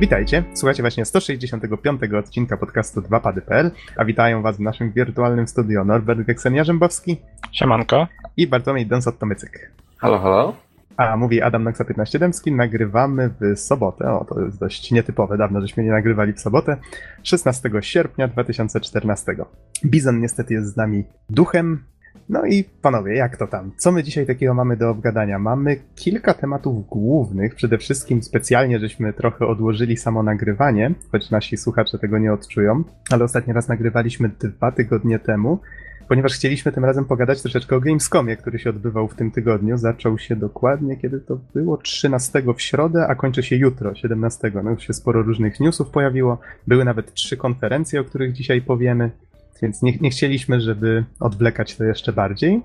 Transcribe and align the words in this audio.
Witajcie, 0.00 0.44
słuchacie 0.54 0.82
właśnie 0.82 1.04
165 1.04 2.00
odcinka 2.18 2.56
podcastu 2.56 3.00
2pady.pl, 3.00 3.70
a 3.96 4.04
witają 4.04 4.42
was 4.42 4.56
w 4.56 4.60
naszym 4.60 4.92
wirtualnym 4.92 5.48
studio 5.48 5.84
Norbert 5.84 6.20
Geksenia-Rzębowski 6.20 7.16
Siemanko. 7.52 8.06
i 8.36 8.46
Bartłomiej 8.46 8.86
Donsot-Tomycyk. 8.86 9.70
Halo, 9.98 10.18
halo. 10.18 10.56
A 10.96 11.16
mówi 11.16 11.42
Adam 11.42 11.64
Noxa 11.64 11.84
15 11.84 12.18
Dębski, 12.18 12.52
nagrywamy 12.52 13.30
w 13.40 13.58
sobotę, 13.58 14.12
o 14.12 14.24
to 14.24 14.40
jest 14.40 14.60
dość 14.60 14.90
nietypowe, 14.90 15.38
dawno 15.38 15.60
żeśmy 15.60 15.84
nie 15.84 15.90
nagrywali 15.90 16.32
w 16.32 16.40
sobotę, 16.40 16.76
16 17.22 17.70
sierpnia 17.80 18.28
2014. 18.28 19.36
Bizon 19.84 20.20
niestety 20.20 20.54
jest 20.54 20.72
z 20.72 20.76
nami 20.76 21.04
duchem, 21.30 21.84
no 22.30 22.46
i 22.46 22.64
panowie, 22.82 23.14
jak 23.14 23.36
to 23.36 23.46
tam? 23.46 23.72
Co 23.76 23.92
my 23.92 24.02
dzisiaj 24.02 24.26
takiego 24.26 24.54
mamy 24.54 24.76
do 24.76 24.90
obgadania? 24.90 25.38
Mamy 25.38 25.76
kilka 25.94 26.34
tematów 26.34 26.88
głównych. 26.88 27.54
Przede 27.54 27.78
wszystkim 27.78 28.22
specjalnie 28.22 28.78
żeśmy 28.78 29.12
trochę 29.12 29.46
odłożyli 29.46 29.96
samo 29.96 30.22
nagrywanie, 30.22 30.94
choć 31.12 31.30
nasi 31.30 31.56
słuchacze 31.56 31.98
tego 31.98 32.18
nie 32.18 32.32
odczują, 32.32 32.84
ale 33.10 33.24
ostatni 33.24 33.52
raz 33.52 33.68
nagrywaliśmy 33.68 34.28
dwa 34.28 34.72
tygodnie 34.72 35.18
temu, 35.18 35.58
ponieważ 36.08 36.32
chcieliśmy 36.32 36.72
tym 36.72 36.84
razem 36.84 37.04
pogadać 37.04 37.42
troszeczkę 37.42 37.76
o 37.76 37.80
Gamescomie, 37.80 38.36
który 38.36 38.58
się 38.58 38.70
odbywał 38.70 39.08
w 39.08 39.14
tym 39.14 39.30
tygodniu. 39.30 39.78
Zaczął 39.78 40.18
się 40.18 40.36
dokładnie, 40.36 40.96
kiedy 40.96 41.20
to 41.20 41.38
było? 41.54 41.76
13 41.76 42.42
w 42.56 42.62
środę, 42.62 43.06
a 43.08 43.14
kończy 43.14 43.42
się 43.42 43.56
jutro, 43.56 43.94
17. 43.94 44.52
No 44.64 44.70
już 44.70 44.86
się 44.86 44.92
sporo 44.92 45.22
różnych 45.22 45.60
newsów 45.60 45.90
pojawiło. 45.90 46.38
Były 46.66 46.84
nawet 46.84 47.14
trzy 47.14 47.36
konferencje, 47.36 48.00
o 48.00 48.04
których 48.04 48.32
dzisiaj 48.32 48.62
powiemy. 48.62 49.10
Więc 49.62 49.82
nie, 49.82 49.98
nie 50.00 50.10
chcieliśmy, 50.10 50.60
żeby 50.60 51.04
odwlekać 51.20 51.76
to 51.76 51.84
jeszcze 51.84 52.12
bardziej. 52.12 52.62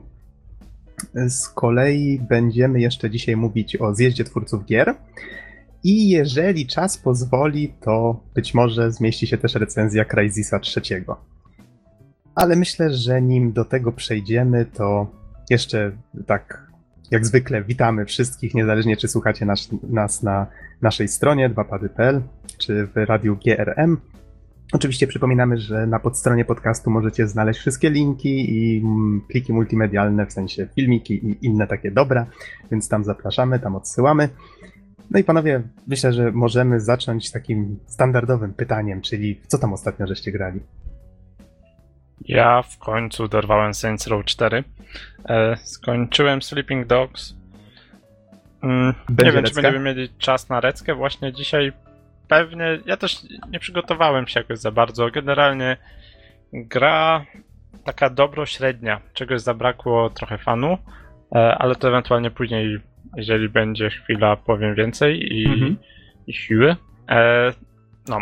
Z 1.28 1.50
kolei 1.50 2.20
będziemy 2.30 2.80
jeszcze 2.80 3.10
dzisiaj 3.10 3.36
mówić 3.36 3.76
o 3.76 3.96
zjeździe 3.96 4.24
twórców 4.24 4.66
gier. 4.66 4.96
I 5.84 6.10
jeżeli 6.10 6.68
czas 6.68 6.98
pozwoli, 6.98 7.74
to 7.82 8.24
być 8.36 8.54
może 8.54 8.92
zmieści 8.92 9.28
się 9.28 9.38
też 9.38 9.56
recenzja 9.56 10.06
Crysisa 10.06 10.60
trzeciego. 10.60 11.18
Ale 12.36 12.56
myślę, 12.56 12.94
że 12.94 13.22
nim 13.22 13.54
do 13.54 13.66
tego 13.66 13.92
przejdziemy, 13.92 14.66
to 14.66 15.12
jeszcze 15.50 15.92
tak 16.26 16.72
jak 17.12 17.26
zwykle 17.26 17.64
witamy 17.64 18.06
wszystkich, 18.06 18.54
niezależnie 18.54 18.98
czy 18.98 19.08
słuchacie 19.08 19.46
nas, 19.46 19.70
nas 19.84 20.24
na 20.24 20.48
naszej 20.82 21.08
stronie 21.08 21.50
2pady.pl 21.50 22.22
czy 22.58 22.88
w 22.88 22.96
radiu 22.96 23.38
GRM. 23.46 23.98
Oczywiście 24.74 25.08
przypominamy, 25.08 25.58
że 25.58 25.88
na 25.88 26.00
podstronie 26.00 26.46
podcastu 26.46 26.92
możecie 26.92 27.28
znaleźć 27.28 27.60
wszystkie 27.60 27.90
linki 27.90 28.58
i 28.58 28.78
mm, 28.78 29.22
pliki 29.28 29.54
multimedialne, 29.54 30.26
w 30.26 30.32
sensie 30.34 30.68
filmiki 30.76 31.14
i 31.14 31.46
inne 31.46 31.68
takie 31.68 31.92
dobra, 31.92 32.26
więc 32.72 32.90
tam 32.90 33.04
zapraszamy, 33.04 33.60
tam 33.60 33.76
odsyłamy. 33.76 34.30
No 35.12 35.20
i 35.20 35.24
panowie, 35.24 35.62
myślę, 35.88 36.14
że 36.14 36.32
możemy 36.32 36.80
zacząć 36.80 37.32
takim 37.32 37.80
standardowym 37.86 38.54
pytaniem, 38.54 39.02
czyli 39.02 39.42
co 39.48 39.58
tam 39.58 39.74
ostatnio 39.74 40.08
żeście 40.08 40.32
grali? 40.32 40.60
Ja 42.22 42.62
w 42.62 42.78
końcu 42.78 43.28
dorwałem 43.28 43.74
Saints 43.74 44.08
Row 44.08 44.26
4. 44.26 44.64
E, 45.30 45.58
skończyłem 45.64 46.42
Sleeping 46.42 46.88
Dogs. 46.88 47.36
Mm, 48.64 48.86
nie 48.88 49.16
Będzie 49.16 49.32
wiem, 49.32 49.36
recka? 49.36 49.50
czy 49.50 49.62
będziemy 49.62 49.86
mieli 49.86 50.10
czas 50.18 50.50
na 50.50 50.60
reckę. 50.60 50.96
Właśnie 50.96 51.34
dzisiaj 51.34 51.74
pewnie. 52.28 52.80
Ja 52.86 52.98
też 52.98 53.18
nie 53.50 53.60
przygotowałem 53.60 54.28
się 54.28 54.40
jakoś 54.40 54.60
za 54.60 54.72
bardzo. 54.72 55.10
Generalnie 55.12 55.78
gra 56.54 57.26
taka 57.86 58.10
dobro 58.10 58.46
średnia. 58.46 59.02
Czegoś 59.14 59.42
zabrakło 59.42 60.10
trochę 60.10 60.38
fanu, 60.38 60.78
e, 61.36 61.56
ale 61.58 61.76
to 61.76 61.88
ewentualnie 61.88 62.32
później, 62.32 62.80
jeżeli 63.16 63.50
będzie 63.50 63.90
chwila, 63.90 64.36
powiem 64.36 64.76
więcej 64.76 65.34
i, 65.34 65.46
Mhm. 65.46 65.78
i 66.28 66.34
siły. 66.34 66.76
E, 67.10 67.52
no, 68.08 68.18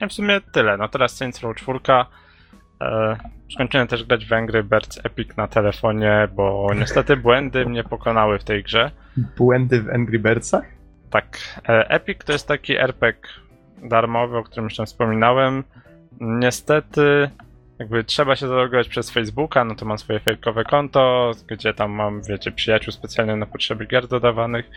i 0.00 0.08
w 0.08 0.12
sumie 0.12 0.40
tyle. 0.52 0.76
No 0.76 0.88
teraz 0.88 1.16
Saints 1.16 1.40
Row 1.40 1.56
4. 1.56 1.78
E, 2.82 3.16
skończyłem 3.54 3.86
też 3.86 4.04
grać 4.04 4.26
w 4.26 4.32
Angry 4.32 4.64
Birds 4.64 5.00
Epic 5.04 5.36
na 5.36 5.48
telefonie, 5.48 6.28
bo 6.32 6.70
niestety 6.76 7.16
błędy 7.26 7.66
mnie 7.66 7.84
pokonały 7.84 8.38
w 8.38 8.44
tej 8.44 8.62
grze. 8.62 8.90
Błędy 9.36 9.82
w 9.82 9.88
Angry 9.90 10.18
Birdsach? 10.18 10.64
Tak, 11.10 11.38
e, 11.68 11.90
Epic 11.90 12.18
to 12.24 12.32
jest 12.32 12.48
taki 12.48 12.76
RPG 12.76 13.20
darmowy, 13.82 14.36
o 14.36 14.42
którym 14.42 14.64
już 14.64 14.76
tam 14.76 14.86
wspominałem. 14.86 15.64
Niestety, 16.20 17.30
jakby 17.78 18.04
trzeba 18.04 18.36
się 18.36 18.48
zalogować 18.48 18.88
przez 18.88 19.10
Facebooka, 19.10 19.64
no 19.64 19.74
to 19.74 19.84
mam 19.84 19.98
swoje 19.98 20.20
fejkowe 20.20 20.64
konto, 20.64 21.30
gdzie 21.46 21.74
tam 21.74 21.90
mam, 21.90 22.22
wiecie, 22.22 22.52
przyjaciół 22.52 22.92
specjalnie 22.92 23.36
na 23.36 23.46
potrzeby 23.46 23.86
gier 23.86 24.08
dodawanych. 24.08 24.70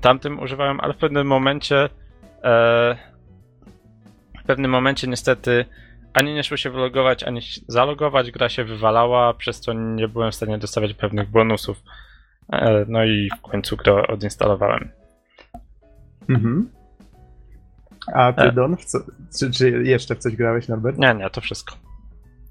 Tamtym 0.00 0.40
używałem, 0.40 0.80
ale 0.80 0.94
w 0.94 0.96
pewnym 0.96 1.26
momencie 1.26 1.88
e, 2.44 2.96
w 4.42 4.46
pewnym 4.46 4.70
momencie 4.70 5.08
niestety 5.08 5.64
ani 6.14 6.34
nie 6.34 6.44
szło 6.44 6.56
się 6.56 6.70
wylogować, 6.70 7.24
ani 7.24 7.40
zalogować, 7.68 8.30
gra 8.30 8.48
się 8.48 8.64
wywalała, 8.64 9.34
przez 9.34 9.60
co 9.60 9.72
nie 9.72 10.08
byłem 10.08 10.32
w 10.32 10.34
stanie 10.34 10.58
dostawać 10.58 10.94
pewnych 10.94 11.30
bonusów. 11.30 11.82
E, 12.52 12.84
no 12.88 13.04
i 13.04 13.30
w 13.38 13.42
końcu 13.42 13.76
grę 13.76 14.06
odinstalowałem. 14.06 14.90
Mhm. 16.28 16.70
A 18.14 18.32
ty, 18.32 18.42
E. 18.42 18.52
Don? 18.52 18.76
Co, 18.76 18.98
czy, 19.38 19.50
czy 19.50 19.70
jeszcze 19.70 20.14
w 20.14 20.18
coś 20.18 20.36
grałeś, 20.36 20.68
Norbert? 20.68 20.98
Nie, 20.98 21.14
nie, 21.14 21.30
to 21.30 21.40
wszystko. 21.40 21.74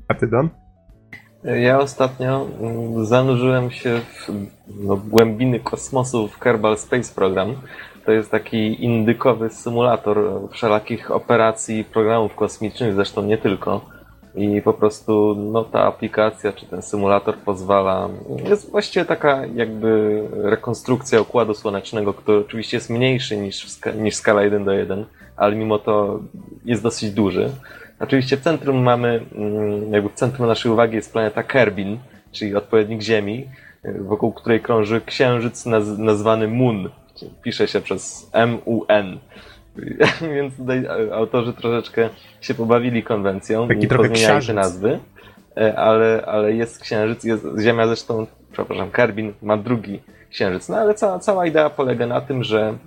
A 0.08 0.14
ty, 0.14 0.28
Don? 0.28 0.50
Ja 1.44 1.80
ostatnio 1.80 2.48
mm, 2.60 3.06
zanurzyłem 3.06 3.72
się 3.72 4.00
w 4.00 4.30
no, 4.68 4.98
głębiny 4.98 5.60
kosmosu 5.60 6.28
w 6.28 6.40
Kerbal 6.40 6.78
Space 6.78 7.16
Program. 7.16 7.56
To 8.06 8.12
jest 8.12 8.32
taki 8.32 8.84
indykowy 8.84 9.50
symulator 9.50 10.18
wszelakich 10.52 11.12
operacji 11.12 11.84
programów 11.84 12.36
kosmicznych, 12.36 12.94
zresztą 12.94 13.22
nie 13.22 13.38
tylko. 13.38 13.98
I 14.36 14.62
po 14.62 14.74
prostu 14.74 15.36
no, 15.36 15.64
ta 15.64 15.84
aplikacja 15.84 16.54
czy 16.54 16.66
ten 16.66 16.82
symulator 16.82 17.38
pozwala. 17.38 18.10
Jest 18.50 18.72
właściwie 18.72 19.06
taka 19.06 19.46
jakby 19.46 20.22
rekonstrukcja 20.34 21.22
układu 21.22 21.54
słonecznego, 21.54 22.14
który 22.14 22.38
oczywiście 22.38 22.78
jest 22.78 22.90
mniejszy 22.90 23.38
niż, 23.38 23.68
niż 23.96 24.16
skala 24.16 24.44
1 24.44 24.66
do 24.66 24.72
1, 24.72 25.06
ale 25.38 25.56
mimo 25.56 25.80
to 25.80 26.20
jest 26.66 26.84
dosyć 26.84 27.12
duży. 27.12 27.50
Oczywiście 28.00 28.38
w 28.38 28.42
centrum 28.42 28.84
mamy, 28.84 29.22
mm, 29.36 29.94
jakby 29.94 30.10
w 30.10 30.14
centrum 30.14 30.48
naszej 30.48 30.72
uwagi 30.72 30.96
jest 30.96 31.12
planeta 31.12 31.44
Kerbin, 31.44 31.98
czyli 32.32 32.56
odpowiednik 32.56 33.02
Ziemi, 33.02 33.48
y, 33.86 34.04
wokół 34.04 34.34
której 34.34 34.62
krąży 34.62 35.02
księżyc 35.02 35.66
naz 35.66 35.98
nazwany 35.98 36.48
Moon. 36.48 36.90
Pisze 37.44 37.68
się 37.68 37.82
przez 37.82 38.30
M-U-N. 38.34 39.18
Więc 40.36 40.58
tutaj 40.58 40.88
autorzy 41.14 41.54
troszeczkę 41.54 42.10
się 42.42 42.54
pobawili 42.54 43.04
konwencją 43.04 43.68
Taki 43.68 43.86
i 43.86 43.88
pozmieniali 43.88 44.48
te 44.48 44.54
nazwy, 44.54 45.00
E, 45.58 45.76
ale, 45.76 46.24
ale 46.26 46.54
jest 46.54 46.80
księżyc, 46.80 47.24
jest 47.24 47.46
Ziemia 47.62 47.88
zresztą, 47.88 48.28
przepraszam, 48.52 48.92
Kerbin 48.92 49.34
ma 49.42 49.58
drugi 49.58 50.02
księżyc. 50.30 50.70
No 50.70 50.78
ale 50.78 50.94
cała, 50.94 51.20
cała 51.20 51.46
idea 51.46 51.70
polega 51.70 52.08
na 52.08 52.22
tym, 52.22 52.44
że 52.44 52.78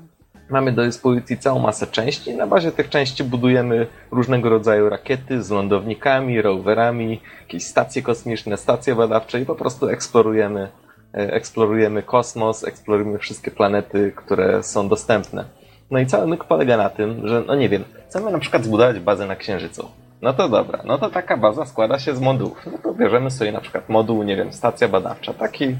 Mamy 0.51 0.73
do 0.73 0.83
dyspozycji 0.83 1.39
całą 1.39 1.59
masę 1.59 1.87
części. 1.87 2.35
Na 2.35 2.47
bazie 2.47 2.73
tych 2.73 2.89
części 2.89 3.25
budujemy 3.25 3.87
różnego 4.11 4.49
rodzaju 4.49 4.89
rakiety 4.89 5.43
z 5.43 5.51
lądownikami, 5.51 6.43
rowerami, 6.43 7.21
jakieś 7.41 7.65
stacje 7.65 8.03
kosmiczne, 8.03 8.57
stacje 8.57 8.95
badawcze 8.95 9.41
i 9.41 9.47
po 9.47 9.55
prostu 9.55 9.89
eksplorujemy, 9.89 10.69
e, 11.15 11.33
eksplorujemy 11.33 12.03
kosmos, 12.03 12.65
eksplorujemy 12.65 13.19
wszystkie 13.19 13.51
planety, 13.51 14.13
które 14.17 14.63
są 14.63 14.89
dostępne. 14.89 15.45
No 15.91 15.99
i 15.99 16.07
cały 16.07 16.27
myk 16.27 16.45
polega 16.45 16.77
na 16.77 16.91
tym, 16.91 17.29
że, 17.29 17.43
no 17.47 17.55
nie 17.55 17.69
wiem, 17.69 17.85
chcemy 18.09 18.31
na 18.31 18.39
przykład 18.39 18.65
zbudować 18.65 19.01
bazę 19.01 19.27
na 19.27 19.37
Księżycu. 19.37 19.89
No 20.23 20.33
to 20.33 20.49
dobra, 20.49 20.83
no 20.85 20.99
to 20.99 21.11
taka 21.11 21.37
baza 21.37 21.67
składa 21.67 21.99
się 21.99 22.15
z 22.15 22.21
modułów. 22.21 22.67
No 22.73 22.79
to 22.79 22.95
bierzemy 22.95 23.31
sobie 23.31 23.53
na 23.53 23.61
przykład 23.61 23.89
moduł, 23.89 24.23
nie 24.23 24.37
wiem, 24.37 24.53
stacja 24.53 24.89
badawcza, 24.89 25.35
taki 25.35 25.77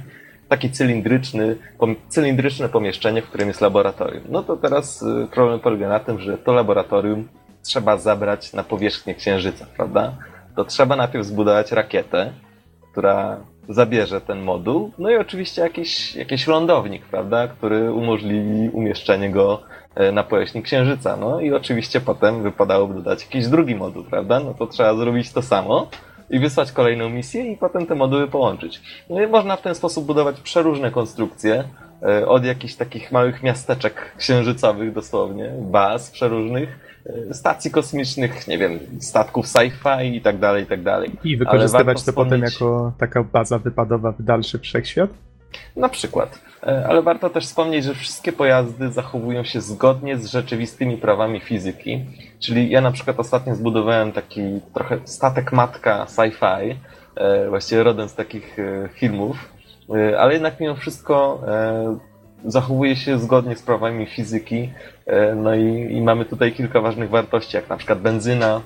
taki 0.51 0.71
cylindryczny, 0.71 1.57
pom- 1.79 1.97
cylindryczne 2.09 2.69
pomieszczenie, 2.69 3.23
w 3.23 3.29
którym 3.29 3.49
jest 3.49 3.61
laboratorium. 3.61 4.25
No 4.29 4.43
to 4.43 4.57
teraz 4.57 5.03
y, 5.03 5.29
problem 5.31 5.61
polega 5.61 5.89
na 5.89 6.01
tym, 6.01 6.21
że 6.21 6.39
to 6.39 6.53
laboratorium 6.53 7.29
trzeba 7.63 7.97
zabrać 7.97 8.53
na 8.53 8.63
powierzchnię 8.63 9.15
Księżyca, 9.15 9.67
prawda? 9.77 10.13
To 10.57 10.65
trzeba 10.65 10.97
najpierw 10.97 11.27
zbudować 11.27 11.73
rakietę, 11.73 12.33
która 12.93 13.37
zabierze 13.69 14.21
ten 14.21 14.43
moduł, 14.43 14.93
no 14.99 15.11
i 15.11 15.17
oczywiście 15.17 15.63
jakiś, 15.63 16.17
jakiś 16.17 16.47
lądownik, 16.47 17.05
prawda, 17.05 17.49
który 17.49 17.93
umożliwi 17.93 18.69
umieszczenie 18.73 19.31
go 19.31 19.63
e, 19.95 20.13
na 20.13 20.23
powierzchni 20.23 20.63
Księżyca. 20.63 21.17
No 21.17 21.41
i 21.41 21.53
oczywiście 21.53 22.01
potem 22.01 22.43
wypadałoby 22.43 22.95
dodać 22.95 23.25
jakiś 23.25 23.47
drugi 23.47 23.75
moduł, 23.75 24.05
prawda? 24.05 24.41
No 24.41 24.55
to 24.55 24.67
trzeba 24.67 24.95
zrobić 24.95 25.33
to 25.33 25.43
samo 25.43 25.89
i 26.31 26.39
wysłać 26.39 26.73
kolejną 26.73 27.09
misję 27.09 27.53
i 27.53 27.57
potem 27.57 27.87
te 27.87 27.95
moduły 27.95 28.29
połączyć. 28.29 28.81
No 29.11 29.23
i 29.23 29.27
można 29.27 29.57
w 29.57 29.63
ten 29.63 29.75
sposób 29.75 30.07
budować 30.07 30.41
przeróżne 30.41 30.91
konstrukcje, 30.91 31.65
e, 32.03 32.27
od 32.29 32.45
jakichś 32.45 32.75
takich 32.75 33.13
małych 33.13 33.43
miasteczek 33.43 34.13
księżycowych 34.19 34.93
dosłownie, 34.93 35.51
baz 35.61 36.11
przeróżnych, 36.11 36.79
e, 37.31 37.35
stacji 37.35 37.71
kosmicznych, 37.71 38.49
nie 38.49 38.59
wiem, 38.59 38.79
statków 39.01 39.47
sci-fi 39.47 40.15
i 40.15 40.21
tak 40.21 40.39
dalej, 40.39 40.65
i 40.65 40.67
tak 40.67 40.83
dalej. 40.83 41.11
I 41.25 41.37
wykorzystywać 41.37 42.03
to 42.05 42.13
potem 42.13 42.41
wspomnieć- 42.43 42.53
jako 42.61 42.93
taka 42.99 43.23
baza 43.23 43.59
wypadowa 43.59 44.13
w 44.13 44.23
dalszy 44.23 44.59
wszechświat? 44.59 45.11
Na 45.77 45.89
przykład. 45.89 46.39
E, 46.67 46.87
ale 46.89 47.03
warto 47.03 47.31
też 47.31 47.47
wspomnieć, 47.47 47.85
że 47.85 47.95
wszystkie 47.95 48.33
pojazdy 48.33 48.93
zachowują 48.93 49.45
się 49.45 49.61
zgodnie 49.61 50.19
z 50.19 50.27
rzeczywistymi 50.27 50.97
prawami 50.97 51.41
fizyki. 51.41 52.05
Czyli 52.39 52.71
ja 52.71 52.81
na 52.81 52.91
przykład 52.91 53.21
ostatnio 53.21 53.55
zbudowałem 53.55 54.13
taki 54.13 54.43
trochę 54.75 54.99
statek 55.05 55.53
matka 55.53 56.05
sci-fi, 56.05 56.77
e, 57.17 57.49
właściwie 57.49 57.83
rodem 57.83 58.09
z 58.09 58.15
takich 58.15 58.59
e, 58.59 58.89
filmów, 58.89 59.53
ale 60.19 60.33
jednak 60.33 60.61
mimo 60.61 60.75
wszystko 60.75 61.41
zachowuje 62.45 62.97
się 62.97 63.19
zgodnie 63.19 63.57
z 63.57 63.63
prawami 63.63 64.07
fizyki. 64.07 64.73
No 65.37 65.55
i, 65.55 65.93
i 65.93 66.03
mamy 66.03 66.25
tutaj 66.25 66.53
kilka 66.53 66.81
ważnych 66.81 67.11
wartości, 67.11 67.57
jak 67.57 67.69
na 67.69 67.77
przykład 67.77 68.01
benzyna, 68.01 68.61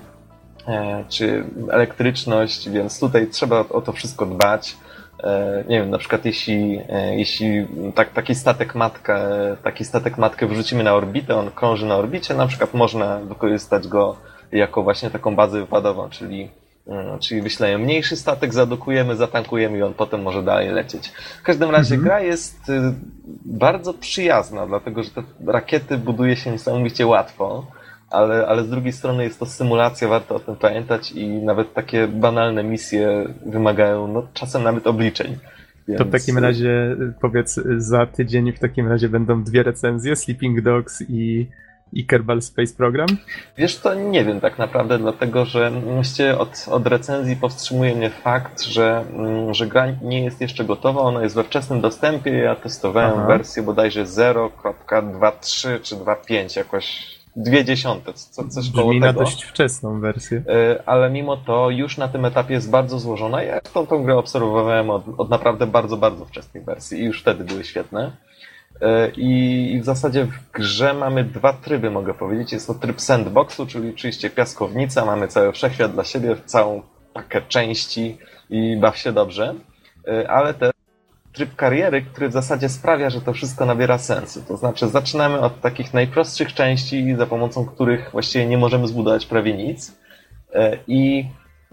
czy 1.09 1.43
elektryczność, 1.71 2.69
więc 2.69 2.99
tutaj 2.99 3.27
trzeba 3.27 3.59
o 3.59 3.81
to 3.81 3.91
wszystko 3.91 4.25
dbać. 4.25 4.77
E, 5.23 5.63
nie 5.67 5.79
wiem, 5.79 5.89
na 5.89 5.97
przykład 5.97 6.25
jeśli, 6.25 6.81
e, 6.89 7.15
jeśli 7.15 7.67
tak, 7.95 8.13
taki 8.13 8.35
statek 8.35 8.75
matkę, 8.75 9.19
taki 9.63 9.85
statek 9.85 10.17
matkę 10.17 10.47
wrzucimy 10.47 10.83
na 10.83 10.93
orbitę, 10.93 11.35
on 11.35 11.51
krąży 11.51 11.85
na 11.85 11.95
orbicie, 11.95 12.33
na 12.33 12.47
przykład 12.47 12.73
można 12.73 13.19
wykorzystać 13.19 13.87
go 13.87 14.15
jako 14.51 14.83
właśnie 14.83 15.09
taką 15.09 15.35
bazę 15.35 15.59
wypadową, 15.59 16.09
czyli 16.09 16.49
mm, 16.87 17.19
Czyli 17.19 17.41
wyślemy 17.41 17.77
mniejszy 17.77 18.15
statek, 18.15 18.53
zadukujemy, 18.53 19.15
zatankujemy 19.15 19.77
i 19.77 19.83
on 19.83 19.93
potem 19.93 20.21
może 20.21 20.43
dalej 20.43 20.69
lecieć. 20.69 21.07
W 21.39 21.43
każdym 21.43 21.69
razie 21.69 21.95
mhm. 21.95 22.03
gra 22.03 22.21
jest 22.21 22.69
y, 22.69 22.93
bardzo 23.45 23.93
przyjazna, 23.93 24.67
dlatego 24.67 25.03
że 25.03 25.09
te 25.09 25.23
rakiety 25.45 25.97
buduje 25.97 26.35
się 26.35 26.51
niesamowicie 26.51 27.07
łatwo 27.07 27.65
ale, 28.15 28.47
ale 28.47 28.63
z 28.63 28.69
drugiej 28.69 28.93
strony 28.93 29.23
jest 29.23 29.39
to 29.39 29.45
symulacja, 29.45 30.07
warto 30.07 30.35
o 30.35 30.39
tym 30.39 30.55
pamiętać 30.55 31.11
i 31.11 31.27
nawet 31.27 31.73
takie 31.73 32.07
banalne 32.07 32.63
misje 32.63 33.25
wymagają 33.45 34.07
no, 34.07 34.27
czasem 34.33 34.63
nawet 34.63 34.87
obliczeń. 34.87 35.37
Więc... 35.87 35.99
To 35.99 36.05
w 36.05 36.11
takim 36.11 36.37
razie 36.37 36.95
powiedz, 37.21 37.59
za 37.77 38.05
tydzień 38.05 38.51
w 38.51 38.59
takim 38.59 38.87
razie 38.87 39.09
będą 39.09 39.43
dwie 39.43 39.63
recenzje, 39.63 40.15
Sleeping 40.15 40.61
Dogs 40.61 41.03
i, 41.09 41.47
i 41.93 42.05
Kerbal 42.05 42.41
Space 42.41 42.75
Program? 42.75 43.07
Wiesz, 43.57 43.77
to 43.77 43.93
nie 43.93 44.25
wiem 44.25 44.39
tak 44.39 44.57
naprawdę, 44.57 44.97
dlatego 44.97 45.45
że 45.45 45.71
właściwie 45.71 46.37
od, 46.37 46.65
od 46.71 46.87
recenzji 46.87 47.35
powstrzymuje 47.35 47.95
mnie 47.95 48.09
fakt, 48.09 48.61
że, 48.61 49.03
mm, 49.13 49.53
że 49.53 49.67
gra 49.67 49.85
nie 50.01 50.23
jest 50.23 50.41
jeszcze 50.41 50.65
gotowa, 50.65 51.01
ona 51.01 51.23
jest 51.23 51.35
we 51.35 51.43
wczesnym 51.43 51.81
dostępie, 51.81 52.31
ja 52.31 52.55
testowałem 52.55 53.13
Aha. 53.17 53.27
wersję 53.27 53.63
bodajże 53.63 54.03
0.23 54.03 55.81
czy 55.81 55.95
2.5 55.95 56.57
jakoś 56.57 57.14
dwie 57.35 57.65
dziesiąte, 57.65 58.13
co, 58.13 58.47
coś 58.47 58.69
Brzmi 58.69 58.81
koło 58.81 58.93
na 58.93 59.07
tego. 59.07 59.19
dość 59.19 59.43
wczesną 59.43 59.99
wersję. 59.99 60.43
E, 60.47 60.83
ale 60.85 61.09
mimo 61.09 61.37
to 61.37 61.69
już 61.69 61.97
na 61.97 62.07
tym 62.07 62.25
etapie 62.25 62.53
jest 62.53 62.69
bardzo 62.69 62.99
złożona. 62.99 63.43
Ja 63.43 63.61
tą, 63.61 63.87
tą 63.87 64.03
grę 64.03 64.17
obserwowałem 64.17 64.89
od, 64.89 65.03
od 65.17 65.29
naprawdę 65.29 65.67
bardzo, 65.67 65.97
bardzo 65.97 66.25
wczesnych 66.25 66.65
wersji 66.65 66.99
i 66.99 67.05
już 67.05 67.21
wtedy 67.21 67.43
były 67.43 67.63
świetne. 67.63 68.11
E, 68.81 69.09
I 69.17 69.79
w 69.81 69.85
zasadzie 69.85 70.25
w 70.25 70.51
grze 70.51 70.93
mamy 70.93 71.23
dwa 71.23 71.53
tryby, 71.53 71.91
mogę 71.91 72.13
powiedzieć. 72.13 72.51
Jest 72.51 72.67
to 72.67 72.73
tryb 72.73 73.01
sandboxu, 73.01 73.67
czyli 73.67 73.89
oczywiście 73.89 74.29
piaskownica, 74.29 75.05
mamy 75.05 75.27
cały 75.27 75.51
wszechświat 75.51 75.91
dla 75.91 76.03
siebie, 76.03 76.35
całą 76.45 76.81
pakę 77.13 77.41
części 77.41 78.17
i 78.49 78.77
baw 78.77 78.97
się 78.97 79.11
dobrze. 79.11 79.55
E, 80.07 80.31
ale 80.31 80.53
też 80.53 80.71
tryb 81.35 81.55
kariery, 81.55 82.01
który 82.01 82.29
w 82.29 82.33
zasadzie 82.33 82.69
sprawia, 82.69 83.09
że 83.09 83.21
to 83.21 83.33
wszystko 83.33 83.65
nabiera 83.65 83.97
sensu. 83.97 84.41
To 84.47 84.57
znaczy, 84.57 84.87
zaczynamy 84.87 85.39
od 85.39 85.61
takich 85.61 85.93
najprostszych 85.93 86.53
części, 86.53 87.15
za 87.17 87.25
pomocą 87.25 87.65
których 87.65 88.09
właściwie 88.11 88.45
nie 88.45 88.57
możemy 88.57 88.87
zbudować 88.87 89.25
prawie 89.25 89.53
nic. 89.53 89.97
E, 90.53 90.77
I, 90.87 91.25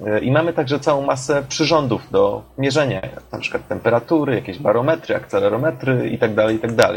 e, 0.06 0.20
i 0.20 0.30
mamy 0.30 0.52
także 0.52 0.80
całą 0.80 1.06
masę 1.06 1.42
przyrządów 1.48 2.10
do 2.10 2.42
mierzenia, 2.58 3.02
na 3.32 3.38
przykład 3.38 3.68
temperatury, 3.68 4.34
jakieś 4.34 4.58
barometry, 4.58 5.16
akcelerometry 5.16 6.10
itd., 6.10 6.34
tak 6.34 6.52
itd. 6.52 6.76
Tak 6.76 6.96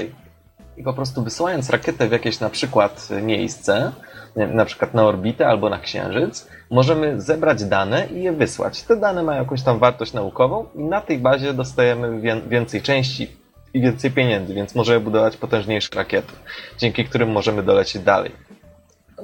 I 0.78 0.84
po 0.84 0.94
prostu 0.94 1.24
wysyłając 1.24 1.70
rakietę 1.70 2.08
w 2.08 2.12
jakieś 2.12 2.40
na 2.40 2.50
przykład 2.50 3.10
miejsce, 3.22 3.92
na 4.36 4.66
przykład 4.66 4.94
na 4.94 5.04
orbitę 5.04 5.48
albo 5.48 5.70
na 5.70 5.80
Księżyc, 5.80 6.48
możemy 6.72 7.22
zebrać 7.22 7.64
dane 7.64 8.08
i 8.08 8.24
je 8.24 8.32
wysłać. 8.32 8.84
Te 8.84 8.96
dane 8.96 9.24
mają 9.24 9.42
jakąś 9.42 9.62
tam 9.62 9.80
wartość 9.80 10.14
naukową 10.14 10.66
i 10.76 10.84
na 10.84 11.02
tej 11.02 11.18
bazie 11.18 11.54
dostajemy 11.54 12.22
więcej 12.50 12.82
części 12.82 13.28
i 13.74 13.82
więcej 13.82 14.12
pieniędzy, 14.12 14.54
więc 14.54 14.76
możemy 14.76 15.00
budować 15.00 15.38
potężniejsze 15.38 15.90
rakiety, 15.96 16.34
dzięki 16.78 17.06
którym 17.06 17.32
możemy 17.32 17.64
dolecieć 17.64 18.02
dalej. 18.02 18.32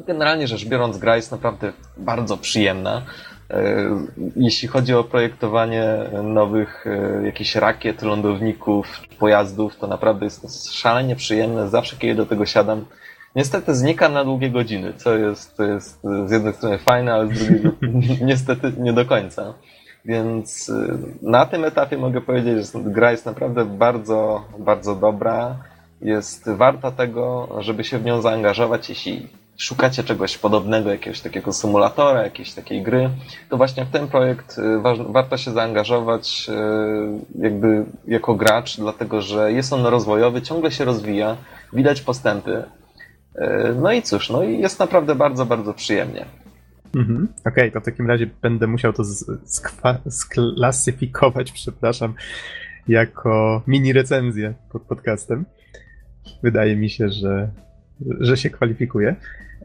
Generalnie 0.07 0.47
rzecz 0.47 0.65
biorąc, 0.65 0.97
gra 0.97 1.15
jest 1.15 1.31
naprawdę 1.31 1.73
bardzo 1.97 2.37
przyjemna. 2.37 3.01
E, 3.49 3.89
jeśli 4.35 4.67
chodzi 4.67 4.93
o 4.93 5.03
projektowanie 5.03 5.83
nowych 6.23 6.87
e, 6.87 7.25
jakichś 7.25 7.55
rakiet, 7.55 8.01
lądowników, 8.01 9.01
pojazdów, 9.19 9.75
to 9.75 9.87
naprawdę 9.87 10.25
jest 10.25 10.41
to 10.41 10.47
szalenie 10.71 11.15
przyjemne. 11.15 11.69
Zawsze, 11.69 11.95
kiedy 11.97 12.15
do 12.15 12.25
tego 12.25 12.45
siadam, 12.45 12.85
Niestety 13.35 13.75
znika 13.75 14.09
na 14.09 14.23
długie 14.23 14.49
godziny, 14.49 14.93
co 14.97 15.17
jest, 15.17 15.59
jest 15.59 15.99
z 16.25 16.31
jednej 16.31 16.53
strony 16.53 16.77
fajne, 16.77 17.13
ale 17.13 17.35
z 17.35 17.47
drugiej 17.47 17.71
niestety 18.31 18.73
nie 18.77 18.93
do 18.93 19.05
końca. 19.05 19.53
Więc 20.05 20.69
y, 20.69 20.97
na 21.21 21.45
tym 21.45 21.65
etapie 21.65 21.97
mogę 21.97 22.21
powiedzieć, 22.21 22.71
że 22.73 22.79
gra 22.83 23.11
jest 23.11 23.25
naprawdę 23.25 23.65
bardzo, 23.65 24.45
bardzo 24.59 24.95
dobra. 24.95 25.55
Jest 26.01 26.49
warta 26.49 26.91
tego, 26.91 27.49
żeby 27.59 27.83
się 27.83 27.99
w 27.99 28.05
nią 28.05 28.21
zaangażować, 28.21 28.89
jeśli 28.89 29.27
szukacie 29.57 30.03
czegoś 30.03 30.37
podobnego, 30.37 30.91
jakiegoś 30.91 31.21
takiego 31.21 31.53
symulatora, 31.53 32.23
jakiejś 32.23 32.53
takiej 32.53 32.83
gry, 32.83 33.09
to 33.49 33.57
właśnie 33.57 33.85
w 33.85 33.91
ten 33.91 34.07
projekt 34.07 34.57
y, 34.57 34.79
warto 35.09 35.37
się 35.37 35.51
zaangażować 35.51 36.49
y, 36.49 37.43
jakby 37.43 37.85
jako 38.07 38.35
gracz, 38.35 38.77
dlatego 38.77 39.21
że 39.21 39.51
jest 39.51 39.73
on 39.73 39.85
rozwojowy, 39.85 40.41
ciągle 40.41 40.71
się 40.71 40.85
rozwija, 40.85 41.37
widać 41.73 42.01
postępy, 42.01 42.63
no 43.81 43.91
i 43.91 44.01
cóż, 44.01 44.29
no 44.29 44.43
i 44.43 44.59
jest 44.59 44.79
naprawdę 44.79 45.15
bardzo, 45.15 45.45
bardzo 45.45 45.73
przyjemnie. 45.73 46.25
Mhm. 46.95 47.27
Okej, 47.39 47.51
okay, 47.51 47.71
to 47.71 47.81
w 47.81 47.85
takim 47.85 48.07
razie 48.07 48.29
będę 48.41 48.67
musiał 48.67 48.93
to 48.93 49.03
sklasyfikować, 50.09 51.51
przepraszam, 51.51 52.13
jako 52.87 53.61
mini 53.67 53.93
recenzję 53.93 54.53
pod 54.69 54.81
podcastem. 54.81 55.45
Wydaje 56.43 56.75
mi 56.75 56.89
się, 56.89 57.09
że, 57.09 57.49
że 58.19 58.37
się 58.37 58.49
kwalifikuje. 58.49 59.15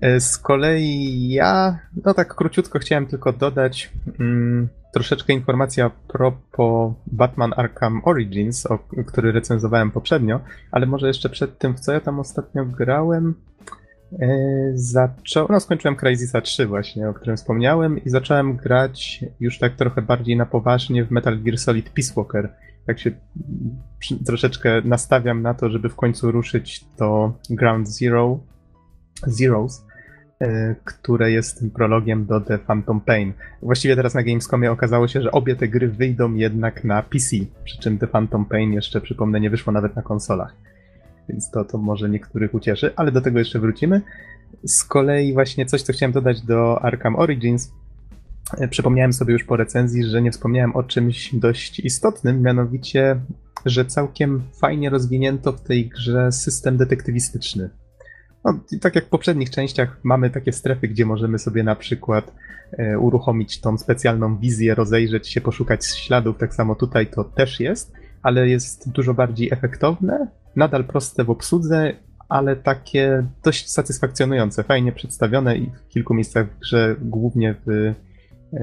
E, 0.01 0.21
z 0.21 0.39
kolei 0.39 1.29
ja, 1.29 1.79
no 2.05 2.15
tak 2.15 2.35
króciutko 2.35 2.79
chciałem 2.79 3.07
tylko 3.07 3.33
dodać 3.33 3.91
mm, 4.21 4.69
troszeczkę 4.93 5.33
informacji 5.33 5.83
a 5.83 5.91
propos 6.09 6.93
Batman 7.07 7.53
Arkham 7.57 8.03
Origins, 8.05 8.67
o, 8.67 8.79
który 9.07 9.33
recenzowałem 9.33 9.91
poprzednio, 9.91 10.41
ale 10.71 10.87
może 10.87 11.07
jeszcze 11.07 11.29
przed 11.29 11.59
tym, 11.59 11.75
w 11.75 11.81
co 11.81 11.93
ja 11.93 12.01
tam 12.01 12.21
ostatnio 12.21 12.65
grałem, 12.65 13.35
E, 14.13 14.29
zaczął, 14.75 15.47
no 15.51 15.61
skończyłem 15.61 15.97
Crysisa 15.97 16.41
3 16.41 16.67
właśnie, 16.67 17.09
o 17.09 17.15
którym 17.15 17.37
wspomniałem 17.37 18.05
i 18.05 18.11
zacząłem 18.11 18.57
grać 18.57 19.25
już 19.41 19.59
tak 19.59 19.77
trochę 19.77 20.03
bardziej 20.03 20.37
na 20.37 20.47
poważnie 20.47 21.05
w 21.05 21.11
Metal 21.11 21.43
Gear 21.43 21.59
Solid 21.59 21.91
Peace 21.91 22.15
Walker. 22.17 22.53
Tak 22.87 22.99
się 22.99 23.11
troszeczkę 24.27 24.83
nastawiam 24.85 25.43
na 25.43 25.55
to, 25.55 25.71
żeby 25.71 25.89
w 25.89 25.97
końcu 25.97 26.33
ruszyć 26.33 26.85
to 26.97 27.39
Ground 27.51 27.89
Zero, 27.89 28.41
Zeros, 29.27 29.87
e, 30.41 30.75
które 30.85 31.31
jest 31.31 31.59
tym 31.59 31.71
prologiem 31.71 32.27
do 32.27 32.41
The 32.41 32.59
Phantom 32.59 33.01
Pain. 33.01 33.33
Właściwie 33.63 33.97
teraz 33.97 34.15
na 34.15 34.23
Gamescomie 34.23 34.73
okazało 34.73 35.09
się, 35.09 35.23
że 35.23 35.31
obie 35.31 35.57
te 35.57 35.69
gry 35.69 35.89
wyjdą 35.89 36.35
jednak 36.35 36.85
na 36.85 37.03
PC, 37.03 37.37
przy 37.65 37.79
czym 37.79 37.99
The 37.99 38.07
Phantom 38.07 38.45
Pain 38.45 38.73
jeszcze, 38.73 39.01
przypomnę, 39.01 39.41
nie 39.41 39.51
wyszło 39.51 39.73
nawet 39.73 39.97
na 39.97 40.03
konsolach 40.03 40.55
więc 41.29 41.51
to, 41.51 41.65
to 41.65 41.79
może 41.79 42.09
niektórych 42.09 42.55
ucieszy, 42.55 42.93
ale 42.97 43.13
do 43.13 43.21
tego 43.21 43.39
jeszcze 43.39 43.59
wrócimy. 43.59 44.01
Z 44.65 44.85
kolei 44.85 45.33
właśnie 45.33 45.67
coś, 45.67 45.83
co 45.83 45.93
chciałem 45.93 46.13
dodać 46.13 46.43
do 46.43 46.83
Arkham 46.83 47.17
Origins, 47.17 47.73
e, 48.59 48.69
przypomniałem 48.69 49.13
sobie 49.13 49.33
już 49.33 49.45
po 49.45 49.57
recenzji, 49.57 50.05
że 50.05 50.23
nie 50.23 50.31
wspomniałem 50.31 50.77
o 50.77 50.83
czymś 50.83 51.35
dość 51.35 51.81
istotnym, 51.81 52.43
mianowicie, 52.43 53.21
że 53.67 53.85
całkiem 53.85 54.43
fajnie 54.61 54.91
rozwinięto 54.91 55.53
w 55.53 55.61
tej 55.61 55.89
grze 55.89 56.33
system 56.33 56.77
detektywistyczny. 56.77 57.71
No, 58.45 58.61
tak 58.81 58.95
jak 58.95 59.05
w 59.05 59.09
poprzednich 59.09 59.51
częściach 59.51 60.01
mamy 60.03 60.31
takie 60.31 60.53
strefy, 60.53 60.89
gdzie 60.89 61.07
możemy 61.07 61.39
sobie 61.39 61.63
na 61.63 61.77
przykład 61.77 62.33
e, 62.73 62.99
uruchomić 62.99 63.61
tą 63.61 63.79
specjalną 63.79 64.39
wizję, 64.39 64.75
rozejrzeć 64.75 65.29
się, 65.29 65.41
poszukać 65.41 65.87
śladów, 65.87 66.39
tak 66.39 66.55
samo 66.55 66.75
tutaj 66.75 67.07
to 67.07 67.25
też 67.25 67.61
jest, 67.61 67.93
ale 68.23 68.49
jest 68.49 68.91
dużo 68.91 69.15
bardziej 69.15 69.49
efektowne 69.53 70.27
nadal 70.57 70.85
proste 70.85 71.25
w 71.25 71.31
obsłudze, 71.31 71.93
ale 72.29 72.57
takie 72.57 73.27
dość 73.45 73.71
satysfakcjonujące, 73.71 74.65
fajnie 74.65 74.93
przedstawione 74.93 75.57
i 75.57 75.71
w 75.71 75.89
kilku 75.89 76.15
miejscach 76.15 76.47
w 76.47 76.59
grze, 76.59 76.97
głównie 77.01 77.55
w, 77.67 77.95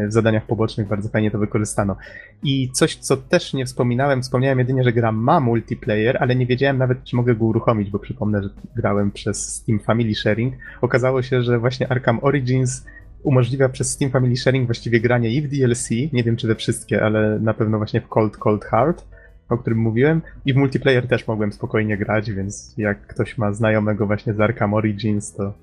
w 0.08 0.14
zadaniach 0.14 0.46
pobocznych, 0.46 0.88
bardzo 0.88 1.10
fajnie 1.10 1.32
to 1.32 1.40
wykorzystano. 1.40 1.96
I 2.44 2.72
coś, 2.72 2.96
co 2.96 3.18
też 3.18 3.54
nie 3.54 3.66
wspominałem, 3.66 4.22
wspomniałem 4.22 4.60
jedynie, 4.60 4.84
że 4.84 4.94
gra 4.94 5.12
ma 5.12 5.40
multiplayer, 5.40 6.18
ale 6.20 6.36
nie 6.36 6.46
wiedziałem 6.46 6.78
nawet, 6.78 7.04
czy 7.04 7.16
mogę 7.16 7.36
go 7.36 7.46
uruchomić, 7.46 7.90
bo 7.90 8.00
przypomnę, 8.00 8.44
że 8.44 8.50
grałem 8.76 9.12
przez 9.12 9.56
Steam 9.56 9.80
Family 9.80 10.16
Sharing. 10.16 10.54
Okazało 10.82 11.22
się, 11.22 11.42
że 11.42 11.60
właśnie 11.60 11.92
Arkham 11.92 12.20
Origins 12.22 12.86
umożliwia 13.24 13.70
przez 13.70 13.92
Steam 13.92 14.12
Family 14.12 14.36
Sharing 14.36 14.66
właściwie 14.66 15.02
granie 15.02 15.30
i 15.30 15.42
w 15.42 15.50
DLC, 15.50 15.90
nie 16.14 16.24
wiem 16.24 16.36
czy 16.36 16.48
we 16.48 16.56
wszystkie, 16.56 17.04
ale 17.04 17.40
na 17.40 17.54
pewno 17.54 17.78
właśnie 17.78 18.02
w 18.02 18.08
Cold 18.08 18.38
Cold 18.38 18.66
Heart, 18.66 19.06
o 19.50 19.58
którym 19.58 19.80
mówiłem. 19.80 20.22
I 20.46 20.54
w 20.54 20.58
multiplayer 20.58 21.08
też 21.08 21.28
mogłem 21.28 21.54
spokojnie 21.54 21.98
grać, 21.98 22.32
więc 22.32 22.74
jak 22.78 23.08
ktoś 23.08 23.38
ma 23.38 23.54
znajomego 23.54 24.06
właśnie 24.08 24.34
z 24.34 24.40
Arkham 24.42 24.74
Origins, 24.74 25.34
to, 25.34 25.54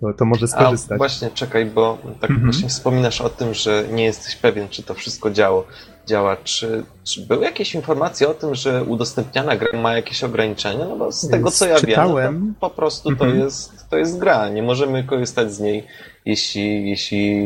to, 0.00 0.12
to 0.12 0.24
może 0.24 0.48
skorzystać. 0.48 0.94
A 0.96 0.98
właśnie, 0.98 1.30
czekaj, 1.30 1.66
bo 1.66 1.98
tak 2.20 2.30
Mhm. 2.30 2.50
właśnie 2.50 2.68
wspominasz 2.68 3.20
o 3.20 3.28
tym, 3.28 3.54
że 3.54 3.84
nie 3.92 4.04
jesteś 4.04 4.36
pewien, 4.36 4.68
czy 4.68 4.82
to 4.82 4.94
wszystko 4.94 5.30
działo, 5.30 5.66
działa. 6.06 6.36
Czy, 6.36 6.84
czy 7.04 7.26
były 7.26 7.44
jakieś 7.44 7.74
informacje 7.74 8.28
o 8.28 8.34
tym, 8.34 8.54
że 8.54 8.84
udostępniana 8.84 9.56
gra 9.56 9.80
ma 9.80 9.94
jakieś 9.96 10.24
ograniczenia? 10.24 10.84
No 10.84 10.96
bo 10.96 11.12
z 11.12 11.28
tego, 11.28 11.50
co 11.50 11.66
ja 11.66 11.74
wiem, 11.74 11.80
Czytałem. 11.86 12.46
no 12.48 12.54
to 12.54 12.60
po 12.60 12.76
prostu 12.76 13.16
to, 13.16 13.24
Mhm. 13.24 13.40
jest, 13.44 13.88
to 13.90 13.98
jest 13.98 14.18
gra. 14.18 14.48
Nie 14.48 14.62
możemy 14.62 15.04
korzystać 15.04 15.52
z 15.52 15.60
niej, 15.60 15.86
jeśli, 16.24 16.90
jeśli 16.90 17.40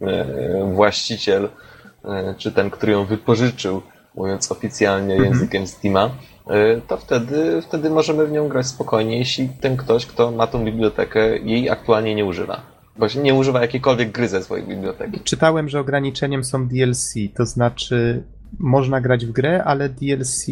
e, 0.00 0.70
właściciel, 0.74 1.48
e, 2.04 2.34
czy 2.38 2.52
ten, 2.52 2.70
który 2.70 2.92
ją 2.92 3.04
wypożyczył, 3.04 3.82
mówiąc 4.16 4.52
oficjalnie 4.52 5.14
Mhm. 5.14 5.32
językiem 5.32 5.66
Steama, 5.66 6.10
e, 6.46 6.80
to 6.80 6.96
wtedy, 6.96 7.62
wtedy 7.62 7.90
możemy 7.90 8.26
w 8.26 8.32
nią 8.32 8.48
grać 8.48 8.66
spokojnie, 8.66 9.18
jeśli 9.18 9.48
ten 9.48 9.76
ktoś, 9.76 10.06
kto 10.06 10.30
ma 10.30 10.46
tą 10.46 10.64
bibliotekę, 10.64 11.38
jej 11.38 11.70
aktualnie 11.70 12.14
nie 12.14 12.24
używa. 12.24 12.62
Bo 12.98 13.06
nie 13.22 13.34
używa 13.34 13.60
jakiejkolwiek 13.60 14.12
gry 14.12 14.28
ze 14.28 14.42
swojej 14.42 14.66
biblioteki. 14.66 15.20
Czytałem, 15.20 15.68
że 15.68 15.80
ograniczeniem 15.80 16.44
są 16.44 16.68
DLC, 16.68 17.14
to 17.36 17.46
znaczy 17.46 18.22
można 18.58 19.00
grać 19.00 19.26
w 19.26 19.32
grę, 19.32 19.64
ale 19.64 19.88
DLC 19.88 20.46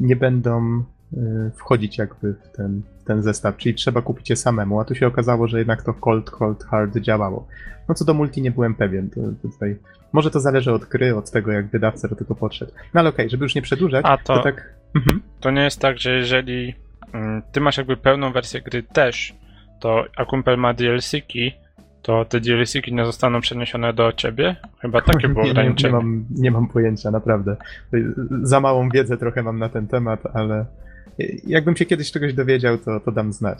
nie 0.00 0.16
będą 0.16 0.82
y, 1.12 1.50
wchodzić 1.56 1.98
jakby 1.98 2.34
w 2.34 2.56
ten, 2.56 2.82
ten 3.04 3.22
zestaw, 3.22 3.56
czyli 3.56 3.74
trzeba 3.74 4.02
kupić 4.02 4.30
je 4.30 4.36
samemu, 4.36 4.80
a 4.80 4.84
tu 4.84 4.94
się 4.94 5.06
okazało, 5.06 5.48
że 5.48 5.58
jednak 5.58 5.82
to 5.82 5.94
Cold 5.94 6.30
Cold 6.30 6.64
Hard 6.64 6.96
działało. 6.96 7.46
No 7.88 7.94
co 7.94 8.04
do 8.04 8.14
multi 8.14 8.42
nie 8.42 8.50
byłem 8.50 8.74
pewien, 8.74 9.10
to, 9.10 9.20
to 9.20 9.48
tutaj 9.48 9.76
może 10.12 10.30
to 10.30 10.40
zależy 10.40 10.72
od 10.72 10.84
gry, 10.84 11.16
od 11.16 11.30
tego 11.30 11.52
jak 11.52 11.66
wydawca 11.66 12.08
do 12.08 12.16
tego 12.16 12.34
podszedł. 12.34 12.72
No 12.94 13.00
ale 13.00 13.08
okej, 13.08 13.30
żeby 13.30 13.44
już 13.44 13.54
nie 13.54 13.62
przedłużać, 13.62 14.04
A 14.08 14.16
to, 14.18 14.34
to, 14.34 14.42
tak... 14.42 14.74
Mhm. 14.94 15.22
to 15.40 15.50
nie 15.50 15.62
jest 15.62 15.80
tak, 15.80 15.98
że 15.98 16.10
jeżeli 16.16 16.74
mm, 17.12 17.42
ty 17.52 17.60
masz 17.60 17.76
jakby 17.76 17.96
pełną 17.96 18.32
wersję 18.32 18.62
gry 18.62 18.82
też, 18.82 19.34
to 19.80 20.04
a 20.16 20.24
kumpel 20.24 20.58
ma 20.58 20.74
DLC-ki, 20.74 21.52
to 22.02 22.24
te 22.24 22.40
DLC-ki 22.40 22.94
nie 22.94 23.04
zostaną 23.04 23.40
przeniesione 23.40 23.92
do 23.92 24.12
ciebie? 24.12 24.56
Chyba 24.80 25.00
takie 25.00 25.28
było 25.34 25.44
nie, 25.44 25.48
nie, 25.50 25.54
nie, 25.54 25.60
ograniczenie. 25.60 25.94
mam, 25.94 26.24
nie 26.30 26.50
mam 26.50 26.68
pojęcia, 26.68 27.10
naprawdę. 27.10 27.56
Za 28.42 28.60
małą 28.60 28.88
wiedzę 28.88 29.16
trochę 29.16 29.42
mam 29.42 29.58
na 29.58 29.68
ten 29.68 29.86
temat, 29.86 30.20
ale 30.34 30.64
jakbym 31.46 31.76
się 31.76 31.86
kiedyś 31.86 32.12
czegoś 32.12 32.34
dowiedział, 32.34 32.78
to, 32.78 33.00
to 33.00 33.12
dam 33.12 33.32
znać. 33.32 33.58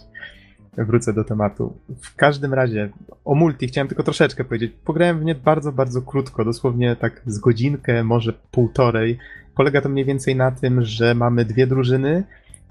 Wrócę 0.86 1.12
do 1.12 1.24
tematu. 1.24 1.76
W 2.02 2.14
każdym 2.14 2.54
razie 2.54 2.88
o 3.24 3.34
multi 3.34 3.68
chciałem 3.68 3.88
tylko 3.88 4.02
troszeczkę 4.02 4.44
powiedzieć. 4.44 4.72
Pograłem 4.84 5.20
w 5.20 5.24
nie 5.24 5.34
bardzo, 5.34 5.72
bardzo 5.72 6.02
krótko, 6.02 6.44
dosłownie 6.44 6.96
tak 6.96 7.22
z 7.26 7.38
godzinkę, 7.38 8.04
może 8.04 8.32
półtorej. 8.50 9.18
Polega 9.54 9.80
to 9.80 9.88
mniej 9.88 10.04
więcej 10.04 10.36
na 10.36 10.50
tym, 10.50 10.82
że 10.82 11.14
mamy 11.14 11.44
dwie 11.44 11.66
drużyny. 11.66 12.24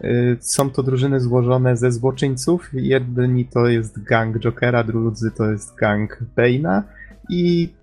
Y, 0.03 0.37
Są 0.39 0.69
to 0.69 0.83
drużyny 0.83 1.19
złożone 1.19 1.77
ze 1.77 1.91
złoczyńców. 1.91 2.69
Jedni 2.73 3.45
to 3.45 3.67
jest 3.67 4.03
gang 4.03 4.39
Jokera, 4.39 4.83
drudzy 4.83 5.31
to 5.31 5.51
jest 5.51 5.75
gang 5.75 6.23
Bane'a 6.37 6.81
i 7.29 7.73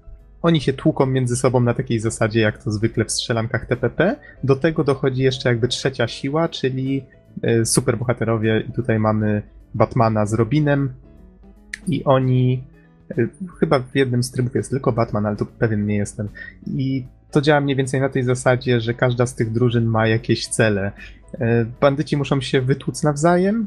oni 0.42 0.60
się 0.60 0.72
tłuką 0.72 1.06
między 1.06 1.36
sobą 1.36 1.60
na 1.60 1.74
takiej 1.74 2.00
zasadzie, 2.00 2.40
jak 2.40 2.62
to 2.62 2.70
zwykle 2.70 3.04
w 3.04 3.12
strzelankach 3.12 3.66
TPP. 3.66 4.16
Do 4.44 4.56
tego 4.56 4.84
dochodzi 4.84 5.22
jeszcze 5.22 5.48
jakby 5.48 5.68
trzecia 5.68 6.08
siła, 6.08 6.48
czyli 6.48 7.04
y, 7.44 7.66
superbohaterowie. 7.66 8.64
I 8.68 8.72
tutaj 8.72 8.98
mamy 8.98 9.42
Batmana 9.74 10.26
z 10.26 10.34
Robinem 10.34 10.92
i 11.88 12.04
oni 12.04 12.64
y, 13.18 13.28
chyba 13.60 13.78
w 13.78 13.94
jednym 13.94 14.22
z 14.22 14.30
trybów 14.30 14.54
jest 14.54 14.70
tylko 14.70 14.92
Batman, 14.92 15.26
ale 15.26 15.36
tu 15.36 15.46
pewien 15.46 15.86
nie 15.86 15.96
jestem. 15.96 16.28
I 16.66 17.06
to 17.30 17.40
działa 17.40 17.60
mniej 17.60 17.76
więcej 17.76 18.00
na 18.00 18.08
tej 18.08 18.22
zasadzie, 18.22 18.80
że 18.80 18.94
każda 18.94 19.26
z 19.26 19.34
tych 19.34 19.52
drużyn 19.52 19.84
ma 19.84 20.06
jakieś 20.06 20.46
cele. 20.46 20.92
Y, 21.34 21.66
Bandyci 21.80 22.16
muszą 22.16 22.40
się 22.40 22.60
wytłuc 22.60 23.02
nawzajem, 23.02 23.66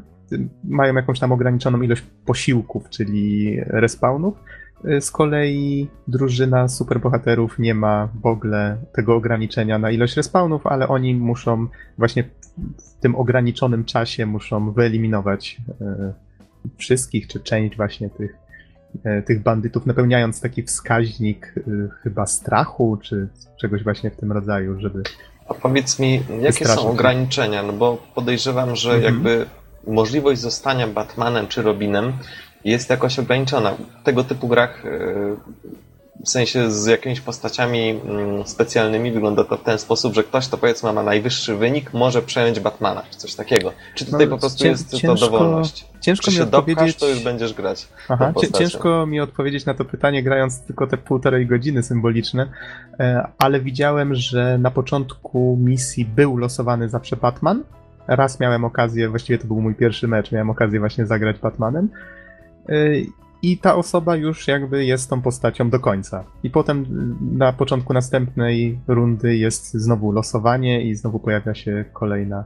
mają 0.64 0.94
jakąś 0.94 1.20
tam 1.20 1.32
ograniczoną 1.32 1.82
ilość 1.82 2.02
posiłków, 2.26 2.88
czyli 2.88 3.56
respawnów. 3.66 4.34
Y, 4.84 5.00
Z 5.00 5.10
kolei 5.10 5.88
drużyna 6.08 6.68
superbohaterów 6.68 7.58
nie 7.58 7.74
ma 7.74 8.08
w 8.22 8.26
ogóle 8.26 8.76
tego 8.92 9.16
ograniczenia 9.16 9.78
na 9.78 9.90
ilość 9.90 10.16
respawnów, 10.16 10.66
ale 10.66 10.88
oni 10.88 11.14
muszą 11.14 11.66
właśnie 11.98 12.24
w 12.78 13.00
tym 13.00 13.14
ograniczonym 13.14 13.84
czasie 13.84 14.26
muszą 14.26 14.72
wyeliminować 14.72 15.56
e, 15.80 16.12
wszystkich, 16.76 17.26
czy 17.26 17.40
część 17.40 17.76
właśnie 17.76 18.10
tych, 18.10 18.36
e, 19.04 19.22
tych 19.22 19.42
bandytów, 19.42 19.86
napełniając 19.86 20.40
taki 20.40 20.62
wskaźnik 20.62 21.54
e, 21.56 21.62
chyba 22.02 22.26
strachu, 22.26 22.98
czy 23.02 23.28
czegoś 23.60 23.84
właśnie 23.84 24.10
w 24.10 24.16
tym 24.16 24.32
rodzaju, 24.32 24.80
żeby... 24.80 25.02
A 25.48 25.54
powiedz 25.54 25.98
mi, 25.98 26.22
jakie 26.40 26.66
są 26.66 26.90
ograniczenia? 26.90 27.62
No 27.62 27.72
bo 27.72 27.96
podejrzewam, 28.14 28.76
że 28.76 28.94
Mhm. 28.94 29.14
jakby 29.14 29.46
możliwość 29.86 30.40
zostania 30.40 30.88
Batmanem 30.88 31.48
czy 31.48 31.62
Robinem 31.62 32.12
jest 32.64 32.90
jakoś 32.90 33.18
ograniczona. 33.18 33.72
W 34.00 34.04
tego 34.04 34.24
typu 34.24 34.48
grach, 34.48 34.82
w 36.24 36.28
sensie 36.28 36.70
z 36.70 36.86
jakimiś 36.86 37.20
postaciami 37.20 37.90
mm, 37.90 38.46
specjalnymi, 38.46 39.12
wygląda 39.12 39.44
to 39.44 39.56
w 39.56 39.62
ten 39.62 39.78
sposób, 39.78 40.14
że 40.14 40.24
ktoś, 40.24 40.48
kto 40.48 40.58
powiedzmy 40.58 40.92
ma 40.92 41.02
najwyższy 41.02 41.56
wynik, 41.56 41.94
może 41.94 42.22
przejąć 42.22 42.60
Batmana, 42.60 43.02
czy 43.10 43.18
coś 43.18 43.34
takiego. 43.34 43.72
Czy 43.94 44.04
tutaj 44.04 44.26
No, 44.26 44.30
po 44.36 44.38
prostu 44.40 44.58
cię- 44.58 44.68
jest 44.68 44.90
to 44.90 44.96
ciężko- 44.96 45.30
dowolność? 45.30 45.86
Ciężko 46.00 46.24
Czy 46.24 46.30
mi 46.30 46.36
się 46.36 46.42
odpowiedzieć... 46.42 46.76
dopchasz, 46.76 46.94
to 46.94 47.08
już 47.08 47.24
będziesz 47.24 47.54
grać. 47.54 47.88
Aha, 48.08 48.32
ciężko 48.58 49.06
mi 49.06 49.20
odpowiedzieć 49.20 49.66
na 49.66 49.74
to 49.74 49.84
pytanie, 49.84 50.22
grając 50.22 50.60
tylko 50.60 50.86
te 50.86 50.96
półtorej 50.96 51.46
godziny 51.46 51.82
symboliczne, 51.82 52.48
e, 53.00 53.28
ale 53.38 53.60
widziałem, 53.60 54.14
że 54.14 54.58
na 54.58 54.70
początku 54.70 55.58
misji 55.60 56.04
był 56.04 56.36
losowany 56.36 56.88
zawsze 56.88 57.16
Batman. 57.16 57.64
Raz 58.08 58.40
miałem 58.40 58.64
okazję, 58.64 59.08
właściwie 59.08 59.38
to 59.38 59.46
był 59.46 59.60
mój 59.60 59.74
pierwszy 59.74 60.08
mecz, 60.08 60.32
miałem 60.32 60.50
okazję 60.50 60.80
właśnie 60.80 61.06
zagrać 61.06 61.38
Batmanem. 61.38 61.88
I 63.42 63.58
ta 63.58 63.76
osoba 63.76 64.16
już 64.16 64.48
jakby 64.48 64.84
jest 64.84 65.10
tą 65.10 65.22
postacią 65.22 65.70
do 65.70 65.80
końca. 65.80 66.24
I 66.42 66.50
potem 66.50 66.86
na 67.36 67.52
początku 67.52 67.92
następnej 67.92 68.78
rundy 68.88 69.36
jest 69.36 69.74
znowu 69.74 70.12
losowanie 70.12 70.82
i 70.82 70.94
znowu 70.94 71.18
pojawia 71.18 71.54
się 71.54 71.84
kolejna, 71.92 72.44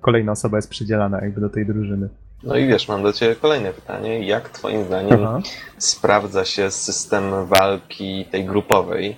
kolejna 0.00 0.32
osoba 0.32 0.58
jest 0.58 0.70
przydzielana 0.70 1.20
jakby 1.20 1.40
do 1.40 1.48
tej 1.48 1.66
drużyny. 1.66 2.08
No 2.42 2.56
i 2.56 2.66
wiesz, 2.66 2.88
mam 2.88 3.02
do 3.02 3.12
Ciebie 3.12 3.36
kolejne 3.36 3.72
pytanie. 3.72 4.26
Jak 4.26 4.48
Twoim 4.48 4.84
zdaniem 4.84 5.24
Aha. 5.24 5.40
sprawdza 5.78 6.44
się 6.44 6.70
system 6.70 7.46
walki 7.46 8.24
tej 8.24 8.44
grupowej 8.44 9.16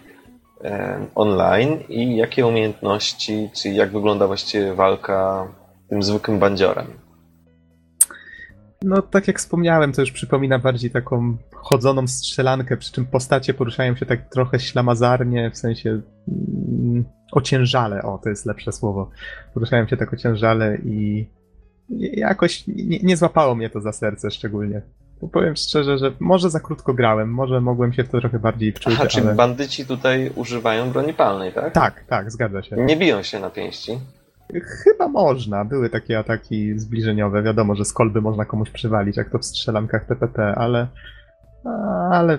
e, 0.65 1.07
online 1.15 1.79
i 1.89 2.17
jakie 2.17 2.47
umiejętności, 2.47 3.51
czy 3.55 3.69
jak 3.69 3.93
wygląda 3.93 4.27
właściwie 4.27 4.75
walka 4.75 5.49
tym 5.89 6.03
zwykłym 6.03 6.39
bandziorem? 6.39 6.87
No, 8.85 9.03
tak 9.03 9.29
jak 9.29 9.39
wspomniałem, 9.39 9.93
to 9.93 10.01
już 10.01 10.13
przypomina 10.13 10.59
bardziej 10.59 10.91
taką 10.91 11.37
chodzoną 11.55 12.07
strzelankę, 12.07 12.77
przy 12.77 12.93
czym 12.93 13.07
postacie 13.07 13.55
poruszają 13.55 13.97
się 13.97 14.07
tak 14.07 14.29
trochę 14.29 14.61
ślamazarnie, 14.61 15.51
w 15.51 15.57
sensie 15.57 16.01
mm, 16.29 17.05
ociężale, 17.33 18.03
o, 18.03 18.19
to 18.19 18.29
jest 18.29 18.47
lepsze 18.47 18.73
słowo. 18.73 19.11
Poruszają 19.55 19.87
się 19.87 19.97
tak 19.97 20.13
ociężale 20.13 20.79
i 20.85 21.27
jakoś 22.01 22.67
nie, 22.67 22.99
nie 22.99 23.17
złapało 23.17 23.55
mnie 23.55 23.71
to 23.71 23.81
za 23.81 23.93
serce 23.93 24.31
szczególnie. 24.31 24.83
Bo 25.21 25.29
powiem 25.29 25.57
szczerze, 25.57 25.99
że 25.99 26.13
może 26.21 26.51
za 26.51 26.61
krótko 26.61 26.95
grałem, 26.95 27.31
może 27.31 27.61
mogłem 27.61 27.93
się 27.93 28.05
w 28.05 28.09
to 28.09 28.21
trochę 28.21 28.39
bardziej 28.39 28.73
wczuć, 28.73 28.95
Aha, 28.97 29.07
czyli 29.07 29.27
ale... 29.27 29.35
bandyci 29.35 29.87
tutaj 29.87 30.31
używają 30.35 30.91
broni 30.91 31.15
palnej, 31.15 31.53
tak? 31.53 31.73
Tak, 31.73 32.05
tak, 32.09 32.31
zgadza 32.31 32.63
się. 32.63 32.77
Nie 32.77 32.97
biją 32.97 33.23
się 33.23 33.41
na 33.41 33.51
pięści. 33.51 33.99
Chyba 34.61 35.09
można. 35.09 35.65
Były 35.65 35.91
takie 35.91 36.19
ataki 36.19 36.79
zbliżeniowe. 36.79 37.43
Wiadomo, 37.43 37.75
że 37.75 37.85
z 37.85 37.93
kolby 37.93 38.21
można 38.21 38.45
komuś 38.45 38.71
przywalić, 38.71 39.17
jak 39.17 39.31
to 39.31 39.39
w 39.39 39.45
strzelankach 39.45 40.07
TPP, 40.07 40.55
ale. 40.55 40.89
Ale 42.11 42.39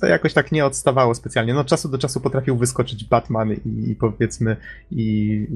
to 0.00 0.06
jakoś 0.06 0.34
tak 0.34 0.52
nie 0.52 0.66
odstawało 0.66 1.14
specjalnie. 1.14 1.54
No, 1.54 1.64
czasu 1.64 1.88
do 1.88 1.98
czasu 1.98 2.20
potrafił 2.20 2.56
wyskoczyć 2.56 3.08
Batman 3.08 3.52
i, 3.52 3.90
i 3.90 3.96
powiedzmy, 3.96 4.56
i 4.90 5.46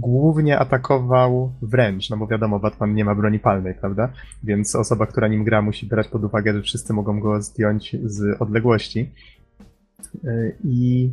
głównie 0.00 0.58
atakował 0.58 1.52
wręcz, 1.62 2.10
no 2.10 2.16
bo 2.16 2.26
wiadomo, 2.26 2.58
Batman 2.58 2.94
nie 2.94 3.04
ma 3.04 3.14
broni 3.14 3.38
palnej, 3.38 3.74
prawda? 3.74 4.12
Więc 4.44 4.76
osoba, 4.76 5.06
która 5.06 5.28
nim 5.28 5.44
gra, 5.44 5.62
musi 5.62 5.86
brać 5.86 6.08
pod 6.08 6.24
uwagę, 6.24 6.54
że 6.54 6.62
wszyscy 6.62 6.92
mogą 6.92 7.20
go 7.20 7.42
zdjąć 7.42 7.96
z 8.04 8.42
odległości. 8.42 9.12
I 10.64 11.10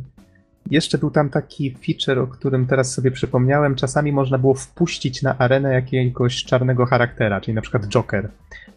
jeszcze 0.70 0.98
był 0.98 1.10
tam 1.10 1.30
taki 1.30 1.76
feature, 1.86 2.18
o 2.18 2.26
którym 2.26 2.66
teraz 2.66 2.94
sobie 2.94 3.10
przypomniałem. 3.10 3.74
Czasami 3.74 4.12
można 4.12 4.38
było 4.38 4.54
wpuścić 4.54 5.22
na 5.22 5.38
arenę 5.38 5.72
jakiegoś 5.72 6.44
czarnego 6.44 6.86
charaktera, 6.86 7.40
czyli 7.40 7.54
na 7.54 7.60
przykład 7.60 7.88
Joker. 7.88 8.28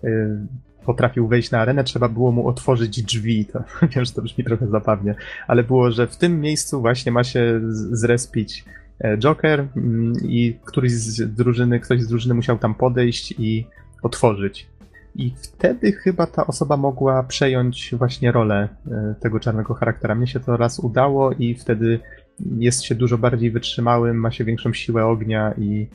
Yy, 0.04 0.40
Potrafił 0.86 1.28
wejść 1.28 1.52
na 1.52 1.60
arenę, 1.60 1.84
trzeba 1.84 2.10
było 2.10 2.32
mu 2.32 2.48
otworzyć 2.48 3.04
drzwi. 3.04 3.46
To, 3.46 3.64
wiem, 3.96 4.06
że 4.06 4.12
to 4.12 4.22
brzmi 4.22 4.44
trochę 4.44 4.68
zabawnie, 4.68 5.16
ale 5.48 5.64
było, 5.64 5.92
że 5.92 6.08
w 6.08 6.18
tym 6.18 6.42
miejscu 6.42 6.82
właśnie 6.82 7.12
ma 7.12 7.24
się 7.24 7.62
zrespić 7.92 8.66
e, 9.00 9.18
Joker 9.18 9.68
mm, 9.76 10.14
i 10.24 10.58
któryś 10.66 10.92
z 10.92 11.36
drużyny, 11.36 11.80
ktoś 11.80 12.02
z 12.02 12.08
drużyny 12.08 12.34
musiał 12.34 12.58
tam 12.58 12.76
podejść 12.76 13.34
i 13.38 13.68
otworzyć. 14.04 14.68
I 15.16 15.34
wtedy 15.42 15.92
chyba 15.92 16.28
ta 16.28 16.48
osoba 16.48 16.78
mogła 16.78 17.24
przejąć 17.24 17.96
właśnie 17.98 18.32
rolę 18.32 18.70
e, 18.92 19.16
tego 19.22 19.40
czarnego 19.40 19.74
charaktera. 19.74 20.16
Mnie 20.16 20.28
się 20.28 20.40
to 20.40 20.58
raz 20.58 20.80
udało 20.80 21.32
i 21.32 21.56
wtedy 21.56 22.00
jest 22.58 22.84
się 22.84 22.96
dużo 22.96 23.18
bardziej 23.18 23.52
wytrzymałym, 23.52 24.18
ma 24.18 24.32
się 24.32 24.44
większą 24.44 24.74
siłę 24.74 25.06
ognia 25.06 25.54
i 25.58 25.88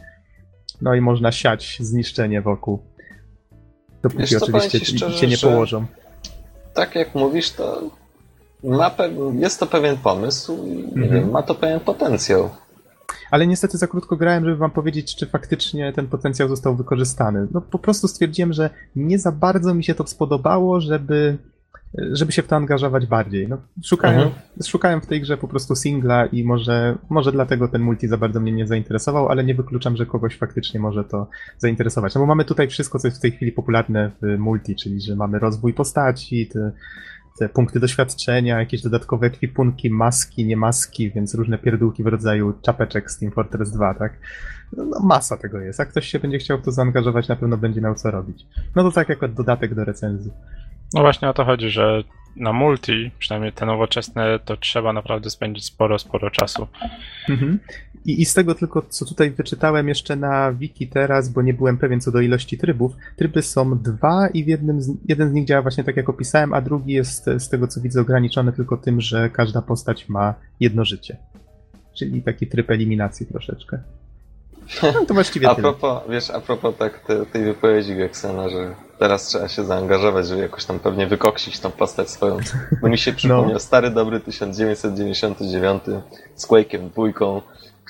no 0.82 0.94
i 0.94 1.00
można 1.00 1.32
siać 1.32 1.78
zniszczenie 1.80 2.42
wokół. 2.42 2.82
Dopóki 4.02 4.20
Wiesz 4.20 4.30
co, 4.30 4.46
oczywiście 4.46 4.80
ci 4.80 4.96
szczerze, 4.96 5.18
cię 5.18 5.26
nie 5.26 5.38
położą. 5.38 5.86
Tak 6.74 6.94
jak 6.94 7.14
mówisz, 7.14 7.50
to 7.50 7.90
ma 8.64 8.90
jest 9.38 9.60
to 9.60 9.66
pewien 9.66 9.96
pomysł 9.96 10.66
i 10.66 10.84
Mhm. 10.84 11.08
wiem, 11.10 11.30
ma 11.30 11.42
to 11.42 11.54
pewien 11.54 11.80
potencjał. 11.80 12.50
Ale 13.30 13.46
niestety 13.46 13.78
za 13.78 13.86
krótko 13.86 14.16
grałem, 14.16 14.44
żeby 14.44 14.56
wam 14.56 14.70
powiedzieć, 14.70 15.16
czy 15.16 15.26
faktycznie 15.26 15.92
ten 15.92 16.06
potencjał 16.06 16.48
został 16.48 16.76
wykorzystany. 16.76 17.46
No 17.52 17.60
po 17.60 17.78
prostu 17.78 18.08
stwierdziłem, 18.08 18.52
że 18.52 18.70
nie 18.96 19.18
za 19.18 19.32
bardzo 19.32 19.74
mi 19.74 19.84
się 19.84 19.94
to 19.94 20.06
spodobało, 20.06 20.80
żeby, 20.80 21.38
żeby 22.12 22.32
się 22.32 22.42
w 22.42 22.46
to 22.46 22.56
angażować 22.56 23.06
bardziej. 23.06 23.48
No, 23.48 23.58
szukałem, 23.84 24.16
Mhm. 24.20 24.34
szukałem 24.66 25.00
w 25.00 25.06
tej 25.06 25.20
grze 25.20 25.36
po 25.36 25.48
prostu 25.48 25.74
singla 25.76 26.26
i 26.26 26.44
może, 26.44 26.98
może 27.10 27.32
dlatego 27.32 27.68
ten 27.68 27.82
multi 27.82 28.08
za 28.08 28.16
bardzo 28.16 28.40
mnie 28.40 28.52
nie 28.52 28.66
zainteresował, 28.66 29.28
ale 29.28 29.44
nie 29.44 29.54
wykluczam, 29.54 29.96
że 29.96 30.06
kogoś 30.06 30.36
faktycznie 30.38 30.80
może 30.80 31.04
to 31.04 31.26
zainteresować. 31.58 32.14
No 32.14 32.20
bo 32.20 32.26
mamy 32.26 32.44
tutaj 32.44 32.68
wszystko, 32.68 32.98
co 32.98 33.08
jest 33.08 33.18
w 33.18 33.20
tej 33.20 33.32
chwili 33.32 33.52
popularne 33.52 34.10
w 34.22 34.38
multi, 34.38 34.76
czyli 34.76 35.00
że 35.00 35.16
mamy 35.16 35.38
rozwój 35.38 35.74
postaci, 35.74 36.46
te, 36.46 36.72
te 37.38 37.48
punkty 37.48 37.80
doświadczenia, 37.80 38.58
jakieś 38.58 38.82
dodatkowe 38.82 39.26
ekwipunki, 39.26 39.90
maski, 39.90 40.46
nie 40.46 40.56
maski, 40.56 41.10
więc 41.10 41.34
różne 41.34 41.58
pierdółki 41.58 42.02
w 42.02 42.06
rodzaju 42.06 42.52
czapeczek 42.62 43.10
z 43.10 43.18
Team 43.18 43.32
Fortress 43.32 43.70
2, 43.70 43.94
tak? 43.94 44.12
No, 44.76 44.84
no 44.84 45.00
masa 45.00 45.36
tego 45.36 45.60
jest. 45.60 45.78
Jak 45.78 45.88
ktoś 45.88 46.08
się 46.08 46.18
będzie 46.18 46.38
chciał 46.38 46.58
w 46.58 46.62
to 46.62 46.72
zaangażować, 46.72 47.28
na 47.28 47.36
pewno 47.36 47.56
będzie 47.56 47.80
miał 47.80 47.94
co 47.94 48.10
robić. 48.10 48.46
No 48.76 48.82
to 48.82 48.90
tak 48.92 49.08
jako 49.08 49.28
dodatek 49.28 49.74
do 49.74 49.84
recenzji. 49.84 50.32
No 50.94 51.00
właśnie 51.00 51.28
o 51.28 51.34
to 51.34 51.44
chodzi, 51.44 51.70
że 51.70 52.04
na 52.36 52.52
multi, 52.52 53.10
przynajmniej 53.18 53.52
te 53.52 53.66
nowoczesne, 53.66 54.38
to 54.44 54.56
trzeba 54.56 54.92
naprawdę 54.92 55.30
spędzić 55.30 55.64
sporo, 55.64 55.98
sporo 55.98 56.30
czasu. 56.30 56.68
Mhm. 57.28 57.58
I, 58.04 58.22
I 58.22 58.24
z 58.24 58.34
tego 58.34 58.54
tylko, 58.54 58.82
co 58.88 59.04
tutaj 59.04 59.30
wyczytałem 59.30 59.88
jeszcze 59.88 60.16
na 60.16 60.52
wiki 60.52 60.88
teraz, 60.88 61.28
bo 61.28 61.42
nie 61.42 61.54
byłem 61.54 61.78
pewien 61.78 62.00
co 62.00 62.12
do 62.12 62.20
ilości 62.20 62.58
trybów. 62.58 62.92
Tryby 63.16 63.42
są 63.42 63.78
dwa 63.78 64.28
i 64.28 64.44
w 64.44 64.46
jednym 64.46 64.82
z, 64.82 64.90
jeden 65.08 65.30
z 65.30 65.32
nich 65.32 65.46
działa 65.46 65.62
właśnie 65.62 65.84
tak, 65.84 65.96
jak 65.96 66.08
opisałem, 66.08 66.52
a 66.52 66.60
drugi 66.60 66.92
jest 66.92 67.28
e, 67.28 67.40
z 67.40 67.48
tego, 67.48 67.68
co 67.68 67.80
widzę, 67.80 68.00
ograniczony 68.00 68.52
tylko 68.52 68.76
tym, 68.76 69.00
że 69.00 69.30
każda 69.30 69.62
postać 69.62 70.08
ma 70.08 70.34
jedno 70.60 70.84
życie. 70.84 71.16
Czyli 71.94 72.22
taki 72.22 72.46
tryb 72.46 72.70
eliminacji 72.70 73.26
troszeczkę. 73.26 73.78
No 74.82 75.04
to 75.06 75.14
właściwie 75.14 75.48
A 75.50 75.54
tyle. 75.54 75.62
propos, 75.72 76.02
wiesz, 76.10 76.30
a 76.30 76.40
propos 76.40 76.74
tak 76.78 76.98
te, 77.06 77.26
tej 77.26 77.44
wypowiedzi 77.44 77.96
Geksena, 77.96 78.48
że 78.48 78.74
teraz 78.98 79.26
trzeba 79.26 79.48
się 79.48 79.64
zaangażować, 79.64 80.28
żeby 80.28 80.40
jakoś 80.40 80.64
tam 80.64 80.78
pewnie 80.78 81.06
wykoksić 81.06 81.60
tą 81.60 81.70
postać 81.70 82.10
swoją. 82.10 82.36
Bo 82.82 82.88
mi 82.88 82.98
się 82.98 83.12
przypomniał 83.18 83.52
No. 83.52 83.58
stary, 83.58 83.90
dobry 83.90 84.20
1999 84.20 85.82
z 86.34 86.46
Quake'em 86.46 86.90
dwójką, 86.90 87.42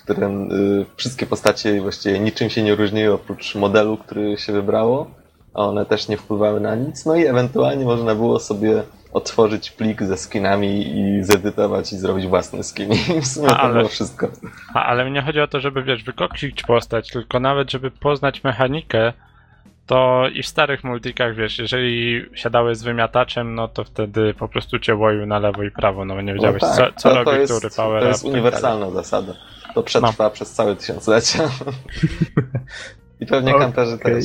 którym 0.05 0.49
wszystkie 0.97 1.27
postacie 1.27 1.81
właściwie 1.81 2.19
niczym 2.21 2.51
się 2.51 2.63
nie 2.63 2.75
różniły 2.75 3.15
oprócz 3.15 3.55
modelu, 3.55 3.97
który 3.97 4.37
się 4.39 4.53
wybrało, 4.53 5.11
a 5.55 5.63
one 5.65 5.87
też 5.87 6.09
nie 6.09 6.17
wpływały 6.17 6.61
na 6.61 6.75
nic. 6.75 7.07
No 7.07 7.17
i 7.17 7.27
ewentualnie 7.27 7.85
można 7.85 8.15
było 8.15 8.41
sobie 8.41 8.83
otworzyć 9.13 9.71
plik 9.71 10.03
ze 10.03 10.17
skinami 10.17 10.99
i 10.99 11.25
zedytować 11.25 11.93
i 11.93 11.97
zrobić 11.97 12.27
własny 12.27 12.65
skin. 12.65 12.93
I 13.19 13.21
w 13.21 13.27
sumie 13.27 13.49
to 13.49 13.59
Ale- 13.61 13.75
było 13.75 13.89
wszystko. 13.89 14.29
A, 14.75 14.85
ale 14.85 15.05
mnie 15.11 15.23
chodzi 15.23 15.41
o 15.41 15.49
to, 15.49 15.61
żeby 15.61 15.83
wiesz, 15.83 16.03
wykoksić 16.05 16.63
postać, 16.63 17.11
tylko 17.11 17.41
nawet 17.41 17.71
żeby 17.71 17.91
poznać 17.91 18.45
mechanikę, 18.45 19.13
to 19.87 20.25
i 20.35 20.43
w 20.43 20.47
starych 20.47 20.85
multikach, 20.85 21.35
wiesz, 21.35 21.59
jeżeli 21.59 22.25
siadałeś 22.35 22.79
z 22.79 22.83
wymiataczem, 22.83 23.55
no 23.55 23.69
to 23.69 23.85
wtedy 23.85 24.35
po 24.35 24.49
prostu 24.49 24.79
cię 24.79 24.95
łoił 24.97 25.27
na 25.27 25.39
lewo 25.39 25.63
i 25.63 25.71
prawo, 25.71 26.05
no 26.05 26.15
bo 26.15 26.21
nie 26.21 26.35
wiedziałeś, 26.35 26.63
No 26.63 26.69
tak, 26.77 26.95
co, 26.95 27.01
co 27.01 27.09
to, 27.09 27.15
robi 27.15 27.25
to 27.31 27.37
jest, 27.37 27.59
który 27.59 27.75
power 27.77 28.03
To 28.03 28.09
jest 28.09 28.23
tak 28.23 28.33
uniwersalna 28.33 28.91
zasada. 28.91 29.33
To 29.75 29.83
przetrwa 29.83 30.31
przez 30.31 30.53
całe 30.53 30.77
tysiąclecia. 30.77 31.51
I 33.21 33.27
pewnie 33.27 33.55
Okej. 33.55 33.63
kamperzy 33.63 33.99
też. 33.99 34.25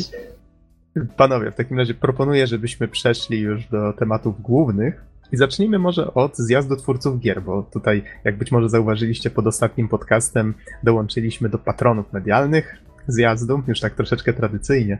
Panowie, 1.17 1.51
w 1.51 1.55
takim 1.55 1.77
razie 1.77 1.93
proponuję, 1.93 2.47
żebyśmy 2.47 2.87
przeszli 2.87 3.39
już 3.39 3.67
do 3.67 3.93
tematów 3.93 4.41
głównych 4.41 5.03
i 5.31 5.37
zacznijmy 5.37 5.79
może 5.79 6.13
od 6.13 6.37
zjazdu 6.37 6.75
twórców 6.75 7.19
gier, 7.19 7.41
bo 7.41 7.63
tutaj, 7.63 8.03
jak 8.23 8.37
być 8.37 8.51
może 8.51 8.69
zauważyliście 8.69 9.29
pod 9.29 9.47
ostatnim 9.47 9.87
podcastem, 9.87 10.53
dołączyliśmy 10.83 11.49
do 11.49 11.57
patronów 11.57 12.13
medialnych 12.13 12.77
zjazdu, 13.07 13.63
już 13.67 13.79
tak 13.79 13.95
troszeczkę 13.95 14.33
tradycyjnie. 14.33 14.97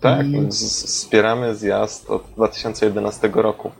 Tak, 0.00 0.26
I- 0.26 0.48
wspieramy 0.50 1.54
zjazd 1.54 2.10
od 2.10 2.26
2011 2.34 3.30
roku. 3.34 3.70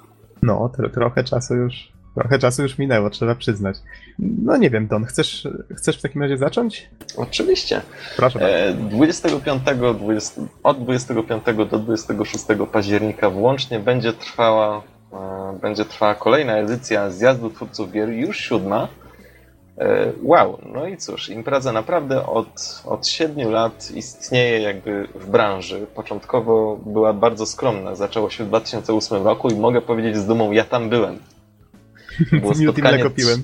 No, 0.42 0.68
tro, 0.76 0.88
trochę 0.88 1.24
czasu 1.24 1.54
już, 1.54 1.92
trochę 2.14 2.38
czasu 2.38 2.62
już 2.62 2.78
minęło, 2.78 3.10
trzeba 3.10 3.34
przyznać. 3.34 3.76
No 4.18 4.56
nie 4.56 4.70
wiem, 4.70 4.86
Don, 4.86 5.04
chcesz, 5.04 5.48
chcesz 5.76 5.98
w 5.98 6.02
takim 6.02 6.22
razie 6.22 6.36
zacząć? 6.36 6.90
Oczywiście. 7.16 7.80
Proszę 8.16 8.38
bardzo. 8.38 8.54
E, 8.56 8.74
25, 8.74 9.62
20, 9.98 10.40
od 10.62 10.84
25 10.84 11.44
do 11.70 11.78
26 11.78 12.44
października 12.72 13.30
włącznie 13.30 13.78
będzie 13.80 14.12
trwała, 14.12 14.82
e, 15.12 15.58
będzie 15.62 15.84
trwała 15.84 16.14
kolejna 16.14 16.56
edycja 16.56 17.10
zjazdu 17.10 17.50
twórców 17.50 17.92
gier, 17.92 18.08
już 18.08 18.36
siódma. 18.40 18.88
E, 19.78 20.12
Wow, 20.22 20.58
no 20.74 20.86
i 20.86 20.96
cóż, 20.96 21.28
impreza 21.28 21.72
naprawdę 21.72 22.26
od, 22.26 22.82
od 22.86 23.06
7 23.06 23.50
lat 23.50 23.90
istnieje 23.94 24.60
jakby 24.60 25.08
w 25.14 25.30
branży. 25.30 25.86
Początkowo 25.94 26.76
była 26.86 27.12
bardzo 27.12 27.46
skromna, 27.46 27.94
zaczęło 27.94 28.30
się 28.30 28.44
w 28.44 28.48
2008 28.48 29.24
roku 29.24 29.48
i 29.48 29.56
mogę 29.56 29.80
powiedzieć 29.80 30.16
z 30.16 30.26
dumą, 30.26 30.52
ja 30.52 30.64
tam 30.64 30.88
byłem. 30.88 31.18
Było 32.40 32.54
Z 32.54 32.58
Milty 32.60 32.72
spotkanie 32.80 32.98
mleko 32.98 33.10
piłem. 33.10 33.42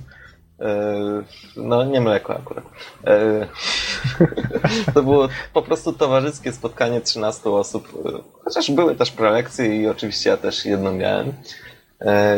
E, 0.61 1.23
No, 1.57 1.85
nie 1.85 2.01
mleko 2.01 2.37
akurat. 2.37 2.65
E, 3.07 3.47
To 4.95 5.03
było 5.03 5.29
po 5.53 5.63
prostu 5.63 5.93
towarzyskie 5.93 6.53
spotkanie 6.53 7.01
13 7.01 7.51
osób. 7.51 7.89
e, 8.07 8.11
Chociaż 8.45 8.71
były 8.71 8.97
też 8.97 9.11
prelekcje 9.11 9.77
i 9.83 9.89
oczywiście 9.89 10.31
ja 10.31 10.37
też 10.37 10.65
jedną 10.65 10.93
miałem. 10.93 11.33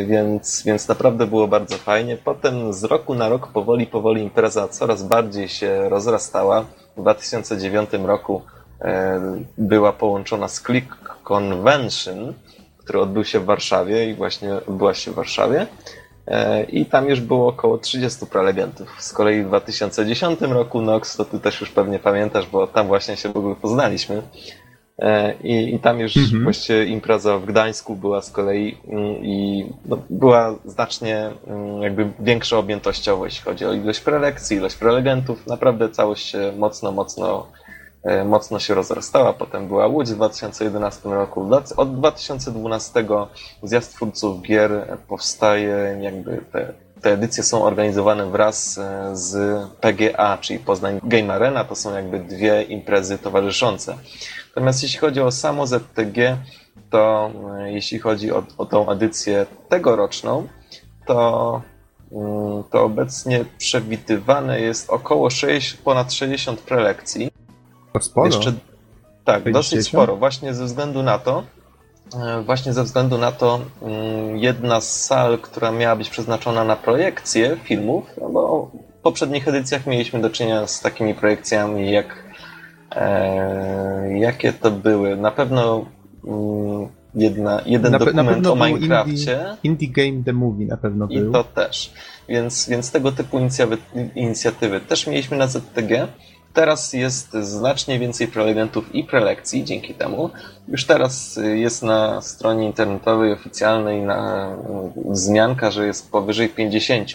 Więc, 0.06 0.62
więc 0.66 0.88
naprawdę 0.88 1.26
było 1.26 1.48
bardzo 1.48 1.76
fajnie. 1.78 2.16
Potem 2.16 2.72
z 2.72 2.84
roku 2.84 3.14
na 3.14 3.28
rok 3.28 3.46
powoli, 3.48 3.86
powoli 3.86 4.22
impreza 4.22 4.68
coraz 4.68 5.02
bardziej 5.02 5.48
się 5.48 5.88
rozrastała. 5.88 6.64
W 6.96 7.00
2009 7.00 7.90
roku 8.04 8.42
była 9.58 9.92
połączona 9.92 10.48
z 10.48 10.62
Click 10.62 10.96
Convention, 11.24 12.34
który 12.78 13.00
odbył 13.00 13.24
się 13.24 13.40
w 13.40 13.44
Warszawie 13.44 14.10
i 14.10 14.14
właśnie 14.14 14.54
odbyła 14.54 14.94
się 14.94 15.10
w 15.10 15.14
Warszawie. 15.14 15.66
E, 16.28 16.62
I 16.64 16.86
tam 16.86 17.08
już 17.08 17.20
było 17.20 17.48
około 17.48 17.78
30 17.78 18.26
prelegentów. 18.26 18.96
Z 18.98 19.12
kolei 19.12 19.42
w 19.42 19.46
2010 19.46 20.40
roku 20.40 20.82
Nox, 20.82 21.16
to 21.16 21.24
ty 21.24 21.40
też 21.40 21.60
już 21.60 21.70
pewnie 21.70 21.98
pamiętasz, 21.98 22.46
bo 22.46 22.66
tam 22.66 22.86
właśnie 22.86 23.16
się 23.16 23.28
w 23.32 23.36
ogóle 23.36 23.54
poznaliśmy. 23.54 24.22
E, 24.98 25.34
I, 25.34 25.74
i 25.74 25.78
tam 25.78 26.00
już 26.00 26.16
Mhm. 26.16 26.42
właściwie 26.42 26.84
impreza 26.84 27.38
w 27.38 27.44
Gdańsku 27.44 27.96
była 27.96 28.22
z 28.22 28.30
kolei 28.30 28.78
mm, 28.88 29.24
i 29.24 29.66
no, 29.86 29.98
była 30.10 30.54
znacznie 30.64 31.30
mm, 31.46 31.82
jakby 31.82 32.12
większa 32.20 32.58
objętościowo, 32.58 33.24
jeśli 33.24 33.42
chodzi 33.44 33.64
o 33.64 33.72
ilość 33.72 34.00
prelekcji, 34.00 34.56
ilość 34.56 34.76
prelegentów. 34.76 35.46
Naprawdę 35.46 35.88
całość 35.88 36.26
się 36.26 36.52
mocno, 36.58 36.92
mocno 36.92 37.46
mocno 38.24 38.58
się 38.58 38.74
rozrastała. 38.74 39.32
Potem 39.32 39.68
była 39.68 39.86
Łódź 39.86 40.08
w 40.10 40.14
2011 40.14 41.08
roku. 41.08 41.50
Od 41.76 41.96
2012 41.96 43.04
zjazd 43.62 43.94
twórców 43.94 44.42
gier 44.42 44.98
powstaje, 45.08 45.98
jakby 46.00 46.44
te, 46.52 46.74
te 47.02 47.12
edycje 47.12 47.42
są 47.42 47.64
organizowane 47.64 48.26
wraz 48.30 48.78
e, 48.78 49.10
z 49.16 49.62
PGA, 49.80 50.38
czyli 50.38 50.58
Poznań 50.58 51.00
Game 51.02 51.34
Arena. 51.34 51.64
To 51.64 51.74
są 51.74 51.94
jakby 51.94 52.20
dwie 52.20 52.62
imprezy 52.62 53.18
towarzyszące. 53.18 53.96
Natomiast 54.48 54.82
jeśli 54.82 54.98
chodzi 54.98 55.20
o 55.20 55.30
samo 55.30 55.66
ZTG, 55.66 56.36
to 56.90 57.30
e, 57.58 57.72
jeśli 57.72 57.98
chodzi 57.98 58.32
o, 58.32 58.42
o 58.58 58.66
tą 58.66 58.90
edycję 58.90 59.46
tegoroczną, 59.68 60.48
to, 61.06 61.62
mm, 62.12 62.62
to 62.70 62.84
obecnie 62.84 63.44
przewidywane 63.58 64.60
jest 64.60 64.90
około 64.90 65.30
6, 65.30 65.74
ponad 65.74 66.12
60 66.12 66.60
prelekcji. 66.60 67.30
To 67.92 68.00
sporo. 68.00 68.26
Jeszcze, 68.26 68.52
tak, 69.24 69.44
60? 69.44 69.52
dosyć 69.52 69.86
sporo. 69.86 70.16
Właśnie 70.16 70.54
ze 70.54 70.64
względu 70.64 71.02
na 71.02 71.18
to, 71.18 71.42
e, 72.14 72.42
właśnie 72.42 72.72
ze 72.72 72.84
względu 72.84 73.18
na 73.18 73.32
to, 73.32 73.60
mm, 73.82 74.38
jedna 74.38 74.80
z 74.80 75.04
sal, 75.04 75.38
która 75.38 75.70
miała 75.70 75.96
być 75.96 76.10
przeznaczona 76.10 76.64
na 76.64 76.76
projekcje 76.76 77.56
filmów, 77.64 78.04
no 78.20 78.28
bo 78.28 78.70
w 78.98 79.02
poprzednich 79.02 79.48
edycjach 79.48 79.86
mieliśmy 79.86 80.20
do 80.20 80.30
czynienia 80.30 80.66
z 80.66 80.80
takimi 80.80 81.14
projekcjami 81.14 81.90
jak 81.90 82.24
e, 82.90 84.18
jakie 84.18 84.52
to 84.52 84.70
były? 84.70 85.16
Na 85.16 85.30
pewno 85.30 85.86
mm, 86.24 86.88
jedna, 87.14 87.62
jeden 87.66 87.92
Na 87.92 87.98
na 87.98 88.04
dokument 88.04 88.28
pewno 88.28 88.52
o 88.52 88.56
Minecrafcie. 88.56 89.56
Indie 89.62 89.88
Game 89.88 90.24
The 90.24 90.32
Movie 90.32 90.66
na 90.66 90.76
pewno 90.76 91.06
I 91.10 91.18
był. 91.20 91.32
to 91.32 91.44
też. 91.44 91.92
Więc, 92.28 92.68
więc 92.68 92.90
tego 92.92 93.12
typu 93.12 93.38
inicjatywy, 93.38 93.82
inicjatywy 94.14 94.80
też 94.80 95.06
mieliśmy 95.06 95.36
na 95.36 95.46
ZTG. 95.46 96.08
Teraz 96.52 96.92
jest 96.92 97.32
znacznie 97.32 97.98
więcej 97.98 98.28
prelegentów 98.28 98.94
i 98.94 99.04
prelekcji 99.04 99.64
dzięki 99.64 99.94
temu. 99.94 100.30
Już 100.68 100.86
teraz 100.86 101.40
jest 101.54 101.82
na 101.82 102.20
stronie 102.20 102.66
internetowej 102.66 103.32
oficjalnej 103.32 104.02
na, 104.02 104.48
wzmianka, 104.96 105.70
że 105.70 105.86
jest 105.86 106.10
powyżej 106.10 106.48
50. 106.48 107.08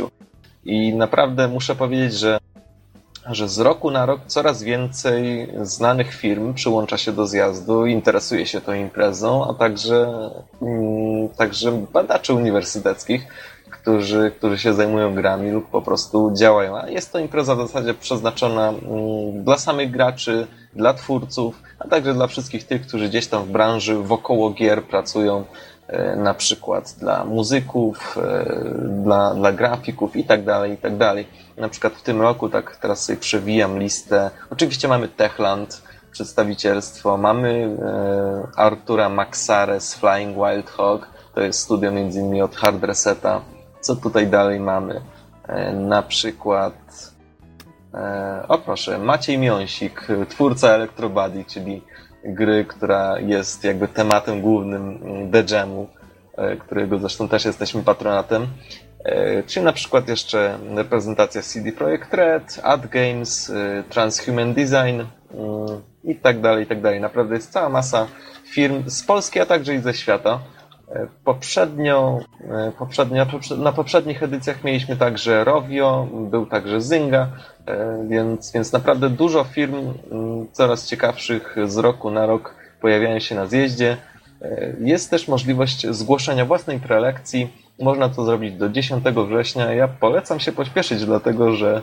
I 0.65 0.93
naprawdę 0.93 1.47
muszę 1.47 1.75
powiedzieć, 1.75 2.13
że, 2.13 2.37
że 3.25 3.49
z 3.49 3.59
roku 3.59 3.91
na 3.91 4.05
rok 4.05 4.21
coraz 4.27 4.63
więcej 4.63 5.49
znanych 5.61 6.13
firm 6.13 6.53
przyłącza 6.53 6.97
się 6.97 7.11
do 7.11 7.27
zjazdu, 7.27 7.85
interesuje 7.85 8.45
się 8.45 8.61
tą 8.61 8.73
imprezą, 8.73 9.49
a 9.49 9.53
także, 9.53 10.29
mm, 10.61 11.29
także 11.29 11.71
badaczy 11.93 12.33
uniwersyteckich, 12.33 13.27
którzy, 13.87 14.31
którzy 14.37 14.57
się 14.57 14.73
zajmują 14.73 15.15
grami 15.15 15.51
lub 15.51 15.69
po 15.69 15.81
prostu 15.81 16.31
działają. 16.33 16.77
A 16.77 16.89
jest 16.89 17.11
to 17.11 17.19
impreza 17.19 17.55
w 17.55 17.57
zasadzie 17.57 17.93
przeznaczona 17.93 18.69
mm, 18.69 19.43
dla 19.43 19.57
samych 19.57 19.91
graczy, 19.91 20.47
dla 20.73 20.93
twórców, 20.93 21.61
a 21.79 21.87
także 21.87 22.13
dla 22.13 22.27
wszystkich 22.27 22.67
tych, 22.67 22.87
którzy 22.87 23.09
gdzieś 23.09 23.27
tam 23.27 23.43
w 23.43 23.49
branży 23.49 23.95
wokoło 23.95 24.49
gier 24.49 24.83
pracują, 24.83 25.45
e, 25.87 26.15
na 26.15 26.33
przykład 26.33 26.95
dla 26.99 27.25
muzyków, 27.25 28.17
e, 28.17 28.45
dla, 29.03 29.35
dla 29.35 29.51
grafików 29.51 30.15
i 30.15 30.23
tak 30.23 30.43
dalej, 30.43 30.71
i 30.73 30.77
tak 30.77 30.97
dalej. 30.97 31.27
Na 31.57 31.69
przykład 31.69 31.93
w 31.93 32.01
tym 32.01 32.21
roku, 32.21 32.49
tak 32.49 32.75
teraz 32.75 33.05
sobie 33.05 33.17
przewijam 33.17 33.79
listę. 33.79 34.31
Oczywiście 34.49 34.87
mamy 34.87 35.07
Techland, 35.07 35.81
przedstawicielstwo, 36.11 37.17
mamy 37.17 37.77
e, 37.81 38.59
Artura 38.59 39.09
Maxare 39.09 39.81
z 39.81 39.95
Flying 39.95 40.35
Wild 40.35 40.69
Hog, 40.69 41.07
to 41.35 41.41
jest 41.41 41.59
studio 41.59 41.91
między 41.91 42.19
innymi 42.19 42.41
od 42.41 42.55
Hard 42.55 42.83
Reseta. 42.83 43.56
Co 43.81 43.95
tutaj 43.95 44.27
dalej 44.27 44.59
mamy? 44.59 45.01
Na 45.73 46.01
przykład 46.01 46.73
E, 47.93 48.47
o 48.47 48.57
proszę, 48.57 48.99
Maciej 48.99 49.37
Miąsik, 49.37 50.07
twórca 50.29 50.69
Electrobody, 50.69 51.45
czyli 51.45 51.81
gry, 52.25 52.65
która 52.65 53.19
jest 53.19 53.63
jakby 53.63 53.87
tematem 53.87 54.41
głównym 54.41 54.99
The 55.31 55.55
Jamu, 55.55 55.87
e, 56.37 56.55
którego 56.55 56.99
zresztą 56.99 57.27
też 57.27 57.45
jesteśmy 57.45 57.83
patronatem. 57.83 58.47
E, 59.05 59.43
czyli 59.43 59.65
na 59.65 59.73
przykład 59.73 60.07
jeszcze 60.07 60.57
reprezentacja 60.75 61.41
CD 61.41 61.71
Projekt 61.71 62.13
Red, 62.13 62.59
Ad 62.63 62.87
Games, 62.87 63.51
Transhuman 63.89 64.53
Design 64.53 65.01
i 66.03 66.15
tak 66.15 66.41
dalej, 66.41 66.63
i 66.63 66.67
tak 66.67 66.81
dalej. 66.81 67.01
Naprawdę 67.01 67.35
jest 67.35 67.51
cała 67.51 67.69
masa 67.69 68.07
firm 68.45 68.83
z 68.89 69.03
Polski, 69.03 69.39
a 69.39 69.45
także 69.45 69.75
i 69.75 69.79
ze 69.79 69.93
świata. 69.93 70.39
Poprzednio, 71.23 72.19
poprzednio, 72.77 73.25
na 73.57 73.71
poprzednich 73.71 74.23
edycjach 74.23 74.63
mieliśmy 74.63 74.95
także 74.95 75.43
Rovio, 75.43 76.07
był 76.11 76.45
także 76.45 76.81
Zynga, 76.81 77.27
E, 77.67 78.05
więc, 78.09 78.51
więc 78.51 78.73
naprawdę 78.73 79.09
dużo 79.09 79.43
firm 79.43 79.93
coraz 80.51 80.87
ciekawszych 80.87 81.55
z 81.65 81.77
roku 81.77 82.11
na 82.11 82.25
rok 82.25 82.55
pojawiają 82.81 83.19
się 83.19 83.35
na 83.35 83.45
zjeździe. 83.45 83.97
E, 84.41 84.73
jest 84.79 85.09
też 85.09 85.27
możliwość 85.27 85.87
zgłoszenia 85.87 86.45
własnej 86.45 86.79
prelekcji. 86.79 87.49
Można 87.79 88.09
to 88.09 88.25
zrobić 88.25 88.53
do 88.53 88.69
10 88.69 89.03
września. 89.27 89.73
Ja 89.73 89.87
polecam 89.87 90.39
się 90.39 90.51
pośpieszyć, 90.51 91.05
dlatego 91.05 91.51
że 91.51 91.81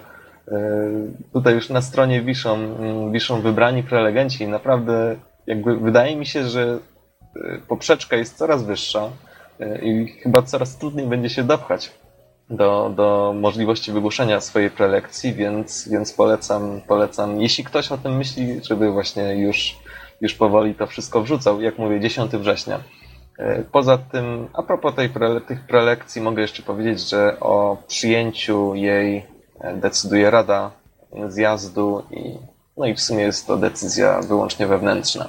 e, 0.49 0.59
tutaj 1.33 1.55
już 1.55 1.69
na 1.71 1.83
stronie 1.83 2.23
wiszą, 2.23 2.59
wiszą 3.13 3.41
wybrani 3.41 3.83
prelegenci 3.83 4.45
i 4.45 4.49
naprawdę 4.49 5.17
jakby 5.47 5.77
wydaje 5.77 6.17
mi 6.17 6.27
się, 6.27 6.45
że 6.45 6.79
poprzeczka 7.69 8.17
jest 8.17 8.37
coraz 8.37 8.63
wyższa 8.63 9.11
i 9.83 10.07
chyba 10.23 10.43
coraz 10.43 10.79
trudniej 10.79 11.07
będzie 11.07 11.31
się 11.31 11.45
dopchać 11.45 11.93
do, 12.51 12.93
do 12.97 13.35
możliwości 13.41 13.93
wygłoszenia 13.93 14.41
swojej 14.41 14.71
prelekcji, 14.71 15.35
więc, 15.35 15.89
więc 15.89 16.13
polecam, 16.13 16.81
polecam, 16.89 17.41
jeśli 17.41 17.65
ktoś 17.65 17.93
o 17.93 17.99
tym 17.99 18.17
myśli, 18.17 18.61
żeby 18.65 18.91
właśnie 18.91 19.35
już, 19.35 19.77
już 20.21 20.35
powoli 20.35 20.75
to 20.75 20.87
wszystko 20.87 21.23
wrzucał, 21.23 21.61
jak 21.61 21.79
mówię, 21.79 22.01
10 22.01 22.33
września. 22.33 22.81
E, 23.39 23.63
poza 23.63 23.99
tym, 23.99 24.49
a 24.53 24.63
propos 24.63 24.95
tej 24.95 25.09
prele 25.09 25.41
tych 25.41 25.67
prelekcji, 25.67 26.23
mogę 26.23 26.43
jeszcze 26.43 26.63
powiedzieć, 26.63 27.09
że 27.09 27.41
o 27.41 27.77
przyjęciu 27.87 28.75
jej 28.75 29.27
e, 29.61 29.77
decyduje 29.77 30.31
Rada 30.31 30.71
Zjazdu 31.29 32.03
i, 32.11 32.39
no 32.77 32.87
i 32.87 32.95
w 32.95 33.01
sumie 33.01 33.23
jest 33.23 33.47
to 33.47 33.57
decyzja 33.57 34.21
wyłącznie 34.21 34.67
wewnętrzna. 34.67 35.29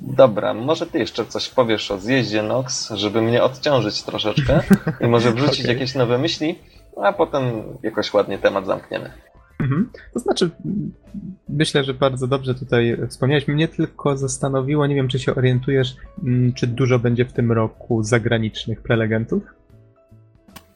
Dobra, 0.00 0.54
może 0.54 0.86
ty 0.86 0.98
jeszcze 0.98 1.26
coś 1.26 1.48
powiesz 1.48 1.90
o 1.90 1.98
zjeździe 1.98 2.42
Nox, 2.42 2.90
żeby 2.90 3.22
mnie 3.22 3.42
odciążyć 3.42 4.02
troszeczkę 4.02 4.60
i 5.00 5.06
może 5.06 5.32
wrzucić 5.32 5.60
okay. 5.64 5.74
jakieś 5.74 5.94
nowe 5.94 6.18
myśli, 6.18 6.58
a 7.02 7.12
potem 7.12 7.44
jakoś 7.82 8.14
ładnie 8.14 8.38
temat 8.38 8.66
zamkniemy. 8.66 9.10
Mhm. 9.60 9.90
To 10.12 10.18
znaczy, 10.18 10.50
myślę, 11.48 11.84
że 11.84 11.94
bardzo 11.94 12.26
dobrze 12.26 12.54
tutaj 12.54 12.96
wspomniałeś. 13.08 13.48
Mnie 13.48 13.68
tylko 13.68 14.16
zastanowiło, 14.16 14.86
nie 14.86 14.94
wiem, 14.94 15.08
czy 15.08 15.18
się 15.18 15.34
orientujesz, 15.34 15.96
mm, 16.24 16.52
czy 16.52 16.66
dużo 16.66 16.98
będzie 16.98 17.24
w 17.24 17.32
tym 17.32 17.52
roku 17.52 18.02
zagranicznych 18.02 18.82
prelegentów? 18.82 19.42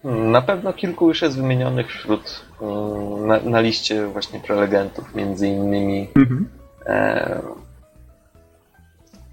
Na 0.04 0.42
pewno 0.42 0.72
kilku 0.72 1.08
już 1.08 1.22
jest 1.22 1.36
wymienionych 1.36 1.88
wśród 1.88 2.44
mm, 2.62 3.26
na, 3.26 3.40
na 3.40 3.60
liście 3.60 4.06
właśnie 4.06 4.40
prelegentów, 4.40 5.14
między 5.14 5.48
innymi 5.48 6.08
mhm. 6.16 6.48
e, 6.86 7.42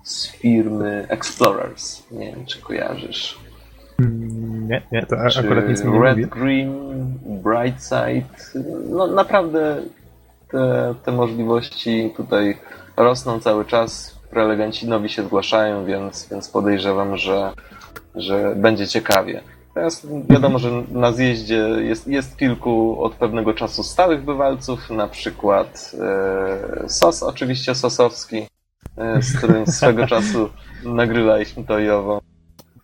z 0.10 0.32
firmy 0.32 1.06
Explorers. 1.10 2.12
Nie 2.12 2.32
wiem, 2.32 2.45
czy 2.45 2.62
kojarzysz. 2.62 3.39
Mm, 4.00 4.67
nie, 4.69 4.82
nie, 4.91 5.06
to 5.06 5.15
czy 5.32 5.39
akurat 5.39 5.69
nic 5.69 5.84
mi 5.84 5.91
nie 5.91 6.00
Red 6.00 6.17
mówi. 6.17 6.30
Green, 6.30 7.19
Brightside. 7.26 8.62
No 8.89 9.08
naprawdę 9.08 9.82
te, 10.52 10.93
te 11.06 11.12
możliwości 11.12 12.13
tutaj 12.17 12.58
rosną 12.98 13.39
cały 13.39 13.65
czas. 13.65 14.19
Prelegenci 14.30 14.88
nowi 14.88 15.10
się 15.10 15.24
zgłaszają, 15.24 15.86
więc, 15.86 16.28
więc 16.32 16.50
podejrzewam, 16.50 17.17
że, 17.17 17.52
że 18.15 18.56
będzie 18.56 18.88
ciekawie. 18.88 19.41
Teraz 19.74 20.08
wiadomo, 20.30 20.60
że 20.60 20.72
na 20.91 21.12
zjeździe 21.12 21.58
jest, 21.58 22.08
jest 22.08 22.38
kilku 22.38 23.04
od 23.04 23.15
pewnego 23.15 23.54
czasu 23.54 23.84
stałych 23.84 24.26
bywalców, 24.26 24.89
na 24.89 25.08
przykład 25.08 25.91
e, 26.84 26.89
Sos, 26.89 27.24
oczywiście 27.24 27.76
Sosowski, 27.76 28.48
z 29.21 29.37
którym 29.37 29.67
swego 29.67 30.07
czasu 30.07 30.49
nagrywaliśmy 30.83 31.63
to 31.63 31.79
i 31.79 31.89
owo. 31.89 32.21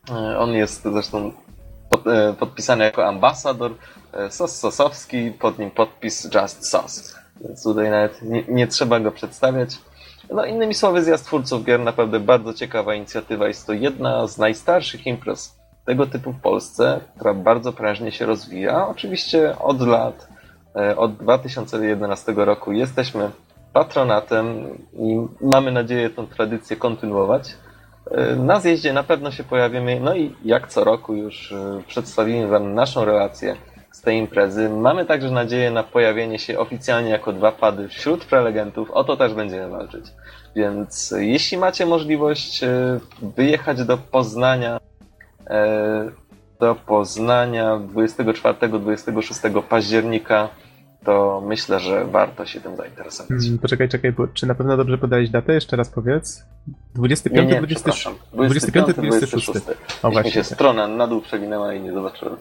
E, 0.09 0.39
on 0.39 0.51
jest 0.51 0.83
zresztą 0.83 1.31
pod, 1.89 2.07
e, 2.07 2.33
podpisany 2.39 2.83
jako 2.83 3.05
ambasador. 3.05 3.71
Sos 4.29 4.59
Sosowski, 4.59 5.31
pod 5.31 5.59
nim 5.59 5.71
podpis 5.71 6.29
Just 6.33 6.69
Sos. 6.69 7.15
Więc 7.41 7.63
tutaj 7.63 7.89
nawet 7.89 8.21
nie, 8.21 8.43
nie, 8.47 8.67
trzeba 8.67 8.99
go 8.99 9.11
przedstawiać. 9.11 9.77
No 10.33 10.45
innymi 10.45 10.73
słowy, 10.73 11.03
zjazd 11.03 11.25
twórców 11.25 11.63
gier 11.65 11.79
naprawdę 11.79 12.19
bardzo 12.19 12.53
ciekawa 12.53 12.95
inicjatywa. 12.95 13.47
Jest 13.47 13.67
to 13.67 13.73
jedna 13.73 14.27
z 14.27 14.37
najstarszych 14.37 15.07
imprez 15.07 15.55
tego 15.85 16.07
typu 16.07 16.31
w 16.31 16.41
Polsce, 16.41 17.01
która 17.15 17.33
bardzo 17.33 17.73
prężnie 17.73 18.11
się 18.11 18.25
rozwija. 18.25 18.87
Oczywiście 18.87 19.59
od 19.59 19.81
lat, 19.81 20.27
od 20.97 21.17
2011 21.17 22.33
roku 22.35 22.71
jesteśmy 22.71 23.31
patronatem 23.75 24.77
i 24.93 25.27
mamy 25.41 25.71
nadzieję 25.71 26.09
tę 26.09 26.27
tradycję 26.27 26.75
kontynuować. 26.77 27.55
E, 28.11 28.35
na 28.35 28.59
zjeździe 28.59 28.93
na 28.93 29.03
pewno 29.03 29.31
się 29.31 29.43
pojawimy, 29.43 29.99
no 29.99 30.15
i 30.15 30.35
jak 30.45 30.67
co 30.67 30.83
roku 30.83 31.13
już 31.15 31.51
e, 31.51 31.81
przedstawimy 31.87 32.47
Wam 32.47 32.73
naszą 32.73 33.05
relację 33.05 33.55
z 33.91 34.01
tej 34.01 34.17
imprezy. 34.17 34.69
Mamy 34.69 35.05
także 35.05 35.31
nadzieję 35.31 35.71
na 35.71 35.83
pojawienie 35.83 36.39
się 36.39 36.59
oficjalnie 36.59 37.09
jako 37.09 37.33
dwa 37.33 37.51
pady 37.51 37.87
wśród 37.87 38.25
prelegentów. 38.25 38.91
O 38.91 39.03
to 39.03 39.17
też 39.17 39.33
będziemy 39.33 39.69
walczyć. 39.69 40.05
Więc 40.55 41.13
e, 41.13 41.25
jeśli 41.25 41.57
macie 41.57 41.85
możliwość 41.85 42.61
wyjechać 43.21 43.83
do 43.83 43.97
Poznania, 43.97 44.79
do 46.59 46.75
Poznania 46.75 47.79
24-26 47.95 49.63
października, 49.63 50.49
to 51.05 51.43
myślę, 51.45 51.79
że 51.79 52.05
warto 52.05 52.45
się 52.45 52.61
tym 52.61 52.75
zainteresować. 52.75 53.39
Hmm, 53.41 53.59
poczekaj, 53.59 53.89
czekaj, 53.89 54.11
bo 54.11 54.27
czy 54.27 54.45
na 54.45 54.55
pewno 54.55 54.77
dobrze 54.77 54.97
podałeś 54.97 55.29
datę? 55.29 55.53
Jeszcze 55.53 55.75
raz 55.75 55.89
powiedz. 55.89 56.45
25, 56.95 57.47
nie, 57.47 57.53
nie, 57.53 57.57
26. 57.57 58.07
25, 58.33 58.93
26. 58.93 59.45
26. 59.45 59.79
O, 60.03 60.11
właśnie. 60.11 60.29
mi 60.29 60.33
się 60.33 60.43
strona 60.43 60.87
na 60.87 61.07
dół 61.07 61.21
przewinęła 61.21 61.73
i 61.73 61.81
nie 61.81 61.93
zobaczyłem. 61.93 62.37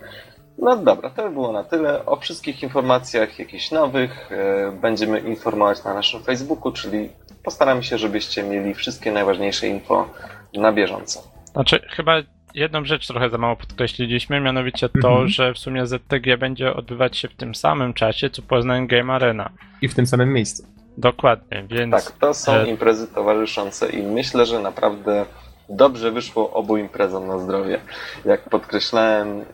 No 0.59 0.77
dobra, 0.77 1.11
to 1.11 1.23
by 1.23 1.31
było 1.31 1.53
na 1.53 1.65
tyle. 1.65 2.07
O 2.07 2.17
wszystkich 2.17 2.63
informacjach 2.63 3.39
jakichś 3.39 3.71
nowych 3.71 4.33
e, 4.33 4.73
będziemy 4.81 5.21
informować 5.21 5.85
na 5.85 5.95
naszym 5.95 6.23
Facebooku, 6.23 6.73
czyli 6.73 7.09
postaramy 7.45 7.83
się, 7.83 7.99
żebyście 7.99 8.43
mieli 8.43 8.75
wszystkie 8.75 9.13
najważniejsze 9.13 9.69
info 9.69 10.09
na 10.55 10.73
bieżąco. 10.73 11.23
Znaczy, 11.53 11.81
chyba 11.97 12.23
jedną 12.55 12.85
rzecz 12.85 13.07
trochę 13.07 13.31
za 13.31 13.39
mało 13.39 13.57
podkreśliliśmy, 13.57 14.41
mianowicie 14.41 14.89
to, 14.89 15.09
mhm. 15.09 15.29
że 15.29 15.55
w 15.55 15.59
sumie 15.59 15.87
ZTG 15.87 16.39
będzie 16.39 16.75
odbywać 16.75 17.19
się 17.19 17.29
w 17.29 17.35
tym 17.35 17.55
samym 17.55 17.95
czasie, 17.95 18.31
co 18.31 18.43
Poznań 18.43 18.87
Game 18.87 19.15
Arena. 19.15 19.51
I 19.83 19.89
w 19.89 19.95
tym 19.95 20.07
samym 20.07 20.33
miejscu. 20.33 20.67
Dokładnie, 20.99 21.65
więc... 21.71 21.91
Tak, 21.91 22.13
to 22.13 22.35
są 22.35 22.53
e... 22.53 22.67
imprezy 22.67 23.07
towarzyszące 23.09 23.89
i 23.89 24.03
myślę, 24.03 24.47
że 24.47 24.61
naprawdę 24.61 25.25
dobrze 25.69 26.11
wyszło 26.11 26.51
obu 26.51 26.77
imprezom 26.77 27.27
na 27.27 27.39
zdrowie. 27.39 27.81
Jak 28.25 28.49
podkreślałem 28.49 29.29
mm, 29.29 29.45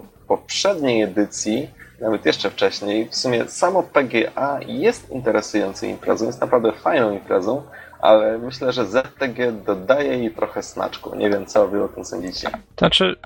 w 0.00 0.26
poprzedniej 0.28 1.02
edycji, 1.02 1.68
nawet 2.00 2.26
jeszcze 2.26 2.50
wcześniej, 2.50 3.08
w 3.08 3.16
sumie 3.16 3.48
samo 3.48 3.82
PGA 3.82 4.60
jest 4.66 5.10
interesującą 5.10 5.86
imprezą, 5.86 6.26
jest 6.26 6.40
naprawdę 6.40 6.72
fajną 6.72 7.12
imprezą, 7.12 7.62
ale 8.02 8.38
myślę, 8.38 8.72
że 8.72 8.86
ZTG 8.86 9.52
dodaje 9.52 10.18
jej 10.18 10.30
trochę 10.30 10.62
smaczku. 10.62 11.16
Nie 11.16 11.30
wiem, 11.30 11.46
co 11.46 11.68
wy 11.68 11.84
o 11.84 11.88
tym 11.88 12.04
sądzicie. 12.04 12.48
Znaczy, 12.78 13.16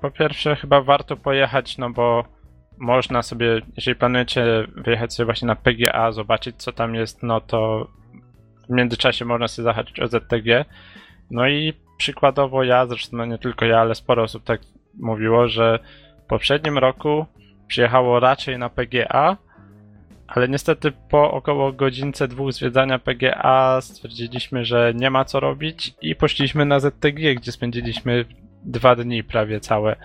po 0.00 0.10
pierwsze 0.10 0.56
chyba 0.56 0.80
warto 0.80 1.16
pojechać, 1.16 1.78
no 1.78 1.90
bo 1.90 2.24
można 2.78 3.22
sobie, 3.22 3.60
jeżeli 3.76 3.98
planujecie 3.98 4.66
wyjechać 4.76 5.14
sobie 5.14 5.24
właśnie 5.24 5.48
na 5.48 5.56
PGA, 5.56 6.12
zobaczyć 6.12 6.56
co 6.56 6.72
tam 6.72 6.94
jest, 6.94 7.22
no 7.22 7.40
to 7.40 7.88
w 8.68 8.72
międzyczasie 8.72 9.24
można 9.24 9.48
sobie 9.48 9.64
zahaczyć 9.64 10.00
o 10.00 10.08
ZTG. 10.08 10.64
No 11.30 11.48
i 11.48 11.72
przykładowo 11.96 12.64
ja, 12.64 12.86
zresztą 12.86 13.16
no 13.16 13.24
nie 13.24 13.38
tylko 13.38 13.64
ja, 13.64 13.80
ale 13.80 13.94
sporo 13.94 14.22
osób 14.22 14.44
tak 14.44 14.60
mówiło, 15.00 15.48
że 15.48 15.78
w 16.24 16.26
poprzednim 16.26 16.78
roku 16.78 17.26
przyjechało 17.66 18.20
raczej 18.20 18.58
na 18.58 18.68
PGA, 18.68 19.36
ale 20.26 20.48
niestety 20.48 20.92
po 21.10 21.30
około 21.30 21.72
godzince 21.72 22.28
dwóch 22.28 22.52
zwiedzania 22.52 22.98
PGA 22.98 23.80
stwierdziliśmy, 23.80 24.64
że 24.64 24.92
nie 24.94 25.10
ma 25.10 25.24
co 25.24 25.40
robić 25.40 25.94
i 26.02 26.14
poszliśmy 26.14 26.64
na 26.64 26.80
ZTG, 26.80 27.34
gdzie 27.34 27.52
spędziliśmy 27.52 28.24
dwa 28.64 28.96
dni 28.96 29.24
prawie 29.24 29.60
całe. 29.60 29.96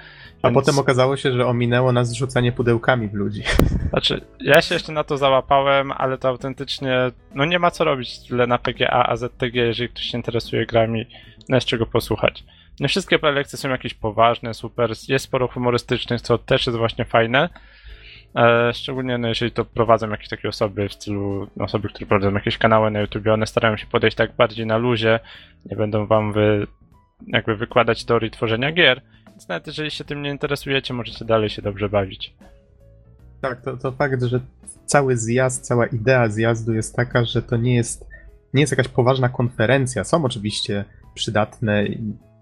A 0.41 0.47
Więc- 0.47 0.55
potem 0.55 0.79
okazało 0.79 1.17
się, 1.17 1.31
że 1.31 1.47
ominęło 1.47 1.91
nas 1.91 2.13
rzucanie 2.13 2.51
pudełkami 2.51 3.07
w 3.07 3.13
ludzi. 3.13 3.43
Znaczy, 3.89 4.21
ja 4.39 4.61
się 4.61 4.75
jeszcze 4.75 4.91
na 4.91 5.03
to 5.03 5.17
załapałem, 5.17 5.91
ale 5.91 6.17
to 6.17 6.27
autentycznie, 6.27 6.97
no 7.35 7.45
nie 7.45 7.59
ma 7.59 7.71
co 7.71 7.83
robić 7.83 8.27
tyle 8.27 8.47
na 8.47 8.57
PGA, 8.57 9.05
a 9.09 9.15
ZTG, 9.15 9.55
jeżeli 9.55 9.89
ktoś 9.89 10.03
się 10.03 10.17
interesuje 10.17 10.65
grami, 10.65 11.05
no 11.49 11.57
jest 11.57 11.67
czego 11.67 11.85
posłuchać. 11.85 12.43
Nie 12.79 12.87
wszystkie 12.87 13.19
prelekcje 13.19 13.59
są 13.59 13.69
jakieś 13.69 13.93
poważne, 13.93 14.53
super, 14.53 14.93
jest 15.07 15.25
sporo 15.25 15.47
humorystycznych, 15.47 16.21
co 16.21 16.37
też 16.37 16.67
jest 16.67 16.77
właśnie 16.77 17.05
fajne. 17.05 17.49
E, 18.35 18.73
szczególnie 18.73 19.17
no, 19.17 19.27
jeżeli 19.27 19.51
to 19.51 19.65
prowadzą 19.65 20.09
jakieś 20.09 20.27
takie 20.27 20.49
osoby 20.49 20.89
w 20.89 20.93
stylu 20.93 21.47
no, 21.55 21.65
osoby, 21.65 21.89
które 21.89 22.05
prowadzą 22.05 22.33
jakieś 22.33 22.57
kanały 22.57 22.91
na 22.91 22.99
YouTube, 22.99 23.27
one 23.27 23.47
starają 23.47 23.77
się 23.77 23.87
podejść 23.87 24.17
tak 24.17 24.35
bardziej 24.35 24.65
na 24.65 24.77
luzie, 24.77 25.19
nie 25.65 25.75
będą 25.75 26.07
wam 26.07 26.33
wy, 26.33 26.67
jakby 27.27 27.55
wykładać 27.55 28.05
teorii 28.05 28.31
tworzenia 28.31 28.71
gier, 28.71 29.01
więc 29.29 29.47
nawet 29.47 29.67
jeżeli 29.67 29.91
się 29.91 30.03
tym 30.03 30.21
nie 30.21 30.29
interesujecie, 30.29 30.93
możecie 30.93 31.25
dalej 31.25 31.49
się 31.49 31.61
dobrze 31.61 31.89
bawić. 31.89 32.33
Tak, 33.41 33.61
to, 33.61 33.77
to 33.77 33.91
fakt, 33.91 34.23
że 34.23 34.39
cały 34.85 35.17
zjazd, 35.17 35.67
cała 35.67 35.85
idea 35.85 36.29
zjazdu 36.29 36.73
jest 36.73 36.95
taka, 36.95 37.25
że 37.25 37.41
to 37.41 37.57
nie 37.57 37.75
jest, 37.75 38.07
nie 38.53 38.61
jest 38.61 38.71
jakaś 38.71 38.87
poważna 38.87 39.29
konferencja. 39.29 40.03
Są 40.03 40.25
oczywiście 40.25 40.85
przydatne 41.13 41.85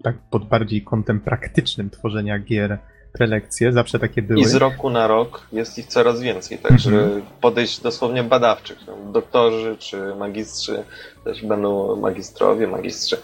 tak 0.03 0.17
pod 0.31 0.47
bardziej 0.47 0.81
kątem 0.81 1.19
praktycznym 1.19 1.89
tworzenia 1.89 2.39
gier 2.39 2.77
prelekcje, 3.17 3.71
zawsze 3.71 3.99
takie 3.99 4.21
były. 4.21 4.39
I 4.39 4.45
z 4.45 4.55
roku 4.55 4.89
na 4.89 5.07
rok 5.07 5.41
jest 5.51 5.77
ich 5.77 5.85
coraz 5.85 6.21
więcej, 6.21 6.57
także 6.57 6.89
Mhm. 6.91 7.21
podejść 7.41 7.81
dosłownie 7.81 8.23
badawczych. 8.23 8.77
Doktorzy 9.13 9.75
czy 9.79 10.15
magistrzy, 10.15 10.83
też 11.23 11.45
będą 11.45 11.95
magistrowie, 11.95 12.67
magistrzy, 12.67 13.17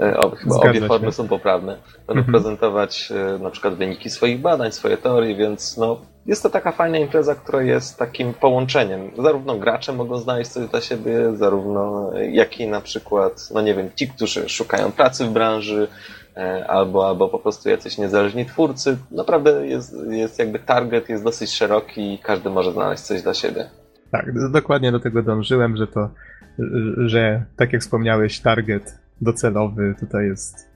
e, 0.00 0.12
chyba 0.36 0.54
Zgadza 0.54 0.70
obie 0.70 0.80
się. 0.80 0.86
formy 0.86 1.12
są 1.12 1.28
poprawne. 1.28 1.76
Będą 2.06 2.20
Mhm. 2.20 2.32
prezentować 2.32 3.12
e, 3.36 3.38
na 3.38 3.50
przykład 3.50 3.74
wyniki 3.74 4.10
swoich 4.10 4.40
badań, 4.40 4.72
swoje 4.72 4.96
teorie, 4.96 5.34
więc 5.36 5.76
no, 5.76 6.00
jest 6.26 6.42
to 6.42 6.50
taka 6.50 6.72
fajna 6.72 6.98
impreza, 6.98 7.34
która 7.34 7.62
jest 7.62 7.98
takim 7.98 8.34
połączeniem. 8.34 9.10
Zarówno 9.18 9.56
gracze 9.58 9.92
mogą 9.92 10.18
znaleźć 10.18 10.50
coś 10.50 10.68
dla 10.68 10.80
siebie, 10.80 11.36
zarówno 11.36 12.10
e, 12.16 12.30
jak 12.30 12.60
i 12.60 12.66
na 12.68 12.80
przykład, 12.80 13.48
no 13.54 13.60
nie 13.60 13.74
wiem, 13.74 13.90
ci, 13.96 14.08
którzy 14.08 14.48
szukają 14.48 14.92
pracy 14.92 15.24
w 15.24 15.28
branży, 15.30 15.88
albo, 16.68 17.08
albo 17.08 17.28
po 17.28 17.38
prostu 17.38 17.68
jacyś 17.68 17.98
niezależni 17.98 18.46
twórcy. 18.46 18.98
Naprawdę 19.10 19.66
jest, 19.66 19.96
jest 20.10 20.38
jakby 20.38 20.58
target 20.58 21.08
jest 21.08 21.24
dosyć 21.24 21.52
szeroki 21.52 22.14
i 22.14 22.18
każdy 22.18 22.50
może 22.50 22.72
znaleźć 22.72 23.02
coś 23.02 23.22
dla 23.22 23.34
siebie. 23.34 23.70
Tak, 24.10 24.50
dokładnie 24.52 24.92
do 24.92 25.00
tego 25.00 25.22
dążyłem, 25.22 25.76
że 25.76 25.86
to, 25.86 26.10
że 26.96 27.44
tak 27.56 27.72
jak 27.72 27.82
wspomniałeś, 27.82 28.40
target 28.40 28.98
docelowy 29.20 29.94
tutaj 30.00 30.26
jest 30.26 30.70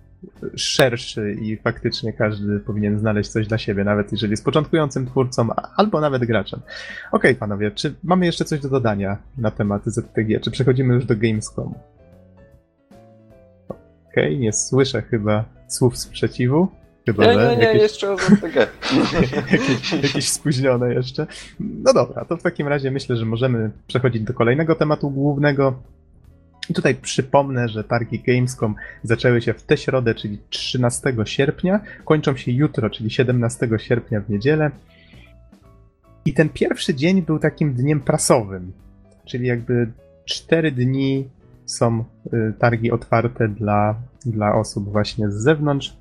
szerszy 0.57 1.33
i 1.33 1.57
faktycznie 1.57 2.13
każdy 2.13 2.61
powinien 2.61 2.99
znaleźć 2.99 3.31
coś 3.31 3.47
dla 3.47 3.59
siebie, 3.59 3.85
nawet 3.85 4.13
jeżeli 4.13 4.31
jest 4.31 4.45
początkującym 4.45 5.07
twórcą, 5.07 5.49
albo 5.77 6.01
nawet 6.01 6.25
graczem. 6.25 6.61
Okej, 7.13 7.35
panowie, 7.35 7.71
czy 7.71 7.95
mamy 8.05 8.27
jeszcze 8.27 8.45
coś 8.45 8.61
do 8.61 8.69
dodania 8.69 9.17
na 9.39 9.51
temat 9.51 9.83
ZTG? 9.87 10.41
Czy 10.41 10.51
przechodzimy 10.51 10.95
już 10.95 11.05
do 11.05 11.17
Gamescomu? 11.17 11.75
Okej, 14.15 14.39
nie 14.39 14.53
słyszę 14.53 15.03
chyba 15.03 15.45
słów 15.69 15.99
sprzeciwu. 15.99 16.69
Chyba, 17.07 17.25
Nie, 17.27 17.37
nie, 17.37 17.57
nie, 17.57 17.63
jakieś- 17.65 17.83
jeszcze 17.83 18.13
o 18.13 18.19
ZTG. 18.19 18.57
jakieś, 19.53 19.93
jakieś 19.93 20.29
spóźnione 20.29 20.95
jeszcze. 20.95 21.27
No 21.61 21.93
dobra, 21.93 22.25
to 22.25 22.37
w 22.37 22.43
takim 22.43 22.69
razie 22.69 22.91
myślę, 22.91 23.17
że 23.17 23.25
możemy 23.25 23.71
przechodzić 23.87 24.23
do 24.23 24.35
kolejnego 24.35 24.75
tematu 24.75 25.11
głównego. 25.11 25.83
I 26.71 26.75
tutaj 26.75 26.95
przypomnę, 26.95 27.69
że 27.69 27.85
targi 27.85 28.21
Gamescom 28.27 28.75
zaczęły 29.03 29.43
się 29.43 29.55
w 29.55 29.63
tę 29.63 29.77
środę, 29.77 30.15
czyli 30.15 30.39
13 30.51 31.15
sierpnia, 31.25 31.81
kończą 32.05 32.37
się 32.37 32.53
jutro, 32.53 32.91
czyli 32.91 33.11
17 33.11 33.69
sierpnia 33.79 34.21
w 34.21 34.31
niedzielę. 34.31 34.71
I 36.25 36.33
ten 36.35 36.49
pierwszy 36.49 36.95
dzień 36.95 37.23
był 37.23 37.39
takim 37.39 37.75
dniem 37.75 38.01
prasowym, 38.01 38.73
czyli 39.25 39.47
jakby 39.47 39.93
4 40.25 40.73
dni 40.73 41.29
są 41.67 42.05
y, 42.27 42.55
targi 42.59 42.91
otwarte 42.91 43.49
dla, 43.49 43.95
dla 44.27 44.55
osób 44.55 44.93
właśnie 44.93 45.31
z 45.31 45.35
zewnątrz. 45.35 45.97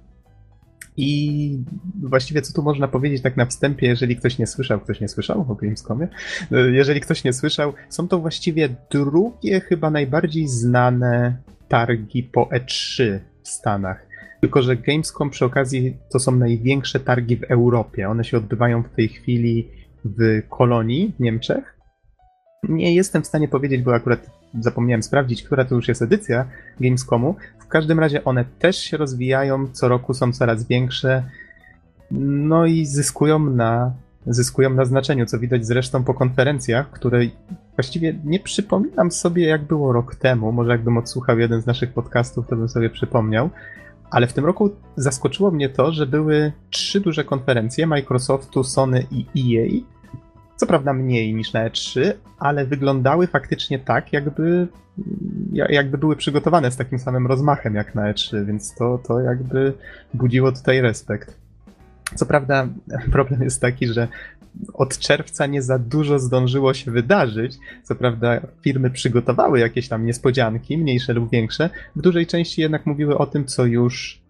I 0.97 1.60
właściwie 2.04 2.41
co 2.41 2.54
tu 2.54 2.63
można 2.63 2.88
powiedzieć 2.88 3.21
tak 3.21 3.38
na 3.38 3.45
wstępie, 3.45 3.88
jeżeli 3.88 4.15
ktoś 4.15 4.38
nie 4.38 4.47
słyszał, 4.47 4.80
ktoś 4.80 5.02
nie 5.02 5.08
słyszał 5.08 5.45
o 5.49 5.56
Gamescomie, 5.56 6.08
Y, 6.52 6.71
jeżeli 6.71 7.02
ktoś 7.02 7.23
nie 7.23 7.34
słyszał, 7.34 7.73
są 7.89 8.08
to 8.08 8.19
właściwie 8.19 8.69
drugie 8.91 9.60
chyba 9.60 9.89
najbardziej 9.89 10.47
znane 10.47 11.38
targi 11.67 12.23
po 12.23 12.45
E3 12.45 13.19
w 13.43 13.49
Stanach. 13.49 14.08
Tylko, 14.41 14.62
że 14.62 14.78
Gamescom 14.78 15.30
przy 15.30 15.45
okazji 15.45 15.97
to 16.12 16.19
są 16.19 16.32
największe 16.32 16.99
targi 16.99 17.38
w 17.38 17.43
Europie. 17.43 18.10
One 18.10 18.23
się 18.23 18.38
odbywają 18.38 18.84
w 18.84 18.89
tej 18.89 19.08
chwili 19.08 19.69
w 20.06 20.41
Kolonii 20.49 21.13
w 21.17 21.19
Niemczech. 21.19 21.80
Nie 22.69 22.95
jestem 22.95 23.23
w 23.23 23.28
stanie 23.28 23.47
powiedzieć, 23.47 23.82
bo 23.82 23.95
akurat 23.95 24.42
zapomniałem 24.60 25.04
sprawdzić, 25.04 25.44
która 25.44 25.66
to 25.66 25.76
już 25.76 25.88
jest 25.88 26.02
edycja 26.02 26.46
Gamescomu. 26.80 27.36
W 27.60 27.68
każdym 27.68 28.00
razie 28.00 28.24
one 28.24 28.46
też 28.60 28.78
się 28.78 28.98
rozwijają, 28.98 29.68
co 29.68 29.88
roku 29.88 30.13
są 30.13 30.32
coraz 30.32 30.68
większe. 30.68 31.24
No 32.12 32.66
i 32.66 32.86
zyskują 32.86 33.39
na, 33.39 33.92
zyskują 34.28 34.70
na 34.70 34.86
znaczeniu, 34.86 35.26
co 35.26 35.39
widać 35.39 35.66
zresztą 35.66 36.04
po 36.04 36.13
konferencjach, 36.13 36.92
które 36.92 37.20
właściwie 37.76 38.20
nie 38.26 38.39
przypominam 38.39 39.12
sobie, 39.12 39.46
jak 39.46 39.63
było 39.63 39.94
rok 39.94 40.16
temu. 40.16 40.52
Może 40.52 40.72
jakbym 40.72 40.98
odsłuchał 40.98 41.39
jeden 41.39 41.62
z 41.62 41.66
naszych 41.66 41.94
podcastów, 41.94 42.48
to 42.48 42.56
bym 42.56 42.70
sobie 42.70 42.89
przypomniał. 42.89 43.50
Ale 44.12 44.28
w 44.28 44.34
tym 44.34 44.46
roku 44.46 44.70
zaskoczyło 44.96 45.52
mnie 45.52 45.70
to, 45.70 45.92
że 45.92 46.08
były 46.08 46.52
trzy 46.70 47.00
duże 47.00 47.24
konferencje 47.24 47.88
Microsoftu, 47.88 48.63
Sony 48.63 49.06
i 49.12 49.58
EA. 49.58 49.92
Co 50.63 50.67
prawda 50.67 50.93
mniej 50.93 51.34
niż 51.36 51.54
na 51.54 51.69
E3, 51.69 52.13
ale 52.39 52.65
wyglądały 52.65 53.28
faktycznie 53.28 53.80
tak, 53.80 54.13
jakby, 54.13 54.67
ja- 55.54 55.71
jakby 55.71 55.97
były 55.97 56.15
przygotowane 56.15 56.71
z 56.71 56.78
takim 56.78 56.99
samym 56.99 57.28
rozmachem 57.28 57.76
jak 57.76 57.95
na 57.95 58.13
E3, 58.13 58.45
więc 58.45 58.76
to, 58.76 58.99
to 59.08 59.19
jakby 59.19 59.73
budziło 60.13 60.52
tutaj 60.52 60.82
respekt. 60.82 61.38
Co 62.15 62.26
prawda, 62.26 62.67
problem 63.12 63.43
jest 63.43 63.62
taki, 63.62 63.88
że 63.88 64.08
od 64.73 64.97
czerwca 64.97 65.45
nie 65.45 65.62
za 65.62 65.80
dużo 65.80 66.19
zdążyło 66.19 66.73
się 66.73 66.91
wydarzyć. 66.91 67.58
Co 67.84 67.95
prawda, 67.95 68.41
firmy 68.62 68.89
przygotowały 68.89 69.60
jakieś 69.60 69.88
tam 69.88 70.06
niespodzianki, 70.06 70.78
mniejsze 70.78 71.13
lub 71.13 71.32
większe. 71.32 71.69
W 71.95 72.02
dużej 72.02 72.28
części 72.28 72.62
jednak 72.62 72.86
mówiły 72.86 73.17
o 73.17 73.26
tym, 73.26 73.45
co 73.45 73.65
już, 73.65 74.21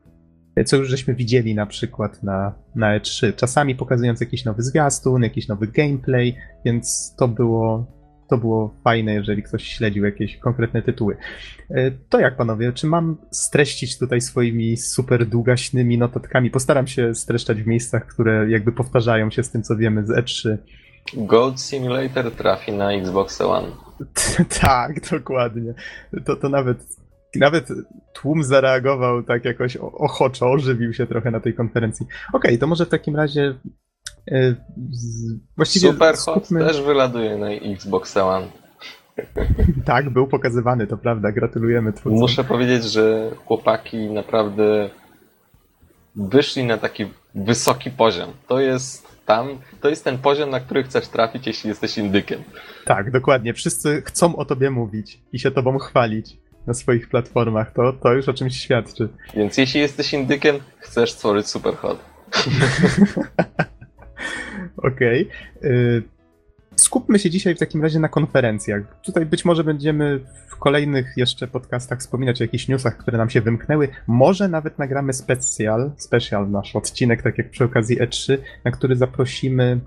co 0.65 0.77
już 0.77 0.89
żeśmy 0.89 1.15
widzieli 1.15 1.55
na 1.55 1.65
przykład 1.65 2.23
na, 2.23 2.53
na 2.75 2.99
E3. 2.99 3.35
Czasami 3.35 3.75
pokazując 3.75 4.21
jakiś 4.21 4.45
nowy 4.45 4.63
zwiastun, 4.63 5.23
jakiś 5.23 5.47
nowy 5.47 5.67
gameplay, 5.67 6.35
więc 6.65 7.15
to 7.17 7.27
było, 7.27 7.85
to 8.29 8.37
było 8.37 8.75
fajne, 8.83 9.13
jeżeli 9.13 9.43
ktoś 9.43 9.63
śledził 9.63 10.05
jakieś 10.05 10.37
konkretne 10.37 10.81
tytuły. 10.81 11.17
E, 11.69 11.91
To 11.91 12.19
jak 12.19 12.37
panowie, 12.37 12.73
czy 12.73 12.87
mam 12.87 13.17
streścić 13.31 13.99
tutaj 13.99 14.21
swoimi 14.21 14.77
super 14.77 15.25
długaśnymi 15.25 15.97
notatkami? 15.97 16.51
Postaram 16.51 16.87
się 16.87 17.15
streszczać 17.15 17.63
w 17.63 17.67
miejscach, 17.67 18.07
które 18.07 18.49
jakby 18.49 18.71
powtarzają 18.71 19.31
się 19.31 19.43
z 19.43 19.51
tym, 19.51 19.63
co 19.63 19.75
wiemy 19.75 20.05
z 20.05 20.09
E 20.09 20.21
E3. 20.21 20.57
Goat 21.17 21.61
Simulator 21.61 22.31
trafi 22.31 22.71
na 22.71 22.91
Xbox 22.93 23.41
One. 23.41 23.67
tak, 24.61 25.09
dokładnie. 25.09 25.73
To, 26.25 26.35
to 26.35 26.49
nawet, 26.49 26.77
nawet 27.35 27.67
tłum 28.13 28.43
zareagował 28.43 29.23
tak 29.23 29.45
jakoś 29.45 29.77
ochoczo, 29.77 30.51
ożywił 30.51 30.93
się 30.93 31.07
trochę 31.07 31.31
na 31.31 31.39
tej 31.39 31.53
konferencji. 31.53 32.05
Okej, 32.33 32.59
to 32.59 32.67
może 32.67 32.85
w 32.85 32.89
takim 32.89 33.15
razie 33.15 33.55
e, 34.31 34.55
z, 34.91 35.33
właściwie 35.55 35.91
Superhot 35.91 36.19
skupmy... 36.19 36.59
też 36.59 36.81
wyladuje 36.81 37.37
na 37.37 37.49
Xbox 37.49 38.17
One. 38.17 38.47
Tak, 39.85 40.09
był 40.09 40.27
pokazywany, 40.27 40.87
to 40.87 40.97
prawda, 40.97 41.31
gratulujemy 41.31 41.93
twórcom. 41.93 42.19
Muszę 42.19 42.43
powiedzieć, 42.43 42.83
że 42.83 43.31
chłopaki 43.45 43.97
naprawdę 43.97 44.89
wyszli 46.15 46.63
na 46.63 46.77
taki 46.77 47.05
wysoki 47.35 47.91
poziom. 47.91 48.29
To 48.47 48.59
jest 48.59 49.07
tam, 49.25 49.47
to 49.81 49.89
jest 49.89 50.03
ten 50.03 50.17
poziom, 50.17 50.49
na 50.49 50.59
który 50.59 50.83
chcesz 50.83 51.07
trafić, 51.07 51.47
jeśli 51.47 51.67
jesteś 51.67 51.97
indykiem. 51.97 52.43
Tak, 52.85 53.11
dokładnie. 53.11 53.53
Wszyscy 53.53 54.01
chcą 54.05 54.35
o 54.35 54.45
tobie 54.45 54.69
mówić 54.69 55.19
i 55.33 55.39
się 55.39 55.51
tobą 55.51 55.77
chwalić 55.77 56.37
na 56.67 56.73
swoich 56.73 57.09
platformach. 57.09 57.73
To, 57.73 57.93
to 57.93 58.13
już 58.13 58.29
o 58.29 58.33
czymś 58.33 58.57
świadczy. 58.57 59.09
Więc 59.35 59.57
jeśli 59.57 59.81
jesteś 59.81 60.13
indykiem, 60.13 60.59
chcesz 60.79 61.11
stworzyć 61.11 61.47
Superhot. 61.47 61.99
Okej. 64.77 65.29
Okay. 65.59 66.03
Skupmy 66.75 67.19
się 67.19 67.29
dzisiaj 67.29 67.55
w 67.55 67.59
takim 67.59 67.83
razie 67.83 67.99
na 67.99 68.09
konferencjach. 68.09 69.01
Tutaj 69.01 69.25
być 69.25 69.45
może 69.45 69.63
będziemy 69.63 70.19
w 70.47 70.55
kolejnych 70.55 71.13
jeszcze 71.17 71.47
podcastach 71.47 71.99
wspominać 71.99 72.41
o 72.41 72.43
jakichś 72.43 72.67
newsach, 72.67 72.97
które 72.97 73.17
nam 73.17 73.29
się 73.29 73.41
wymknęły. 73.41 73.87
Może 74.07 74.47
nawet 74.47 74.79
nagramy 74.79 75.13
specjal, 75.13 75.91
special 75.97 76.51
nasz 76.51 76.75
odcinek, 76.75 77.21
tak 77.21 77.37
jak 77.37 77.49
przy 77.49 77.63
okazji 77.63 77.99
E3, 77.99 78.37
na 78.63 78.71
który 78.71 78.95
zaprosimy, 78.95 79.79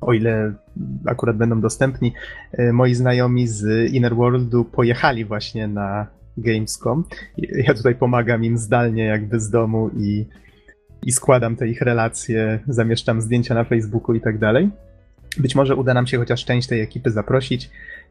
o 0.00 0.12
ile 0.12 0.52
akurat 1.06 1.36
będą 1.36 1.60
dostępni, 1.60 2.12
e, 2.52 2.72
moi 2.72 2.94
znajomi 2.94 3.48
z 3.48 3.92
Inner 3.92 4.14
Worldu 4.14 4.64
pojechali 4.64 5.24
właśnie 5.24 5.68
na 5.68 6.06
Gamescom. 6.36 7.04
Ja 7.38 7.74
tutaj 7.74 7.94
pomagam 7.94 8.44
im 8.44 8.58
zdalnie 8.58 9.04
jakby 9.04 9.40
z 9.40 9.50
domu 9.50 9.90
i, 9.96 10.26
i 11.02 11.12
składam 11.12 11.56
te 11.56 11.68
ich 11.68 11.80
relacje, 11.80 12.58
zamieszczam 12.68 13.20
zdjęcia 13.20 13.54
na 13.54 13.64
Facebooku 13.64 14.14
i 14.14 14.20
tak 14.20 14.38
dalej. 14.38 14.70
Być 15.38 15.54
może 15.54 15.76
uda 15.76 15.94
nam 15.94 16.06
się 16.06 16.18
chociaż 16.18 16.44
część 16.44 16.68
tej 16.68 16.80
ekipy 16.80 17.10
zaprosić 17.10 17.70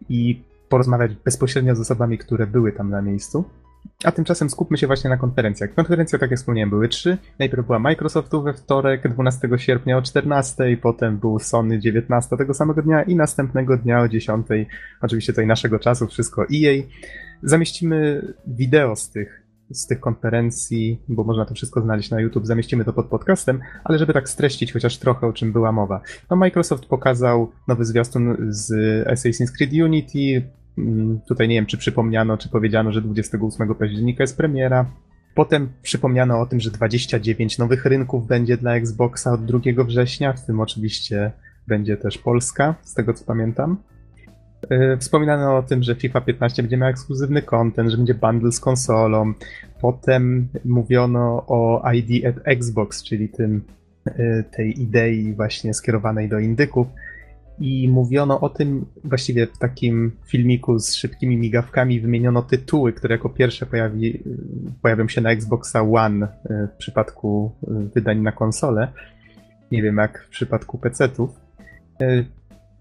i 0.09 0.41
porozmawiać 0.69 1.11
bezpośrednio 1.25 1.75
z 1.75 1.79
osobami, 1.79 2.17
które 2.17 2.47
były 2.47 2.71
tam 2.71 2.89
na 2.89 3.01
miejscu. 3.01 3.43
A 4.03 4.11
tymczasem 4.11 4.49
skupmy 4.49 4.77
się 4.77 4.87
właśnie 4.87 5.09
na 5.09 5.17
konferencjach. 5.17 5.73
Konferencje, 5.73 6.19
tak 6.19 6.31
jak 6.31 6.39
wspomniałem, 6.39 6.69
były 6.69 6.87
trzy. 6.87 7.17
Najpierw 7.39 7.65
była 7.65 7.79
Microsoftu 7.79 8.43
we 8.43 8.53
wtorek, 8.53 9.13
12 9.13 9.49
sierpnia 9.57 9.97
o 9.97 10.01
14, 10.01 10.77
potem 10.81 11.17
był 11.17 11.39
Sony 11.39 11.79
19 11.79 12.37
tego 12.37 12.53
samego 12.53 12.81
dnia 12.81 13.03
i 13.03 13.15
następnego 13.15 13.77
dnia 13.77 14.01
o 14.01 14.07
10, 14.07 14.47
oczywiście 15.01 15.33
tutaj 15.33 15.47
naszego 15.47 15.79
czasu, 15.79 16.07
wszystko 16.07 16.43
EA. 16.43 16.83
Zamieścimy 17.43 18.33
wideo 18.47 18.95
z 18.95 19.09
tych 19.09 19.47
z 19.71 19.87
tych 19.87 19.99
konferencji, 19.99 21.01
bo 21.07 21.23
można 21.23 21.45
to 21.45 21.53
wszystko 21.53 21.81
znaleźć 21.81 22.11
na 22.11 22.21
YouTube, 22.21 22.45
zamieścimy 22.45 22.85
to 22.85 22.93
pod 22.93 23.05
podcastem, 23.05 23.59
ale 23.83 23.97
żeby 23.97 24.13
tak 24.13 24.29
streścić 24.29 24.73
chociaż 24.73 24.97
trochę, 24.97 25.27
o 25.27 25.33
czym 25.33 25.53
była 25.53 25.71
mowa. 25.71 26.01
No 26.29 26.37
Microsoft 26.37 26.85
pokazał 26.85 27.51
nowy 27.67 27.85
zwiastun 27.85 28.37
z 28.49 28.71
Assassin's 29.07 29.51
Creed 29.57 29.73
Unity, 29.73 30.49
tutaj 31.27 31.47
nie 31.47 31.55
wiem, 31.55 31.65
czy 31.65 31.77
przypomniano, 31.77 32.37
czy 32.37 32.49
powiedziano, 32.49 32.91
że 32.91 33.01
28 33.01 33.75
października 33.75 34.23
jest 34.23 34.37
premiera. 34.37 34.85
Potem 35.35 35.69
przypomniano 35.81 36.39
o 36.39 36.45
tym, 36.45 36.59
że 36.59 36.71
29 36.71 37.57
nowych 37.57 37.85
rynków 37.85 38.27
będzie 38.27 38.57
dla 38.57 38.75
Xboxa 38.75 39.31
od 39.31 39.45
2 39.45 39.83
września, 39.83 40.33
w 40.33 40.45
tym 40.45 40.59
oczywiście 40.59 41.31
będzie 41.67 41.97
też 41.97 42.17
Polska, 42.17 42.75
z 42.81 42.93
tego 42.93 43.13
co 43.13 43.25
pamiętam. 43.25 43.77
E, 44.69 44.97
wspominano 44.97 45.57
o 45.57 45.63
tym, 45.63 45.83
że 45.83 45.95
FIFA 45.95 46.21
15 46.21 46.63
będzie 46.63 46.77
miał 46.77 46.89
ekskluzywny 46.89 47.41
content, 47.41 47.91
że 47.91 47.97
będzie 47.97 48.13
bundle 48.13 48.51
z 48.51 48.59
konsolą. 48.59 49.33
Potem 49.81 50.47
mówiono 50.65 51.45
o 51.47 51.91
ID 51.93 52.25
at 52.25 52.35
Xbox, 52.43 53.03
czyli 53.03 53.29
tym, 53.29 53.63
e, 54.05 54.43
tej 54.43 54.81
idei 54.81 55.33
właśnie 55.33 55.73
skierowanej 55.73 56.29
do 56.29 56.39
indyków. 56.39 56.87
I 57.59 57.89
mówiono 57.89 58.39
o 58.39 58.49
tym 58.49 58.85
właściwie 59.03 59.47
w 59.47 59.57
takim 59.57 60.11
filmiku 60.25 60.79
z 60.79 60.95
szybkimi 60.95 61.37
migawkami, 61.37 62.01
wymieniono 62.01 62.41
tytuły, 62.41 62.93
które 62.93 63.15
jako 63.15 63.29
pierwsze 63.29 63.65
pojawi, 63.65 64.23
pojawią 64.81 65.07
się 65.07 65.21
na 65.21 65.31
Xboxa 65.31 65.81
One 65.81 66.27
e, 66.49 66.67
w 66.67 66.77
przypadku 66.77 67.51
wydań 67.95 68.21
na 68.21 68.31
konsolę. 68.31 68.87
Nie 69.71 69.81
wiem 69.81 69.97
jak 69.97 70.25
w 70.25 70.29
przypadku 70.29 70.77
PC-ów. 70.77 71.29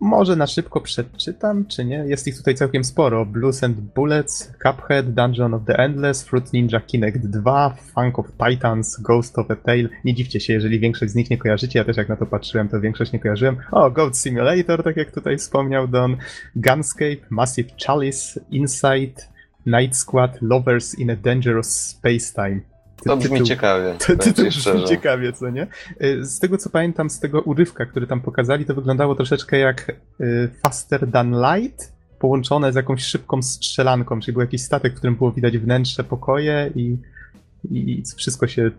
Może 0.01 0.37
na 0.37 0.47
szybko 0.47 0.81
przeczytam, 0.81 1.67
czy 1.67 1.85
nie? 1.85 1.97
Jest 1.97 2.27
ich 2.27 2.37
tutaj 2.37 2.55
całkiem 2.55 2.85
sporo. 2.85 3.27
Blues 3.27 3.65
and 3.65 3.81
Bullets, 3.81 4.53
Cuphead, 4.63 5.15
Dungeon 5.15 5.55
of 5.55 5.63
the 5.67 5.79
Endless, 5.79 6.25
Fruit 6.25 6.53
Ninja 6.53 6.81
Kinect 6.81 7.27
2, 7.27 7.77
Funk 7.95 8.19
of 8.19 8.27
Titans, 8.33 9.01
Ghost 9.01 9.39
of 9.39 9.51
a 9.51 9.57
Tale. 9.57 9.89
Nie 10.05 10.15
dziwcie 10.15 10.41
się, 10.41 10.53
jeżeli 10.53 10.81
większość 10.81 11.13
z 11.13 11.15
nich 11.15 11.31
nie 11.31 11.39
kojarzycie. 11.39 11.79
Ja 11.79 11.85
też 11.85 11.97
jak 11.97 12.09
na 12.09 12.17
to 12.17 12.27
patrzyłem, 12.27 12.69
to 12.69 12.81
większość 12.81 13.13
nie 13.13 13.19
kojarzyłem. 13.19 13.57
O, 13.73 13.91
Goat 13.91 14.19
Simulator, 14.19 14.83
tak 14.83 14.97
jak 14.97 15.11
tutaj 15.11 15.39
wspomniał 15.39 15.89
Don. 15.89 16.17
Gunscape, 16.57 17.27
Massive 17.31 17.71
Chalice, 17.87 18.41
Insight, 18.51 19.29
Night 19.67 19.97
Squad, 19.97 20.43
Lovers 20.43 20.99
in 20.99 21.11
a 21.11 21.17
Dangerous 21.17 21.71
Space 21.71 22.35
Time. 22.35 22.76
To 23.05 23.17
brzmi 23.17 23.31
tytuł, 23.31 23.47
ciekawie. 23.47 23.95
To, 24.07 24.17
to, 24.17 24.33
to 24.33 24.43
brzmi 24.43 24.85
ciekawie, 24.85 25.33
co 25.33 25.51
nie? 25.51 25.67
Y, 26.03 26.25
z 26.25 26.39
tego 26.39 26.59
co 26.59 26.71
pamiętam, 26.71 27.11
z 27.11 27.21
tego 27.21 27.41
urywka, 27.41 27.87
który 27.87 28.07
tam 28.07 28.21
pokazali, 28.21 28.65
to 28.65 28.75
wyglądało 28.75 29.15
troszeczkę 29.15 29.59
jak 29.59 29.93
y, 30.21 30.51
Faster 30.63 31.11
Than 31.13 31.35
Light, 31.41 31.93
połączone 32.19 32.73
z 32.73 32.75
jakąś 32.75 33.03
szybką 33.03 33.43
strzelanką, 33.43 34.21
czyli 34.21 34.33
był 34.33 34.41
jakiś 34.41 34.63
statek, 34.63 34.93
w 34.93 34.97
którym 34.97 35.17
było 35.17 35.33
widać 35.33 35.59
wnętrze, 35.59 36.05
pokoje 36.05 36.71
i, 36.75 36.97
i 37.71 38.03
wszystko 38.17 38.47
się 38.47 38.71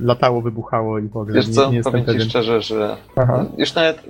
latało, 0.00 0.42
wybuchało 0.42 0.98
i 0.98 1.08
w 1.08 1.16
ogóle 1.16 1.34
Wiesz 1.34 1.48
co, 1.48 1.70
nie, 1.70 1.76
nie 1.76 1.82
powiem 1.82 2.04
ci 2.06 2.20
szczerze, 2.20 2.62
że 2.62 2.96
Aha. 3.16 3.46
już 3.58 3.74
nawet 3.74 4.02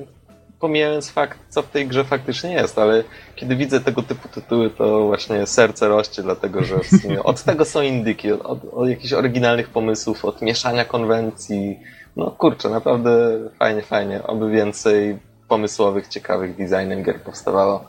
pomijając 0.64 1.11
fakt, 1.11 1.38
co 1.48 1.62
w 1.62 1.70
tej 1.70 1.87
grze 1.88 2.05
faktycznie 2.05 2.53
jest, 2.53 2.79
ale 2.79 3.05
kiedy 3.37 3.57
widzę 3.57 3.81
tego 3.81 4.03
typu 4.03 4.29
tytuły, 4.29 4.70
to 4.70 5.07
właśnie 5.07 5.46
serce 5.46 5.88
rośnie, 5.88 6.24
dlatego 6.24 6.64
że 6.64 6.77
od 7.24 7.42
tego 7.48 7.64
są 7.64 7.83
indyki, 7.83 8.33
od, 8.33 8.64
od 8.72 8.88
jakichś 8.88 9.12
oryginalnych 9.12 9.68
pomysłów, 9.68 10.24
od 10.24 10.42
mieszania 10.42 10.85
konwencji. 10.85 11.81
No 12.16 12.31
kurczę, 12.31 12.70
naprawdę 12.70 13.38
fajnie, 13.59 13.83
fajnie. 13.83 14.22
Oby 14.22 14.50
więcej 14.50 15.18
pomysłowych, 15.48 16.09
ciekawych 16.09 16.57
designem 16.57 17.03
gier 17.03 17.20
powstawało. 17.22 17.85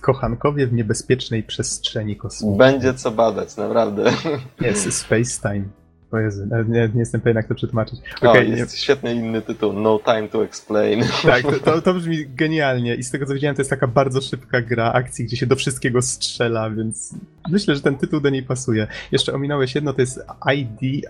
Kochankowie 0.00 0.66
w 0.66 0.72
niebezpiecznej 0.72 1.42
przestrzeni 1.42 2.16
kosmicznej. 2.16 2.58
Będzie 2.58 2.94
co 2.94 3.10
badać, 3.10 3.56
naprawdę. 3.56 4.12
Jest 4.60 4.92
Space 4.92 5.40
Time. 5.42 5.79
O 6.12 6.18
Jezu, 6.18 6.46
nie, 6.68 6.88
nie 6.94 7.00
jestem 7.00 7.20
pewien, 7.20 7.36
jak 7.36 7.48
to 7.48 7.54
przetłumaczyć. 7.54 8.00
Okay, 8.16 8.30
o, 8.30 8.42
jest 8.42 8.72
nie... 8.72 8.78
świetny 8.78 9.14
inny 9.14 9.42
tytuł, 9.42 9.72
No 9.72 10.00
Time 10.04 10.28
to 10.28 10.44
Explain. 10.44 11.04
Tak, 11.22 11.42
to, 11.42 11.52
to, 11.52 11.82
to, 11.82 11.94
brzmi 11.94 12.26
genialnie 12.26 12.94
i 12.94 13.02
z 13.02 13.10
tego 13.10 13.26
co 13.26 13.34
widziałem, 13.34 13.56
to 13.56 13.60
jest 13.60 13.70
taka 13.70 13.86
bardzo 13.86 14.20
szybka 14.20 14.60
gra 14.60 14.92
akcji, 14.92 15.24
gdzie 15.24 15.36
się 15.36 15.46
do 15.46 15.56
wszystkiego 15.56 16.02
strzela, 16.02 16.70
więc 16.70 17.14
myślę, 17.50 17.74
że 17.74 17.80
ten 17.80 17.98
tytuł 17.98 18.20
do 18.20 18.30
niej 18.30 18.42
pasuje. 18.42 18.86
Jeszcze 19.12 19.32
ominąłeś 19.32 19.74
jedno, 19.74 19.92
to 19.92 20.00
jest 20.00 20.20
ID 20.54 21.04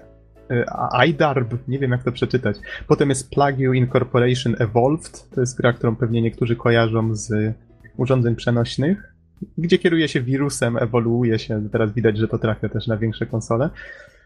e, 0.50 1.06
iDarb, 1.08 1.68
nie 1.68 1.78
wiem 1.78 1.90
jak 1.90 2.04
to 2.04 2.12
przeczytać. 2.12 2.56
Potem 2.86 3.08
jest 3.08 3.30
Plugio 3.30 3.72
Incorporation 3.72 4.56
Evolved, 4.58 5.30
to 5.34 5.40
jest 5.40 5.56
gra, 5.56 5.72
którą 5.72 5.96
pewnie 5.96 6.22
niektórzy 6.22 6.56
kojarzą 6.56 7.14
z 7.14 7.54
urządzeń 7.96 8.36
przenośnych, 8.36 9.14
gdzie 9.58 9.78
kieruje 9.78 10.08
się 10.08 10.20
wirusem, 10.20 10.76
ewoluuje 10.76 11.38
się, 11.38 11.68
teraz 11.72 11.92
widać, 11.92 12.18
że 12.18 12.28
to 12.28 12.38
trafia 12.38 12.68
też 12.68 12.86
na 12.86 12.96
większe 12.96 13.26
konsole 13.26 13.70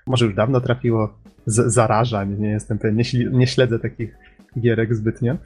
może 0.06 0.24
już 0.24 0.34
dawno 0.34 0.60
trafiło, 0.60 1.14
z, 1.46 1.72
zaraża, 1.74 2.24
nie 2.24 2.48
jestem 2.48 2.78
pewien, 2.78 2.96
nie, 2.96 3.04
nie 3.30 3.46
śledzę 3.46 3.78
takich 3.78 4.16
gierek 4.60 4.94
zbytnio. 4.94 5.36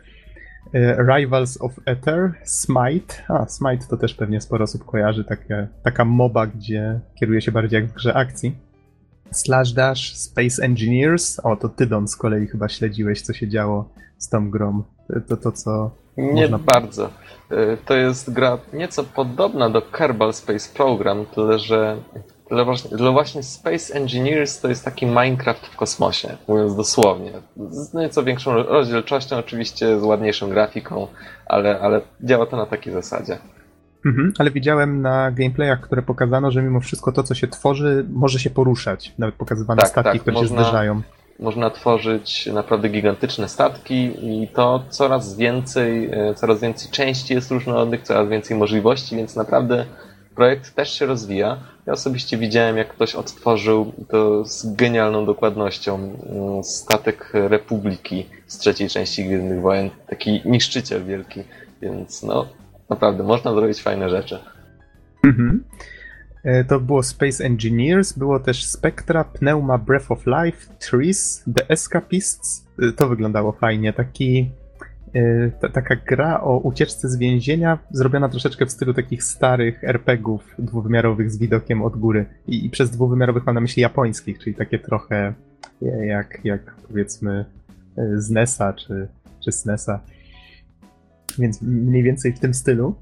E, 0.75 0.97
Rivals 1.17 1.61
of 1.61 1.73
Ether, 1.85 2.33
Smite. 2.45 3.15
A, 3.29 3.47
Smite 3.47 3.87
to 3.91 3.97
też 3.97 4.15
pewnie 4.15 4.41
sporo 4.41 4.65
osób 4.65 4.85
kojarzy, 4.85 5.25
takie, 5.25 5.69
taka 5.83 6.05
moba, 6.05 6.47
gdzie 6.47 7.01
kieruje 7.21 7.41
się 7.41 7.53
bardziej 7.53 7.81
jak 7.81 7.91
w 7.91 7.95
grze 7.95 8.15
akcji. 8.15 8.55
Slash 9.31 9.73
Dash, 9.73 10.15
Space 10.17 10.63
Engineers. 10.63 11.41
O, 11.41 11.57
to 11.57 11.69
ty 11.69 11.87
Don 11.87 12.09
z 12.09 12.17
kolei 12.17 12.47
chyba 12.47 12.69
śledziłeś, 12.69 13.23
co 13.23 13.33
się 13.33 13.49
działo 13.49 13.89
z 14.19 14.29
tą 14.29 14.51
grą. 14.51 14.83
To, 15.29 15.37
to 15.37 15.53
co. 15.53 15.91
Nie 16.17 16.43
można... 16.43 16.59
bardzo. 16.59 17.11
E, 17.51 17.77
to 17.77 17.95
jest 17.95 18.33
gra 18.33 18.59
nieco 18.73 19.05
podobna 19.05 19.71
do 19.71 19.83
Kerbal 19.83 20.33
Space 20.33 20.75
Program, 20.75 21.27
tyle 21.35 21.59
że 21.59 21.97
dla 22.51 22.65
właśnie, 22.65 22.97
dla 22.97 23.13
właśnie 23.13 23.43
Space 23.43 23.95
Engineers 23.95 24.61
to 24.61 24.69
jest 24.69 24.85
taki 24.85 25.07
Minecraft 25.07 25.67
w 25.67 25.77
kosmosie, 25.77 26.37
mówiąc 26.49 26.77
dosłownie. 26.77 27.33
Z 27.71 27.95
nieco 27.95 28.23
większą 28.23 28.63
rozdzielczością, 28.63 29.37
oczywiście 29.37 30.01
z 30.01 30.03
ładniejszą 30.03 30.49
grafiką, 30.49 31.07
ale, 31.47 31.81
ale 31.81 32.01
działa 32.21 32.47
to 32.47 32.57
na 32.57 32.67
takiej 32.67 32.93
zasadzie. 32.93 33.39
Mhm, 34.07 34.33
ale 34.39 34.51
widziałem 34.51 35.03
na 35.03 35.31
gameplayach, 35.31 35.81
które 35.81 36.03
pokazano, 36.03 36.51
że 36.51 36.63
mimo 36.63 36.81
wszystko 36.81 37.13
to, 37.13 37.23
co 37.23 37.35
się 37.35 37.49
tworzy, 37.49 38.07
może 38.13 38.39
się 38.39 38.51
poruszać. 38.51 39.13
Nawet 39.19 39.35
pokazywane 39.35 39.81
tak, 39.81 39.89
statki, 39.89 40.13
tak, 40.13 40.21
które 40.21 40.35
można, 40.35 40.49
się 40.49 40.55
zderzają. 40.55 41.03
Można 41.39 41.71
tworzyć 41.71 42.47
naprawdę 42.47 42.89
gigantyczne 42.89 43.49
statki 43.49 44.13
i 44.23 44.49
to 44.49 44.85
coraz 44.89 45.37
więcej, 45.37 46.11
e, 46.13 46.35
coraz 46.35 46.61
więcej 46.61 46.91
części 46.91 47.35
jest 47.35 47.51
różnorodnych, 47.51 48.03
coraz 48.03 48.29
więcej 48.29 48.57
możliwości, 48.57 49.17
więc 49.17 49.37
naprawdę 49.37 49.85
projekt 50.39 50.75
też 50.75 50.99
się 50.99 51.07
rozwija. 51.07 51.59
Ja 51.87 51.93
osobiście 51.93 52.39
widziałem, 52.39 52.77
jak 52.77 52.89
ktoś 52.89 53.15
odtworzył 53.15 53.93
to 54.09 54.45
z 54.45 54.75
genialną 54.75 55.27
dokładnością 55.27 55.95
mm, 55.95 56.65
statek 56.65 57.31
Republiki 57.33 58.27
z 58.47 58.59
trzeciej 58.59 58.89
części 58.89 59.25
Gwiezdnych 59.25 59.61
Wojen. 59.61 59.91
Taki 60.07 60.43
niszczyciel 60.45 61.05
wielki, 61.05 61.43
więc 61.83 62.23
no 62.23 62.49
naprawdę 62.91 63.25
można 63.25 63.55
zrobić 63.55 63.83
fajne 63.83 64.11
rzeczy. 64.11 64.39
Mhm. 65.25 65.65
E, 66.45 66.65
to 66.65 66.81
było 66.81 67.03
Space 67.03 67.45
Engineers, 67.45 68.13
było 68.13 68.41
też 68.41 68.65
Spectra, 68.65 69.25
Pneuma, 69.25 69.79
Breath 69.79 70.11
of 70.11 70.27
Life, 70.27 70.75
Trees, 70.91 71.45
The 71.57 71.69
Escapists. 71.69 72.67
E, 72.83 72.93
to 72.93 73.09
wyglądało 73.09 73.53
fajnie. 73.53 73.93
Taki 73.93 74.51
taka 75.73 75.97
gra 75.97 76.41
o 76.41 76.59
ucieczce 76.59 77.09
z 77.09 77.17
więzienia, 77.17 77.79
zrobiona 77.91 78.29
troszeczkę 78.29 78.67
w 78.67 78.71
stylu 78.71 78.95
takich 78.95 79.25
starych 79.25 79.85
RPGów 79.85 80.55
dwuwymiarowych 80.59 81.31
z 81.31 81.39
widokiem 81.39 81.83
od 81.83 81.97
góry. 81.97 82.27
I, 82.47 82.67
I, 82.67 82.71
przez 82.71 82.91
dwuwymiarowych 82.91 83.47
mam 83.47 83.55
na 83.55 83.61
myśli 83.61 83.83
japońskich, 83.83 84.39
czyli 84.39 84.57
takie 84.57 84.79
trochę 84.79 85.35
jak, 86.07 86.41
jak 86.45 86.75
powiedzmy 86.89 87.45
y, 87.99 88.21
z 88.21 88.31
NESa, 88.31 88.73
czy, 88.73 89.09
czy 89.45 89.53
SNESa. 89.53 90.01
Więc 91.39 91.63
mniej 91.63 92.03
więcej 92.03 92.33
w 92.33 92.41
tym 92.41 92.55
stylu. 92.55 92.95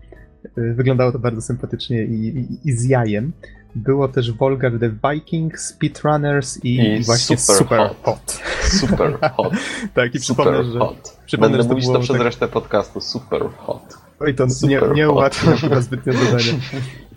Wyglądało 0.57 1.13
to 1.13 1.19
bardzo 1.19 1.41
sympatycznie 1.43 2.05
i, 2.05 2.39
i, 2.39 2.69
i 2.69 2.73
z 2.73 2.85
jajem. 2.85 3.33
Było 3.77 4.09
też 4.09 4.33
Volgar 4.33 4.73
the 4.79 4.91
Viking, 5.11 5.59
Speedrunners 5.61 6.65
i, 6.65 6.77
I 6.77 7.05
właśnie 7.05 7.37
Super 7.37 7.57
Super, 7.57 7.79
Hot. 7.79 7.97
hot. 8.03 8.43
Super 8.81 9.19
hot. 9.37 9.53
Tak, 9.95 10.15
i 10.15 10.21
przypomnę, 10.21 10.53
Super 10.53 10.73
że. 10.73 10.79
hot. 10.79 11.19
przypomnę, 11.27 11.49
Będę 11.49 11.63
że 11.63 11.69
to 11.69 11.75
mówić 11.75 11.87
to 11.93 12.01
przez 12.01 12.17
tak- 12.17 12.25
resztę 12.25 12.49
podcastu. 12.49 13.01
Super 13.01 13.43
hot. 13.57 13.99
Oj, 14.21 14.35
to 14.35 14.45
nie, 14.45 14.51
Super 14.51 14.95
nie 14.95 15.05
hot. 15.07 15.15
ułatwia 15.15 15.57
chyba 15.57 15.81
zbytnio 15.81 16.13
dodania. 16.13 16.53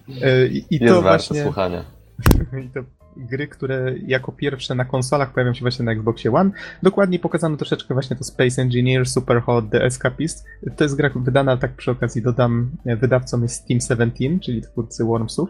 Y, 0.09 0.49
I, 0.49 0.65
i 0.75 0.79
to 0.87 1.01
właśnie. 1.01 1.43
słuchania. 1.43 1.83
I 2.65 2.69
to 2.69 2.79
gry, 3.17 3.47
które 3.47 3.93
jako 4.07 4.31
pierwsze 4.31 4.75
na 4.75 4.85
konsolach 4.85 5.33
pojawią 5.33 5.53
się 5.53 5.61
właśnie 5.61 5.85
na 5.85 5.91
Xboxie 5.91 6.31
One. 6.33 6.51
Dokładniej 6.83 7.19
pokazano 7.19 7.57
troszeczkę 7.57 7.93
właśnie 7.93 8.15
to 8.15 8.23
Space 8.23 8.61
Engineer, 8.61 9.05
Superhot, 9.09 9.69
The 9.71 9.83
Escapist. 9.85 10.45
To 10.77 10.83
jest 10.83 10.95
gra 10.95 11.09
wydana, 11.15 11.57
tak 11.57 11.73
przy 11.75 11.91
okazji 11.91 12.21
dodam, 12.21 12.71
e, 12.85 12.95
wydawcą 12.95 13.41
jest 13.41 13.67
Team 13.67 13.79
17, 13.81 14.39
czyli 14.39 14.61
twórcy 14.61 15.03
Wormsów. 15.03 15.49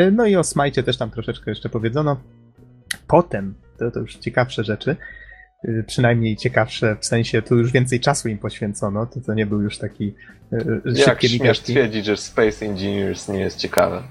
E, 0.00 0.10
No 0.10 0.26
i 0.26 0.36
o 0.36 0.44
Smite 0.44 0.82
też 0.82 0.96
tam 0.96 1.10
troszeczkę 1.10 1.50
jeszcze 1.50 1.68
powiedziano. 1.68 2.20
Potem, 3.06 3.54
to, 3.78 3.90
to 3.90 4.00
już 4.00 4.16
ciekawsze 4.16 4.64
rzeczy, 4.64 4.96
e, 5.64 5.82
przynajmniej 5.82 6.36
ciekawsze, 6.36 6.96
w 7.00 7.06
sensie 7.06 7.42
tu 7.42 7.58
już 7.58 7.72
więcej 7.72 8.00
czasu 8.00 8.28
im 8.28 8.38
poświęcono, 8.38 9.06
to 9.06 9.20
to 9.20 9.34
nie 9.34 9.46
był 9.46 9.62
już 9.62 9.78
taki 9.78 10.14
e, 10.52 10.56
Jak 10.84 10.96
szybkie 10.96 11.28
śmiesz 11.28 11.40
migawki. 11.40 11.72
twierdzić, 11.72 12.04
że 12.06 12.16
Space 12.16 12.66
Engineers 12.66 13.28
nie 13.28 13.40
jest 13.40 13.58
ciekawe? 13.58 14.02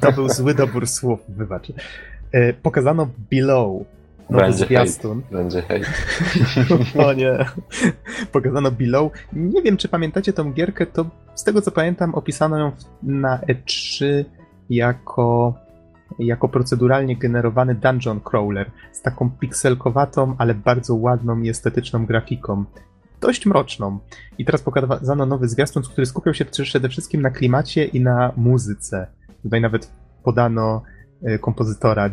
To 0.00 0.12
był 0.12 0.28
zły 0.28 0.54
dobór 0.54 0.86
słów, 0.86 1.20
wybacz. 1.28 1.72
Pokazano 2.62 3.08
Below, 3.30 3.82
nowy 4.30 4.44
Będzie 4.44 4.64
zwiastun. 4.66 5.22
Będzie 5.32 5.62
hejt. 5.62 5.86
O 7.06 7.12
nie. 7.12 7.38
Pokazano 8.32 8.70
Below. 8.70 9.12
Nie 9.32 9.62
wiem, 9.62 9.76
czy 9.76 9.88
pamiętacie 9.88 10.32
tą 10.32 10.52
gierkę, 10.52 10.86
to 10.86 11.10
z 11.34 11.44
tego 11.44 11.62
co 11.62 11.70
pamiętam 11.70 12.14
opisano 12.14 12.58
ją 12.58 12.72
na 13.02 13.38
E3 13.38 14.24
jako, 14.70 15.54
jako 16.18 16.48
proceduralnie 16.48 17.16
generowany 17.16 17.74
dungeon 17.74 18.20
crawler 18.20 18.70
z 18.92 19.02
taką 19.02 19.30
pikselkowatą, 19.30 20.34
ale 20.38 20.54
bardzo 20.54 20.94
ładną 20.94 21.40
i 21.40 21.48
estetyczną 21.48 22.06
grafiką. 22.06 22.64
Dość 23.20 23.46
mroczną. 23.46 23.98
I 24.38 24.44
teraz 24.44 24.62
pokazano 24.62 25.26
nowy 25.26 25.48
zwiastun, 25.48 25.82
który 25.82 26.06
skupiał 26.06 26.34
się 26.34 26.44
przede 26.44 26.88
wszystkim 26.88 27.22
na 27.22 27.30
klimacie 27.30 27.84
i 27.84 28.00
na 28.00 28.32
muzyce. 28.36 29.06
Tutaj 29.42 29.60
nawet 29.60 29.90
podano 30.24 30.82
e, 31.22 31.38
kompozytora 31.38 32.10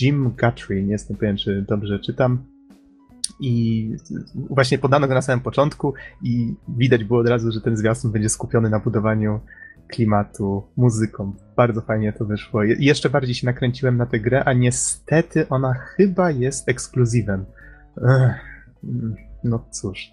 Jim 0.00 0.30
Guthrie, 0.30 0.82
nie 0.82 0.92
jestem 0.92 1.16
pewien, 1.16 1.36
czy 1.36 1.64
dobrze 1.68 1.98
czytam. 1.98 2.38
I 3.40 3.90
właśnie 4.50 4.78
podano 4.78 5.08
go 5.08 5.14
na 5.14 5.22
samym 5.22 5.40
początku 5.40 5.94
i 6.22 6.54
widać 6.68 7.04
było 7.04 7.20
od 7.20 7.28
razu, 7.28 7.52
że 7.52 7.60
ten 7.60 7.76
zwiastun 7.76 8.12
będzie 8.12 8.28
skupiony 8.28 8.70
na 8.70 8.78
budowaniu 8.80 9.40
klimatu, 9.88 10.62
muzyką. 10.76 11.32
Bardzo 11.56 11.80
fajnie 11.80 12.12
to 12.12 12.24
wyszło. 12.24 12.62
Je- 12.62 12.76
jeszcze 12.78 13.10
bardziej 13.10 13.34
się 13.34 13.46
nakręciłem 13.46 13.96
na 13.96 14.06
tę 14.06 14.20
grę, 14.20 14.44
a 14.44 14.52
niestety 14.52 15.48
ona 15.48 15.74
chyba 15.74 16.30
jest 16.30 16.68
ekskluzywem. 16.68 17.44
Mm, 18.02 19.14
no 19.44 19.64
cóż. 19.70 20.10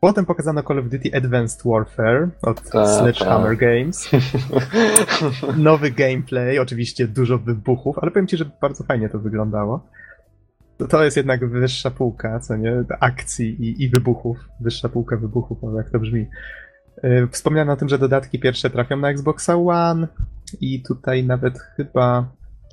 Potem 0.00 0.24
pokazano 0.26 0.62
Call 0.62 0.78
of 0.78 0.84
Duty 0.88 1.10
Advanced 1.16 1.62
Warfare 1.64 2.28
od 2.42 2.70
Ta, 2.70 2.86
Sledgehammer 2.98 3.50
ta. 3.50 3.66
Games. 3.66 4.10
Nowy 5.56 5.90
gameplay, 5.90 6.58
oczywiście 6.58 7.08
dużo 7.08 7.38
wybuchów, 7.38 7.98
ale 7.98 8.10
powiem 8.10 8.26
ci, 8.26 8.36
że 8.36 8.44
bardzo 8.60 8.84
fajnie 8.84 9.08
to 9.08 9.18
wyglądało. 9.18 9.86
To- 10.88 11.04
jest 11.04 11.16
jednak 11.16 11.48
wyższa 11.48 11.90
półka, 11.90 12.40
co 12.40 12.56
nie? 12.56 12.84
Akcji 13.00 13.48
i, 13.64 13.82
i 13.84 13.88
wybuchów. 13.88 14.36
Wyższa 14.60 14.88
półka 14.88 15.16
wybuchów, 15.16 15.58
jak 15.76 15.90
to 15.90 15.98
brzmi. 15.98 16.26
Yy, 17.02 17.28
Wspomniano 17.30 17.72
o 17.72 17.76
tym, 17.76 17.88
że 17.88 17.98
dodatki 17.98 18.38
pierwsze 18.38 18.70
trafią 18.70 18.96
na 18.96 19.10
Xboxa 19.10 19.56
One 19.56 20.08
i 20.60 20.82
tutaj 20.82 21.24
nawet 21.24 21.58
chyba 21.58 22.28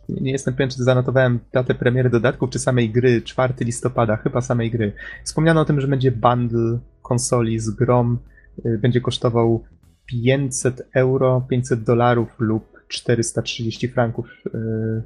nie 0.10 0.32
jestem 0.32 0.54
pewien, 0.54 0.70
czy 0.70 0.84
zanotowałem 0.84 1.40
datę 1.52 1.76
premiery 1.76 2.10
dodatków, 2.10 2.50
czy 2.50 2.60
samej 2.60 2.90
gry, 2.90 3.22
4 3.22 3.54
listopada, 3.60 4.18
chyba 4.18 4.42
samej 4.42 4.72
gry. 4.72 4.94
Wspomniano 5.24 5.62
o 5.62 5.66
tym, 5.66 5.82
że 5.82 5.88
będzie 5.88 6.12
bundle 6.12 6.80
konsoli 7.02 7.60
z 7.60 7.70
grom, 7.70 8.20
yy, 8.66 8.78
będzie 8.78 9.02
kosztował 9.02 9.64
500 10.06 10.82
euro, 10.94 11.46
500 11.50 11.84
dolarów 11.84 12.36
lub 12.40 12.80
430 12.88 13.88
franków 13.88 14.26
yy, 14.54 15.04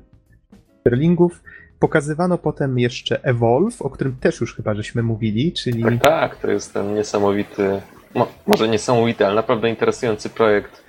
sterlingów. 0.80 1.43
Pokazywano 1.80 2.38
potem 2.38 2.80
jeszcze 2.80 3.24
Evolve, 3.24 3.82
o 3.82 3.89
którym 3.89 4.15
też 4.15 4.41
już 4.41 4.55
chyba 4.55 4.76
żeśmy 4.76 5.03
mówili, 5.03 5.53
czyli 5.53 5.84
Tak, 5.84 6.01
tak, 6.01 6.36
to 6.36 6.51
jest 6.51 6.74
ten 6.74 6.93
niesamowity, 6.93 7.82
mo, 8.16 8.28
może 8.47 8.68
niesamowity, 8.68 9.26
ale 9.26 9.36
naprawdę 9.36 9.70
interesujący 9.70 10.30
projekt 10.30 10.84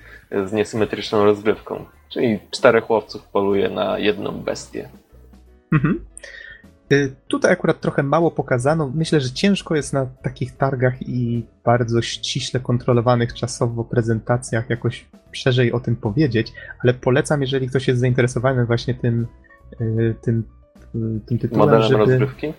z 0.45 0.53
niesymetryczną 0.53 1.25
rozgrywką. 1.25 1.85
Czyli 2.09 2.39
czterech 2.51 2.89
łowców 2.89 3.23
poluje 3.27 3.69
na 3.69 3.99
jedną 3.99 4.31
bestię. 4.31 4.89
Mhm. 5.73 6.05
Y, 6.91 7.15
Tutaj 7.27 7.51
akurat 7.51 7.79
trochę 7.79 8.03
mało 8.03 8.31
pokazano. 8.31 8.91
Myślę, 8.95 9.21
że 9.21 9.31
ciężko 9.31 9.75
jest 9.75 9.93
na 9.93 10.05
takich 10.05 10.57
targach 10.57 11.01
i 11.01 11.45
bardzo 11.65 12.01
ściśle 12.01 12.59
kontrolowanych 12.59 13.33
czasowo 13.33 13.83
prezentacjach 13.83 14.69
jakoś 14.69 15.05
szerzej 15.31 15.71
o 15.71 15.79
tym 15.79 15.95
powiedzieć, 15.95 16.53
ale 16.83 16.93
polecam, 16.93 17.41
jeżeli 17.41 17.69
ktoś 17.69 17.87
jest 17.87 17.99
zainteresowany 17.99 18.65
właśnie 18.65 18.93
tym, 18.93 19.27
y, 19.81 20.15
tym, 20.21 20.43
y, 20.95 20.99
tym 21.25 21.39
tytułem, 21.39 21.59
Modelem 21.59 21.87
żeby... 21.87 21.99
rozgrywki? 21.99 22.53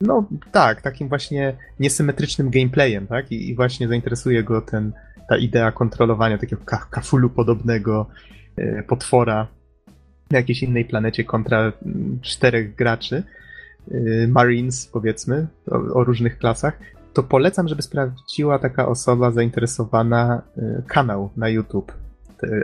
No 0.00 0.24
tak, 0.52 0.82
takim 0.82 1.08
właśnie 1.08 1.56
niesymetrycznym 1.80 2.50
gameplayem, 2.50 3.06
tak? 3.06 3.32
I, 3.32 3.48
i 3.48 3.54
właśnie 3.54 3.88
zainteresuje 3.88 4.42
go 4.42 4.62
ten, 4.62 4.92
ta 5.28 5.36
idea 5.36 5.72
kontrolowania 5.72 6.38
takiego 6.38 6.62
ka- 6.64 6.86
kafulu 6.90 7.30
podobnego 7.30 8.06
e, 8.56 8.82
potwora 8.82 9.46
na 10.30 10.38
jakiejś 10.38 10.62
innej 10.62 10.84
planecie 10.84 11.24
kontra 11.24 11.72
mm, 11.86 12.18
czterech 12.22 12.74
graczy, 12.74 13.22
e, 13.90 14.26
Marines 14.28 14.86
powiedzmy, 14.86 15.46
o, 15.70 15.76
o 15.76 16.04
różnych 16.04 16.38
klasach, 16.38 16.78
to 17.12 17.22
polecam, 17.22 17.68
żeby 17.68 17.82
sprawdziła 17.82 18.58
taka 18.58 18.88
osoba 18.88 19.30
zainteresowana 19.30 20.42
e, 20.56 20.82
kanał 20.86 21.30
na 21.36 21.48
YouTube 21.48 21.92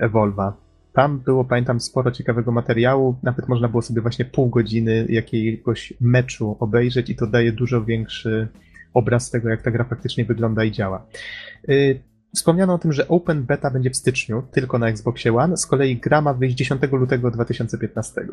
Evolva. 0.01 0.62
Tam 0.93 1.19
było, 1.19 1.45
pamiętam, 1.45 1.81
sporo 1.81 2.11
ciekawego 2.11 2.53
materiału. 2.53 3.17
Nawet 3.23 3.49
można 3.49 3.69
było 3.69 3.83
sobie 3.83 4.01
właśnie 4.01 4.25
pół 4.25 4.49
godziny 4.49 5.07
jakiegoś 5.09 5.93
meczu 6.01 6.57
obejrzeć 6.61 7.11
i 7.11 7.17
to 7.17 7.27
daje 7.27 7.53
dużo 7.53 7.85
większy 7.85 8.49
obraz 8.95 9.31
tego, 9.31 9.49
jak 9.49 9.63
ta 9.63 9.71
gra 9.71 9.85
faktycznie 9.85 10.25
wygląda 10.25 10.65
i 10.65 10.73
działa. 10.73 11.07
Yy, 11.69 12.03
Wspomniano 12.35 12.75
o 12.75 12.79
tym, 12.79 12.93
że 12.93 13.09
Open 13.09 13.43
Beta 13.43 13.71
będzie 13.71 13.91
w 13.91 13.97
styczniu, 13.97 14.43
tylko 14.53 14.79
na 14.79 14.89
Xboxie 14.89 15.37
One, 15.37 15.57
z 15.57 15.67
kolei 15.67 15.97
gra 15.97 16.21
ma 16.21 16.35
wyjść 16.35 16.57
10 16.57 16.83
lutego 16.93 17.31
2015. 17.31 18.27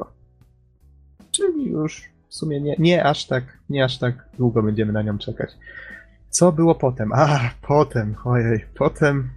Czyli 1.31 1.71
już 1.71 2.03
w 2.29 2.35
sumie 2.35 2.61
nie, 2.61 2.75
nie 2.79 3.05
aż 3.05 3.27
tak, 3.27 3.43
nie 3.69 3.83
aż 3.83 3.97
tak 3.97 4.29
długo 4.37 4.63
będziemy 4.63 4.93
na 4.93 5.01
nią 5.01 5.17
czekać. 5.17 5.49
Co 6.29 6.51
było 6.51 6.75
potem? 6.75 7.11
A, 7.13 7.39
potem, 7.61 8.15
ojej, 8.25 8.65
potem, 8.77 9.29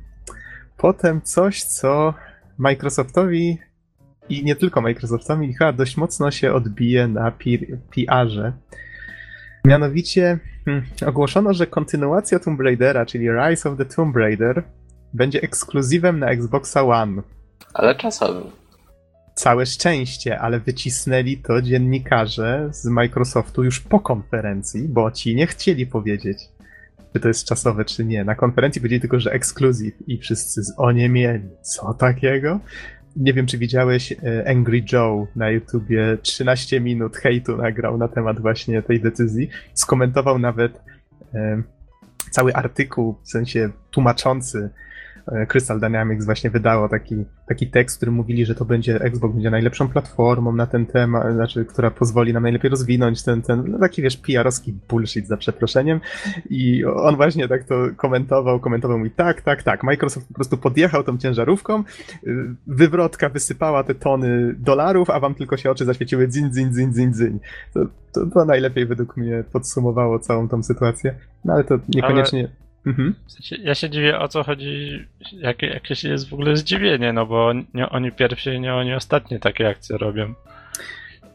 potem 0.77 1.23
coś, 1.23 1.63
co 1.63 2.15
Microsoftowi 2.63 3.59
i 4.29 4.45
nie 4.45 4.57
tylko 4.57 4.81
Microsoftowi 4.81 5.55
chyba 5.55 5.73
dość 5.73 5.97
mocno 5.97 6.31
się 6.31 6.53
odbije 6.53 7.09
na 7.09 7.33
PR-ze. 7.91 8.53
Mianowicie 9.65 10.39
hmm, 10.65 10.85
ogłoszono, 11.07 11.55
że 11.55 11.67
kontynuacja 11.67 12.39
Tomb 12.39 12.61
Raidera, 12.61 13.07
czyli 13.07 13.29
Rise 13.31 13.71
of 13.71 13.79
the 13.79 13.85
Tomb 13.85 14.17
Raider, 14.17 14.63
będzie 15.13 15.43
ekskluzywem 15.43 16.19
na 16.19 16.31
Xboxa 16.31 16.83
One. 16.83 17.23
Ale 17.75 17.95
czasowym. 17.95 18.51
Całe 19.35 19.67
szczęście, 19.67 20.41
ale 20.41 20.61
wycisnęli 20.61 21.37
to 21.37 21.63
dziennikarze 21.63 22.69
z 22.71 22.87
Microsoftu 22.87 23.65
już 23.65 23.81
po 23.81 24.01
konferencji, 24.01 24.89
bo 24.89 25.11
ci 25.11 25.35
nie 25.35 25.47
chcieli 25.47 25.87
powiedzieć, 25.87 26.39
czy 27.13 27.21
to 27.21 27.29
jest 27.29 27.45
czasowe, 27.45 27.85
czy 27.85 28.05
nie. 28.05 28.25
Na 28.25 28.35
konferencji 28.35 28.81
powiedzieli 28.81 29.01
tylko, 29.01 29.21
że 29.21 29.33
ekskluzyw 29.33 29.95
i 30.09 30.19
wszyscy 30.19 30.63
z 30.63 30.75
mieli. 31.09 31.49
Co 31.63 31.95
takiego? 31.95 32.61
Nie 33.17 33.33
wiem, 33.33 33.47
czy 33.47 33.59
widziałeś 33.59 34.13
e, 34.13 34.49
Angry 34.49 34.85
Joe 34.93 35.27
na 35.37 35.51
YouTubie 35.51 36.19
13 36.23 36.81
minut 36.81 37.17
hejtu 37.17 37.57
nagrał 37.57 37.99
na 37.99 38.09
temat 38.09 38.41
właśnie 38.41 38.83
tej 38.83 39.01
decyzji. 39.01 39.49
Skomentował 39.75 40.39
nawet 40.39 40.81
e, 41.35 41.63
cały 42.31 42.55
artykuł, 42.55 43.17
w 43.25 43.29
sensie 43.29 43.71
tłumaczący 43.91 44.71
Crystal 45.49 45.81
Dynamics 45.81 46.25
właśnie 46.25 46.51
wydało 46.51 46.89
taki, 46.89 47.25
taki 47.49 47.67
tekst, 47.67 47.97
w 47.97 47.99
którym 47.99 48.15
mówili, 48.15 48.47
że 48.47 48.55
to 48.55 48.65
będzie 48.65 49.01
Xbox 49.01 49.35
będzie 49.35 49.51
najlepszą 49.51 49.89
platformą 49.89 50.53
na 50.53 50.67
ten 50.67 50.87
temat, 50.87 51.33
znaczy, 51.33 51.65
która 51.65 51.91
pozwoli 51.91 52.33
nam 52.33 52.43
najlepiej 52.43 52.71
rozwinąć 52.71 53.23
ten, 53.23 53.43
ten 53.43 53.65
no 53.69 53.79
taki 53.79 54.03
wiesz, 54.03 54.17
PR-owski 54.17 54.75
bullshit 54.89 55.27
za 55.27 55.37
przeproszeniem. 55.37 56.01
I 56.51 56.85
on 56.85 57.17
właśnie 57.17 57.49
tak 57.49 57.65
to 57.65 57.75
komentował, 57.97 58.61
komentował 58.61 58.99
mi 58.99 59.11
tak, 59.11 59.43
tak, 59.43 59.63
tak. 59.63 59.83
Microsoft 59.83 60.29
po 60.29 60.35
prostu 60.35 60.57
podjechał 60.59 61.05
tą 61.05 61.19
ciężarówką, 61.19 61.85
y, 62.27 62.55
wywrotka 62.67 63.29
wysypała 63.29 63.85
te 63.85 63.95
tony 63.95 64.55
dolarów, 64.59 65.11
a 65.11 65.21
wam 65.21 65.35
tylko 65.35 65.57
się 65.57 65.71
oczy 65.71 65.85
zaświeciły 65.85 66.29
dzin, 66.29 66.53
dzin, 66.53 66.75
dzin, 66.75 66.95
dzin, 66.95 67.15
dzin. 67.15 67.39
To, 67.75 67.81
to, 68.13 68.27
to 68.27 68.45
najlepiej 68.45 68.87
według 68.87 69.17
mnie 69.17 69.45
podsumowało 69.53 70.19
całą 70.19 70.49
tą 70.49 70.63
sytuację. 70.63 71.15
No 71.45 71.53
ale 71.53 71.65
to 71.65 71.79
niekoniecznie. 71.89 72.49
Mhm. 72.87 73.15
W 73.27 73.33
sensie, 73.33 73.57
ja 73.57 73.75
się 73.75 73.91
dziwię 73.91 74.19
o 74.19 74.29
co 74.29 74.43
chodzi, 74.43 75.07
jakie, 75.33 75.67
jakieś 75.67 76.05
jest 76.05 76.29
w 76.29 76.35
ogóle 76.35 76.57
zdziwienie, 76.57 77.13
no 77.13 77.27
bo 77.27 77.53
nie 77.75 77.89
oni 77.91 78.13
pierwsi, 78.13 78.61
nie 78.61 78.75
oni 78.75 78.95
ostatnie 78.95 79.39
takie 79.39 79.69
akcje 79.69 79.99
robią. 79.99 80.35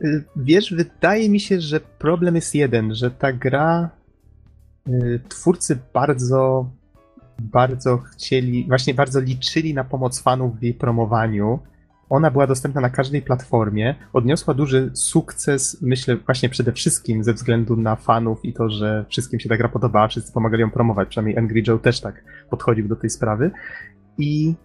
Y, 0.01 0.23
Wiesz, 0.35 0.73
wydaje 0.73 1.29
mi 1.29 1.39
się, 1.39 1.61
że 1.61 1.79
problem 1.79 2.35
jest 2.35 2.55
jeden, 2.55 2.95
że 2.95 3.11
ta 3.11 3.33
gra 3.33 3.89
y, 4.87 5.19
twórcy 5.29 5.79
bardzo 5.93 6.69
bardzo 7.39 7.97
chcieli, 7.97 8.65
właśnie 8.67 8.93
bardzo 8.93 9.19
liczyli 9.19 9.73
na 9.73 9.83
pomoc 9.83 10.21
fanów 10.21 10.59
w 10.59 10.63
jej 10.63 10.73
promowaniu. 10.73 11.59
Ona 12.09 12.31
była 12.31 12.47
dostępna 12.47 12.81
na 12.81 12.89
każdej 12.89 13.21
platformie, 13.21 13.95
odniosła 14.13 14.53
duży 14.53 14.91
sukces, 14.93 15.77
myślę 15.81 16.15
właśnie 16.15 16.49
przede 16.49 16.71
wszystkim 16.71 17.23
ze 17.23 17.33
względu 17.33 17.75
na 17.75 17.95
fanów 17.95 18.45
i 18.45 18.53
to, 18.53 18.69
że 18.69 19.05
wszystkim 19.09 19.39
się 19.39 19.49
ta 19.49 19.57
gra 19.57 19.69
podobała, 19.69 20.07
wszyscy 20.07 20.33
pomagali 20.33 20.61
ją 20.61 20.71
promować, 20.71 21.09
przynajmniej 21.09 21.37
Angry 21.37 21.63
Joe 21.67 21.77
też 21.77 22.01
tak 22.01 22.23
podchodził 22.49 22.87
do 22.87 22.95
tej 22.95 23.09
sprawy. 23.09 23.51
I 24.17 24.55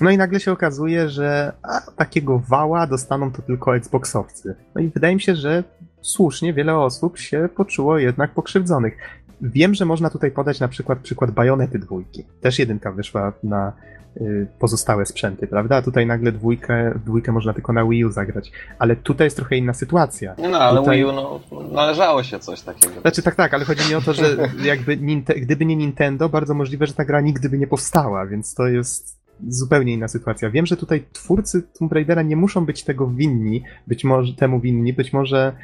no 0.00 0.10
i 0.10 0.16
nagle 0.16 0.40
się 0.40 0.52
okazuje, 0.52 1.08
że 1.08 1.52
a, 1.62 1.80
takiego 1.96 2.38
wała 2.38 2.86
dostaną 2.86 3.32
to 3.32 3.42
tylko 3.42 3.76
Xboxowcy. 3.76 4.54
No 4.74 4.80
i 4.80 4.88
wydaje 4.88 5.14
mi 5.14 5.20
się, 5.20 5.34
że 5.34 5.64
słusznie 6.00 6.54
wiele 6.54 6.78
osób 6.78 7.18
się 7.18 7.48
poczuło 7.56 7.98
jednak 7.98 8.34
pokrzywdzonych. 8.34 8.98
Wiem, 9.40 9.74
że 9.74 9.84
można 9.84 10.10
tutaj 10.10 10.30
podać 10.30 10.60
na 10.60 10.68
przykład 10.68 10.98
przykład 10.98 11.30
Bajonety 11.30 11.78
dwójki. 11.78 12.24
Też 12.40 12.58
jedynka 12.58 12.92
wyszła 12.92 13.32
na 13.42 13.72
y, 14.16 14.46
pozostałe 14.58 15.06
sprzęty, 15.06 15.46
prawda? 15.46 15.76
A 15.76 15.82
tutaj 15.82 16.06
nagle 16.06 16.32
dwójkę, 16.32 16.98
dwójkę 17.04 17.32
można 17.32 17.52
tylko 17.52 17.72
na 17.72 17.84
Wii 17.84 18.04
U 18.04 18.12
zagrać. 18.12 18.52
Ale 18.78 18.96
tutaj 18.96 19.26
jest 19.26 19.36
trochę 19.36 19.56
inna 19.56 19.72
sytuacja. 19.74 20.34
No, 20.50 20.58
ale 20.58 20.80
Tutaj- 20.80 20.96
Wii 20.96 21.04
U, 21.04 21.12
no, 21.12 21.40
należało 21.72 22.22
się 22.22 22.38
coś 22.38 22.60
takiego. 22.60 23.00
Znaczy 23.00 23.22
tak, 23.22 23.34
tak, 23.34 23.54
ale 23.54 23.64
chodzi 23.64 23.88
mi 23.88 23.94
o 23.94 24.00
to, 24.00 24.12
że 24.12 24.36
jakby 24.64 24.96
gdyby 25.36 25.64
nie 25.66 25.76
Nintendo, 25.76 26.28
bardzo 26.28 26.54
możliwe, 26.54 26.86
że 26.86 26.94
ta 26.94 27.04
gra 27.04 27.20
nigdy 27.20 27.48
by 27.48 27.58
nie 27.58 27.66
powstała, 27.66 28.26
więc 28.26 28.54
to 28.54 28.66
jest 28.66 29.25
zupełnie 29.48 29.92
inna 29.92 30.08
sytuacja. 30.08 30.50
Wiem, 30.50 30.66
że 30.66 30.76
tutaj 30.76 31.06
twórcy 31.12 31.62
Tomb 31.78 31.92
Raidera 31.92 32.22
nie 32.22 32.36
muszą 32.36 32.66
być 32.66 32.84
tego 32.84 33.10
winni, 33.10 33.62
być 33.86 34.04
może 34.04 34.34
temu 34.34 34.60
winni, 34.60 34.92
być 34.92 35.12
może 35.12 35.56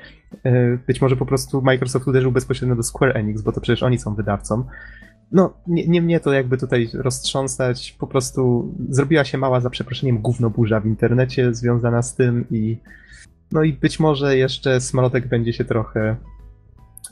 e, 0.45 0.79
być 0.87 1.01
może 1.01 1.16
po 1.16 1.27
prostu 1.27 1.62
Microsoft 1.62 2.09
uderzył 2.09 2.33
bezpośrednio 2.33 2.77
do 2.77 2.83
Square 2.83 3.16
Enix, 3.16 3.43
bo 3.43 3.53
to 3.53 3.61
przecież 3.61 3.83
oni 3.83 3.99
są 3.99 4.14
wydawcą. 4.14 4.64
No, 5.33 5.55
nie, 5.66 5.87
nie 5.89 6.03
mnie 6.03 6.20
to 6.20 6.33
jakby 6.33 6.59
tutaj 6.59 6.89
roztrząsać, 6.95 7.97
po 7.99 8.07
prostu 8.07 8.73
zrobiła 8.89 9.25
się 9.25 9.39
mała, 9.39 9.61
za 9.61 9.70
przeproszeniem, 9.70 10.18
gównoburza 10.18 10.81
w 10.81 10.87
internecie 10.87 11.55
związana 11.55 12.03
z 12.03 12.14
tym 12.14 12.45
i 12.51 12.79
no 13.53 13.62
i 13.62 13.73
być 13.73 14.01
może 14.01 14.37
jeszcze 14.37 14.81
Smolotek 14.81 15.29
będzie 15.29 15.53
się 15.53 15.64
trochę 15.64 16.16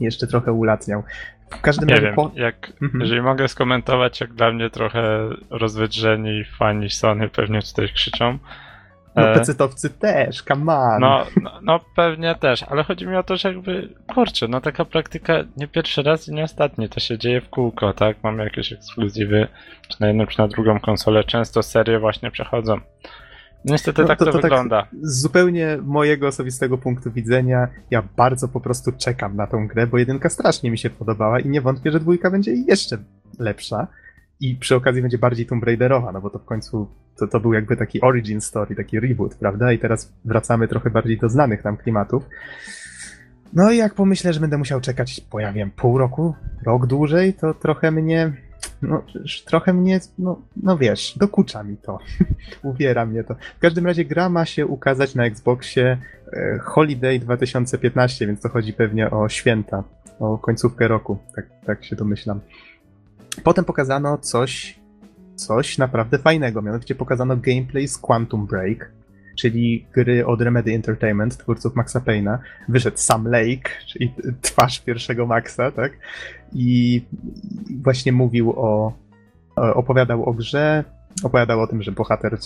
jeszcze 0.00 0.26
trochę 0.26 0.52
ulatniał. 0.52 1.02
W 1.50 1.60
każdym 1.60 1.88
Nie 1.88 1.94
razie 1.94 2.06
wiem, 2.06 2.14
po... 2.14 2.30
jak, 2.34 2.72
Mhm. 2.82 3.00
jeżeli 3.00 3.22
mogę 3.22 3.48
skomentować, 3.48 4.20
jak 4.20 4.32
dla 4.32 4.52
mnie 4.52 4.70
trochę 4.70 5.28
rozwydrzeni 5.50 6.44
fani 6.44 6.90
Sony 6.90 7.28
pewnie 7.28 7.62
tutaj 7.62 7.88
krzyczą. 7.88 8.38
No 9.16 9.22
pecetowcy 9.34 9.90
też, 9.90 10.42
come. 10.42 10.96
No, 11.00 11.26
no, 11.42 11.60
no 11.62 11.80
pewnie 11.96 12.34
też, 12.34 12.62
ale 12.62 12.84
chodzi 12.84 13.06
mi 13.06 13.16
o 13.16 13.22
to, 13.22 13.36
że 13.36 13.48
jakby, 13.48 13.88
kurczę, 14.14 14.48
no 14.48 14.60
taka 14.60 14.84
praktyka 14.84 15.34
nie 15.56 15.68
pierwszy 15.68 16.02
raz 16.02 16.28
i 16.28 16.34
nie 16.34 16.44
ostatni, 16.44 16.88
to 16.88 17.00
się 17.00 17.18
dzieje 17.18 17.40
w 17.40 17.48
kółko, 17.48 17.92
tak? 17.92 18.16
Mamy 18.22 18.44
jakieś 18.44 18.72
ekskluzywy, 18.72 19.48
czy 19.88 20.00
na 20.00 20.06
jedną, 20.06 20.26
czy 20.26 20.38
na 20.38 20.48
drugą 20.48 20.80
konsolę, 20.80 21.24
często 21.24 21.62
serie 21.62 21.98
właśnie 21.98 22.30
przechodzą. 22.30 22.80
Niestety 23.64 24.02
No, 24.02 24.08
tak 24.08 24.18
to- 24.18 24.24
to, 24.24 24.32
to 24.32 24.38
tak- 24.38 24.42
wygląda. 24.50 24.86
Z 25.02 25.20
zupełnie 25.20 25.78
mojego 25.82 26.26
osobistego 26.26 26.78
punktu 26.78 27.12
widzenia, 27.12 27.68
ja 27.90 28.02
bardzo 28.16 28.48
po 28.48 28.60
prostu 28.60 28.92
czekam 28.92 29.36
na 29.36 29.46
tą 29.46 29.66
grę, 29.68 29.86
bo 29.86 29.98
jedynka 29.98 30.28
strasznie 30.28 30.70
mi 30.70 30.78
się 30.78 30.90
podobała 30.90 31.40
i 31.40 31.48
nie 31.48 31.60
wątpię, 31.60 31.90
że 31.90 32.00
dwójka 32.00 32.30
będzie 32.30 32.54
jeszcze 32.54 32.98
lepsza. 33.38 33.86
I 34.40 34.56
przy 34.56 34.76
okazji 34.76 35.02
będzie 35.02 35.18
bardziej 35.18 35.46
Tomb 35.46 35.64
Raiderowa, 35.64 36.12
no 36.12 36.20
bo 36.20 36.30
to 36.30 36.38
w 36.38 36.44
końcu 36.44 36.88
to, 37.18 37.26
to 37.28 37.40
był 37.40 37.52
jakby 37.52 37.76
taki 37.76 38.00
origin 38.00 38.40
story, 38.40 38.74
taki 38.76 39.00
reboot, 39.00 39.34
prawda? 39.34 39.72
I 39.72 39.78
teraz 39.78 40.12
wracamy 40.24 40.68
trochę 40.68 40.90
bardziej 40.90 41.18
do 41.18 41.28
znanych 41.28 41.64
nam 41.64 41.76
klimatów. 41.76 42.22
No 43.52 43.70
i 43.70 43.76
jak 43.76 43.94
pomyślę, 43.94 44.32
że 44.32 44.40
będę 44.40 44.58
musiał 44.58 44.80
czekać, 44.80 45.20
po 45.30 45.40
ja 45.40 45.52
wiem, 45.52 45.70
pół 45.70 45.98
roku, 45.98 46.34
rok 46.66 46.86
dłużej, 46.86 47.34
to 47.34 47.54
trochę 47.54 47.90
mnie, 47.90 48.32
no 48.82 49.02
trochę 49.46 49.72
mnie, 49.72 50.00
no, 50.18 50.42
no 50.56 50.78
wiesz, 50.78 51.18
dokucza 51.18 51.62
mi 51.62 51.76
to. 51.76 51.98
Uwiera 52.62 53.06
mnie 53.06 53.24
to. 53.24 53.34
W 53.56 53.60
każdym 53.60 53.86
razie 53.86 54.04
gra 54.04 54.28
ma 54.28 54.44
się 54.44 54.66
ukazać 54.66 55.14
na 55.14 55.24
Xboxie 55.24 55.98
e, 56.32 56.58
Holiday 56.58 57.18
2015, 57.18 58.26
więc 58.26 58.40
to 58.40 58.48
chodzi 58.48 58.72
pewnie 58.72 59.10
o 59.10 59.28
święta, 59.28 59.84
o 60.18 60.38
końcówkę 60.38 60.88
roku, 60.88 61.18
tak, 61.36 61.46
tak 61.66 61.84
się 61.84 61.96
domyślam. 61.96 62.40
Potem 63.44 63.64
pokazano 63.64 64.18
coś, 64.18 64.80
coś 65.36 65.78
naprawdę 65.78 66.18
fajnego, 66.18 66.62
mianowicie 66.62 66.94
pokazano 66.94 67.36
gameplay 67.36 67.88
z 67.88 67.98
Quantum 67.98 68.46
Break, 68.46 68.92
czyli 69.40 69.86
gry 69.92 70.26
od 70.26 70.40
Remedy 70.40 70.74
Entertainment, 70.74 71.36
twórców 71.36 71.76
Maxa 71.76 72.00
Payne'a. 72.00 72.38
Wyszedł 72.68 72.96
Sam 72.98 73.28
Lake, 73.28 73.70
czyli 73.88 74.14
twarz 74.42 74.80
pierwszego 74.80 75.26
Maxa, 75.26 75.70
tak? 75.70 75.92
I 76.52 77.02
właśnie 77.82 78.12
mówił 78.12 78.52
o, 78.56 78.92
opowiadał 79.56 80.24
o 80.24 80.32
grze, 80.32 80.84
opowiadał 81.22 81.60
o 81.60 81.66
tym, 81.66 81.82
że 81.82 81.92
bohater 81.92 82.38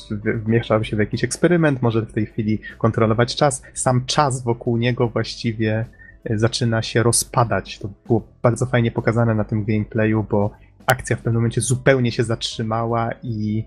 wmieszał 0.44 0.84
się 0.84 0.96
w 0.96 0.98
jakiś 0.98 1.24
eksperyment, 1.24 1.82
może 1.82 2.02
w 2.02 2.12
tej 2.12 2.26
chwili 2.26 2.58
kontrolować 2.78 3.36
czas. 3.36 3.62
Sam 3.74 4.04
czas 4.06 4.42
wokół 4.42 4.76
niego 4.76 5.08
właściwie 5.08 5.84
e, 6.24 6.38
zaczyna 6.38 6.82
się 6.82 7.02
rozpadać. 7.02 7.78
To 7.78 7.88
było 8.06 8.28
bardzo 8.42 8.66
fajnie 8.66 8.90
pokazane 8.90 9.34
na 9.34 9.44
tym 9.44 9.64
gameplayu, 9.64 10.26
bo 10.30 10.50
akcja 10.86 11.16
w 11.16 11.18
pewnym 11.18 11.34
momencie 11.34 11.60
zupełnie 11.60 12.12
się 12.12 12.24
zatrzymała 12.24 13.10
i 13.22 13.64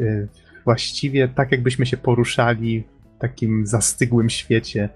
e, 0.00 0.26
właściwie 0.66 1.28
tak 1.28 1.52
jakbyśmy 1.52 1.86
się 1.86 1.96
poruszali 1.96 2.84
w 3.16 3.20
takim 3.20 3.66
zastygłym 3.66 4.30
świecie. 4.30 4.88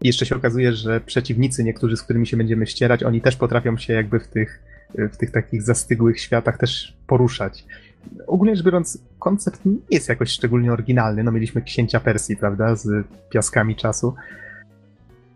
I 0.00 0.06
jeszcze 0.06 0.26
się 0.26 0.36
okazuje, 0.36 0.72
że 0.72 1.00
przeciwnicy, 1.00 1.64
niektórzy, 1.64 1.96
z 1.96 2.02
którymi 2.02 2.26
się 2.26 2.36
będziemy 2.36 2.66
ścierać, 2.66 3.02
oni 3.02 3.20
też 3.20 3.36
potrafią 3.36 3.76
się 3.76 3.92
jakby 3.92 4.20
w 4.20 4.28
tych, 4.28 4.62
w 4.94 5.16
tych 5.16 5.30
takich 5.30 5.62
zastygłych 5.62 6.20
światach 6.20 6.58
też 6.58 6.96
poruszać. 7.06 7.64
Ogólnie 8.26 8.56
rzecz 8.56 8.64
biorąc, 8.64 8.98
koncept 9.18 9.64
nie 9.64 9.76
jest 9.90 10.08
jakoś 10.08 10.30
szczególnie 10.30 10.72
oryginalny. 10.72 11.24
No 11.24 11.32
mieliśmy 11.32 11.62
księcia 11.62 12.00
Persji, 12.00 12.36
prawda, 12.36 12.76
z 12.76 13.06
piaskami 13.30 13.76
czasu. 13.76 14.14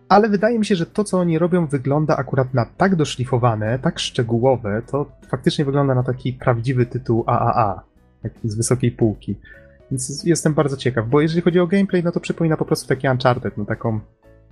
Ale 0.08 0.28
wydaje 0.28 0.58
mi 0.58 0.66
się, 0.66 0.76
że 0.76 0.86
to, 0.86 1.04
co 1.04 1.18
oni 1.18 1.38
robią, 1.38 1.66
wygląda 1.66 2.16
akurat 2.16 2.54
na 2.54 2.64
tak 2.64 2.96
doszlifowane, 2.96 3.78
tak 3.78 3.98
szczegółowe, 3.98 4.82
to 4.90 5.12
faktycznie 5.28 5.64
wygląda 5.64 5.94
na 5.94 6.02
taki 6.02 6.32
prawdziwy 6.32 6.86
tytuł 6.86 7.24
AAA, 7.26 7.82
z 8.44 8.54
wysokiej 8.54 8.90
półki. 8.90 9.36
Więc 9.92 10.24
jestem 10.24 10.54
bardzo 10.54 10.76
ciekaw, 10.76 11.08
bo 11.08 11.20
jeżeli 11.20 11.42
chodzi 11.42 11.60
o 11.60 11.66
gameplay, 11.66 12.04
no 12.04 12.12
to 12.12 12.20
przypomina 12.20 12.56
po 12.56 12.64
prostu 12.64 12.88
taki 12.88 13.08
Uncharted, 13.08 13.56
no 13.56 13.64
taką 13.64 14.00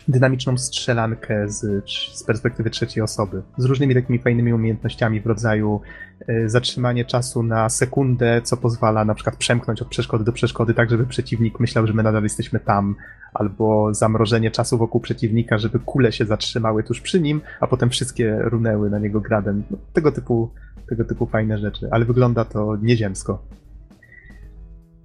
dynamiczną 0.08 0.58
strzelankę 0.58 1.48
z, 1.48 1.84
z 2.12 2.24
perspektywy 2.24 2.70
trzeciej 2.70 3.02
osoby, 3.02 3.42
z 3.58 3.64
różnymi 3.64 3.94
takimi 3.94 4.18
fajnymi 4.18 4.52
umiejętnościami 4.52 5.20
w 5.20 5.26
rodzaju 5.26 5.80
e, 6.28 6.48
zatrzymanie 6.48 7.04
czasu 7.04 7.42
na 7.42 7.68
sekundę, 7.68 8.42
co 8.44 8.56
pozwala 8.56 9.04
na 9.04 9.14
przykład 9.14 9.36
przemknąć 9.36 9.82
od 9.82 9.88
przeszkody 9.88 10.24
do 10.24 10.32
przeszkody, 10.32 10.74
tak 10.74 10.90
żeby 10.90 11.06
przeciwnik 11.06 11.60
myślał, 11.60 11.86
że 11.86 11.92
my 11.92 12.02
nadal 12.02 12.22
jesteśmy 12.22 12.60
tam, 12.60 12.94
albo 13.34 13.94
zamrożenie 13.94 14.50
czasu 14.50 14.78
wokół 14.78 15.00
przeciwnika, 15.00 15.58
żeby 15.58 15.78
kule 15.78 16.12
się 16.12 16.24
zatrzymały 16.24 16.82
tuż 16.82 17.00
przy 17.00 17.20
nim, 17.20 17.40
a 17.60 17.66
potem 17.66 17.90
wszystkie 17.90 18.38
runęły 18.38 18.90
na 18.90 18.98
niego 18.98 19.20
gradem. 19.20 19.62
No, 19.70 19.76
tego 19.92 20.12
typu, 20.12 20.50
tego 20.88 21.04
typu 21.04 21.26
fajne 21.26 21.58
rzeczy, 21.58 21.88
ale 21.90 22.04
wygląda 22.04 22.44
to 22.44 22.76
nieziemsko. 22.82 23.59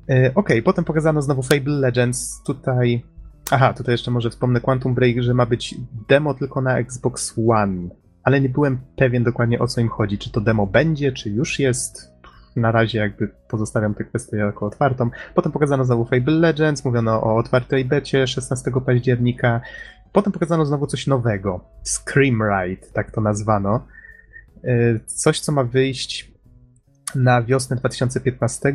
E, 0.10 0.32
Okej, 0.36 0.64
potem 0.64 0.86
pokazano 0.86 1.22
znowu 1.22 1.44
Fable 1.44 1.74
Legends. 1.74 2.44
Tutaj. 2.46 3.04
Aha, 3.52 3.74
tutaj 3.74 3.94
jeszcze 3.94 4.12
może 4.12 4.30
wspomnę 4.30 4.62
Quantum 4.62 4.94
Break, 4.94 5.22
że 5.22 5.34
ma 5.34 5.46
być 5.46 5.76
demo 6.10 6.34
tylko 6.34 6.62
na 6.62 6.78
Xbox 6.80 7.34
One. 7.48 7.90
Ale 8.24 8.42
nie 8.42 8.50
byłem 8.50 8.78
pewien 8.96 9.24
dokładnie 9.24 9.60
o 9.60 9.68
co 9.68 9.82
im 9.82 9.90
chodzi. 9.90 10.18
Czy 10.18 10.32
to 10.32 10.42
demo 10.42 10.68
będzie, 10.68 11.12
czy 11.12 11.30
już 11.30 11.60
jest. 11.60 12.16
Na 12.56 12.72
razie 12.72 13.00
jakby 13.00 13.28
pozostawiam 13.48 13.94
tę 13.94 14.04
kwestię 14.04 14.38
jako 14.38 14.66
otwartą. 14.66 15.10
Potem 15.36 15.52
pokazano 15.52 15.86
znowu 15.86 16.06
Fable 16.06 16.34
Legends, 16.34 16.86
mówiono 16.86 17.24
o 17.24 17.36
otwartej 17.36 17.86
becie 17.86 18.28
16 18.28 18.72
października. 18.86 19.62
Potem 20.12 20.34
pokazano 20.34 20.66
znowu 20.66 20.88
coś 20.88 21.08
nowego. 21.08 21.60
Scream 21.84 22.42
Ride, 22.44 22.88
tak 22.94 23.12
to 23.12 23.22
nazwano. 23.22 23.88
E, 24.64 25.00
Coś, 25.06 25.40
co 25.40 25.52
ma 25.52 25.64
wyjść 25.64 26.32
na 27.16 27.42
wiosnę 27.42 27.76
2015 27.76 28.74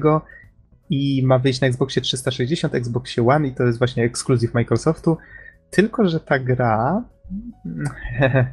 i 0.90 1.22
ma 1.26 1.38
wyjść 1.38 1.60
na 1.60 1.66
Xboxie 1.66 2.02
360, 2.02 2.74
Xboxie 2.74 3.26
One 3.28 3.48
i 3.48 3.54
to 3.54 3.64
jest 3.64 3.78
właśnie 3.78 4.04
ekskluzyw 4.04 4.54
Microsoftu. 4.54 5.16
Tylko, 5.70 6.08
że 6.08 6.20
ta 6.20 6.38
gra 6.38 7.04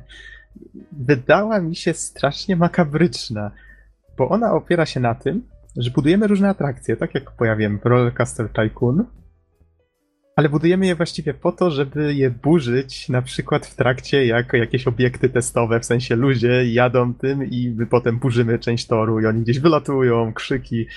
wydała 1.07 1.61
mi 1.61 1.75
się 1.75 1.93
strasznie 1.93 2.55
makabryczna, 2.55 3.51
bo 4.17 4.29
ona 4.29 4.53
opiera 4.53 4.85
się 4.85 4.99
na 4.99 5.15
tym, 5.15 5.43
że 5.77 5.91
budujemy 5.91 6.27
różne 6.27 6.49
atrakcje, 6.49 6.97
tak 6.97 7.15
jak 7.15 7.31
pojawiłem 7.31 7.79
w 7.79 7.85
Rollercoaster 7.85 8.49
Tycoon, 8.49 9.05
ale 10.35 10.49
budujemy 10.49 10.85
je 10.85 10.95
właściwie 10.95 11.33
po 11.33 11.51
to, 11.51 11.71
żeby 11.71 12.13
je 12.13 12.29
burzyć 12.29 13.09
na 13.09 13.21
przykład 13.21 13.65
w 13.65 13.75
trakcie 13.75 14.25
jako 14.25 14.57
jakieś 14.57 14.87
obiekty 14.87 15.29
testowe, 15.29 15.79
w 15.79 15.85
sensie 15.85 16.15
ludzie 16.15 16.73
jadą 16.73 17.13
tym 17.13 17.45
i 17.45 17.69
my 17.77 17.85
potem 17.85 18.19
burzymy 18.19 18.59
część 18.59 18.87
toru 18.87 19.19
i 19.19 19.25
oni 19.25 19.41
gdzieś 19.41 19.59
wylatują, 19.59 20.33
krzyki. 20.33 20.87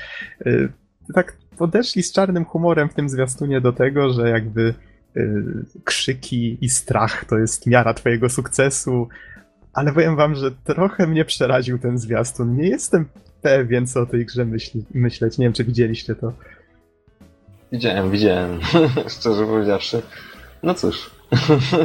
Tak 1.15 1.37
podeszli 1.59 2.03
z 2.03 2.13
czarnym 2.13 2.45
humorem 2.45 2.89
w 2.89 2.95
tym 2.95 3.09
zwiastunie 3.09 3.61
do 3.61 3.73
tego, 3.73 4.13
że 4.13 4.31
jakby 4.31 4.75
y, 5.17 5.45
krzyki 5.85 6.59
i 6.61 6.69
strach 6.69 7.25
to 7.25 7.39
jest 7.39 7.67
miara 7.67 7.95
twojego 7.95 8.29
sukcesu, 8.29 9.09
ale 9.73 9.93
powiem 9.93 10.17
wam, 10.17 10.35
że 10.35 10.51
trochę 10.51 11.07
mnie 11.07 11.25
przeraził 11.25 11.79
ten 11.79 11.99
zwiastun. 11.99 12.57
Nie 12.57 12.69
jestem 12.69 13.09
pewien, 13.43 13.87
co 13.87 14.01
o 14.01 14.07
tej 14.07 14.27
grze 14.27 14.45
myśli, 14.45 14.85
myśleć. 14.95 15.39
Nie 15.39 15.47
wiem, 15.47 15.53
czy 15.53 15.65
widzieliście 15.65 16.15
to. 16.15 16.33
Widziałem, 17.73 18.11
widziałem. 18.11 18.61
Szczerze 19.19 19.47
powiedziawszy. 19.47 20.03
No 20.63 20.75
cóż. 20.75 21.11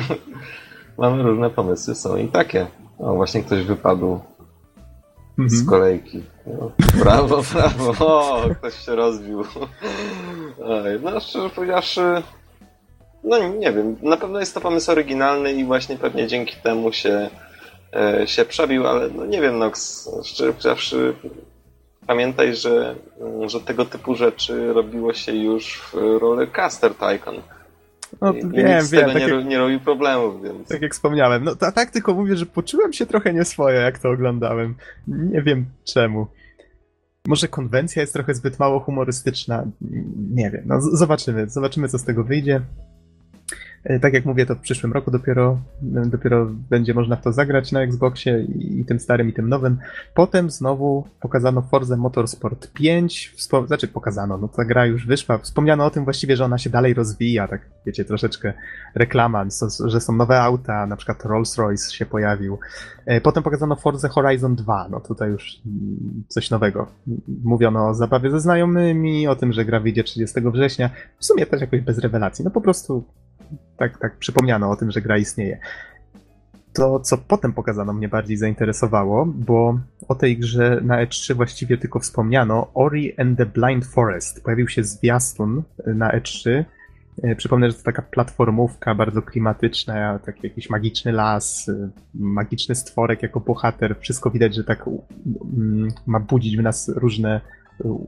Mamy 0.97 1.23
różne 1.23 1.49
pomysły, 1.49 1.95
są 1.95 2.17
i 2.17 2.27
takie. 2.27 2.67
O, 2.97 3.15
właśnie 3.15 3.43
ktoś 3.43 3.63
wypadł 3.63 4.19
mhm. 5.29 5.49
z 5.49 5.65
kolejki. 5.65 6.23
Brawo, 6.99 7.41
brawo. 7.53 7.93
O, 7.99 8.49
ktoś 8.55 8.85
się 8.85 8.95
rozbił. 8.95 9.43
Oj, 10.63 10.99
no, 11.03 11.19
szczerze 11.19 11.49
powiedziawszy, 11.49 12.01
no 13.23 13.47
nie 13.47 13.71
wiem. 13.71 13.95
Na 14.01 14.17
pewno 14.17 14.39
jest 14.39 14.53
to 14.53 14.61
pomysł 14.61 14.91
oryginalny 14.91 15.53
i 15.53 15.65
właśnie 15.65 15.95
pewnie 15.97 16.27
dzięki 16.27 16.55
temu 16.55 16.93
się, 16.93 17.29
e, 17.93 18.27
się 18.27 18.45
przebił, 18.45 18.87
ale 18.87 19.09
no 19.09 19.25
nie 19.25 19.41
wiem, 19.41 19.59
Nox, 19.59 20.09
szczerze 20.23 20.51
powiedziawszy, 20.51 21.15
pamiętaj, 22.07 22.55
że, 22.55 22.95
że 23.47 23.61
tego 23.61 23.85
typu 23.85 24.15
rzeczy 24.15 24.73
robiło 24.73 25.13
się 25.13 25.35
już 25.35 25.81
w 25.81 25.93
Rollercaster 26.21 26.91
Tycoon. 26.95 27.41
No, 28.21 28.33
I, 28.33 28.49
wiem, 28.49 28.85
wiem. 28.91 29.05
Tak 29.05 29.15
nie, 29.15 29.27
jak, 29.27 29.45
nie 29.45 29.57
robi 29.57 29.79
problemów, 29.79 30.43
więc... 30.43 30.67
Tak 30.67 30.81
jak 30.81 30.93
wspomniałem. 30.93 31.43
No 31.43 31.55
tak 31.55 31.91
tylko 31.91 32.13
mówię, 32.13 32.35
że 32.35 32.45
poczułem 32.45 32.93
się 32.93 33.05
trochę 33.05 33.33
nieswoje, 33.33 33.79
jak 33.79 33.99
to 33.99 34.09
oglądałem. 34.09 34.75
Nie 35.07 35.41
wiem 35.41 35.65
czemu. 35.83 36.27
Może 37.27 37.47
konwencja 37.47 38.01
jest 38.01 38.13
trochę 38.13 38.33
zbyt 38.33 38.59
mało 38.59 38.79
humorystyczna. 38.79 39.65
Nie 40.31 40.51
wiem. 40.51 40.63
No, 40.65 40.81
zobaczymy. 40.81 41.49
Zobaczymy, 41.49 41.87
co 41.87 41.97
z 41.97 42.03
tego 42.03 42.23
wyjdzie. 42.23 42.61
E, 43.85 43.99
tak 43.99 44.13
jak 44.13 44.25
mówię, 44.25 44.45
to 44.45 44.55
w 44.55 44.59
przyszłym 44.59 44.93
roku 44.93 45.11
dopiero, 45.11 45.59
dopiero 45.81 46.45
będzie 46.69 46.93
można 46.93 47.15
w 47.15 47.21
to 47.21 47.33
zagrać 47.33 47.71
na 47.71 47.81
Xboxie 47.81 48.41
i 48.59 48.85
tym 48.85 48.99
starym, 48.99 49.29
i 49.29 49.33
tym 49.33 49.49
nowym. 49.49 49.77
Potem 50.13 50.49
znowu 50.49 51.07
pokazano 51.19 51.61
Forza 51.61 51.97
Motorsport 51.97 52.71
5, 52.73 53.33
Wspom 53.35 53.67
znaczy 53.67 53.87
pokazano, 53.87 54.37
no 54.37 54.47
ta 54.47 54.65
gra 54.65 54.85
już 54.85 55.07
wyszła. 55.07 55.37
Wspomniano 55.37 55.85
o 55.85 55.89
tym 55.89 56.03
właściwie, 56.03 56.37
że 56.37 56.45
ona 56.45 56.57
się 56.57 56.69
dalej 56.69 56.93
rozwija, 56.93 57.47
tak 57.47 57.61
wiecie, 57.85 58.05
troszeczkę 58.05 58.53
reklama, 58.95 59.45
że 59.85 60.01
są 60.01 60.15
nowe 60.15 60.41
auta, 60.41 60.85
na 60.85 60.95
przykład 60.95 61.23
Rolls-Royce 61.23 61.91
się 61.91 62.05
pojawił. 62.05 62.59
E, 63.05 63.21
potem 63.21 63.43
pokazano 63.43 63.75
Forza 63.75 64.09
Horizon 64.09 64.55
2, 64.55 64.87
no 64.91 64.99
tutaj 64.99 65.29
już 65.29 65.61
mm, 65.65 66.23
coś 66.27 66.51
nowego. 66.51 66.87
Mówiono 67.43 67.89
o 67.89 67.93
zabawie 67.93 68.31
ze 68.31 68.39
znajomymi, 68.39 69.27
o 69.27 69.35
tym, 69.35 69.53
że 69.53 69.65
gra 69.65 69.79
wyjdzie 69.79 70.03
30 70.03 70.41
września. 70.41 70.89
W 71.19 71.25
sumie 71.25 71.45
też 71.45 71.61
jakoś 71.61 71.81
bez 71.81 71.99
rewelacji, 71.99 72.45
no 72.45 72.51
po 72.51 72.61
prostu 72.61 73.05
tak, 73.77 73.97
tak 73.99 74.17
przypomniano 74.17 74.69
o 74.69 74.75
tym, 74.75 74.91
że 74.91 75.01
gra 75.01 75.17
istnieje. 75.17 75.59
To, 76.73 76.99
co 76.99 77.17
potem 77.17 77.53
pokazano, 77.53 77.93
mnie 77.93 78.09
bardziej 78.09 78.37
zainteresowało, 78.37 79.25
bo 79.25 79.79
o 80.07 80.15
tej 80.15 80.37
grze 80.37 80.81
na 80.83 81.05
E3 81.05 81.33
właściwie 81.33 81.77
tylko 81.77 81.99
wspomniano. 81.99 82.67
Ori 82.73 83.17
and 83.17 83.37
the 83.37 83.45
Blind 83.45 83.85
Forest. 83.85 84.43
Pojawił 84.43 84.67
się 84.67 84.83
zwiastun 84.83 85.63
na 85.85 86.19
E3. 86.19 86.63
E, 87.23 87.35
przypomnę, 87.35 87.71
że 87.71 87.77
to 87.77 87.83
taka 87.83 88.01
platformówka 88.01 88.95
bardzo 88.95 89.21
klimatyczna, 89.21 90.19
taki 90.19 90.47
jakiś 90.47 90.69
magiczny 90.69 91.11
las, 91.11 91.69
e, 91.69 91.89
magiczny 92.13 92.75
stworek 92.75 93.23
jako 93.23 93.39
bohater. 93.39 93.95
Wszystko 93.99 94.29
widać, 94.29 94.55
że 94.55 94.63
tak 94.63 94.85
mm, 95.57 95.87
ma 96.05 96.19
budzić 96.19 96.57
w 96.57 96.61
nas 96.61 96.89
różne 96.95 97.41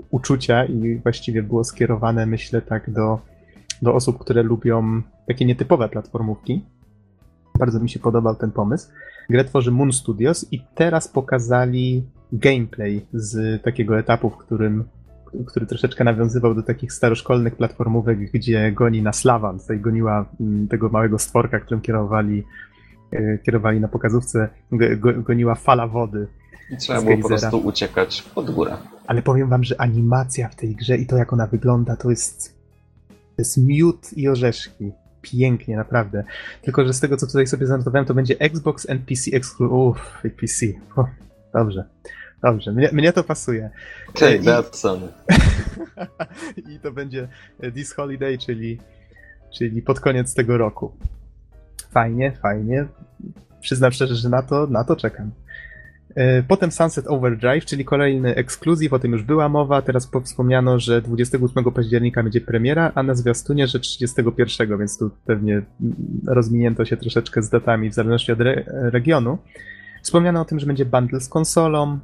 uczucia 0.10 0.66
i 0.66 0.96
właściwie 0.96 1.44
było 1.44 1.64
skierowane, 1.64 2.26
myślę, 2.26 2.62
tak 2.62 2.90
do 2.90 3.20
do 3.82 3.94
osób, 3.94 4.18
które 4.20 4.44
lubią 4.44 5.02
takie 5.28 5.46
nietypowe 5.46 5.90
platformówki. 5.90 6.66
Bardzo 7.60 7.80
mi 7.80 7.90
się 7.90 8.00
podobał 8.00 8.36
ten 8.36 8.52
pomysł. 8.52 8.90
Grę 9.30 9.46
tworzy 9.46 9.72
Moon 9.72 9.94
Studios 9.94 10.46
i 10.52 10.62
teraz 10.76 11.08
pokazali 11.08 12.04
gameplay 12.32 13.06
z 13.14 13.64
takiego 13.64 14.00
etapu, 14.00 14.30
w 14.30 14.38
którym 14.38 14.84
który 15.46 15.66
troszeczkę 15.66 16.04
nawiązywał 16.04 16.56
do 16.56 16.64
takich 16.64 16.94
staroszkolnych 16.94 17.56
platformówek, 17.56 18.32
gdzie 18.32 18.72
goni 18.72 19.02
na 19.02 19.14
Slavan, 19.14 19.60
tutaj 19.60 19.80
goniła 19.80 20.26
mm, 20.40 20.68
tego 20.68 20.90
małego 20.90 21.20
stworka, 21.20 21.60
którym 21.60 21.82
kierowali, 21.82 22.44
e, 23.12 23.38
kierowali 23.38 23.80
na 23.80 23.88
pokazówce, 23.88 24.50
goniła 25.24 25.56
fala 25.56 25.88
wody. 25.88 26.28
I 26.72 26.78
trzeba 26.78 27.02
było 27.02 27.18
po 27.18 27.28
prostu 27.28 27.58
uciekać 27.58 28.22
pod 28.22 28.52
górę. 28.52 28.78
Ale 29.08 29.22
powiem 29.22 29.50
wam, 29.50 29.64
że 29.64 29.82
animacja 29.82 30.50
w 30.50 30.56
tej 30.56 30.76
grze 30.76 30.98
i 30.98 31.06
to 31.06 31.18
jak 31.18 31.34
ona 31.34 31.48
wygląda, 31.48 31.96
to 31.96 32.10
jest 32.10 32.58
to 33.10 33.42
jest 33.42 33.58
miód 33.58 34.14
i 34.14 34.28
orzeszki. 34.28 34.92
Pięknie, 35.32 35.78
naprawdę. 35.78 36.24
Tylko, 36.62 36.86
że 36.86 36.94
z 36.94 37.00
tego, 37.00 37.18
co 37.18 37.28
tutaj 37.28 37.48
sobie 37.48 37.68
zanotowałem, 37.68 38.06
to 38.06 38.14
będzie 38.14 38.40
Xbox 38.40 38.90
and 38.90 39.02
PC 39.02 39.32
Exclusive. 39.38 39.72
Uff, 39.72 40.24
PC. 40.42 40.66
O, 40.96 41.08
dobrze. 41.54 41.86
Dobrze, 42.42 42.72
mnie, 42.72 42.90
mnie 42.94 43.14
to 43.14 43.24
pasuje. 43.24 43.70
Okay, 44.10 44.36
I, 44.36 44.76
Sony. 44.76 45.08
I 46.72 46.80
to 46.80 46.92
będzie 46.92 47.28
This 47.74 47.94
Holiday, 47.94 48.38
czyli, 48.38 48.80
czyli 49.58 49.82
pod 49.82 50.00
koniec 50.00 50.34
tego 50.34 50.58
roku. 50.58 50.92
Fajnie, 51.92 52.32
fajnie. 52.42 52.86
Przyznam 53.62 53.92
szczerze, 53.92 54.16
że 54.16 54.30
na 54.30 54.42
to, 54.42 54.68
na 54.68 54.84
to 54.84 54.96
czekam. 54.96 55.32
E, 56.18 56.44
potem 56.44 56.72
Sunset 56.72 57.08
Overdrive, 57.08 57.66
czyli 57.66 57.86
kolejny 57.86 58.36
ekskluzyw, 58.36 58.94
o 58.94 59.00
tym 59.00 59.12
już 59.12 59.24
była 59.24 59.50
mowa. 59.50 59.82
Teraz 59.82 60.10
wspomniano, 60.24 60.80
że 60.80 61.02
28 61.02 61.72
października 61.72 62.24
będzie 62.24 62.42
premiera, 62.42 62.92
a 62.96 63.04
na 63.04 63.16
zwiastunie, 63.16 63.68
że 63.68 63.80
31, 63.80 64.78
więc 64.80 64.98
tu 64.98 65.12
pewnie 65.26 65.62
rozminięto 66.28 66.86
się 66.86 66.98
troszeczkę 66.98 67.42
z 67.42 67.50
datami 67.50 67.90
w 67.90 67.94
zależności 67.94 68.32
od 68.32 68.42
re 68.42 68.64
regionu. 68.68 69.38
Wspomniano 70.02 70.42
o 70.42 70.46
tym, 70.46 70.60
że 70.60 70.66
będzie 70.66 70.86
bundle 70.86 71.20
z 71.20 71.30
konsolą 71.30 72.00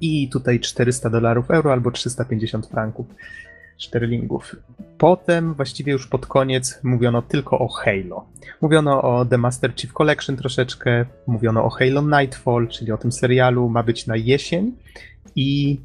i 0.00 0.28
tutaj 0.28 0.60
400 0.60 1.10
dolarów 1.10 1.50
euro 1.50 1.72
albo 1.72 1.90
350 1.90 2.66
franków 2.66 3.06
sterlingów. 3.78 4.56
Potem, 4.98 5.54
właściwie 5.54 5.92
już 5.92 6.06
pod 6.06 6.26
koniec, 6.26 6.80
mówiono 6.82 7.22
tylko 7.22 7.58
o 7.58 7.68
Halo. 7.68 8.26
Mówiono 8.60 9.02
o 9.02 9.24
The 9.24 9.38
Master 9.38 9.74
Chief 9.76 9.92
Collection 9.92 10.36
troszeczkę, 10.36 11.06
mówiono 11.26 11.64
o 11.64 11.70
Halo 11.70 12.02
Nightfall, 12.02 12.68
czyli 12.68 12.92
o 12.92 12.98
tym 12.98 13.12
serialu, 13.12 13.68
ma 13.68 13.82
być 13.82 14.06
na 14.06 14.16
jesień 14.16 14.72
i 15.36 15.80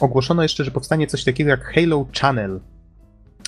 ogłoszono 0.00 0.42
jeszcze, 0.42 0.64
że 0.64 0.70
powstanie 0.70 1.06
coś 1.06 1.24
takiego 1.24 1.50
jak 1.50 1.64
Halo 1.64 2.06
Channel, 2.20 2.60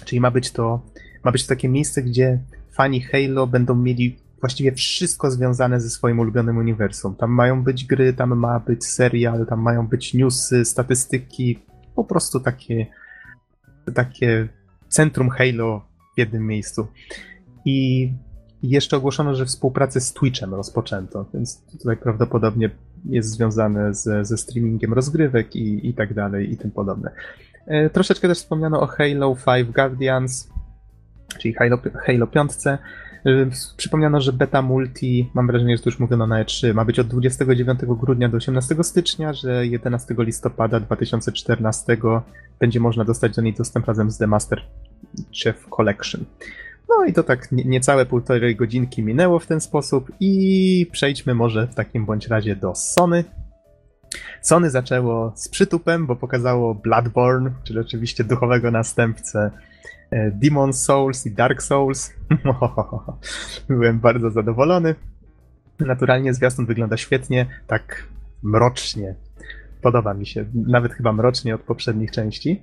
czyli 0.04 0.20
ma 0.20 0.30
być 0.30 0.50
to, 0.50 0.80
ma 1.24 1.32
być 1.32 1.42
to 1.42 1.48
takie 1.48 1.68
miejsce, 1.68 2.02
gdzie 2.02 2.38
fani 2.70 3.00
Halo 3.00 3.46
będą 3.46 3.74
mieli 3.74 4.16
właściwie 4.40 4.72
wszystko 4.72 5.30
związane 5.30 5.80
ze 5.80 5.90
swoim 5.90 6.18
ulubionym 6.18 6.56
uniwersum. 6.56 7.14
Tam 7.16 7.30
mają 7.30 7.62
być 7.62 7.84
gry, 7.84 8.12
tam 8.12 8.36
ma 8.36 8.60
być 8.60 8.86
serial, 8.86 9.46
tam 9.46 9.60
mają 9.60 9.86
być 9.86 10.14
newsy, 10.14 10.64
statystyki, 10.64 11.58
po 11.94 12.04
prostu 12.04 12.40
takie 12.40 12.86
takie 13.92 14.48
centrum 14.88 15.30
Halo 15.30 15.86
w 16.14 16.18
jednym 16.18 16.46
miejscu. 16.46 16.86
I 17.64 18.12
jeszcze 18.62 18.96
ogłoszono, 18.96 19.34
że 19.34 19.46
współpracę 19.46 20.00
z 20.00 20.12
Twitchem 20.12 20.54
rozpoczęto, 20.54 21.26
więc 21.34 21.62
tutaj 21.78 21.96
prawdopodobnie 21.96 22.70
jest 23.04 23.30
związane 23.30 23.94
z, 23.94 24.28
ze 24.28 24.36
streamingiem 24.36 24.92
rozgrywek 24.92 25.56
i, 25.56 25.88
i 25.88 25.94
tak 25.94 26.14
dalej 26.14 26.52
i 26.52 26.56
tym 26.56 26.70
podobne. 26.70 27.10
E, 27.66 27.90
troszeczkę 27.90 28.28
też 28.28 28.38
wspomniano 28.38 28.80
o 28.80 28.86
Halo 28.86 29.36
5 29.46 29.72
Guardians, 29.72 30.48
czyli 31.38 31.54
Halo, 31.54 31.78
Halo 32.06 32.26
5. 32.26 32.50
Y, 33.26 33.50
przypomniano, 33.76 34.20
że 34.20 34.32
beta 34.32 34.62
multi, 34.62 35.30
mam 35.34 35.46
wrażenie, 35.46 35.76
że 35.76 35.82
to 35.82 35.90
już 35.90 35.98
mówiono 35.98 36.26
na 36.26 36.44
E3, 36.44 36.74
ma 36.74 36.84
być 36.84 36.98
od 36.98 37.06
29 37.06 37.80
grudnia 37.86 38.28
do 38.28 38.36
18 38.36 38.84
stycznia, 38.84 39.32
że 39.32 39.66
11 39.66 40.14
listopada 40.18 40.80
2014 40.80 41.96
będzie 42.60 42.80
można 42.80 43.04
dostać 43.04 43.36
do 43.36 43.42
niej 43.42 43.54
dostęp 43.54 43.86
razem 43.86 44.10
z 44.10 44.18
The 44.18 44.26
Master 44.26 44.62
Chief 45.32 45.66
Collection. 45.68 46.24
No 46.88 47.04
i 47.04 47.12
to 47.12 47.22
tak 47.22 47.52
niecałe 47.52 48.06
półtorej 48.06 48.56
godzinki 48.56 49.02
minęło 49.02 49.38
w 49.38 49.46
ten 49.46 49.60
sposób 49.60 50.12
i 50.20 50.86
przejdźmy 50.92 51.34
może 51.34 51.66
w 51.66 51.74
takim 51.74 52.06
bądź 52.06 52.26
razie 52.26 52.56
do 52.56 52.74
Sony. 52.74 53.24
Sony 54.42 54.70
zaczęło 54.70 55.32
z 55.36 55.48
przytupem, 55.48 56.06
bo 56.06 56.16
pokazało 56.16 56.74
Bloodborne, 56.74 57.50
czyli 57.64 57.78
oczywiście 57.78 58.24
duchowego 58.24 58.70
następcę 58.70 59.50
Demon 60.32 60.72
Souls 60.72 61.26
i 61.26 61.30
Dark 61.30 61.62
Souls. 61.62 62.12
Byłem 63.68 64.00
bardzo 64.00 64.30
zadowolony. 64.30 64.94
Naturalnie 65.80 66.34
zwiastun 66.34 66.66
wygląda 66.66 66.96
świetnie, 66.96 67.46
tak 67.66 68.06
mrocznie. 68.42 69.14
Podoba 69.82 70.14
mi 70.14 70.26
się, 70.26 70.44
nawet 70.54 70.92
chyba 70.92 71.12
mrocznie 71.12 71.54
od 71.54 71.60
poprzednich 71.60 72.10
części. 72.10 72.62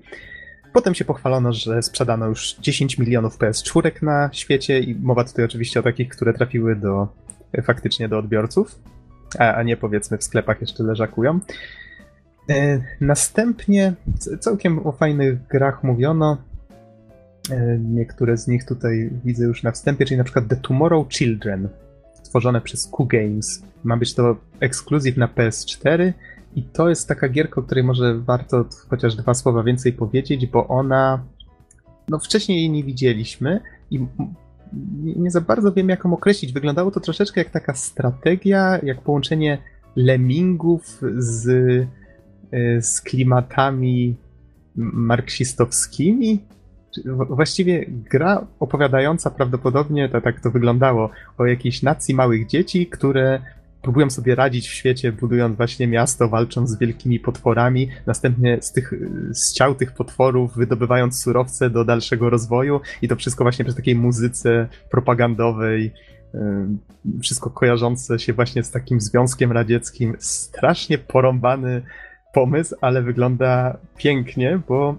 Potem 0.74 0.96
się 0.96 1.06
pochwalono, 1.06 1.54
że 1.54 1.82
sprzedano 1.82 2.28
już 2.28 2.56
10 2.62 2.98
milionów 2.98 3.38
PS4 3.38 4.04
na 4.04 4.30
świecie 4.34 4.80
i 4.80 4.96
mowa 4.96 5.24
tutaj 5.24 5.46
oczywiście 5.46 5.80
o 5.80 5.84
takich, 5.84 6.10
które 6.10 6.34
trafiły 6.34 6.76
do 6.76 7.08
faktycznie 7.64 8.10
do 8.10 8.18
odbiorców, 8.18 8.80
a, 9.40 9.54
a 9.54 9.64
nie 9.64 9.78
powiedzmy 9.78 10.18
w 10.18 10.24
sklepach 10.24 10.62
jeszcze 10.62 10.84
leżakują. 10.84 11.40
E, 12.50 12.82
następnie 13.02 13.94
całkiem 14.40 14.88
o 14.88 14.92
fajnych 14.92 15.48
grach 15.48 15.84
mówiono. 15.84 16.38
E, 17.52 17.80
niektóre 17.80 18.38
z 18.38 18.48
nich 18.48 18.66
tutaj 18.66 19.10
widzę 19.26 19.46
już 19.46 19.64
na 19.64 19.72
wstępie, 19.72 20.06
czyli 20.06 20.18
na 20.18 20.24
przykład 20.24 20.48
The 20.48 20.56
Tomorrow 20.56 21.10
Children, 21.10 21.70
stworzone 22.24 22.62
przez 22.62 22.88
Q 22.88 23.06
Games. 23.06 23.64
Ma 23.84 23.98
być 23.98 24.14
to 24.14 24.38
ekskluzyw 24.60 25.18
na 25.18 25.28
PS4 25.28 26.14
i 26.56 26.64
to 26.64 26.90
jest 26.90 27.08
taka 27.08 27.30
gierka, 27.30 27.62
o 27.62 27.64
której 27.64 27.84
może 27.84 28.20
warto 28.20 28.66
chociaż 28.90 29.16
dwa 29.16 29.34
słowa 29.34 29.64
więcej 29.64 29.94
powiedzieć, 29.94 30.48
bo 30.48 30.68
ona. 30.68 31.24
No, 32.10 32.20
wcześniej 32.20 32.58
jej 32.58 32.70
nie 32.70 32.84
widzieliśmy 32.84 33.60
i 33.92 34.06
nie 35.16 35.32
za 35.32 35.42
bardzo 35.42 35.72
wiem, 35.72 35.90
jak 35.90 36.06
ją 36.06 36.14
określić. 36.14 36.54
Wyglądało 36.54 36.92
to 36.92 37.00
troszeczkę 37.00 37.42
jak 37.42 37.50
taka 37.50 37.74
strategia, 37.74 38.80
jak 38.84 39.02
połączenie 39.02 39.58
lemmingów 39.96 41.02
z, 41.18 41.48
e, 42.52 42.82
z 42.82 43.02
klimatami 43.02 44.16
marksistowskimi. 44.76 46.44
Właściwie 47.30 47.86
gra 47.88 48.48
opowiadająca 48.60 49.32
prawdopodobnie, 49.32 50.10
tak, 50.10 50.24
tak 50.24 50.40
to 50.40 50.52
wyglądało, 50.52 51.10
o 51.38 51.46
jakiejś 51.46 51.84
nacji 51.84 52.16
małych 52.16 52.48
dzieci, 52.48 52.88
które 52.88 53.42
próbują 53.82 54.10
sobie 54.10 54.36
radzić 54.36 54.68
w 54.68 54.74
świecie, 54.74 55.12
budując 55.12 55.58
właśnie 55.58 55.88
miasto, 55.88 56.30
walcząc 56.30 56.70
z 56.70 56.80
wielkimi 56.80 57.20
potworami, 57.20 57.90
następnie 58.06 58.58
z, 58.62 58.72
tych, 58.72 58.94
z 59.32 59.54
ciał 59.54 59.76
tych 59.76 59.92
potworów 59.92 60.56
wydobywając 60.56 61.22
surowce 61.22 61.70
do 61.70 61.86
dalszego 61.86 62.30
rozwoju 62.30 62.82
i 63.02 63.08
to 63.08 63.16
wszystko 63.16 63.44
właśnie 63.44 63.66
przy 63.66 63.76
takiej 63.76 63.96
muzyce 63.96 64.68
propagandowej, 64.92 65.92
wszystko 67.22 67.50
kojarzące 67.50 68.20
się 68.20 68.34
właśnie 68.34 68.64
z 68.64 68.72
takim 68.72 69.02
Związkiem 69.02 69.52
Radzieckim. 69.52 70.16
Strasznie 70.20 70.98
porąbany 70.98 71.82
pomysł, 72.34 72.76
ale 72.82 73.02
wygląda 73.02 73.78
pięknie, 73.98 74.60
bo 74.68 74.96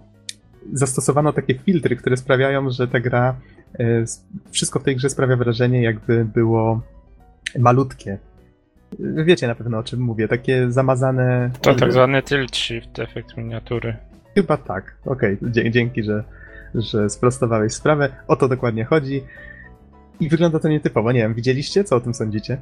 zastosowano 0.72 1.32
takie 1.32 1.54
filtry, 1.54 1.96
które 1.96 2.16
sprawiają, 2.16 2.70
że 2.70 2.88
ta 2.88 3.00
gra, 3.00 3.36
e, 3.78 4.04
wszystko 4.50 4.80
w 4.80 4.82
tej 4.82 4.96
grze 4.96 5.10
sprawia 5.10 5.36
wrażenie, 5.36 5.82
jakby 5.82 6.24
było 6.24 6.80
malutkie, 7.58 8.18
Wiecie 8.98 9.46
na 9.46 9.54
pewno 9.54 9.78
o 9.78 9.82
czym 9.82 10.00
mówię, 10.00 10.28
takie 10.28 10.72
zamazane. 10.72 11.50
To 11.60 11.74
tak 11.74 11.92
zwany 11.92 12.22
tilt 12.22 12.56
shift, 12.56 12.98
efekt 12.98 13.36
miniatury. 13.36 13.96
Chyba 14.34 14.56
tak. 14.56 14.96
Okej, 15.06 15.38
okay. 15.50 15.70
dzięki, 15.70 16.02
że, 16.02 16.24
że 16.74 17.10
sprostowałeś 17.10 17.72
sprawę. 17.72 18.08
O 18.28 18.36
to 18.36 18.48
dokładnie 18.48 18.84
chodzi. 18.84 19.22
I 20.20 20.28
wygląda 20.28 20.58
to 20.58 20.68
nietypowo. 20.68 21.12
Nie 21.12 21.20
wiem, 21.20 21.34
widzieliście? 21.34 21.84
Co 21.84 21.96
o 21.96 22.00
tym 22.00 22.14
sądzicie? 22.14 22.58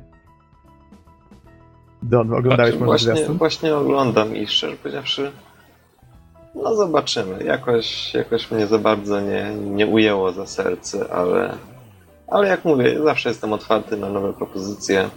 Don, 2.03 2.35
oglądałeś 2.35 2.75
znaczy, 2.75 2.87
może 2.87 3.13
właśnie, 3.13 3.35
właśnie 3.35 3.75
oglądam 3.75 4.37
i 4.37 4.47
szczerze 4.47 4.77
powiedziawszy, 4.77 5.33
no 6.55 6.77
zobaczymy. 6.77 7.45
Jakoś, 7.45 8.15
jakoś 8.15 8.51
mnie 8.51 8.67
za 8.67 8.79
bardzo 8.79 9.21
nie, 9.21 9.55
nie 9.55 9.87
ujęło 9.87 10.33
za 10.33 10.47
serce, 10.47 11.13
ale, 11.13 11.55
ale 12.29 12.49
jak 12.49 12.65
mówię, 12.65 13.03
zawsze 13.05 13.29
jestem 13.29 13.53
otwarty 13.53 13.97
na 13.97 14.09
nowe 14.09 14.33
propozycje 14.33 15.11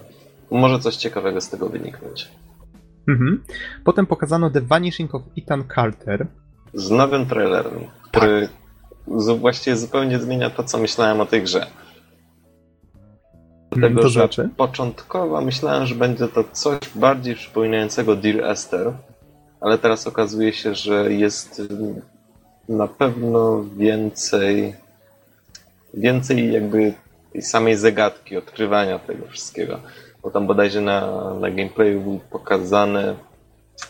może 0.52 0.80
coś 0.80 0.96
ciekawego 0.96 1.42
z 1.42 1.50
tego 1.50 1.70
wyniknąć. 1.70 2.32
Mhm. 3.08 3.44
Potem 3.84 4.06
pokazano 4.06 4.50
The 4.50 4.62
Vanishing 4.62 5.16
of 5.16 5.22
Ethan 5.38 5.64
Carter. 5.76 6.28
Z 6.74 6.92
nowym 6.92 7.26
trailerem, 7.26 7.74
który 8.04 8.50
tak. 9.06 9.38
właściwie 9.38 9.78
zupełnie 9.78 10.20
zmienia 10.20 10.50
to, 10.50 10.64
co 10.64 10.78
myślałem 10.78 11.22
o 11.22 11.26
tej 11.26 11.44
grze. 11.44 11.68
Dlatego, 13.72 14.02
to 14.02 14.10
znaczy? 14.10 14.50
początkowo 14.58 15.42
myślałem, 15.42 15.86
że 15.86 15.96
będzie 15.96 16.28
to 16.28 16.44
coś 16.52 16.80
bardziej 16.96 17.36
przypominającego 17.36 18.16
Dear 18.16 18.52
Esther, 18.52 18.94
ale 19.62 19.78
teraz 19.78 20.08
okazuje 20.08 20.54
się, 20.54 20.76
że 20.76 21.14
jest 21.14 21.62
na 22.70 22.88
pewno 22.88 23.64
więcej 23.78 24.76
więcej 25.94 26.54
jakby 26.54 26.94
tej 27.34 27.42
samej 27.42 27.76
zagadki, 27.76 28.38
odkrywania 28.38 29.00
tego 29.00 29.28
wszystkiego 29.28 29.80
bo 30.28 30.32
tam 30.32 30.48
bodajże 30.48 30.82
na, 30.82 31.34
na 31.34 31.52
gameplayu 31.52 32.02
były 32.02 32.20
pokazane 32.20 33.16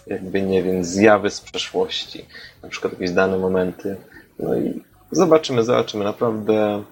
jakby, 0.07 0.41
nie 0.41 0.63
wiem, 0.63 0.83
zjawy 0.83 1.29
z 1.29 1.41
przeszłości, 1.41 2.25
na 2.63 2.69
przykład 2.69 2.93
jakieś 2.93 3.11
dane 3.11 3.37
momenty. 3.37 3.95
No 4.39 4.57
i 4.57 4.83
zobaczymy, 5.11 5.63
zobaczymy. 5.63 6.03
Naprawdę 6.03 6.83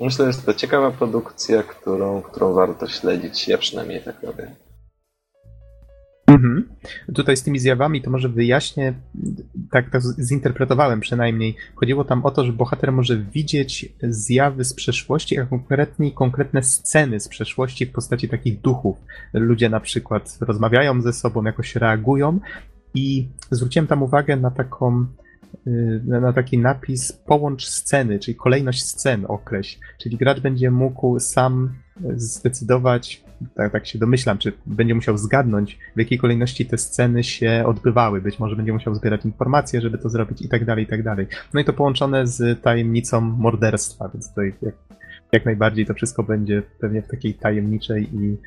myślę, 0.00 0.24
że 0.24 0.26
jest 0.26 0.46
to 0.46 0.54
ciekawa 0.54 0.90
produkcja, 0.90 1.62
którą, 1.62 2.22
którą 2.22 2.52
warto 2.52 2.88
śledzić. 2.88 3.48
Ja 3.48 3.58
przynajmniej 3.58 4.00
tak 4.00 4.22
robię. 4.22 4.54
Mhm. 6.26 6.68
Tutaj 7.14 7.36
z 7.36 7.42
tymi 7.42 7.58
zjawami 7.58 8.02
to 8.02 8.10
może 8.10 8.28
wyjaśnię, 8.28 8.94
tak 9.70 9.90
to 9.90 9.98
zinterpretowałem 10.00 11.00
przynajmniej. 11.00 11.56
Chodziło 11.74 12.04
tam 12.04 12.24
o 12.24 12.30
to, 12.30 12.44
że 12.44 12.52
bohater 12.52 12.92
może 12.92 13.16
widzieć 13.16 13.92
zjawy 14.02 14.64
z 14.64 14.74
przeszłości, 14.74 15.38
a 15.38 15.46
konkretnie 15.46 16.12
konkretne 16.12 16.62
sceny 16.62 17.20
z 17.20 17.28
przeszłości 17.28 17.86
w 17.86 17.92
postaci 17.92 18.28
takich 18.28 18.60
duchów. 18.60 18.96
Ludzie 19.32 19.68
na 19.68 19.80
przykład 19.80 20.38
rozmawiają 20.40 21.02
ze 21.02 21.12
sobą, 21.12 21.44
jakoś 21.44 21.76
reagują 21.76 22.40
i 22.94 23.28
zwróciłem 23.50 23.86
tam 23.86 24.02
uwagę 24.02 24.36
na 24.36 24.50
taką 24.50 25.06
y, 25.66 26.02
na 26.04 26.32
taki 26.32 26.58
napis 26.58 27.12
połącz 27.12 27.66
sceny, 27.66 28.18
czyli 28.18 28.34
kolejność 28.34 28.84
scen 28.84 29.24
określ. 29.28 29.78
Czyli 29.98 30.16
gracz 30.16 30.40
będzie 30.40 30.70
mógł 30.70 31.20
sam 31.20 31.74
zdecydować, 32.16 33.23
tak, 33.54 33.72
tak 33.72 33.86
się 33.86 33.98
domyślam, 33.98 34.38
czy 34.38 34.52
będzie 34.66 34.94
musiał 34.94 35.18
zgadnąć, 35.18 35.78
w 35.96 35.98
jakiej 35.98 36.18
kolejności 36.18 36.66
te 36.66 36.78
sceny 36.78 37.24
się 37.24 37.64
odbywały. 37.66 38.20
Być 38.20 38.38
może 38.38 38.56
będzie 38.56 38.72
musiał 38.72 38.94
zbierać 38.94 39.24
informacje, 39.24 39.80
żeby 39.80 39.98
to 39.98 40.08
zrobić 40.08 40.42
i 40.42 40.48
tak 40.48 40.64
dalej, 40.64 40.84
i 40.84 40.86
tak 40.86 41.02
dalej. 41.02 41.26
No 41.54 41.60
i 41.60 41.64
to 41.64 41.72
połączone 41.72 42.26
z 42.26 42.62
tajemnicą 42.62 43.20
morderstwa, 43.20 44.10
więc 44.14 44.28
tutaj 44.28 44.54
jak, 44.62 44.74
jak 45.32 45.44
najbardziej 45.44 45.86
to 45.86 45.94
wszystko 45.94 46.22
będzie 46.22 46.62
pewnie 46.80 47.02
w 47.02 47.08
takiej 47.08 47.34
tajemniczej 47.34 48.08
i, 48.14 48.38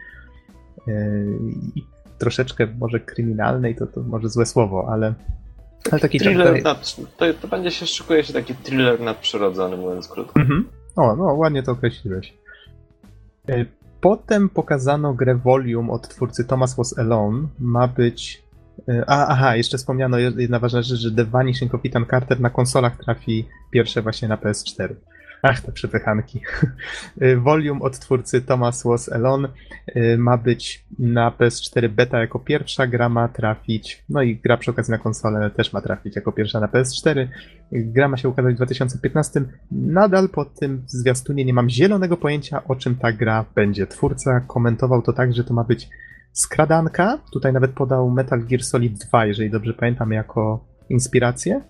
yy, 0.88 1.39
i 1.75 1.83
troszeczkę 2.17 2.67
może 2.79 2.99
kryminalnej, 2.99 3.75
to, 3.75 3.88
to 3.88 4.03
może 4.03 4.29
złe 4.29 4.45
słowo, 4.45 4.88
ale 4.91 5.13
ale 5.91 6.01
taki 6.01 6.19
thriller 6.19 6.63
nad, 6.63 6.95
to, 7.17 7.33
to 7.41 7.47
będzie 7.47 7.71
się 7.71 7.85
szykuje 7.85 8.23
się 8.23 8.33
taki 8.33 8.55
thriller 8.55 8.99
nadprzyrodzony, 8.99 9.77
mówiąc 9.77 10.07
krótko. 10.07 10.39
Mhm. 10.39 10.69
O, 10.95 11.15
no 11.15 11.23
ładnie 11.23 11.63
to 11.63 11.71
określiłeś. 11.71 12.33
Potem 14.08 14.49
pokazano 14.49 15.14
grę 15.14 15.36
Volume 15.36 15.91
od 15.91 16.08
twórcy 16.08 16.45
Thomas 16.45 16.76
Was 16.76 16.97
Alone. 16.99 17.47
Ma 17.60 17.88
być. 17.88 18.43
E, 18.89 19.03
a, 19.08 19.28
aha, 19.28 19.55
jeszcze 19.55 19.78
wspomniano 19.78 20.18
jedna 20.18 20.60
ważna 20.60 20.82
rzecz, 20.82 20.99
że 20.99 21.12
The 21.12 21.26
Vanishing 21.26 21.72
Ethan 21.86 22.05
Carter 22.05 22.39
na 22.39 22.49
konsolach 22.49 22.97
trafi 22.97 23.47
pierwsze 23.72 24.01
właśnie 24.01 24.28
na 24.28 24.38
PS4. 24.38 24.95
Ach, 25.41 25.61
te 25.61 25.71
przepychanki. 25.71 26.41
Volume 27.38 27.81
od 27.81 27.99
twórcy 27.99 28.41
Thomas 28.41 28.83
Was 28.83 29.11
Alone 29.11 29.49
y, 29.95 30.17
ma 30.17 30.38
być 30.38 30.85
na 30.99 31.31
PS4 31.31 31.89
beta 31.89 32.19
jako 32.19 32.39
pierwsza, 32.39 32.88
gra 32.88 33.09
ma 33.09 33.27
trafić, 33.27 34.03
no 34.09 34.21
i 34.21 34.35
gra 34.35 34.57
przy 34.57 34.71
okazji 34.71 34.91
na 34.91 34.97
konsolę 34.97 35.51
też 35.51 35.73
ma 35.73 35.81
trafić 35.81 36.15
jako 36.15 36.31
pierwsza 36.31 36.59
na 36.59 36.67
PS4. 36.67 37.27
Gra 37.71 38.07
ma 38.07 38.17
się 38.17 38.29
ukazać 38.29 38.53
w 38.53 38.57
2015. 38.57 39.41
Nadal 39.71 40.29
po 40.29 40.45
tym 40.45 40.83
zwiastunie 40.88 41.45
nie 41.45 41.53
mam 41.53 41.69
zielonego 41.69 42.17
pojęcia, 42.17 42.63
o 42.63 42.75
czym 42.75 42.95
ta 42.95 43.11
gra 43.11 43.45
będzie. 43.55 43.88
Twórca 43.88 44.39
komentował 44.39 45.01
to 45.01 45.13
tak, 45.13 45.33
że 45.33 45.43
to 45.43 45.53
ma 45.53 45.63
być 45.63 45.89
skradanka. 46.33 47.19
Tutaj 47.33 47.53
nawet 47.53 47.71
podał 47.71 48.11
Metal 48.11 48.45
Gear 48.45 48.63
Solid 48.63 48.97
2, 48.97 49.25
jeżeli 49.25 49.51
dobrze 49.51 49.73
pamiętam, 49.73 50.11
jako 50.11 50.65
inspirację. 50.89 51.61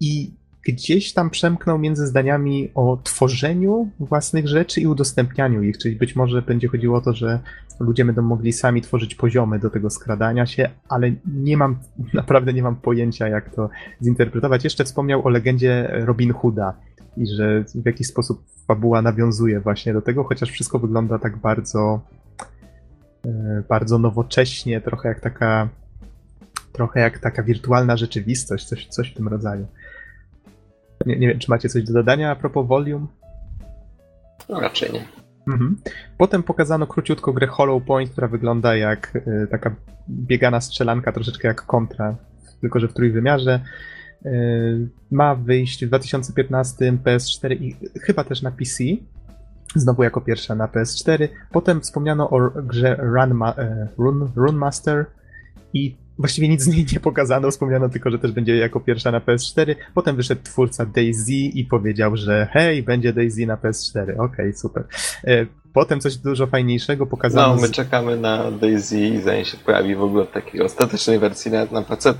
I 0.00 0.34
gdzieś 0.72 1.12
tam 1.12 1.30
przemknął 1.30 1.78
między 1.78 2.06
zdaniami 2.06 2.70
o 2.74 2.98
tworzeniu 3.02 3.90
własnych 4.00 4.48
rzeczy 4.48 4.80
i 4.80 4.86
udostępnianiu 4.86 5.62
ich, 5.62 5.78
czyli 5.78 5.96
być 5.96 6.16
może 6.16 6.42
będzie 6.42 6.68
chodziło 6.68 6.98
o 6.98 7.00
to, 7.00 7.12
że 7.12 7.40
ludzie 7.80 8.04
będą 8.04 8.22
mogli 8.22 8.52
sami 8.52 8.82
tworzyć 8.82 9.14
poziomy 9.14 9.58
do 9.58 9.70
tego 9.70 9.90
skradania 9.90 10.46
się, 10.46 10.70
ale 10.88 11.12
nie 11.26 11.56
mam, 11.56 11.78
naprawdę 12.14 12.52
nie 12.52 12.62
mam 12.62 12.76
pojęcia, 12.76 13.28
jak 13.28 13.54
to 13.54 13.70
zinterpretować. 14.02 14.64
Jeszcze 14.64 14.84
wspomniał 14.84 15.26
o 15.26 15.28
legendzie 15.28 15.90
Robin 15.92 16.32
Hooda 16.32 16.74
i 17.16 17.26
że 17.26 17.64
w 17.74 17.86
jakiś 17.86 18.06
sposób 18.06 18.44
fabuła 18.66 19.02
nawiązuje 19.02 19.60
właśnie 19.60 19.92
do 19.92 20.02
tego, 20.02 20.24
chociaż 20.24 20.50
wszystko 20.50 20.78
wygląda 20.78 21.18
tak 21.18 21.36
bardzo, 21.36 22.00
e, 23.26 23.62
bardzo 23.68 23.98
nowocześnie, 23.98 24.80
trochę 24.80 25.08
jak 25.08 25.20
taka 25.20 25.68
trochę 26.72 27.00
jak 27.00 27.18
taka 27.18 27.42
wirtualna 27.42 27.96
rzeczywistość, 27.96 28.64
coś, 28.64 28.86
coś 28.86 29.10
w 29.10 29.14
tym 29.14 29.28
rodzaju. 29.28 29.66
Nie, 31.06 31.18
nie 31.18 31.28
wiem, 31.28 31.38
czy 31.38 31.50
macie 31.50 31.68
coś 31.68 31.84
do 31.84 31.92
dodania 31.92 32.30
a 32.30 32.36
propos 32.36 32.68
Volume? 32.68 33.06
No 34.48 34.60
raczej 34.60 34.92
nie. 34.92 35.04
Mhm. 35.48 35.76
Potem 36.18 36.42
pokazano 36.42 36.86
króciutko 36.86 37.32
grę 37.32 37.46
Hollow 37.46 37.84
Point, 37.84 38.10
która 38.10 38.28
wygląda 38.28 38.76
jak 38.76 39.16
y, 39.16 39.46
taka 39.50 39.74
biegana 40.08 40.60
strzelanka, 40.60 41.12
troszeczkę 41.12 41.48
jak 41.48 41.62
kontra, 41.66 42.16
tylko 42.60 42.80
że 42.80 42.88
w 42.88 42.94
trójwymiarze. 42.94 43.60
Y, 44.26 44.88
ma 45.10 45.34
wyjść 45.34 45.84
w 45.84 45.88
2015 45.88 46.92
PS4 46.92 47.62
i 47.62 47.76
chyba 48.00 48.24
też 48.24 48.42
na 48.42 48.50
PC. 48.50 48.84
Znowu 49.74 50.02
jako 50.02 50.20
pierwsza 50.20 50.54
na 50.54 50.66
PS4. 50.66 51.28
Potem 51.52 51.80
wspomniano 51.80 52.30
o 52.30 52.50
grze 52.50 52.96
Run, 52.98 53.34
Ma- 53.34 53.54
Run, 53.98 54.30
Run 54.36 54.56
Master 54.56 55.06
i 55.72 55.96
właściwie 56.18 56.48
nic 56.48 56.62
z 56.62 56.66
niej 56.68 56.86
nie 56.92 57.00
pokazano. 57.00 57.50
Wspomniano 57.50 57.88
tylko, 57.88 58.10
że 58.10 58.18
też 58.18 58.32
będzie 58.32 58.56
jako 58.56 58.80
pierwsza 58.80 59.10
na 59.10 59.20
PS4. 59.20 59.74
Potem 59.94 60.16
wyszedł 60.16 60.42
twórca 60.42 60.86
Daisy 60.86 61.32
i 61.32 61.64
powiedział, 61.64 62.16
że 62.16 62.48
hej, 62.52 62.82
będzie 62.82 63.12
Daisy 63.12 63.46
na 63.46 63.56
PS4. 63.56 64.20
Okej, 64.24 64.52
super. 64.54 64.84
E, 65.24 65.46
Potem 65.72 66.00
coś 66.00 66.16
dużo 66.16 66.46
fajniejszego 66.46 67.06
pokazano. 67.06 67.54
No, 67.54 67.60
my 67.60 67.68
z- 67.68 67.70
czekamy 67.70 68.16
na 68.16 68.50
Daisy 68.50 69.00
i 69.00 69.20
zanim 69.20 69.44
się 69.44 69.56
pojawi 69.56 69.94
w 69.96 70.02
ogóle 70.02 70.24
w 70.24 70.30
takiej 70.30 70.60
ostatecznej 70.62 71.18
wersji 71.18 71.50
nawet 71.52 71.72
na 71.72 71.82
PC. 71.82 72.14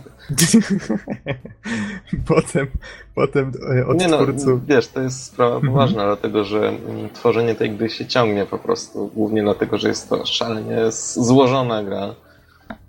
potem, 2.26 2.66
potem 3.14 3.52
e, 3.78 3.86
od 3.86 3.98
Nie 4.00 4.08
no, 4.08 4.16
twórców. 4.16 4.66
wiesz, 4.66 4.88
to 4.88 5.00
jest 5.00 5.24
sprawa 5.24 5.54
Mhm. 5.56 5.72
poważna, 5.72 6.04
dlatego 6.04 6.44
że 6.44 6.68
mm, 6.68 7.10
tworzenie 7.12 7.54
tej 7.54 7.70
gry 7.70 7.90
się 7.90 8.06
ciągnie 8.06 8.46
po 8.46 8.58
prostu, 8.58 9.10
głównie 9.14 9.42
dlatego, 9.42 9.78
że 9.78 9.88
jest 9.88 10.08
to 10.08 10.26
szalenie 10.26 10.78
złożona 11.14 11.84
gra. 11.84 12.14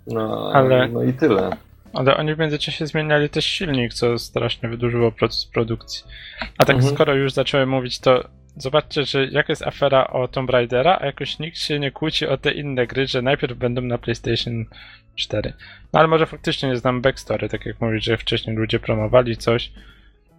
No, 0.08 0.50
Ale- 0.54 0.88
no 0.88 1.02
i 1.02 1.12
tyle. 1.12 1.50
Ale 1.92 2.16
oni 2.16 2.34
w 2.34 2.38
międzyczasie 2.38 2.86
zmieniali 2.86 3.28
też 3.28 3.44
silnik, 3.44 3.94
co 3.94 4.18
strasznie 4.18 4.68
wydłużyło 4.68 5.12
proces 5.12 5.46
produkcji. 5.46 6.04
A 6.58 6.64
tak 6.64 6.76
Mhm. 6.76 6.94
skoro 6.94 7.14
już 7.14 7.32
zacząłem 7.32 7.68
mówić, 7.68 7.98
to 8.00 8.28
zobaczcie, 8.56 9.04
że 9.04 9.26
jaka 9.26 9.52
jest 9.52 9.66
afera 9.66 10.06
o 10.06 10.28
Tomb 10.28 10.50
Raidera, 10.50 10.98
a 11.00 11.06
jakoś 11.06 11.38
nikt 11.38 11.58
się 11.58 11.78
nie 11.78 11.90
kłóci 11.90 12.26
o 12.26 12.36
te 12.36 12.52
inne 12.52 12.86
gry, 12.86 13.06
że 13.06 13.22
najpierw 13.22 13.58
będą 13.58 13.82
na 13.82 13.98
PlayStation 13.98 14.64
4. 15.16 15.52
No 15.92 15.98
ale 16.00 16.08
może 16.08 16.26
faktycznie 16.26 16.68
nie 16.68 16.76
znam 16.76 17.00
backstory, 17.00 17.48
tak 17.48 17.66
jak 17.66 17.80
mówisz, 17.80 18.04
że 18.04 18.16
wcześniej 18.16 18.56
ludzie 18.56 18.78
promowali 18.78 19.36
coś. 19.36 19.72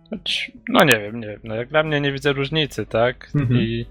Choć, 0.09 0.51
No 0.69 0.83
nie 0.83 0.99
wiem, 0.99 1.19
nie 1.19 1.27
wiem. 1.27 1.39
No 1.43 1.55
jak 1.55 1.67
dla 1.69 1.83
mnie 1.83 2.01
nie 2.01 2.11
widzę 2.11 2.33
różnicy, 2.33 2.85
tak? 2.85 3.31
Mhm. 3.35 3.59
I 3.61 3.85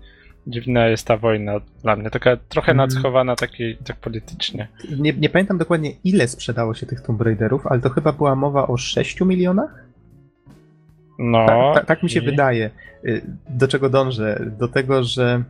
dziwna 0.47 0.87
jest 0.87 1.07
ta 1.07 1.17
wojna 1.17 1.61
dla 1.83 1.97
mnie, 1.97 2.11
taka 2.11 2.37
trochę 2.37 2.73
Mhm. 2.73 2.89
nadschowana 2.91 3.37
takiej, 3.37 3.77
tak 3.85 3.97
politycznie. 3.97 4.69
Nie, 4.99 5.13
nie 5.13 5.29
pamiętam 5.29 5.59
dokładnie, 5.59 5.91
ile 6.05 6.29
sprzedało 6.29 6.75
się 6.75 6.87
tych 6.87 7.01
Tomb 7.01 7.21
Raiderów, 7.23 7.67
ale 7.67 7.81
to 7.81 7.91
chyba 7.91 8.13
była 8.13 8.35
mowa 8.35 8.67
o 8.67 8.77
6 8.77 9.21
milionach? 9.21 9.85
No. 11.19 11.47
Tak, 11.47 11.75
tak, 11.75 11.87
tak 11.87 12.03
mi 12.03 12.11
się 12.11 12.21
i- 12.21 12.25
wydaje. 12.25 12.71
Y, 13.05 13.23
Do 13.49 13.69
czego 13.69 13.91
dążę? 13.91 14.51
Do 14.59 14.69
tego, 14.69 15.05
że. 15.05 15.43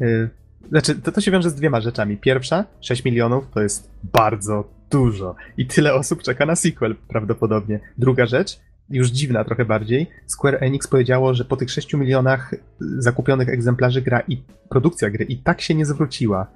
y, 0.00 0.28
Znaczy, 0.68 0.94
to, 0.94 1.12
to 1.12 1.20
się 1.20 1.30
wiąże 1.30 1.50
z 1.50 1.54
dwiema 1.54 1.80
rzeczami. 1.80 2.16
Pierwsza, 2.16 2.64
6 2.80 3.04
milionów 3.04 3.44
to 3.54 3.60
jest 3.60 3.90
bardzo 4.12 4.64
dużo. 4.90 5.34
I 5.56 5.66
tyle 5.66 5.94
osób 5.94 6.22
czeka 6.22 6.46
na 6.46 6.56
sequel 6.56 6.94
prawdopodobnie. 7.08 7.80
Druga 7.98 8.26
rzecz, 8.26 8.60
już 8.90 9.08
dziwna 9.08 9.44
trochę 9.44 9.64
bardziej, 9.64 10.06
Square 10.26 10.58
Enix 10.60 10.88
powiedziało, 10.88 11.34
że 11.34 11.44
po 11.44 11.56
tych 11.56 11.70
6 11.70 11.94
milionach 11.94 12.54
zakupionych 12.80 13.48
egzemplarzy 13.48 14.02
gra 14.02 14.20
i 14.28 14.42
produkcja 14.70 15.10
gry 15.10 15.24
i 15.24 15.36
tak 15.36 15.60
się 15.60 15.74
nie 15.74 15.86
zwróciła. 15.86 16.46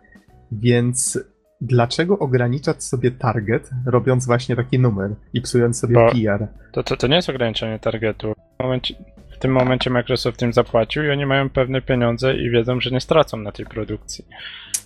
Więc 0.53 1.19
dlaczego 1.61 2.19
ograniczać 2.19 2.85
sobie 2.85 3.11
target, 3.11 3.71
robiąc 3.87 4.27
właśnie 4.27 4.57
taki 4.57 4.79
numer 4.79 5.11
i 5.33 5.41
psując 5.41 5.79
sobie 5.81 5.95
Bo- 5.95 6.11
PR? 6.13 6.47
To, 6.73 6.83
to, 6.83 6.97
to 6.97 7.07
nie 7.07 7.17
jest 7.17 7.29
ograniczenie 7.31 7.79
targetu. 7.79 8.33
W, 8.59 8.63
momencie, 8.63 8.95
w 9.31 9.39
tym 9.39 9.53
momencie 9.53 9.91
Microsoft 9.91 10.43
im 10.43 10.53
zapłacił 10.53 11.03
i 11.05 11.11
oni 11.11 11.27
mają 11.27 11.51
pewne 11.51 11.83
pieniądze 11.83 12.35
i 12.37 12.51
wiedzą, 12.51 12.81
że 12.81 12.91
nie 12.91 13.01
stracą 13.01 13.37
na 13.37 13.53
tej 13.53 13.67
produkcji. 13.67 14.25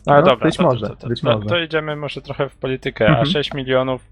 No 0.06 0.12
ale 0.12 0.22
No, 0.22 0.28
dobra, 0.30 0.46
być 0.46 0.56
to, 0.56 0.62
może, 0.62 0.86
to, 0.88 0.96
to, 0.96 1.08
być 1.08 1.22
może. 1.22 1.46
to 1.48 1.58
idziemy 1.58 1.96
może 1.96 2.22
trochę 2.22 2.48
w 2.48 2.56
politykę, 2.56 3.06
Mhm. 3.06 3.22
a 3.22 3.30
6 3.30 3.54
milionów 3.54 4.02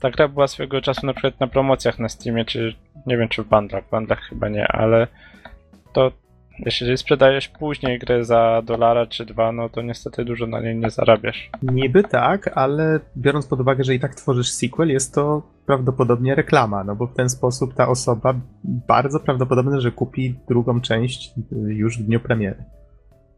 ta 0.00 0.10
gra 0.10 0.28
była 0.28 0.48
swego 0.48 0.80
czasu 0.80 1.06
na 1.06 1.12
przykład 1.12 1.40
na 1.40 1.46
promocjach 1.46 1.98
na 1.98 2.08
Steamie, 2.08 2.44
czy 2.44 2.74
nie 3.06 3.16
wiem 3.16 3.28
czy 3.28 3.42
w 3.42 3.48
bundlach, 3.48 3.84
w 3.84 3.90
bundlach 3.90 4.20
chyba 4.20 4.48
nie, 4.48 4.68
ale 4.68 5.06
to 5.92 6.12
jeśli 6.58 6.98
sprzedajesz 6.98 7.48
później 7.48 7.98
grę 7.98 8.24
za 8.24 8.62
dolara 8.64 9.06
czy 9.06 9.26
dwa, 9.26 9.52
no 9.52 9.68
to 9.68 9.82
niestety 9.82 10.24
dużo 10.24 10.46
na 10.46 10.60
niej 10.60 10.76
nie 10.76 10.90
zarabiasz. 10.90 11.50
Niby 11.62 12.02
tak, 12.02 12.50
ale 12.54 13.00
biorąc 13.16 13.46
pod 13.46 13.60
uwagę, 13.60 13.84
że 13.84 13.94
i 13.94 14.00
tak 14.00 14.14
tworzysz 14.14 14.50
sequel, 14.50 14.88
jest 14.88 15.14
to 15.14 15.42
prawdopodobnie 15.66 16.34
reklama, 16.34 16.84
no 16.84 16.96
bo 16.96 17.06
w 17.06 17.14
ten 17.14 17.28
sposób 17.28 17.74
ta 17.74 17.88
osoba 17.88 18.34
bardzo 18.64 19.20
prawdopodobne, 19.20 19.80
że 19.80 19.92
kupi 19.92 20.34
drugą 20.48 20.80
część 20.80 21.34
już 21.66 21.98
w 21.98 22.02
dniu 22.02 22.20
premiery. 22.20 22.64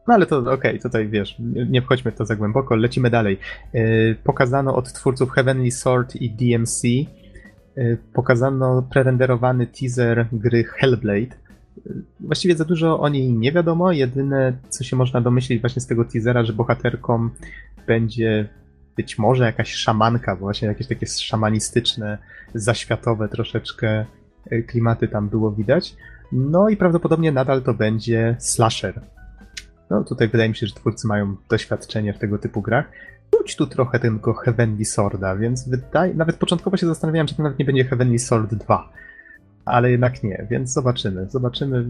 No 0.08 0.14
ale 0.14 0.26
to 0.26 0.38
okej, 0.52 0.80
tutaj 0.80 1.08
wiesz, 1.08 1.36
nie 1.70 1.82
wchodźmy 1.82 2.12
w 2.12 2.14
to 2.14 2.26
za 2.26 2.36
głęboko, 2.36 2.76
lecimy 2.76 3.10
dalej. 3.10 3.38
Yy, 3.72 4.16
pokazano 4.24 4.76
od 4.76 4.92
twórców 4.92 5.30
Heavenly 5.30 5.70
Sword 5.70 6.16
i 6.16 6.30
DMC, 6.30 6.82
yy, 6.84 7.98
pokazano 8.12 8.82
prerenderowany 8.82 9.66
teaser 9.66 10.26
gry 10.32 10.64
Hellblade. 10.64 11.36
Yy, 11.86 12.02
Właściwie 12.20 12.56
za 12.56 12.64
dużo 12.64 13.00
o 13.00 13.08
niej 13.08 13.32
nie 13.32 13.52
wiadomo, 13.52 13.92
jedyne 13.92 14.52
co 14.68 14.84
się 14.84 14.96
można 14.96 15.20
domyślić 15.20 15.60
właśnie 15.60 15.82
z 15.82 15.86
tego 15.86 16.04
teasera, 16.04 16.44
że 16.44 16.52
bohaterką 16.52 17.28
będzie 17.86 18.48
być 18.96 19.18
może 19.18 19.44
jakaś 19.44 19.74
szamanka, 19.74 20.36
bo 20.36 20.40
właśnie 20.40 20.68
jakieś 20.68 20.86
takie 20.86 21.06
szamanistyczne, 21.06 22.18
zaświatowe 22.54 23.28
troszeczkę 23.28 24.04
klimaty 24.66 25.08
tam 25.08 25.28
było 25.28 25.52
widać. 25.52 25.96
No 26.32 26.68
i 26.68 26.76
prawdopodobnie 26.76 27.32
nadal 27.32 27.62
to 27.62 27.74
będzie 27.74 28.36
slasher. 28.38 29.00
No 29.92 30.04
tutaj 30.04 30.28
wydaje 30.28 30.48
mi 30.48 30.56
się, 30.56 30.66
że 30.66 30.74
twórcy 30.74 31.06
mają 31.06 31.36
doświadczenie 31.48 32.12
w 32.12 32.18
tego 32.18 32.38
typu 32.38 32.62
grach. 32.62 32.90
Czuć 33.30 33.56
tu 33.56 33.66
trochę 33.66 34.00
tego 34.00 34.34
Heavenly 34.34 34.84
Sworda, 34.84 35.36
więc 35.36 35.68
wydaje, 35.68 36.14
nawet 36.14 36.36
początkowo 36.36 36.76
się 36.76 36.86
zastanawiałem, 36.86 37.26
czy 37.26 37.34
to 37.34 37.42
nawet 37.42 37.58
nie 37.58 37.64
będzie 37.64 37.84
Heavenly 37.84 38.18
Sword 38.18 38.54
2. 38.54 38.92
Ale 39.64 39.90
jednak 39.90 40.22
nie, 40.22 40.46
więc 40.50 40.72
zobaczymy. 40.72 41.26
Zobaczymy. 41.30 41.84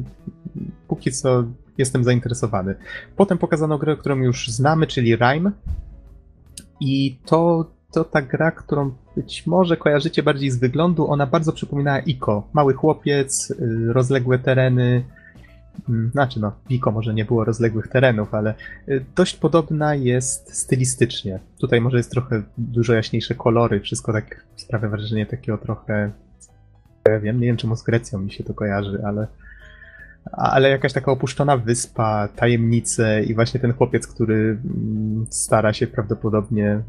Póki 0.89 1.13
co 1.13 1.45
jestem 1.79 2.05
zainteresowany. 2.05 2.75
Potem 3.17 3.39
pokazano 3.39 3.79
grę, 3.79 3.97
którą 3.97 4.17
już 4.17 4.49
znamy, 4.49 4.87
czyli 4.87 5.17
Rime. 5.17 5.51
I 6.81 7.19
to, 7.27 7.71
to 7.93 8.05
ta 8.05 8.23
gra, 8.23 8.51
którą 8.51 8.93
być 9.17 9.47
może 9.47 9.77
kojarzycie 9.77 10.23
bardziej 10.23 10.51
z 10.51 10.59
wyglądu. 10.59 11.11
Ona 11.11 11.27
bardzo 11.27 11.53
przypominała 11.53 11.99
Iko. 11.99 12.49
Mały 12.53 12.75
chłopiec, 12.75 13.51
y, 13.51 13.93
rozległe 13.93 14.39
tereny. 14.39 15.05
Mm, 15.89 16.11
Znaczy, 16.11 16.41
no, 16.41 16.53
w 16.67 16.71
Iko 16.71 16.91
może 16.91 17.15
nie 17.15 17.25
było 17.25 17.45
rozległych 17.45 17.89
terenów, 17.89 18.35
ale 18.35 18.55
y, 18.89 19.05
dość 19.17 19.37
podobna 19.37 19.95
jest 19.95 20.57
stylistycznie. 20.57 21.39
Tutaj 21.59 21.81
może 21.81 21.97
jest 21.97 22.11
trochę 22.11 22.43
dużo 22.59 22.93
jaśniejsze 22.95 23.35
kolory, 23.35 23.81
wszystko 23.81 24.13
tak 24.13 24.45
sprawia 24.57 24.89
wrażenie 24.89 25.27
takiego 25.27 25.59
trochę. 25.59 26.11
Ja 27.09 27.21
wiem, 27.21 27.41
nie 27.41 27.47
wiem 27.47 27.57
czemu 27.57 27.77
z 27.77 27.83
Grecją 27.83 28.19
mi 28.19 28.33
się 28.33 28.45
to 28.45 28.55
kojarzy, 28.55 29.03
ale 29.07 29.27
ale 30.33 30.69
jakaś 30.69 30.93
taka 30.93 31.13
opuszczona 31.13 31.57
wyspa, 31.57 32.29
tajemnice 32.37 33.25
i 33.25 33.35
właśnie 33.35 33.61
ten 33.61 33.73
chłopiec, 33.73 34.07
który 34.07 34.35
mm, 34.35 35.27
stara 35.31 35.73
się 35.73 35.87
prawdopodobnie 35.87 36.81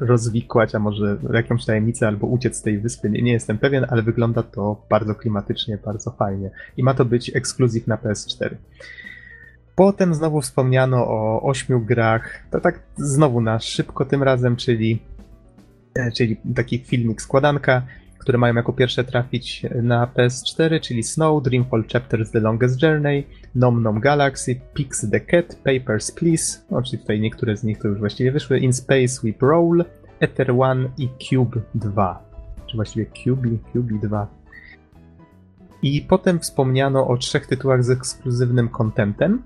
rozwikłać, 0.00 0.74
a 0.74 0.78
może 0.78 1.16
jakąś 1.32 1.64
tajemnicę 1.64 2.08
albo 2.08 2.26
uciec 2.26 2.56
z 2.56 2.62
tej 2.62 2.78
wyspy, 2.78 3.10
nie, 3.10 3.22
nie 3.22 3.32
jestem 3.32 3.58
pewien, 3.58 3.86
ale 3.88 4.02
wygląda 4.02 4.42
to 4.42 4.86
bardzo 4.90 5.14
klimatycznie, 5.14 5.78
bardzo 5.84 6.10
fajnie. 6.10 6.50
I 6.76 6.82
ma 6.82 6.94
to 6.94 7.04
być 7.04 7.36
ekskluzyw 7.36 7.86
na 7.86 7.96
PS4. 7.96 8.54
Potem 9.74 10.14
znowu 10.14 10.40
wspomniano 10.40 11.08
o 11.08 11.42
ośmiu 11.42 11.80
grach, 11.80 12.42
to 12.50 12.60
tak 12.60 12.80
znowu 12.96 13.40
na 13.40 13.60
szybko 13.60 14.04
tym 14.04 14.22
razem, 14.22 14.56
czyli, 14.56 15.02
e, 15.94 16.12
czyli 16.12 16.36
taki 16.54 16.78
filmik 16.78 17.22
składanka, 17.22 17.82
które 18.20 18.38
mają 18.38 18.54
jako 18.54 18.72
pierwsze 18.72 19.04
trafić 19.04 19.66
na 19.82 20.06
PS4, 20.06 20.80
czyli 20.80 21.02
Snow, 21.02 21.42
Dreamfall 21.42 21.84
Chapters 21.92 22.30
The 22.30 22.40
Longest 22.40 22.82
Journey, 22.82 23.26
Nom 23.54 23.82
Nom 23.82 24.00
Galaxy, 24.00 24.60
Pix 24.74 25.10
the 25.10 25.20
Cat, 25.20 25.58
Papers, 25.64 26.12
Please, 26.12 26.60
czyli 26.84 26.98
tutaj 26.98 27.20
niektóre 27.20 27.56
z 27.56 27.64
nich 27.64 27.78
to 27.78 27.88
już 27.88 27.98
właściwie 27.98 28.32
wyszły, 28.32 28.58
In 28.58 28.72
Space 28.72 29.20
We 29.24 29.46
Roll, 29.46 29.84
Ether 30.20 30.50
One 30.58 30.88
i 30.98 31.08
Cube 31.18 31.60
2. 31.74 32.24
Czy 32.66 32.76
właściwie 32.76 33.06
Cube, 33.06 33.48
Cube 33.72 33.98
2. 34.02 34.26
I 35.82 36.02
potem 36.02 36.38
wspomniano 36.38 37.08
o 37.08 37.16
trzech 37.16 37.46
tytułach 37.46 37.84
z 37.84 37.90
ekskluzywnym 37.90 38.68
contentem. 38.68 39.42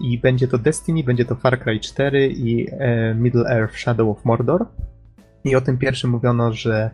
I 0.00 0.18
będzie 0.18 0.48
to 0.48 0.58
Destiny, 0.58 1.04
będzie 1.04 1.24
to 1.24 1.34
Far 1.34 1.60
Cry 1.60 1.80
4 1.80 2.28
i 2.28 2.66
e, 2.70 3.14
Middle 3.14 3.50
Earth 3.50 3.76
Shadow 3.76 4.08
of 4.08 4.24
Mordor. 4.24 4.66
I 5.44 5.56
o 5.56 5.60
tym 5.60 5.78
pierwszym 5.78 6.10
mówiono, 6.10 6.52
że 6.52 6.90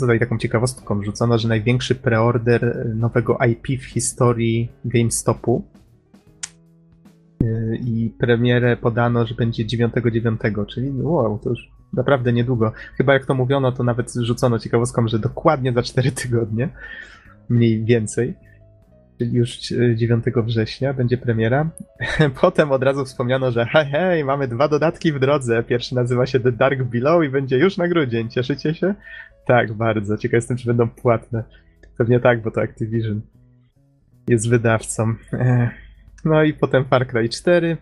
Tutaj 0.00 0.18
taką 0.18 0.38
ciekawostką 0.38 1.02
rzucono, 1.02 1.38
że 1.38 1.48
największy 1.48 1.94
preorder 1.94 2.86
nowego 2.94 3.38
IP 3.38 3.80
w 3.80 3.84
historii 3.84 4.72
GameStopu 4.84 5.64
Yy, 7.42 7.76
i 7.76 8.10
premierę 8.18 8.76
podano, 8.76 9.26
że 9.26 9.34
będzie 9.34 9.64
9.9, 9.64 10.66
czyli 10.66 10.90
wow, 11.02 11.38
to 11.38 11.50
już 11.50 11.70
naprawdę 11.92 12.32
niedługo. 12.32 12.72
Chyba 12.96 13.12
jak 13.12 13.26
to 13.26 13.34
mówiono, 13.34 13.72
to 13.72 13.84
nawet 13.84 14.12
rzucono 14.14 14.58
ciekawostką, 14.58 15.08
że 15.08 15.18
dokładnie 15.18 15.72
za 15.72 15.82
4 15.82 16.12
tygodnie, 16.12 16.68
mniej 17.48 17.84
więcej. 17.84 18.34
Czyli 19.18 19.32
już 19.32 19.58
9 19.94 20.24
września 20.36 20.94
będzie 20.94 21.18
premiera. 21.18 21.70
Potem 22.40 22.72
od 22.72 22.82
razu 22.82 23.04
wspomniano, 23.04 23.50
że 23.52 23.66
hej, 23.66 23.86
hej, 23.86 24.24
mamy 24.24 24.48
dwa 24.48 24.68
dodatki 24.68 25.12
w 25.12 25.18
drodze. 25.18 25.62
Pierwszy 25.62 25.94
nazywa 25.94 26.26
się 26.26 26.40
The 26.40 26.52
Dark 26.52 26.82
Below 26.82 27.24
i 27.24 27.28
będzie 27.28 27.58
już 27.58 27.76
na 27.76 27.88
grudzień. 27.88 28.30
Cieszycie 28.30 28.74
się? 28.74 28.94
Tak, 29.46 29.72
bardzo. 29.72 30.16
Ciekaw 30.16 30.34
jestem, 30.34 30.56
czy 30.56 30.66
będą 30.66 30.88
płatne. 30.88 31.44
Pewnie 31.98 32.20
tak, 32.20 32.42
bo 32.42 32.50
to 32.50 32.62
Activision 32.62 33.20
jest 34.28 34.48
wydawcą. 34.48 35.14
No 36.24 36.42
i 36.42 36.54
potem 36.54 36.84
Far 36.84 37.06
Cry 37.06 37.28
4. 37.28 37.76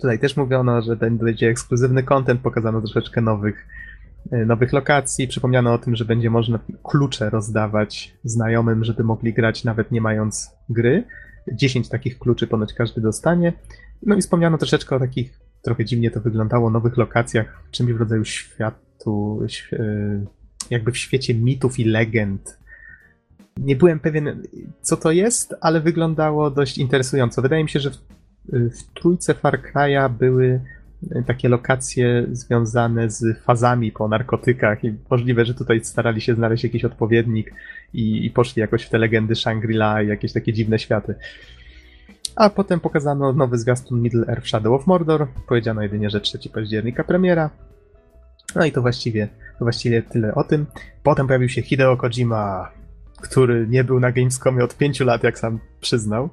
Tutaj 0.00 0.18
też 0.18 0.36
mówiono, 0.36 0.82
że 0.82 0.96
będzie 0.96 1.48
ekskluzywny 1.48 2.02
content, 2.02 2.40
pokazano 2.40 2.80
troszeczkę 2.80 3.20
nowych, 3.20 3.66
nowych 4.46 4.72
lokacji. 4.72 5.28
Przypomniano 5.28 5.72
o 5.72 5.78
tym, 5.78 5.96
że 5.96 6.04
będzie 6.04 6.30
można 6.30 6.58
klucze 6.82 7.30
rozdawać 7.30 8.16
znajomym, 8.24 8.84
żeby 8.84 9.04
mogli 9.04 9.32
grać 9.32 9.64
nawet 9.64 9.90
nie 9.92 10.00
mając 10.00 10.50
gry. 10.68 11.04
10 11.52 11.88
takich 11.88 12.18
kluczy 12.18 12.46
ponoć 12.46 12.74
każdy 12.74 13.00
dostanie. 13.00 13.52
No 14.02 14.16
i 14.16 14.20
wspomniano 14.20 14.58
troszeczkę 14.58 14.96
o 14.96 14.98
takich, 14.98 15.40
trochę 15.62 15.84
dziwnie 15.84 16.10
to 16.10 16.20
wyglądało, 16.20 16.70
nowych 16.70 16.96
lokacjach, 16.96 17.62
czymś 17.70 17.92
w 17.92 17.96
rodzaju 17.96 18.24
światu, 18.24 19.40
jakby 20.70 20.92
w 20.92 20.98
świecie 20.98 21.34
mitów 21.34 21.78
i 21.78 21.84
legend 21.84 22.58
nie 23.56 23.76
byłem 23.76 24.00
pewien, 24.00 24.42
co 24.80 24.96
to 24.96 25.12
jest, 25.12 25.54
ale 25.60 25.80
wyglądało 25.80 26.50
dość 26.50 26.78
interesująco. 26.78 27.42
Wydaje 27.42 27.62
mi 27.62 27.70
się, 27.70 27.80
że 27.80 27.90
w, 27.90 27.98
w 28.52 28.82
trójce 28.94 29.34
Far 29.34 29.60
Cry'a 29.62 30.10
były 30.10 30.60
takie 31.26 31.48
lokacje 31.48 32.26
związane 32.32 33.10
z 33.10 33.38
fazami 33.38 33.92
po 33.92 34.08
narkotykach 34.08 34.84
i 34.84 34.94
możliwe, 35.10 35.44
że 35.44 35.54
tutaj 35.54 35.84
starali 35.84 36.20
się 36.20 36.34
znaleźć 36.34 36.64
jakiś 36.64 36.84
odpowiednik 36.84 37.54
i, 37.92 38.26
i 38.26 38.30
poszli 38.30 38.60
jakoś 38.60 38.84
w 38.84 38.90
te 38.90 38.98
legendy 38.98 39.34
Shangri-La 39.34 40.04
i 40.04 40.08
jakieś 40.08 40.32
takie 40.32 40.52
dziwne 40.52 40.78
światy. 40.78 41.14
A 42.36 42.50
potem 42.50 42.80
pokazano 42.80 43.32
nowy 43.32 43.58
zwiastun 43.58 44.02
Middle 44.02 44.26
Earth 44.26 44.46
Shadow 44.46 44.80
of 44.80 44.86
Mordor. 44.86 45.26
Powiedziano 45.48 45.82
jedynie, 45.82 46.10
że 46.10 46.20
3 46.20 46.38
października 46.50 47.04
premiera. 47.04 47.50
No 48.54 48.64
i 48.64 48.72
to 48.72 48.82
właściwie, 48.82 49.28
to 49.58 49.64
właściwie 49.64 50.02
tyle 50.02 50.34
o 50.34 50.44
tym. 50.44 50.66
Potem 51.02 51.26
pojawił 51.26 51.48
się 51.48 51.62
Hideo 51.62 51.96
Kojima, 51.96 52.70
który 53.22 53.66
nie 53.68 53.84
był 53.84 54.00
na 54.00 54.12
Gamescomie 54.12 54.64
od 54.64 54.76
pięciu 54.76 55.04
lat, 55.04 55.22
jak 55.22 55.38
sam 55.38 55.58
przyznał. 55.80 56.30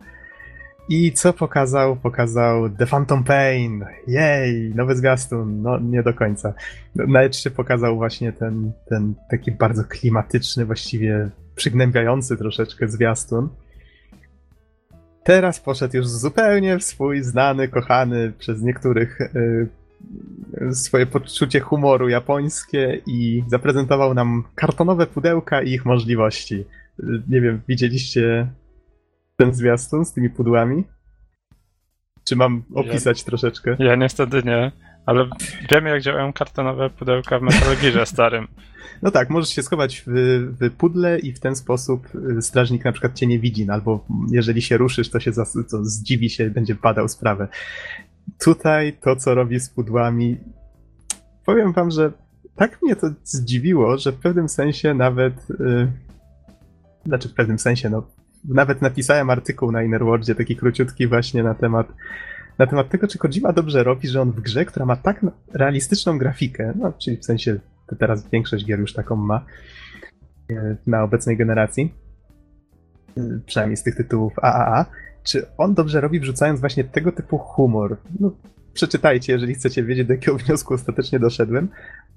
I 0.89 1.11
co 1.11 1.33
pokazał? 1.33 1.95
Pokazał 1.95 2.69
The 2.69 2.85
Phantom 2.85 3.23
Pain. 3.23 3.85
Jej, 4.07 4.75
nowy 4.75 4.95
zwiastun. 4.95 5.61
No, 5.61 5.79
nie 5.79 6.03
do 6.03 6.13
końca. 6.13 6.53
Na 6.95 7.27
E3 7.27 7.49
pokazał 7.49 7.95
właśnie 7.95 8.33
ten, 8.33 8.71
ten 8.89 9.13
taki 9.29 9.51
bardzo 9.51 9.83
klimatyczny, 9.83 10.65
właściwie 10.65 11.29
przygnębiający 11.55 12.37
troszeczkę 12.37 12.87
zwiastun. 12.87 13.49
Teraz 15.23 15.59
poszedł 15.59 15.97
już 15.97 16.07
zupełnie 16.07 16.79
w 16.79 16.83
swój 16.83 17.23
znany, 17.23 17.67
kochany 17.67 18.33
przez 18.39 18.61
niektórych 18.61 19.19
yy, 19.33 19.67
swoje 20.71 21.05
poczucie 21.05 21.59
humoru 21.59 22.09
japońskie 22.09 23.01
i 23.07 23.43
zaprezentował 23.47 24.13
nam 24.13 24.43
kartonowe 24.55 25.07
pudełka 25.07 25.61
i 25.61 25.71
ich 25.71 25.85
możliwości. 25.85 26.65
Nie 27.29 27.41
wiem, 27.41 27.61
widzieliście 27.67 28.51
ten 29.37 29.53
zwiastun 29.53 30.05
z 30.05 30.13
tymi 30.13 30.29
pudłami? 30.29 30.83
Czy 32.23 32.35
mam 32.35 32.63
opisać 32.73 33.19
ja, 33.19 33.25
troszeczkę? 33.25 33.75
Ja 33.79 33.95
niestety 33.95 34.41
nie, 34.45 34.71
ale 35.05 35.29
wiemy 35.71 35.89
jak 35.89 36.01
działają 36.01 36.33
kartonowe 36.33 36.89
pudełka 36.89 37.39
w 37.39 37.41
Metal 37.41 37.77
Gearze 37.81 38.05
starym. 38.05 38.47
No 39.01 39.11
tak, 39.11 39.29
możesz 39.29 39.49
się 39.49 39.63
schować 39.63 40.03
w, 40.07 40.11
w 40.61 40.71
pudle 40.71 41.19
i 41.19 41.33
w 41.33 41.39
ten 41.39 41.55
sposób 41.55 42.07
strażnik 42.41 42.85
na 42.85 42.91
przykład 42.91 43.13
cię 43.13 43.27
nie 43.27 43.39
widzi, 43.39 43.65
no 43.65 43.73
albo 43.73 44.05
jeżeli 44.31 44.61
się 44.61 44.77
ruszysz, 44.77 45.09
to 45.09 45.19
się 45.19 45.31
zas, 45.31 45.57
to 45.71 45.85
zdziwi 45.85 46.29
się, 46.29 46.49
będzie 46.49 46.75
badał 46.75 47.07
sprawę. 47.07 47.47
Tutaj 48.43 48.97
to, 49.01 49.15
co 49.15 49.35
robi 49.35 49.59
z 49.59 49.69
pudłami, 49.69 50.37
powiem 51.45 51.73
wam, 51.73 51.91
że 51.91 52.11
tak 52.55 52.81
mnie 52.81 52.95
to 52.95 53.07
zdziwiło, 53.23 53.97
że 53.97 54.11
w 54.11 54.19
pewnym 54.19 54.49
sensie 54.49 54.93
nawet, 54.93 55.49
yy, 55.59 55.91
znaczy 57.05 57.29
w 57.29 57.33
pewnym 57.33 57.59
sensie, 57.59 57.89
no, 57.89 58.07
nawet 58.45 58.81
napisałem 58.81 59.29
artykuł 59.29 59.71
na 59.71 59.83
Innerworldzie, 59.83 60.35
taki 60.35 60.55
króciutki 60.55 61.07
właśnie 61.07 61.43
na 61.43 61.53
temat 61.53 61.87
na 62.57 62.67
temat 62.67 62.89
tego, 62.89 63.07
czy 63.07 63.17
Kojima 63.17 63.53
dobrze 63.53 63.83
robi, 63.83 64.07
że 64.07 64.21
on 64.21 64.31
w 64.31 64.41
grze, 64.41 64.65
która 64.65 64.85
ma 64.85 64.95
tak 64.95 65.25
realistyczną 65.53 66.17
grafikę, 66.17 66.73
no 66.75 66.93
czyli 66.93 67.17
w 67.17 67.25
sensie 67.25 67.59
teraz 67.99 68.29
większość 68.29 68.65
gier 68.65 68.79
już 68.79 68.93
taką 68.93 69.15
ma 69.15 69.45
na 70.87 71.03
obecnej 71.03 71.37
generacji, 71.37 71.93
przynajmniej 73.45 73.77
z 73.77 73.83
tych 73.83 73.95
tytułów 73.95 74.33
AAA, 74.41 74.85
czy 75.23 75.45
on 75.57 75.73
dobrze 75.73 76.01
robi 76.01 76.19
wrzucając 76.19 76.59
właśnie 76.59 76.83
tego 76.83 77.11
typu 77.11 77.37
humor? 77.37 77.97
No, 78.19 78.31
przeczytajcie, 78.73 79.33
jeżeli 79.33 79.53
chcecie 79.53 79.83
wiedzieć, 79.83 80.07
do 80.07 80.13
jakiego 80.13 80.37
wniosku 80.37 80.73
ostatecznie 80.73 81.19
doszedłem, 81.19 81.69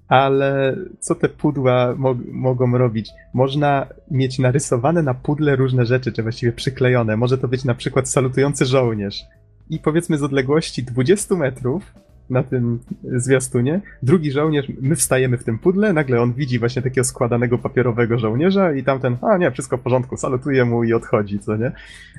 ale 0.09 0.77
co 1.01 1.15
te 1.15 1.29
pudła 1.29 1.95
mo 1.97 2.17
mogą 2.33 2.79
robić? 2.79 3.11
Można 3.35 3.87
mieć 4.11 4.39
narysowane 4.39 5.03
na 5.03 5.15
pudle 5.15 5.57
różne 5.57 5.87
rzeczy, 5.87 6.13
czy 6.13 6.23
właściwie 6.23 6.53
przyklejone. 6.53 7.17
Może 7.17 7.39
to 7.39 7.49
być 7.49 7.65
na 7.65 7.75
przykład 7.75 8.09
salutujący 8.09 8.67
żołnierz. 8.67 9.25
I 9.71 9.79
powiedzmy 9.79 10.19
z 10.19 10.23
odległości 10.23 10.85
20 10.85 11.35
metrów 11.35 11.95
na 12.31 12.43
tym 12.43 12.79
zwiastunie, 13.05 13.81
drugi 14.03 14.33
żołnierz, 14.33 14.67
my 14.81 14.97
wstajemy 14.97 15.39
w 15.39 15.45
tym 15.45 15.59
pudle, 15.59 15.93
nagle 15.93 16.21
on 16.21 16.33
widzi 16.33 16.59
właśnie 16.59 16.83
takiego 16.83 17.05
składanego 17.05 17.59
papierowego 17.59 18.19
żołnierza 18.19 18.73
i 18.73 18.83
tamten, 18.83 19.17
a 19.23 19.37
nie, 19.37 19.51
wszystko 19.51 19.77
w 19.77 19.81
porządku, 19.81 20.17
salutuje 20.17 20.65
mu 20.65 20.85
i 20.85 20.93
odchodzi, 20.93 21.39
co 21.39 21.57
nie? 21.57 21.73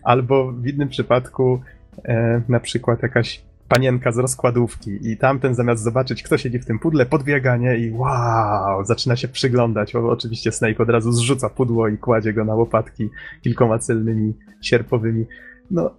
Albo 0.03 0.51
w 0.51 0.67
innym 0.67 0.89
przypadku 0.89 1.61
e, 2.05 2.41
na 2.49 2.59
przykład 2.59 3.03
jakaś 3.03 3.41
panienka 3.67 4.11
z 4.11 4.17
rozkładówki 4.17 5.11
i 5.11 5.17
tamten 5.17 5.55
zamiast 5.55 5.83
zobaczyć, 5.83 6.23
kto 6.23 6.37
siedzi 6.37 6.59
w 6.59 6.65
tym 6.65 6.79
pudle, 6.79 7.05
podbieganie 7.05 7.77
i 7.77 7.91
wow, 7.91 8.85
zaczyna 8.85 9.15
się 9.15 9.27
przyglądać. 9.27 9.95
O, 9.95 10.09
oczywiście 10.09 10.51
Snake 10.51 10.83
od 10.83 10.89
razu 10.89 11.11
zrzuca 11.11 11.49
pudło 11.49 11.87
i 11.87 11.97
kładzie 11.97 12.33
go 12.33 12.45
na 12.45 12.55
łopatki 12.55 13.09
kilkoma 13.41 13.79
celnymi, 13.79 14.33
sierpowymi. 14.61 15.25
No, 15.71 15.91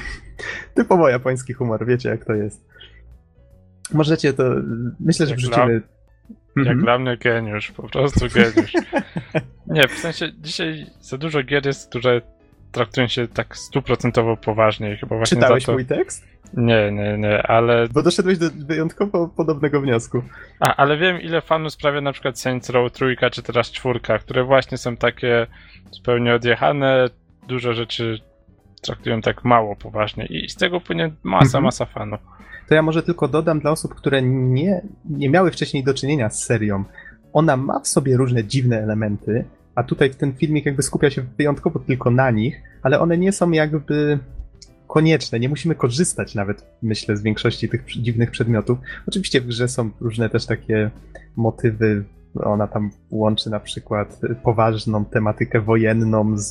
typowo 0.74 1.08
japoński 1.08 1.52
humor, 1.52 1.86
wiecie 1.86 2.08
jak 2.08 2.24
to 2.24 2.34
jest. 2.34 2.67
Możecie 3.94 4.32
to, 4.32 4.42
myślę, 5.00 5.26
że 5.26 5.30
Jak 5.30 5.38
wrzucimy... 5.40 5.72
Jak 6.56 6.66
Mhm. 6.66 6.80
dla 6.80 6.98
mnie 6.98 7.16
geniusz, 7.16 7.72
po 7.72 7.88
prostu 7.88 8.26
geniusz. 8.34 8.72
Nie, 9.66 9.88
w 9.88 9.92
sensie 9.92 10.32
dzisiaj 10.38 10.86
za 11.00 11.18
dużo 11.18 11.42
gier 11.42 11.66
jest, 11.66 11.88
które 11.88 12.20
traktują 12.72 13.08
się 13.08 13.28
tak 13.28 13.56
stuprocentowo 13.56 14.36
poważnie 14.36 14.92
i 14.92 14.96
chyba 14.96 15.16
właśnie 15.16 15.36
Czytałeś 15.36 15.64
to... 15.64 15.72
mój 15.72 15.86
tekst? 15.86 16.24
Nie, 16.54 16.92
nie, 16.92 17.18
nie, 17.18 17.42
ale... 17.46 17.88
Bo 17.88 18.02
doszedłeś 18.02 18.38
do 18.38 18.46
wyjątkowo 18.50 19.28
podobnego 19.36 19.80
wniosku. 19.80 20.22
A, 20.60 20.76
ale 20.76 20.96
wiem 20.96 21.20
ile 21.20 21.40
fanów 21.40 21.72
sprawia 21.72 22.00
na 22.00 22.12
przykład 22.12 22.40
Saints 22.40 22.70
Row 22.70 22.92
trójka 22.92 23.30
czy 23.30 23.42
teraz 23.42 23.70
czwórka, 23.70 24.18
które 24.18 24.44
właśnie 24.44 24.78
są 24.78 24.96
takie 24.96 25.46
zupełnie 25.90 26.34
odjechane, 26.34 27.08
dużo 27.48 27.74
rzeczy 27.74 28.18
traktują 28.80 29.20
tak 29.20 29.44
mało 29.44 29.76
poważnie 29.76 30.26
i 30.26 30.48
z 30.48 30.54
tego 30.56 30.80
płynie 30.80 31.12
masa, 31.22 31.44
Mhm. 31.46 31.64
masa 31.64 31.84
fanów. 31.86 32.20
To 32.68 32.74
ja 32.74 32.82
może 32.82 33.02
tylko 33.02 33.28
dodam 33.28 33.60
dla 33.60 33.70
osób, 33.70 33.94
które 33.94 34.22
nie, 34.22 34.82
nie 35.04 35.30
miały 35.30 35.50
wcześniej 35.50 35.84
do 35.84 35.94
czynienia 35.94 36.30
z 36.30 36.44
serią. 36.44 36.84
Ona 37.32 37.56
ma 37.56 37.80
w 37.80 37.88
sobie 37.88 38.16
różne 38.16 38.44
dziwne 38.44 38.82
elementy, 38.82 39.44
a 39.74 39.82
tutaj 39.82 40.10
ten 40.10 40.32
filmik 40.32 40.66
jakby 40.66 40.82
skupia 40.82 41.10
się 41.10 41.22
wyjątkowo 41.38 41.78
tylko 41.78 42.10
na 42.10 42.30
nich, 42.30 42.62
ale 42.82 43.00
one 43.00 43.18
nie 43.18 43.32
są 43.32 43.50
jakby 43.50 44.18
konieczne. 44.86 45.40
Nie 45.40 45.48
musimy 45.48 45.74
korzystać 45.74 46.34
nawet, 46.34 46.66
myślę, 46.82 47.16
z 47.16 47.22
większości 47.22 47.68
tych 47.68 47.84
dziwnych 47.86 48.30
przedmiotów. 48.30 48.78
Oczywiście 49.06 49.40
w 49.40 49.46
grze 49.46 49.68
są 49.68 49.90
różne 50.00 50.28
też 50.30 50.46
takie 50.46 50.90
motywy. 51.36 52.04
Ona 52.34 52.66
tam 52.66 52.90
łączy 53.10 53.50
na 53.50 53.60
przykład 53.60 54.20
poważną 54.42 55.04
tematykę 55.04 55.60
wojenną 55.60 56.38
z, 56.38 56.48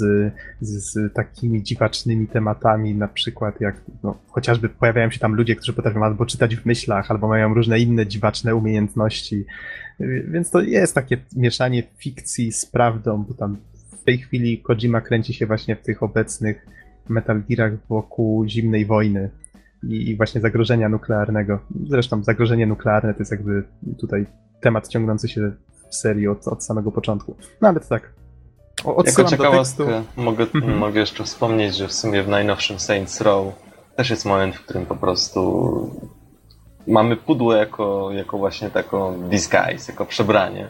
z, 0.61 0.91
z 0.91 1.13
takimi 1.13 1.63
dziwacznymi 1.63 2.28
tematami, 2.28 2.95
na 2.95 3.07
przykład 3.07 3.61
jak 3.61 3.82
no, 4.03 4.17
chociażby 4.28 4.69
pojawiają 4.69 5.11
się 5.11 5.19
tam 5.19 5.36
ludzie, 5.36 5.55
którzy 5.55 5.73
potrafią 5.73 6.03
albo 6.03 6.25
czytać 6.25 6.55
w 6.55 6.65
myślach, 6.65 7.11
albo 7.11 7.28
mają 7.28 7.53
różne 7.53 7.80
inne 7.80 8.07
dziwaczne 8.07 8.55
umiejętności. 8.55 9.45
Więc 10.28 10.49
to 10.49 10.61
jest 10.61 10.95
takie 10.95 11.17
mieszanie 11.36 11.84
fikcji 11.97 12.51
z 12.51 12.65
prawdą, 12.65 13.23
bo 13.23 13.34
tam 13.34 13.57
w 14.01 14.03
tej 14.03 14.17
chwili 14.17 14.61
Kojima 14.61 15.01
kręci 15.01 15.34
się 15.34 15.45
właśnie 15.45 15.75
w 15.75 15.82
tych 15.82 16.03
obecnych 16.03 16.67
Metal 17.09 17.43
Gearach 17.49 17.73
wokół 17.89 18.47
zimnej 18.47 18.86
wojny 18.86 19.30
i, 19.84 20.15
właśnie 20.15 20.41
zagrożenia 20.41 20.89
nuklearnego. 20.89 21.59
Zresztą 21.89 22.23
zagrożenie 22.23 22.67
nuklearne 22.67 23.13
to 23.13 23.19
jest 23.19 23.32
jakby 23.32 23.63
tutaj 23.97 24.25
temat 24.62 24.88
ciągnący 24.88 25.28
się 25.28 25.51
w 25.89 25.95
serii 25.95 26.28
od, 26.28 26.47
od 26.47 26.64
samego 26.64 26.91
początku. 26.91 27.36
No 27.62 27.68
ale 27.68 27.80
to 27.80 27.88
tak. 27.89 28.14
O, 28.86 29.03
Jako 29.05 29.24
ciekawostkę 29.24 30.03
mogę, 30.18 30.45
Mhm. 30.55 30.78
mogę 30.78 30.99
jeszcze 30.99 31.24
wspomnieć, 31.24 31.76
że 31.76 31.88
w 31.88 31.93
sumie 31.93 32.24
w 32.24 32.28
najnowszym 32.28 32.80
Saints 32.80 33.22
Row 33.22 33.53
też 33.95 34.10
jest 34.10 34.26
moment, 34.26 34.55
w 34.55 34.62
którym 34.64 34.86
po 34.86 34.95
prostu 34.95 35.91
mamy 36.88 37.16
pudło 37.16 37.55
jako, 37.55 38.10
jako 38.12 38.38
właśnie 38.38 38.70
taką 38.70 39.20
disguise, 39.30 39.91
jako 39.91 40.05
przebranie. 40.05 40.70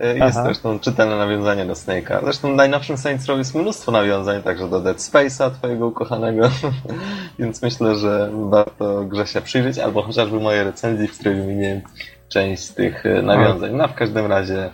E, 0.00 0.06
Jest 0.18 0.36
Aha. 0.36 0.42
zresztą 0.44 0.78
czytelne 0.78 1.16
nawiązanie 1.16 1.66
do 1.66 1.72
Snake'a. 1.72 2.20
Zresztą 2.24 2.52
w 2.52 2.56
najnowszym 2.56 2.96
Saints 2.96 3.26
Row 3.26 3.38
jest 3.38 3.54
mnóstwo 3.54 3.92
nawiązań, 3.92 4.42
także 4.42 4.68
do 4.68 4.80
Dead 4.80 4.96
Space'a, 4.96 5.50
twojego 5.50 5.86
ukochanego. 5.86 6.50
Więc 7.38 7.62
myślę, 7.62 7.94
że 7.96 8.30
warto 8.34 9.04
Grzesia 9.04 9.40
przyjrzeć, 9.40 9.78
albo 9.78 10.02
chociażby 10.02 10.40
moje 10.40 10.64
recenzji, 10.64 11.08
w 11.08 11.18
której 11.18 11.34
wymieniłem 11.40 11.80
część 12.28 12.62
z 12.62 12.74
tych 12.74 13.06
e, 13.06 13.22
nawiązań. 13.22 13.72
No 13.76 13.88
w 13.88 13.94
każdym 13.94 14.26
razie, 14.26 14.70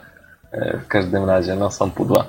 e, 0.53 0.79
w 0.79 0.87
każdym 0.89 1.25
razie, 1.25 1.57
no 1.57 1.71
są 1.71 1.91
pudła. 1.91 2.27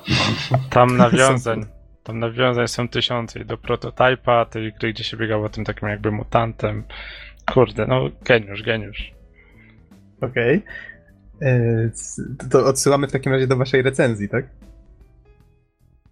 Tam 0.69 0.97
nawiązań. 1.07 1.65
Tam 2.03 2.19
nawiązań 2.19 2.67
są 2.67 2.87
tysiące 2.89 3.39
i 3.39 3.45
do 3.45 3.57
prototypa 3.57 4.45
tej 4.45 4.73
gry, 4.73 4.93
gdzie 4.93 5.03
się 5.03 5.17
biegało 5.17 5.49
tym 5.49 5.65
takim 5.65 5.89
jakby 5.89 6.11
mutantem. 6.11 6.83
Kurde, 7.53 7.85
no 7.87 8.09
geniusz, 8.25 8.63
geniusz. 8.63 9.11
Okej. 10.21 10.63
E, 11.41 11.89
c- 11.89 12.21
To 12.51 12.65
odsyłamy 12.65 13.07
w 13.07 13.11
takim 13.11 13.31
razie 13.33 13.47
do 13.47 13.57
waszej 13.57 13.81
recenzji, 13.81 14.29
tak? 14.29 14.45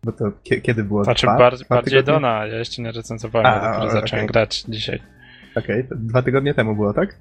Bo 0.03 0.11
to 0.11 0.25
kie- 0.43 0.61
kiedy 0.61 0.83
było? 0.83 1.03
Znaczy 1.03 1.27
Dwa? 1.27 1.37
bar- 1.37 1.57
Dwa 1.57 1.75
bardziej? 1.75 2.03
Dona, 2.03 2.45
ja 2.45 2.57
jeszcze 2.57 2.81
nie 2.81 2.91
recenzowałem, 2.91 3.45
A, 3.47 3.55
dopiero 3.59 3.77
okej. 3.77 3.91
zacząłem 3.91 4.25
grać 4.25 4.61
dzisiaj. 4.67 5.01
Okej, 5.55 5.87
to 5.87 5.95
dwa 5.95 6.21
tygodnie 6.21 6.53
temu 6.53 6.75
było, 6.75 6.93
tak? 6.93 7.15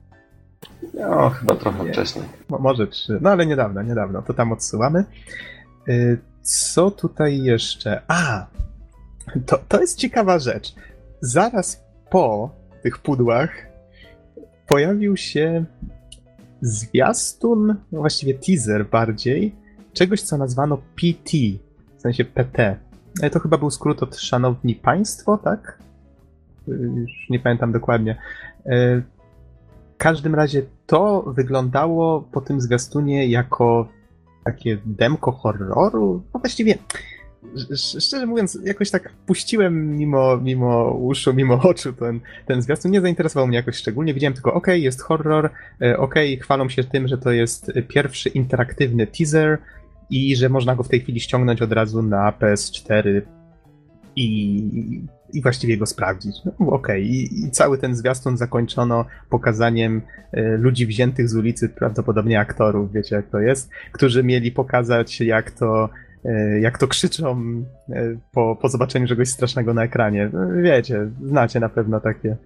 No, 0.95 1.31
chyba 1.31 1.55
trochę 1.57 1.85
Nie. 1.85 1.93
wcześniej. 1.93 2.25
Mo- 2.49 2.59
może 2.59 2.87
trzy, 2.87 3.19
no 3.21 3.31
ale 3.31 3.47
niedawno, 3.47 3.83
niedawno, 3.83 4.23
to 4.23 4.35
tam 4.35 4.53
odsyłamy. 4.53 5.05
Y, 5.89 6.19
Co 6.43 6.91
tutaj 6.91 7.43
jeszcze? 7.43 8.03
A, 8.09 8.47
to, 9.47 9.59
to 9.69 9.81
jest 9.81 9.99
ciekawa 9.99 10.39
rzecz. 10.39 10.75
Zaraz 11.21 11.83
po 12.11 12.51
tych 12.83 12.99
pudłach 12.99 13.51
pojawił 14.67 15.17
się 15.17 15.65
zwiastun, 16.61 17.77
no 17.93 17.99
właściwie 18.01 18.35
teaser 18.35 18.87
bardziej, 18.87 19.55
czegoś 19.93 20.23
co 20.23 20.37
nazwano 20.37 20.77
PT, 20.77 21.31
w 21.97 22.01
sensie 22.01 22.25
PT. 22.25 22.77
E, 23.23 23.31
To 23.31 23.41
chyba 23.41 23.59
był 23.59 23.71
skrót 23.71 24.03
od 24.03 24.17
Szanowni 24.17 24.75
Państwo, 24.75 25.39
tak? 25.39 25.79
Y, 26.69 26.73
Już 26.73 27.11
nie 27.31 27.41
pamiętam 27.41 27.73
dokładnie. 27.73 28.17
W 29.99 30.01
każdym 30.01 30.35
razie 30.35 30.63
to 30.87 31.23
wyglądało 31.37 32.21
po 32.33 32.41
tym 32.41 32.61
zwiastunie 32.61 33.27
jako 33.27 33.89
takie 34.45 34.79
demko 34.87 35.33
horroru. 35.33 36.23
No 36.35 36.41
właściwie, 36.41 36.79
sz- 37.55 38.05
szczerze 38.05 38.27
mówiąc, 38.27 38.59
jakoś 38.65 38.91
tak 38.91 39.13
puściłem 39.27 39.97
mimo, 39.97 40.37
mimo 40.37 40.91
uszu, 40.91 41.35
mimo 41.35 41.55
oczu 41.63 41.93
ten, 41.93 42.21
ten 42.47 42.63
zwiastun. 42.63 42.91
Nie 42.91 43.01
zainteresował 43.01 43.47
mnie 43.47 43.57
jakoś 43.57 43.77
szczególnie. 43.77 44.15
Widziałem 44.15 44.35
tylko, 44.35 44.55
ok, 44.55 44.67
jest 44.67 45.03
horror, 45.03 45.51
e, 45.83 45.99
ok, 45.99 46.15
chwalą 46.41 46.69
się 46.69 46.85
tym, 46.85 47.09
że 47.09 47.19
to 47.19 47.33
jest 47.33 47.73
pierwszy 47.89 48.29
interaktywny 48.29 49.07
teaser 49.07 49.59
i 50.11 50.37
że 50.37 50.49
można 50.49 50.77
go 50.77 50.83
w 50.83 50.89
tej 50.89 51.01
chwili 51.01 51.21
ściągnąć 51.21 51.63
od 51.63 51.73
razu 51.73 52.03
na 52.03 52.33
PS4 52.33 53.23
i, 54.17 55.03
i 55.33 55.43
właściwie 55.43 55.76
go 55.76 55.87
sprawdzić. 55.87 56.37
No, 56.45 56.66
Okej, 56.66 57.07
I, 57.07 57.45
i 57.45 57.51
cały 57.51 57.79
ten 57.79 57.97
zwiastun 57.97 58.37
zakończono 58.37 59.05
pokazaniem 59.31 60.03
e, 60.33 60.57
ludzi 60.57 60.87
wziętych 60.87 61.29
z 61.29 61.37
ulicy, 61.37 61.68
prawdopodobnie 61.68 62.41
aktorów, 62.41 62.93
wiecie 62.93 63.16
jak 63.16 63.31
to 63.31 63.39
jest, 63.39 63.70
którzy 63.93 64.24
mieli 64.24 64.53
pokazać 64.53 65.20
jak 65.20 65.51
to, 65.51 65.89
e, 66.24 66.61
jak 66.61 66.79
to 66.79 66.89
krzyczą 66.89 67.43
e, 67.91 68.16
po, 68.33 68.57
po 68.62 68.68
zobaczeniu 68.68 69.07
czegoś 69.07 69.29
strasznego 69.29 69.74
na 69.74 69.85
ekranie. 69.85 70.31
No, 70.33 70.62
Wiecie, 70.62 71.11
znacie 71.24 71.61
na 71.61 71.68
pewno 71.68 72.01
takie, 72.01 72.37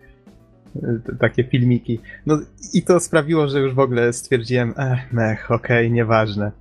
takie 1.19 1.45
filmiki. 1.45 2.01
No 2.27 2.39
i 2.75 2.83
to 2.83 3.01
sprawiło, 3.01 3.49
że 3.49 3.61
już 3.61 3.75
w 3.75 3.79
ogóle 3.79 4.13
stwierdziłem, 4.13 4.75
ech, 4.77 5.13
mech, 5.13 5.51
okej, 5.51 5.93
nieważne. 5.93 6.53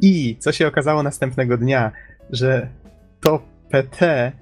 I 0.00 0.36
co 0.38 0.52
się 0.52 0.66
okazało 0.66 1.02
następnego 1.02 1.56
dnia, 1.56 1.92
że 2.30 2.68
to 3.20 3.42
PT 3.70 3.98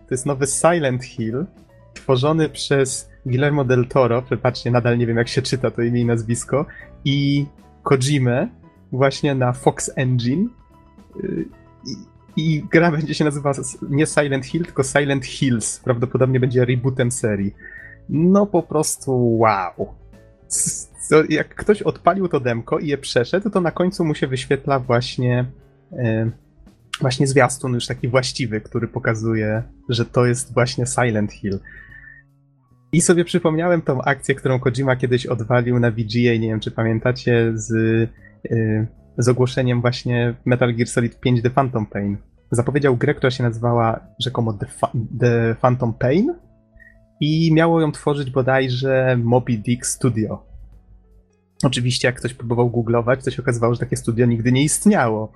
to 0.09 0.15
jest 0.15 0.27
nowy 0.27 0.47
Silent 0.47 1.05
Hill, 1.05 1.47
tworzony 1.95 2.49
przez 2.49 3.11
Guillermo 3.27 3.65
del 3.65 3.87
Toro, 3.87 4.23
wybaczcie, 4.23 4.71
nadal 4.71 4.99
nie 4.99 5.07
wiem 5.07 5.17
jak 5.17 5.29
się 5.29 5.43
czyta 5.43 5.71
to 5.71 5.83
imię 5.83 6.01
i 6.01 6.05
nazwisko, 6.05 6.67
i 7.05 7.47
Kojimę 7.83 8.49
właśnie 8.93 9.35
na 9.35 9.53
Fox 9.53 9.91
Engine. 9.97 10.49
Y, 11.25 11.45
I, 11.87 11.97
I 12.37 12.65
gra 12.73 12.91
będzie 12.91 13.15
się 13.15 13.25
nazywała 13.25 13.55
nie 13.91 14.07
Silent 14.07 14.47
Hill, 14.47 14.65
tylko 14.65 14.83
Silent 14.83 15.27
Hills. 15.27 15.81
Prawdopodobnie 15.81 16.41
będzie 16.41 16.65
rebootem 16.65 17.11
serii. 17.11 17.55
No 18.09 18.47
po 18.47 18.63
prostu 18.63 19.39
wow. 19.39 19.95
Jak 21.29 21.55
ktoś 21.55 21.83
odpalił 21.83 22.29
to 22.29 22.41
demko 22.41 22.79
i 22.79 22.87
je 22.87 22.99
przeszedł, 22.99 23.51
to 23.51 23.61
na 23.61 23.71
końcu 23.71 24.05
mu 24.05 24.15
się 24.15 24.27
wyświetla 24.27 24.79
właśnie 24.79 25.45
e, 25.93 26.31
właśnie 27.01 27.27
zwiastun 27.27 27.75
już 27.75 27.87
taki 27.87 28.09
właściwy, 28.09 28.61
który 28.61 28.89
pokazuje, 28.89 29.63
że 29.89 30.05
to 30.05 30.27
jest 30.27 30.55
właśnie 30.55 30.87
Silent 30.87 31.33
Hill. 31.33 31.59
I 32.93 33.01
sobie 33.01 33.25
przypomniałem 33.25 33.83
tą 33.83 34.03
akcję, 34.03 34.35
którą 34.35 34.61
Kojima 34.61 34.97
kiedyś 34.97 35.27
odwalił 35.27 35.79
na 35.79 35.91
VGA, 35.91 36.37
nie 36.39 36.49
wiem 36.49 36.61
czy 36.61 36.71
pamiętacie, 36.71 37.53
z, 37.55 37.71
y, 37.71 38.87
z 39.19 39.29
ogłoszeniem 39.29 39.81
właśnie 39.81 40.35
Metal 40.45 40.75
Gear 40.75 40.89
Solid 40.89 41.21
5 41.21 41.43
The 41.43 41.51
Phantom 41.51 41.87
Pain. 41.87 42.17
Zapowiedział 42.51 42.97
grę, 42.97 43.15
która 43.15 43.31
się 43.31 43.43
nazywała 43.43 44.01
rzekomo 44.21 44.53
The, 44.53 44.67
Fa- 44.67 44.93
The 45.21 45.57
Phantom 45.61 45.95
Pain 45.95 46.35
i 47.21 47.53
miało 47.55 47.81
ją 47.81 47.93
tworzyć 47.93 48.31
bodajże 48.31 49.19
Moby 49.25 49.59
Dick 49.59 49.87
Studio. 49.87 50.47
Oczywiście, 51.63 52.09
jak 52.09 52.17
ktoś 52.17 52.35
próbował 52.35 52.71
googlować, 52.71 53.25
to 53.25 53.31
się 53.31 53.43
okazywało, 53.43 53.75
że 53.75 53.81
takie 53.81 53.97
studio 53.97 54.27
nigdy 54.27 54.53
nie 54.53 54.63
istniało. 54.63 55.33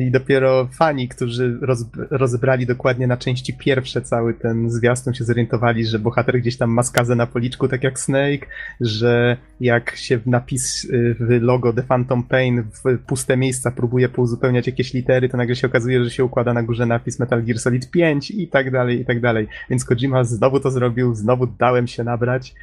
I 0.00 0.10
dopiero 0.10 0.68
fani, 0.72 1.08
którzy 1.08 1.58
roz, 1.60 1.84
rozbrali 2.10 2.66
dokładnie 2.66 3.06
na 3.06 3.16
części 3.16 3.54
pierwsze 3.54 4.02
cały 4.02 4.34
ten 4.34 4.70
zwiastun, 4.70 5.14
się 5.14 5.24
zorientowali, 5.24 5.86
że 5.86 5.98
bohater 5.98 6.40
gdzieś 6.40 6.56
tam 6.56 6.70
ma 6.70 6.82
skazę 6.82 7.14
na 7.14 7.26
policzku, 7.26 7.68
tak 7.68 7.84
jak 7.84 8.00
Snake, 8.00 8.46
że 8.80 9.36
jak 9.60 9.96
się 9.96 10.18
w 10.18 10.26
napis 10.26 10.84
yy, 10.84 11.14
w 11.14 11.42
logo 11.42 11.72
The 11.72 11.82
Phantom 11.82 12.22
Pain 12.22 12.62
w 12.62 12.98
puste 13.06 13.36
miejsca 13.36 13.70
próbuje 13.70 14.08
pouzupełniać 14.08 14.66
jakieś 14.66 14.94
litery, 14.94 15.28
to 15.28 15.36
nagle 15.36 15.56
się 15.56 15.66
okazuje, 15.66 16.04
że 16.04 16.10
się 16.10 16.24
układa 16.24 16.54
na 16.54 16.62
górze 16.62 16.86
napis 16.86 17.18
Metal 17.18 17.44
Gear 17.44 17.58
Solid 17.58 17.90
5 17.90 18.30
i 18.30 18.48
tak 18.48 18.70
dalej, 18.70 19.00
i 19.00 19.04
tak 19.04 19.20
dalej. 19.20 19.48
Więc 19.70 19.84
Kojima 19.84 20.24
znowu 20.24 20.60
to 20.60 20.70
zrobił, 20.70 21.14
znowu 21.14 21.46
dałem 21.46 21.86
się 21.86 22.04
nabrać. 22.04 22.54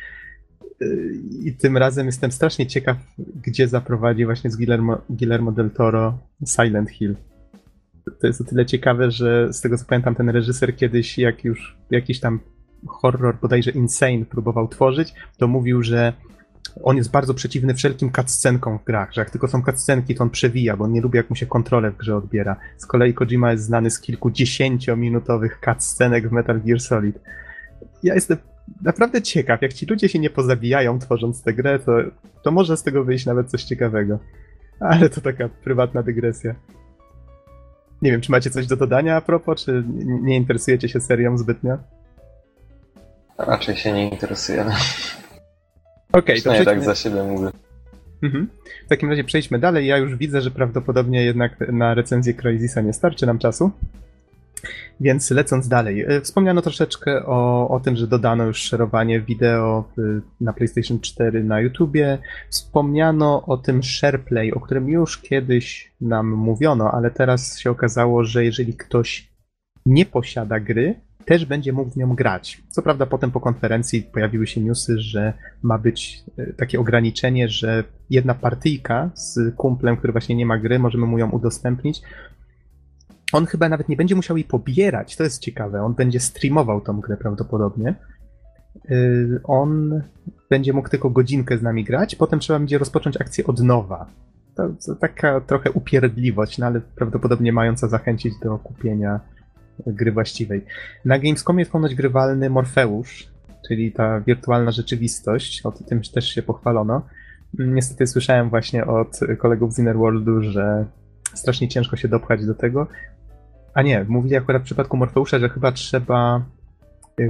I 1.44 1.54
tym 1.54 1.78
razem 1.78 2.06
jestem 2.06 2.32
strasznie 2.32 2.68
ciekaw, 2.68 2.98
gdzie 3.18 3.68
zaprowadzi 3.68 4.26
właśnie 4.26 4.52
z 4.52 4.56
Guillermo, 4.56 5.02
Guillermo 5.10 5.52
del 5.52 5.70
Toro 5.70 6.18
Silent 6.48 6.90
Hill. 6.90 7.16
To 8.22 8.28
jest 8.28 8.42
o 8.42 8.44
tyle 8.44 8.66
ciekawe, 8.66 9.12
że 9.12 9.54
z 9.54 9.62
tego 9.62 9.78
co 9.78 9.86
pamiętam, 9.86 10.16
ten 10.16 10.30
reżyser 10.30 10.76
kiedyś, 10.76 11.18
jak 11.18 11.44
już 11.44 11.78
jakiś 11.92 12.20
tam 12.20 12.40
horror, 12.88 13.38
bodajże 13.42 13.72
Insane 13.72 14.26
próbował 14.26 14.68
tworzyć, 14.68 15.14
to 15.38 15.48
mówił, 15.48 15.84
że 15.84 16.14
on 16.84 16.98
jest 16.98 17.12
bardzo 17.12 17.34
przeciwny 17.34 17.74
wszelkim 17.74 18.12
cutscenkom 18.12 18.80
w 18.80 18.84
grach, 18.84 19.14
że 19.14 19.22
jak 19.22 19.30
tylko 19.30 19.48
są 19.48 19.64
cutscenki, 19.64 20.16
to 20.16 20.24
on 20.24 20.30
przewija, 20.30 20.78
bo 20.78 20.84
on 20.84 20.92
nie 20.92 21.02
lubi, 21.02 21.18
jak 21.18 21.30
mu 21.30 21.36
się 21.36 21.46
kontrolę 21.46 21.92
w 21.92 21.98
grze 21.98 22.16
odbiera. 22.16 22.56
Z 22.78 22.86
kolei 22.86 23.14
Kojima 23.14 23.52
jest 23.52 23.64
znany 23.64 23.92
z 23.92 24.00
kilkudziesięciominutowych 24.00 25.60
cutscenek 25.66 26.30
w 26.30 26.32
Metal 26.32 26.62
Gear 26.62 26.80
Solid. 26.80 27.20
Ja 28.04 28.14
jestem 28.14 28.38
naprawdę 28.82 29.22
ciekaw, 29.22 29.62
jak 29.62 29.74
ci 29.74 29.86
ludzie 29.86 30.10
się 30.10 30.20
nie 30.20 30.30
pozabijają 30.30 31.00
tworząc 31.00 31.44
tę 31.44 31.54
grę, 31.54 31.80
to, 31.80 31.92
to 32.44 32.52
może 32.52 32.78
z 32.78 32.84
tego 32.84 33.04
wyjść 33.04 33.26
nawet 33.26 33.50
coś 33.50 33.64
ciekawego. 33.64 34.20
Ale 34.80 35.10
to 35.10 35.22
taka 35.22 35.50
prywatna 35.50 36.04
dygresja. 36.04 36.56
Nie 38.02 38.12
wiem, 38.12 38.22
czy 38.22 38.32
macie 38.32 38.50
coś 38.50 38.68
do 38.68 38.76
dodania 38.76 39.16
a 39.16 39.22
propos, 39.22 39.66
czy 39.66 39.84
nie 40.22 40.38
interesujecie 40.38 40.90
się 40.90 41.00
serią 41.00 41.38
zbytnio? 41.38 41.78
Raczej 43.38 43.76
się 43.76 43.92
nie 43.92 44.10
interesujemy. 44.10 44.72
Okej, 46.12 46.42
to 46.42 46.52
Przynajmniej 46.54 46.66
przejdźmy... 46.66 46.66
tak 46.66 46.84
za 46.84 46.96
siebie 46.96 47.24
mówię. 47.24 47.50
Mhm. 48.24 48.50
W 48.86 48.90
takim 48.90 49.10
razie 49.10 49.24
przejdźmy 49.24 49.60
dalej. 49.60 49.88
Ja 49.88 49.98
już 49.98 50.16
widzę, 50.16 50.42
że 50.42 50.52
prawdopodobnie 50.52 51.26
jednak 51.26 51.60
na 51.72 51.94
recenzję 51.94 52.34
Crysisa 52.34 52.82
nie 52.82 52.94
starczy 52.94 53.26
nam 53.26 53.40
czasu. 53.40 53.72
Więc 55.00 55.32
lecąc 55.32 55.68
dalej, 55.68 56.02
e, 56.08 56.22
wspomniano 56.22 56.62
troszeczkę 56.62 57.26
o, 57.26 57.70
o 57.70 57.80
tym, 57.80 57.96
że 57.96 58.08
dodano 58.08 58.46
już 58.46 58.58
szerowanie 58.58 59.22
wideo 59.22 59.90
y, 59.98 60.22
na 60.42 60.54
PlayStation 60.54 61.00
4 61.00 61.44
na 61.44 61.62
YouTubie. 61.62 62.18
Wspomniano 62.50 63.46
o 63.46 63.58
tym 63.58 63.84
SharePlay, 63.84 64.54
o 64.54 64.60
którym 64.60 64.90
już 64.90 65.18
kiedyś 65.18 65.94
nam 66.02 66.32
mówiono, 66.32 66.92
ale 66.92 67.12
teraz 67.12 67.60
się 67.60 67.72
okazało, 67.72 68.24
że 68.24 68.46
jeżeli 68.46 68.74
ktoś 68.74 69.30
nie 69.86 70.06
posiada 70.06 70.60
gry, 70.60 70.96
też 71.26 71.46
będzie 71.46 71.74
mógł 71.74 71.92
w 71.92 71.98
nią 71.98 72.16
grać. 72.16 72.62
Co 72.70 72.82
prawda 72.82 73.06
potem 73.06 73.32
po 73.32 73.40
konferencji 73.40 74.02
pojawiły 74.02 74.48
się 74.48 74.62
newsy, 74.62 75.00
że 75.00 75.34
ma 75.64 75.78
być 75.78 76.24
e, 76.38 76.54
takie 76.54 76.80
ograniczenie, 76.80 77.50
że 77.50 77.84
jedna 78.10 78.34
partyjka 78.34 79.10
z 79.14 79.56
kumplem, 79.56 79.98
który 79.98 80.14
właśnie 80.14 80.36
nie 80.36 80.46
ma 80.46 80.58
gry, 80.58 80.80
możemy 80.80 81.06
mu 81.06 81.18
ją 81.18 81.30
udostępnić. 81.30 82.02
On 83.34 83.46
chyba 83.46 83.70
nawet 83.70 83.90
nie 83.90 83.96
będzie 83.96 84.16
musiał 84.16 84.38
jej 84.38 84.44
pobierać, 84.44 85.16
to 85.16 85.24
jest 85.24 85.42
ciekawe. 85.42 85.84
On 85.84 85.94
będzie 85.94 86.20
streamował 86.20 86.82
tą 86.82 87.00
grę 87.00 87.18
prawdopodobnie. 87.18 87.96
y, 88.92 89.40
on 89.44 90.02
będzie 90.50 90.74
mógł 90.74 90.90
tylko 90.90 91.10
godzinkę 91.10 91.58
z 91.58 91.62
nami 91.62 91.84
grać, 91.84 92.16
potem 92.16 92.40
trzeba 92.40 92.60
będzie 92.60 92.78
rozpocząć 92.78 93.22
akcję 93.22 93.48
od 93.48 93.60
nowa. 93.60 94.06
To, 94.56 94.70
to 94.86 94.96
taka 94.96 95.42
trochę 95.42 95.72
upierdliwość, 95.72 96.58
no 96.58 96.66
ale 96.66 96.82
prawdopodobnie 96.82 97.54
mająca 97.54 97.88
zachęcić 97.88 98.34
do 98.44 98.58
kupienia 98.58 99.20
gry 99.88 100.12
właściwej. 100.12 100.66
Na 101.06 101.20
Gamescomie 101.20 101.62
jest 101.62 101.72
ponoć 101.72 101.96
grywalny 101.96 102.50
Morfeusz, 102.50 103.28
czyli 103.68 103.92
ta 103.92 104.22
wirtualna 104.22 104.72
rzeczywistość, 104.72 105.62
o 105.66 105.72
tym 105.72 106.02
też 106.14 106.30
się 106.30 106.44
pochwalono. 106.44 107.02
Niestety 107.60 108.08
słyszałem 108.08 108.50
właśnie 108.50 108.86
od 108.86 109.20
kolegów 109.38 109.74
z 109.74 109.80
Innerworldu, 109.80 110.42
że 110.42 110.86
strasznie 111.34 111.68
ciężko 111.68 111.96
się 111.96 112.08
dopchać 112.08 112.46
do 112.46 112.54
tego. 112.54 112.88
A 113.76 113.82
nie, 113.82 114.06
mówili 114.08 114.36
akurat 114.36 114.62
w 114.62 114.66
przypadku 114.66 114.98
Morfeusza, 114.98 115.40
że 115.40 115.50
chyba 115.50 115.72
trzeba 115.72 116.46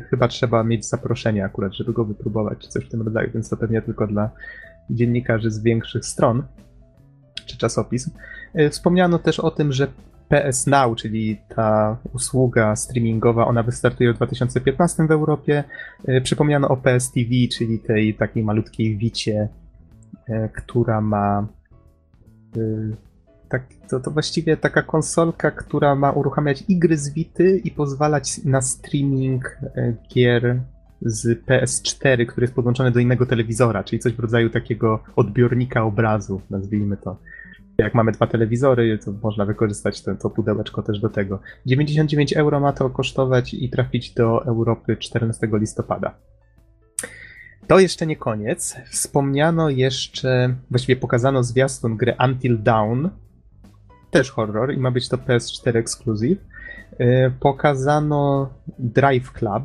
chyba 0.10 0.28
trzeba 0.28 0.64
mieć 0.64 0.86
zaproszenie 0.86 1.46
akurat, 1.46 1.74
żeby 1.74 1.94
go 1.94 2.06
wypróbować, 2.06 2.60
czy 2.60 2.68
coś 2.70 2.86
w 2.86 2.90
tym 2.90 3.02
rodzaju, 3.02 3.32
więc 3.34 3.50
to 3.50 3.58
pewnie 3.58 3.82
tylko 3.82 4.08
dla 4.08 4.30
dziennikarzy 4.90 5.52
z 5.52 5.64
większych 5.64 6.06
stron, 6.06 6.44
czy 7.46 7.58
czasopism. 7.58 8.12
Wspomniano 8.70 9.20
też 9.20 9.40
o 9.40 9.52
tym, 9.52 9.74
że 9.74 9.88
PS 10.30 10.68
Now, 10.68 10.96
czyli 10.98 11.42
ta 11.56 11.98
usługa 12.14 12.76
streamingowa, 12.76 13.48
ona 13.48 13.64
wystartuje 13.64 14.14
w 14.14 14.16
2015 14.16 15.08
w 15.08 15.12
Europie. 15.12 15.64
Przypomniano 16.24 16.68
o 16.68 16.78
PS 16.78 17.12
TV, 17.12 17.30
czyli 17.58 17.80
tej 17.80 18.14
takiej 18.14 18.44
malutkiej 18.44 18.98
wicie, 18.98 19.50
która 20.56 21.02
ma 21.02 21.48
tak, 23.50 23.64
to, 23.90 24.00
to 24.00 24.12
właściwie 24.12 24.58
taka 24.58 24.82
konsolka, 24.82 25.52
która 25.52 25.96
ma 25.96 26.12
uruchamiać 26.12 26.64
igry 26.68 26.98
z 26.98 27.18
i 27.64 27.72
pozwalać 27.72 28.44
na 28.44 28.62
streaming 28.62 29.58
e, 29.64 29.94
gier 30.14 30.60
z 31.02 31.46
PS4, 31.46 32.26
który 32.26 32.44
jest 32.44 32.54
podłączony 32.54 32.92
do 32.92 33.00
innego 33.00 33.26
telewizora, 33.26 33.84
czyli 33.84 34.00
coś 34.00 34.14
w 34.14 34.20
rodzaju 34.20 34.50
takiego 34.50 35.04
odbiornika 35.16 35.84
obrazu, 35.84 36.42
nazwijmy 36.50 36.98
to. 36.98 37.18
Jak 37.78 37.94
mamy 37.94 38.12
dwa 38.12 38.28
telewizory, 38.28 39.00
to 39.06 39.12
można 39.24 39.46
wykorzystać 39.46 40.02
to, 40.02 40.16
to 40.16 40.30
pudełeczko 40.30 40.84
też 40.84 41.00
do 41.00 41.10
tego. 41.10 41.40
99 41.66 42.34
euro 42.34 42.60
ma 42.60 42.74
to 42.74 42.90
kosztować 42.90 43.54
i 43.54 43.70
trafić 43.70 44.14
do 44.14 44.46
Europy 44.46 44.98
14 44.98 45.48
listopada. 45.54 46.16
To 47.68 47.80
jeszcze 47.80 48.08
nie 48.08 48.16
koniec. 48.16 48.76
Wspomniano 48.90 49.70
jeszcze, 49.70 50.56
właściwie 50.70 50.96
pokazano 50.96 51.44
zwiastun 51.44 51.98
gry 51.98 52.16
Until 52.26 52.64
Dawn, 52.64 53.08
też 54.16 54.32
horror 54.32 54.74
i 54.74 54.78
ma 54.78 54.92
być 54.92 55.10
to 55.10 55.18
PS4 55.18 55.78
Exclusive. 55.78 56.38
Y, 57.02 57.32
pokazano 57.40 58.50
Drive 58.80 59.32
Club 59.32 59.64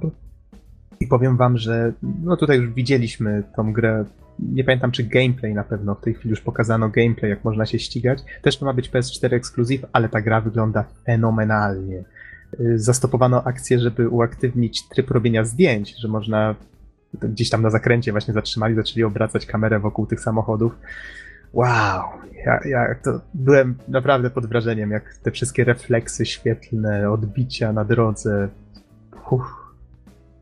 i 1.01 1.07
powiem 1.07 1.37
wam, 1.37 1.59
że 1.59 1.93
no 2.23 2.37
tutaj 2.37 2.59
już 2.59 2.71
widzieliśmy 2.71 3.43
tą 3.57 3.73
grę. 3.73 4.05
Nie 4.39 4.65
pamiętam, 4.65 4.91
czy 4.91 5.05
gameplay 5.05 5.55
na 5.55 5.65
pewno 5.65 5.95
w 5.95 6.01
tej 6.01 6.15
chwili 6.15 6.31
już 6.31 6.41
pokazano 6.41 6.89
gameplay, 6.89 7.31
jak 7.31 7.45
można 7.45 7.67
się 7.67 7.79
ścigać. 7.79 8.25
Też 8.43 8.59
to 8.59 8.65
ma 8.67 8.73
być 8.73 8.91
PS4 8.91 9.35
Exclusive, 9.35 9.87
ale 9.93 10.09
ta 10.09 10.21
gra 10.21 10.41
wygląda 10.41 10.85
fenomenalnie. 11.07 12.05
Y, 12.61 12.79
zastopowano 12.79 13.45
akcję, 13.45 13.79
żeby 13.79 14.09
uaktywnić 14.09 14.89
tryb 14.89 15.11
robienia 15.11 15.45
zdjęć, 15.45 15.95
że 16.01 16.09
można 16.09 16.55
gdzieś 17.15 17.51
tam 17.51 17.63
na 17.63 17.71
zakręcie 17.71 18.13
właśnie 18.13 18.35
zatrzymali, 18.35 18.75
zaczęli 18.75 19.05
obracać 19.05 19.47
kamerę 19.47 19.81
wokół 19.81 20.07
tych 20.07 20.21
samochodów 20.21 20.73
wow, 21.53 22.03
ja, 22.47 22.61
ja 22.65 22.95
to 22.95 23.21
byłem 23.35 23.75
naprawdę 23.89 24.31
pod 24.31 24.47
wrażeniem, 24.47 24.91
jak 24.91 25.15
te 25.15 25.31
wszystkie 25.31 25.65
refleksy 25.65 26.27
świetlne, 26.27 27.11
odbicia 27.11 27.73
na 27.73 27.85
drodze. 27.85 28.49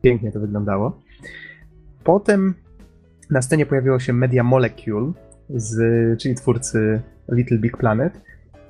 Pięknie 0.01 0.31
to 0.31 0.39
wyglądało. 0.39 0.99
Potem 2.03 2.53
na 3.29 3.41
scenie 3.41 3.65
pojawiło 3.65 3.99
się 3.99 4.13
Media 4.13 4.43
Molecule, 4.43 5.11
z, 5.49 5.77
czyli 6.21 6.35
twórcy 6.35 7.01
Little 7.31 7.57
Big 7.57 7.77
Planet, 7.77 8.21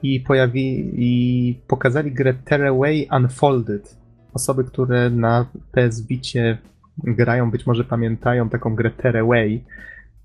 i, 0.03 0.19
pojawi, 0.19 0.91
i 0.93 1.61
pokazali 1.67 2.11
grę 2.11 2.33
Terraway 2.33 3.07
Unfolded. 3.17 3.97
Osoby, 4.33 4.63
które 4.63 5.09
na 5.09 5.45
PS 5.71 6.01
Vicie 6.01 6.57
grają, 6.97 7.51
być 7.51 7.67
może 7.67 7.83
pamiętają 7.83 8.49
taką 8.49 8.75
grę 8.75 8.91
Terraway, 8.91 9.63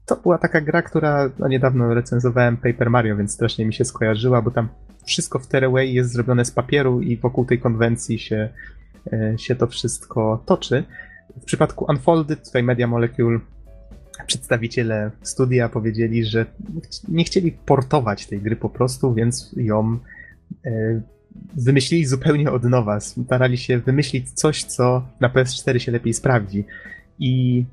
to 0.07 0.17
była 0.17 0.39
taka 0.39 0.61
gra, 0.61 0.83
która 0.83 1.31
no, 1.39 1.49
niedawno 1.49 1.95
recenzowałem 1.95 2.57
Paper 2.57 2.91
Mario, 2.91 3.17
więc 3.17 3.33
strasznie 3.33 3.67
mi 3.67 3.75
się 3.75 3.85
skojarzyła, 3.85 4.43
bo 4.43 4.51
tam 4.51 4.69
wszystko 5.05 5.39
w 5.39 5.47
Terraway 5.47 5.95
jest 5.95 6.13
zrobione 6.13 6.45
z 6.45 6.51
papieru 6.51 7.01
i 7.01 7.17
wokół 7.17 7.45
tej 7.45 7.59
konwencji 7.59 8.19
się, 8.19 8.49
e, 9.13 9.35
się 9.39 9.55
to 9.55 9.67
wszystko 9.67 10.43
toczy. 10.47 10.85
W 11.41 11.45
przypadku 11.45 11.87
Unfolded, 11.89 12.45
tutaj 12.45 12.63
Media 12.63 12.87
Molecule, 12.87 13.41
przedstawiciele 14.27 15.11
studia 15.23 15.69
powiedzieli, 15.69 16.25
że 16.25 16.47
nie 17.09 17.25
chcieli 17.25 17.53
portować 17.53 18.27
tej 18.27 18.41
gry 18.41 18.57
po 18.57 18.69
prostu, 18.69 19.15
więc 19.15 19.55
ją 19.57 19.99
e, 20.67 21.01
wymyślili 21.57 22.07
zupełnie 22.07 22.51
od 22.51 22.65
nowa. 22.65 23.01
Starali 23.01 23.59
się 23.59 23.79
wymyślić 23.79 24.31
coś, 24.31 24.65
co 24.65 25.09
na 25.21 25.29
PS4 25.29 25.79
się 25.79 25.93
lepiej 25.93 26.15
sprawdzi. 26.15 26.65
I 27.19 27.65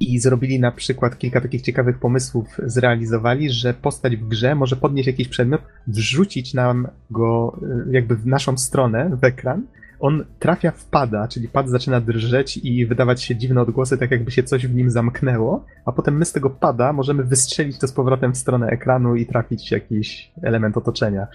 i 0.00 0.18
zrobili 0.18 0.60
na 0.60 0.72
przykład 0.72 1.18
kilka 1.18 1.40
takich 1.40 1.62
ciekawych 1.62 1.98
pomysłów, 1.98 2.46
zrealizowali, 2.66 3.50
że 3.50 3.74
postać 3.74 4.16
w 4.16 4.28
grze 4.28 4.54
może 4.54 4.76
podnieść 4.76 5.06
jakiś 5.06 5.28
przedmiot, 5.28 5.60
wrzucić 5.86 6.54
nam 6.54 6.88
go 7.10 7.58
y, 7.88 7.92
jakby 7.92 8.16
w 8.16 8.26
naszą 8.26 8.58
stronę, 8.58 9.16
w 9.20 9.24
ekran. 9.24 9.62
On 10.00 10.24
trafia 10.38 10.70
w 10.70 10.84
pada, 10.84 11.28
czyli 11.28 11.48
pad 11.48 11.68
zaczyna 11.68 12.00
drżeć 12.00 12.56
i 12.56 12.86
wydawać 12.86 13.22
się 13.22 13.36
dziwne 13.36 13.60
odgłosy, 13.60 13.98
tak 13.98 14.10
jakby 14.10 14.30
się 14.30 14.42
coś 14.42 14.66
w 14.66 14.74
nim 14.74 14.90
zamknęło, 14.90 15.64
a 15.84 15.92
potem 15.92 16.16
my 16.16 16.24
z 16.24 16.32
tego 16.32 16.50
pada 16.50 16.92
możemy 16.92 17.24
wystrzelić 17.24 17.78
to 17.78 17.88
z 17.88 17.92
powrotem 17.92 18.32
w 18.32 18.36
stronę 18.36 18.66
ekranu 18.66 19.16
i 19.16 19.26
trafić 19.26 19.70
jakiś 19.70 20.32
element 20.42 20.76
otoczenia. 20.76 21.26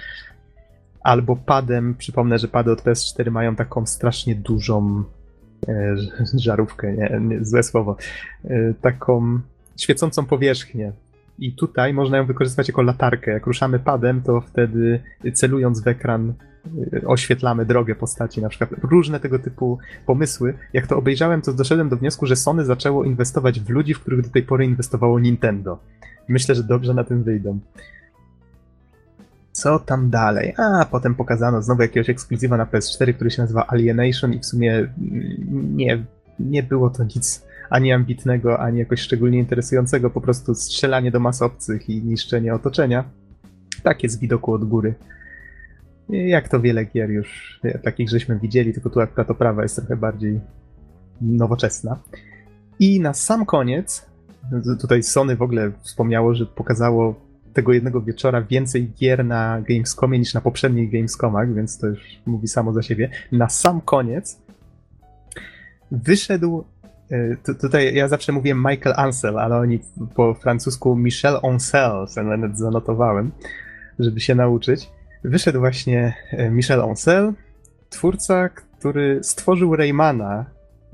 Albo 1.01 1.35
padem, 1.35 1.95
przypomnę, 1.95 2.39
że 2.39 2.47
pady 2.47 2.71
od 2.71 2.81
PS4 2.81 3.31
mają 3.31 3.55
taką 3.55 3.85
strasznie 3.85 4.35
dużą 4.35 5.03
E, 5.03 5.22
żarówkę, 6.45 6.93
nie, 6.93 7.19
nie, 7.21 7.45
złe 7.45 7.63
słowo, 7.63 7.97
e, 8.45 8.73
taką 8.81 9.39
świecącą 9.77 10.25
powierzchnię. 10.25 10.91
I 11.39 11.53
tutaj 11.53 11.93
można 11.93 12.17
ją 12.17 12.25
wykorzystywać 12.25 12.67
jako 12.67 12.81
latarkę. 12.81 13.31
Jak 13.31 13.45
ruszamy 13.45 13.79
padem, 13.79 14.21
to 14.21 14.41
wtedy 14.41 14.99
celując 15.33 15.83
w 15.83 15.87
ekran 15.87 16.33
e, 16.93 17.07
oświetlamy 17.07 17.65
drogę 17.65 17.95
postaci, 17.95 18.41
na 18.41 18.49
przykład 18.49 18.69
różne 18.83 19.19
tego 19.19 19.39
typu 19.39 19.77
pomysły. 20.05 20.53
Jak 20.73 20.87
to 20.87 20.97
obejrzałem, 20.97 21.41
to 21.41 21.53
doszedłem 21.53 21.89
do 21.89 21.97
wniosku, 21.97 22.25
że 22.25 22.35
Sony 22.35 22.65
zaczęło 22.65 23.03
inwestować 23.03 23.59
w 23.59 23.69
ludzi, 23.69 23.93
w 23.93 23.99
których 23.99 24.21
do 24.21 24.29
tej 24.29 24.43
pory 24.43 24.65
inwestowało 24.65 25.19
Nintendo. 25.19 25.79
Myślę, 26.27 26.55
że 26.55 26.63
dobrze 26.63 26.93
na 26.93 27.03
tym 27.03 27.23
wyjdą. 27.23 27.59
Co 29.53 29.79
tam 29.79 30.09
dalej? 30.09 30.53
A, 30.57 30.85
potem 30.85 31.15
pokazano 31.15 31.61
znowu 31.61 31.81
jakiegoś 31.81 32.09
ekskluzywa 32.09 32.57
na 32.57 32.65
PS4, 32.65 33.13
który 33.13 33.31
się 33.31 33.41
nazywa 33.41 33.67
Alienation 33.67 34.33
i 34.33 34.39
w 34.39 34.45
sumie 34.45 34.93
nie, 35.51 36.05
nie 36.39 36.63
było 36.63 36.89
to 36.89 37.03
nic 37.03 37.45
ani 37.69 37.93
ambitnego, 37.93 38.59
ani 38.59 38.79
jakoś 38.79 38.99
szczególnie 38.99 39.39
interesującego, 39.39 40.09
po 40.09 40.21
prostu 40.21 40.55
strzelanie 40.55 41.11
do 41.11 41.19
mas 41.19 41.41
obcych 41.41 41.89
i 41.89 42.03
niszczenie 42.03 42.53
otoczenia. 42.53 43.03
Takie 43.83 44.09
z 44.09 44.17
widoku 44.17 44.53
od 44.53 44.65
góry. 44.65 44.93
Jak 46.09 46.49
to 46.49 46.59
wiele 46.59 46.85
gier 46.85 47.09
już 47.09 47.59
takich 47.83 48.09
żeśmy 48.09 48.39
widzieli, 48.39 48.73
tylko 48.73 48.89
tu 48.89 48.99
akurat 48.99 49.31
oprawa 49.31 49.63
jest 49.63 49.75
trochę 49.75 49.97
bardziej 49.97 50.39
nowoczesna. 51.21 51.99
I 52.79 52.99
na 52.99 53.13
sam 53.13 53.45
koniec, 53.45 54.05
tutaj 54.81 55.03
Sony 55.03 55.35
w 55.35 55.41
ogóle 55.41 55.71
wspomniało, 55.81 56.35
że 56.35 56.45
pokazało 56.45 57.15
tego 57.53 57.73
jednego 57.73 58.01
wieczora 58.01 58.41
więcej 58.41 58.91
gier 58.91 59.25
na 59.25 59.61
Gamescomie 59.69 60.19
niż 60.19 60.33
na 60.33 60.41
poprzednich 60.41 60.91
Gamescomach, 60.91 61.53
więc 61.53 61.77
to 61.77 61.87
już 61.87 61.99
mówi 62.25 62.47
samo 62.47 62.73
za 62.73 62.81
siebie. 62.81 63.09
Na 63.31 63.49
sam 63.49 63.81
koniec 63.81 64.39
wyszedł 65.91 66.63
e, 67.11 67.53
tutaj 67.53 67.95
ja 67.95 68.07
zawsze 68.07 68.31
mówiłem 68.31 68.57
Michael 68.57 68.95
Ansel, 68.97 69.39
ale 69.39 69.57
oni 69.57 69.79
po 70.15 70.33
francusku 70.33 70.95
Michel 70.95 71.39
Ancel, 71.43 72.05
nawet 72.25 72.57
zanotowałem, 72.57 73.31
żeby 73.99 74.19
się 74.19 74.35
nauczyć. 74.35 74.89
Wyszedł 75.23 75.59
właśnie 75.59 76.13
e, 76.31 76.49
Michel 76.49 76.81
Ancel, 76.81 77.33
twórca, 77.89 78.49
który 78.49 79.19
stworzył 79.23 79.75
Raymana. 79.75 80.45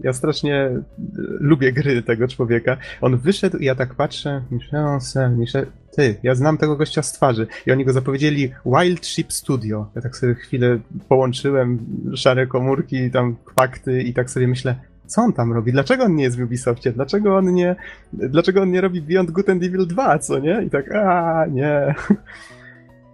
Ja 0.04 0.14
strasznie 0.14 0.56
e, 0.56 0.82
lubię 1.40 1.74
gry 1.74 2.04
tego 2.04 2.28
człowieka. 2.28 2.78
On 3.02 3.18
wyszedł 3.18 3.58
i 3.58 3.66
ja 3.66 3.76
tak 3.76 3.96
patrzę, 3.96 4.42
Ancel, 4.74 5.38
Michel 5.38 5.66
ty, 6.00 6.16
ja 6.24 6.36
znam 6.36 6.58
tego 6.58 6.76
gościa 6.76 7.02
z 7.02 7.14
twarzy. 7.14 7.48
I 7.66 7.72
oni 7.72 7.86
go 7.86 7.94
zapowiedzieli 7.94 8.52
Wild 8.66 9.06
Ship 9.06 9.34
Studio. 9.34 9.90
Ja 9.96 10.02
tak 10.02 10.18
sobie 10.18 10.36
chwilę 10.36 10.80
połączyłem 11.10 11.80
szare 12.16 12.48
komórki, 12.48 13.12
tam 13.12 13.36
fakty 13.56 14.02
i 14.02 14.14
tak 14.14 14.30
sobie 14.30 14.48
myślę, 14.48 14.76
co 15.06 15.22
on 15.22 15.34
tam 15.34 15.54
robi? 15.54 15.72
Dlaczego 15.72 16.04
on 16.04 16.16
nie 16.16 16.24
jest 16.24 16.38
w 16.38 16.44
Ubisoftie? 16.44 16.92
Dlaczego 16.92 17.38
on 17.38 17.54
nie, 17.54 17.76
dlaczego 18.14 18.62
on 18.62 18.72
nie 18.72 18.82
robi 18.82 19.02
Beyond 19.02 19.32
Good 19.32 19.50
and 19.50 19.64
Evil 19.64 19.88
2, 19.88 20.20
co 20.20 20.40
nie? 20.40 20.64
I 20.68 20.70
tak, 20.70 20.92
a 20.96 21.46
nie. 21.52 21.82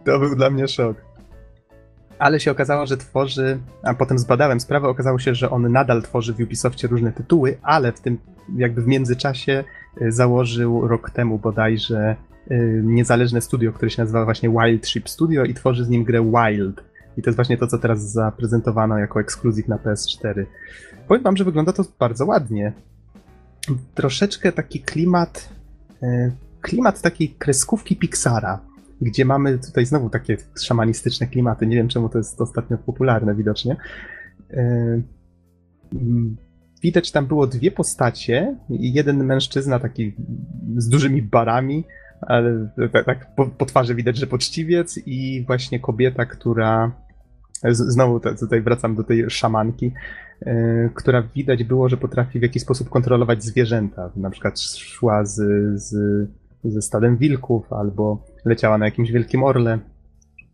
To 0.05 0.19
był 0.19 0.35
dla 0.35 0.49
mnie 0.49 0.67
szok. 0.67 0.97
Ale 2.19 2.39
się 2.39 2.51
okazało, 2.51 2.85
że 2.85 2.97
tworzy, 2.97 3.59
a 3.83 3.93
potem 3.93 4.19
zbadałem 4.19 4.59
sprawę, 4.59 4.87
okazało 4.87 5.19
się, 5.19 5.35
że 5.35 5.49
on 5.49 5.71
nadal 5.71 6.01
tworzy 6.01 6.33
w 6.33 6.39
Ubisoftie 6.39 6.87
różne 6.87 7.11
tytuły, 7.11 7.57
ale 7.61 7.91
w 7.91 7.99
tym 7.99 8.17
jakby 8.55 8.81
w 8.81 8.87
międzyczasie 8.87 9.63
y, 10.01 10.11
założył 10.11 10.87
rok 10.87 11.09
temu 11.09 11.39
bodajże 11.39 12.15
y, 12.51 12.81
niezależne 12.85 13.41
studio, 13.41 13.73
które 13.73 13.91
się 13.91 14.01
nazywa 14.01 14.25
właśnie 14.25 14.49
Wild 14.49 14.87
Ship 14.87 15.09
Studio 15.09 15.43
i 15.43 15.53
tworzy 15.53 15.85
z 15.85 15.89
nim 15.89 16.03
grę 16.03 16.21
Wild. 16.21 16.83
I 17.17 17.21
to 17.21 17.29
jest 17.29 17.35
właśnie 17.35 17.57
to, 17.57 17.67
co 17.67 17.77
teraz 17.77 18.11
zaprezentowano 18.11 18.97
jako 18.97 19.19
ekskluzyw 19.19 19.67
na 19.67 19.77
PS4. 19.77 20.45
Powiem 21.07 21.23
wam, 21.23 21.37
że 21.37 21.43
wygląda 21.43 21.73
to 21.73 21.83
bardzo 21.99 22.25
ładnie. 22.25 22.73
Troszeczkę 23.95 24.51
taki 24.51 24.79
klimat, 24.79 25.49
y, 26.03 26.31
klimat 26.61 27.01
takiej 27.01 27.29
kreskówki 27.29 27.95
Pixara 27.95 28.59
gdzie 29.01 29.25
mamy 29.25 29.59
tutaj 29.59 29.85
znowu 29.85 30.09
takie 30.09 30.37
szamanistyczne 30.61 31.27
klimaty. 31.27 31.67
Nie 31.67 31.75
wiem, 31.75 31.87
czemu 31.87 32.09
to 32.09 32.17
jest 32.17 32.41
ostatnio 32.41 32.77
popularne 32.77 33.35
widocznie. 33.35 33.75
E, 34.51 35.01
widać 36.83 37.11
tam 37.11 37.25
było 37.25 37.47
dwie 37.47 37.71
postacie. 37.71 38.55
Jeden 38.69 39.25
mężczyzna 39.25 39.79
taki 39.79 40.15
z 40.77 40.89
dużymi 40.89 41.21
barami, 41.21 41.83
ale 42.21 42.69
tak 43.05 43.35
po, 43.35 43.47
po 43.47 43.65
twarzy 43.65 43.95
widać, 43.95 44.17
że 44.17 44.27
poczciwiec 44.27 44.99
i 45.05 45.43
właśnie 45.47 45.79
kobieta, 45.79 46.25
która 46.25 46.91
znowu 47.71 48.19
tutaj 48.19 48.61
wracam 48.61 48.95
do 48.95 49.03
tej 49.03 49.29
szamanki, 49.29 49.91
e, 50.41 50.89
która 50.93 51.23
widać 51.35 51.63
było, 51.63 51.89
że 51.89 51.97
potrafi 51.97 52.39
w 52.39 52.41
jakiś 52.41 52.61
sposób 52.61 52.89
kontrolować 52.89 53.43
zwierzęta. 53.43 54.11
Na 54.15 54.29
przykład 54.29 54.59
szła 54.59 55.25
z, 55.25 55.35
z, 55.81 55.95
ze 56.63 56.81
stadem 56.81 57.17
wilków 57.17 57.73
albo 57.73 58.34
leciała 58.45 58.77
na 58.77 58.85
jakimś 58.85 59.11
wielkim 59.11 59.43
orle, 59.43 59.79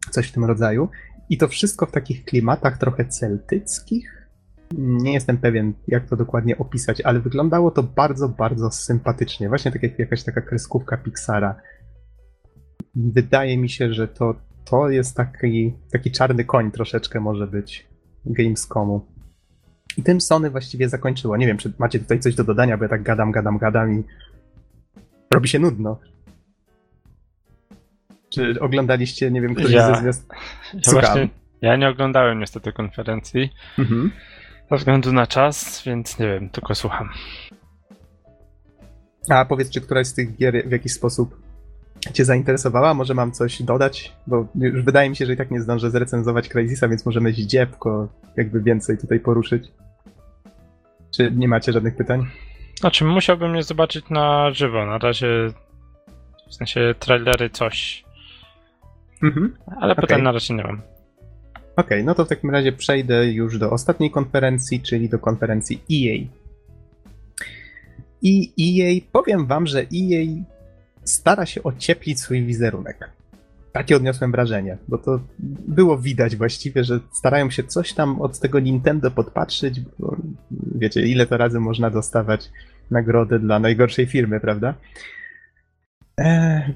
coś 0.10 0.28
w 0.28 0.32
tym 0.32 0.46
rodzaju. 0.46 0.90
I 1.30 1.38
to 1.38 1.48
wszystko 1.48 1.86
w 1.86 1.92
takich 1.92 2.26
klimatach 2.26 2.78
trochę 2.78 3.06
celtyckich. 3.06 4.28
Nie 4.78 5.14
jestem 5.14 5.38
pewien, 5.38 5.74
jak 5.88 6.06
to 6.06 6.16
dokładnie 6.16 6.58
opisać, 6.58 7.02
ale 7.02 7.20
wyglądało 7.20 7.72
to 7.72 7.84
bardzo, 7.84 8.30
bardzo 8.30 8.72
sympatycznie. 8.72 9.50
Właśnie 9.50 9.72
tak 9.72 9.84
jak 9.84 10.00
jakaś 10.00 10.24
taka 10.24 10.42
kreskówka 10.42 10.98
Pixara. 10.98 11.62
Wydaje 12.96 13.58
mi 13.58 13.70
się, 13.70 13.94
że 13.94 14.08
to, 14.08 14.36
to 14.66 14.90
jest 14.90 15.16
taki, 15.16 15.74
taki 15.92 16.12
czarny 16.12 16.46
koń 16.46 16.72
troszeczkę 16.72 17.20
może 17.20 17.48
być 17.48 17.88
Gamescomu. 18.26 19.02
I 19.98 20.04
tym 20.04 20.22
Sony 20.22 20.50
właściwie 20.50 20.90
zakończyło. 20.90 21.38
Nie 21.38 21.48
wiem, 21.48 21.58
czy 21.58 21.74
macie 21.80 22.00
tutaj 22.00 22.20
coś 22.20 22.36
do 22.36 22.44
dodania, 22.44 22.78
bo 22.78 22.84
ja 22.84 22.90
tak 22.90 23.04
gadam, 23.04 23.32
gadam, 23.32 23.58
gadam 23.58 24.00
i 24.00 24.04
robi 25.34 25.48
się 25.48 25.60
nudno. 25.60 26.00
Czy 28.34 28.60
oglądaliście, 28.60 29.32
nie 29.32 29.42
wiem, 29.42 29.56
któryś 29.56 29.74
ja, 29.74 29.96
ze 29.96 30.02
zwiast... 30.02 30.30
Ja, 30.74 30.92
właśnie, 30.92 31.30
ja 31.62 31.76
nie 31.76 31.90
oglądałem 31.90 32.40
niestety 32.40 32.74
konferencji. 32.74 33.50
Mhm. 33.80 34.12
Ze 34.72 34.78
względu 34.78 35.14
na 35.14 35.28
czas, 35.28 35.84
więc 35.86 36.20
nie 36.20 36.28
wiem, 36.28 36.50
tylko 36.50 36.76
słucham. 36.76 37.10
A 39.30 39.46
powiedz, 39.46 39.70
czy 39.70 39.82
któraś 39.82 40.08
z 40.08 40.14
tych 40.14 40.36
gier 40.36 40.70
w 40.70 40.72
jakiś 40.72 40.94
sposób 40.94 41.42
Cię 42.14 42.26
zainteresowała? 42.26 42.94
Może 42.94 43.14
mam 43.14 43.32
coś 43.32 43.62
dodać? 43.62 44.12
Bo 44.28 44.48
już 44.56 44.84
wydaje 44.84 45.10
mi 45.10 45.16
się, 45.16 45.26
że 45.26 45.34
i 45.34 45.38
tak 45.38 45.52
nie 45.52 45.62
zdążę 45.62 45.92
zrecenzować 45.92 46.50
Crysisa, 46.50 46.88
więc 46.88 47.06
możemy 47.06 47.34
dziebko 47.34 48.08
jakby 48.38 48.62
więcej 48.62 48.98
tutaj 48.98 49.20
poruszyć. 49.20 49.68
Czy 51.16 51.32
nie 51.32 51.48
macie 51.48 51.72
żadnych 51.74 51.96
pytań? 51.96 52.28
Znaczy, 52.80 53.06
musiałbym 53.06 53.56
je 53.56 53.64
zobaczyć 53.64 54.10
na 54.10 54.52
żywo. 54.52 54.86
Na 54.86 54.98
razie 54.98 55.28
w 56.50 56.56
sensie 56.56 56.96
trailery 57.00 57.50
coś 57.50 58.04
Mhm. 59.24 59.56
Ale 59.82 59.94
okay. 59.94 60.02
pytań 60.02 60.22
na 60.22 60.32
razie 60.32 60.54
nie 60.54 60.64
mam. 60.64 60.82
Okej, 61.56 61.66
okay, 61.76 62.04
no 62.04 62.16
to 62.16 62.26
w 62.26 62.30
takim 62.30 62.50
razie 62.50 62.72
przejdę 62.72 63.32
już 63.32 63.60
do 63.60 63.72
ostatniej 63.72 64.12
konferencji, 64.12 64.82
czyli 64.82 65.10
do 65.10 65.20
konferencji 65.20 65.84
EA. 65.92 66.28
I 68.22 68.54
EA, 68.60 69.02
powiem 69.12 69.46
wam, 69.46 69.68
że 69.68 69.80
EA 69.80 70.26
stara 71.04 71.46
się 71.46 71.64
ocieplić 71.64 72.20
swój 72.20 72.46
wizerunek. 72.46 73.10
Takie 73.72 73.96
odniosłem 73.96 74.32
wrażenie, 74.32 74.78
bo 74.88 74.98
to 74.98 75.20
było 75.68 75.98
widać 75.98 76.36
właściwie, 76.36 76.84
że 76.84 77.00
starają 77.12 77.50
się 77.50 77.64
coś 77.64 77.94
tam 77.94 78.22
od 78.22 78.40
tego 78.40 78.60
Nintendo 78.60 79.12
podpatrzyć, 79.12 79.82
bo 80.00 80.16
wiecie, 80.76 81.02
ile 81.02 81.26
to 81.26 81.38
razy 81.38 81.60
można 81.60 81.90
dostawać 81.90 82.50
nagrody 82.92 83.40
dla 83.40 83.60
najgorszej 83.60 84.06
firmy, 84.06 84.40
prawda? 84.40 84.74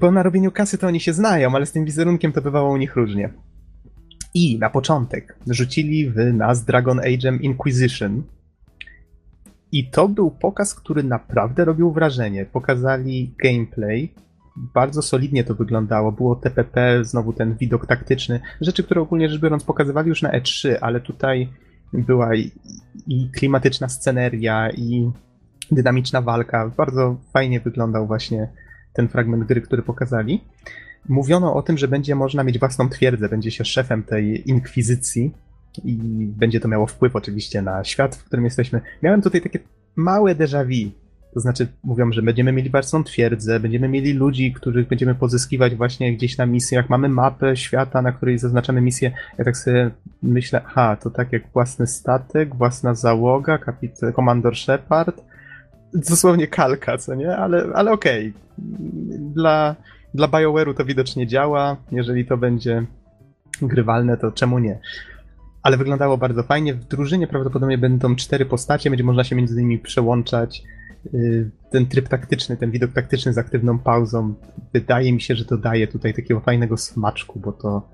Bo 0.00 0.10
na 0.10 0.22
robieniu 0.22 0.52
kasy 0.52 0.78
to 0.78 0.86
oni 0.86 1.00
się 1.00 1.12
znają, 1.12 1.54
ale 1.54 1.66
z 1.66 1.72
tym 1.72 1.84
wizerunkiem 1.84 2.32
to 2.32 2.42
bywało 2.42 2.70
u 2.70 2.76
nich 2.76 2.96
różnie. 2.96 3.32
I 4.34 4.58
na 4.58 4.70
początek 4.70 5.38
rzucili 5.46 6.10
w 6.10 6.16
nas 6.34 6.64
Dragon 6.64 6.98
Age'em 6.98 7.40
Inquisition. 7.40 8.22
I 9.72 9.90
to 9.90 10.08
był 10.08 10.30
pokaz, 10.30 10.74
który 10.74 11.02
naprawdę 11.02 11.64
robił 11.64 11.92
wrażenie. 11.92 12.46
Pokazali 12.46 13.34
gameplay, 13.42 14.14
bardzo 14.56 15.02
solidnie 15.02 15.44
to 15.44 15.54
wyglądało. 15.54 16.12
Było 16.12 16.36
TPP, 16.36 17.04
znowu 17.04 17.32
ten 17.32 17.56
widok 17.56 17.86
taktyczny. 17.86 18.40
Rzeczy, 18.60 18.84
które 18.84 19.00
ogólnie 19.00 19.28
rzecz 19.28 19.40
biorąc 19.40 19.64
pokazywali 19.64 20.08
już 20.08 20.22
na 20.22 20.32
E3, 20.32 20.76
ale 20.80 21.00
tutaj 21.00 21.48
była 21.92 22.34
i 23.06 23.30
klimatyczna 23.34 23.88
sceneria, 23.88 24.70
i 24.70 25.10
dynamiczna 25.70 26.22
walka. 26.22 26.70
Bardzo 26.76 27.16
fajnie 27.32 27.60
wyglądał 27.60 28.06
właśnie 28.06 28.48
ten 28.96 29.08
fragment 29.08 29.44
gry, 29.44 29.60
który 29.60 29.82
pokazali, 29.82 30.44
mówiono 31.08 31.54
o 31.54 31.62
tym, 31.62 31.78
że 31.78 31.88
będzie 31.88 32.14
można 32.14 32.44
mieć 32.44 32.58
własną 32.58 32.88
twierdzę, 32.88 33.28
będzie 33.28 33.50
się 33.50 33.64
szefem 33.64 34.02
tej 34.02 34.50
inkwizycji 34.50 35.34
i 35.84 35.96
będzie 36.36 36.60
to 36.60 36.68
miało 36.68 36.86
wpływ 36.86 37.16
oczywiście 37.16 37.62
na 37.62 37.84
świat, 37.84 38.16
w 38.16 38.24
którym 38.24 38.44
jesteśmy. 38.44 38.80
Miałem 39.02 39.22
tutaj 39.22 39.40
takie 39.42 39.58
małe 39.96 40.34
déjà 40.34 40.64
vu. 40.64 40.90
To 41.34 41.40
znaczy, 41.40 41.68
mówią, 41.84 42.12
że 42.12 42.22
będziemy 42.22 42.52
mieli 42.52 42.70
własną 42.70 43.04
twierdzę, 43.04 43.60
będziemy 43.60 43.88
mieli 43.88 44.12
ludzi, 44.12 44.52
których 44.52 44.88
będziemy 44.88 45.14
pozyskiwać 45.14 45.74
właśnie 45.74 46.16
gdzieś 46.16 46.38
na 46.38 46.46
misjach. 46.46 46.90
Mamy 46.90 47.08
mapę 47.08 47.56
świata, 47.56 48.02
na 48.02 48.12
której 48.12 48.38
zaznaczamy 48.38 48.80
misję. 48.80 49.12
Ja 49.38 49.44
tak 49.44 49.56
sobie 49.56 49.90
myślę, 50.22 50.60
aha, 50.66 50.96
to 50.96 51.10
tak 51.10 51.32
jak 51.32 51.42
własny 51.52 51.86
statek, 51.86 52.54
własna 52.54 52.94
załoga, 52.94 53.58
kapit 53.58 54.00
komandor 54.14 54.56
Shepard, 54.56 55.24
dosłownie 55.94 56.46
kalka, 56.46 56.98
co 56.98 57.14
nie? 57.14 57.36
Ale, 57.36 57.66
ale 57.74 57.92
okej. 57.92 58.28
Okay. 58.28 59.18
Dla, 59.18 59.76
dla 60.14 60.28
BioWare'u 60.28 60.74
to 60.74 60.84
widocznie 60.84 61.26
działa. 61.26 61.76
Jeżeli 61.92 62.26
to 62.26 62.36
będzie 62.36 62.86
grywalne, 63.62 64.16
to 64.16 64.32
czemu 64.32 64.58
nie? 64.58 64.78
Ale 65.62 65.76
wyglądało 65.76 66.18
bardzo 66.18 66.42
fajnie. 66.42 66.74
W 66.74 66.84
drużynie 66.84 67.26
prawdopodobnie 67.26 67.78
będą 67.78 68.16
cztery 68.16 68.44
postacie, 68.44 68.90
będzie 68.90 69.04
można 69.04 69.24
się 69.24 69.36
między 69.36 69.62
nimi 69.62 69.78
przełączać. 69.78 70.62
Y, 71.14 71.50
ten 71.70 71.86
tryb 71.86 72.08
taktyczny, 72.08 72.56
ten 72.56 72.70
widok 72.70 72.92
taktyczny 72.92 73.32
z 73.32 73.38
aktywną 73.38 73.78
pauzą, 73.78 74.34
wydaje 74.72 75.12
mi 75.12 75.20
się, 75.20 75.34
że 75.34 75.44
to 75.44 75.56
daje 75.56 75.86
tutaj 75.88 76.14
takiego 76.14 76.40
fajnego 76.40 76.76
smaczku, 76.76 77.40
bo 77.40 77.52
to 77.52 77.88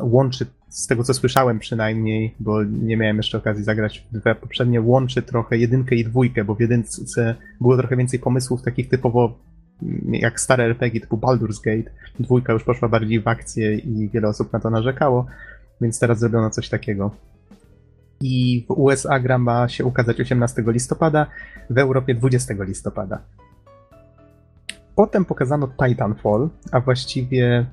łączy 0.00 0.46
z 0.68 0.86
tego 0.86 1.04
co 1.04 1.14
słyszałem 1.14 1.58
przynajmniej, 1.58 2.34
bo 2.40 2.64
nie 2.64 2.96
miałem 2.96 3.16
jeszcze 3.16 3.38
okazji 3.38 3.64
zagrać 3.64 4.06
w 4.12 4.18
dwa 4.18 4.34
poprzednie, 4.34 4.80
łączy 4.80 5.22
trochę 5.22 5.58
jedynkę 5.58 5.96
i 5.96 6.04
dwójkę, 6.04 6.44
bo 6.44 6.54
w 6.54 6.60
jedynce 6.60 7.34
było 7.60 7.76
trochę 7.76 7.96
więcej 7.96 8.18
pomysłów 8.18 8.62
takich 8.62 8.88
typowo 8.88 9.38
mm, 9.82 10.14
jak 10.14 10.40
stare 10.40 10.64
RPG 10.64 11.00
typu 11.00 11.16
Baldur's 11.16 11.64
Gate. 11.64 11.90
Dwójka 12.20 12.52
już 12.52 12.64
poszła 12.64 12.88
bardziej 12.88 13.20
w 13.20 13.28
akcję 13.28 13.74
i 13.74 14.08
wiele 14.08 14.28
osób 14.28 14.52
na 14.52 14.60
to 14.60 14.70
narzekało, 14.70 15.26
więc 15.80 15.98
teraz 15.98 16.18
zrobiono 16.18 16.50
coś 16.50 16.68
takiego. 16.68 17.10
I 18.20 18.64
w 18.68 18.70
USA 18.70 19.20
gra 19.20 19.38
ma 19.38 19.68
się 19.68 19.84
ukazać 19.84 20.20
18 20.20 20.64
listopada, 20.66 21.26
w 21.70 21.78
Europie 21.78 22.14
20 22.14 22.54
listopada. 22.58 23.22
Potem 24.94 25.24
pokazano 25.24 25.68
Titanfall, 25.68 26.48
a 26.72 26.80
właściwie 26.80 27.66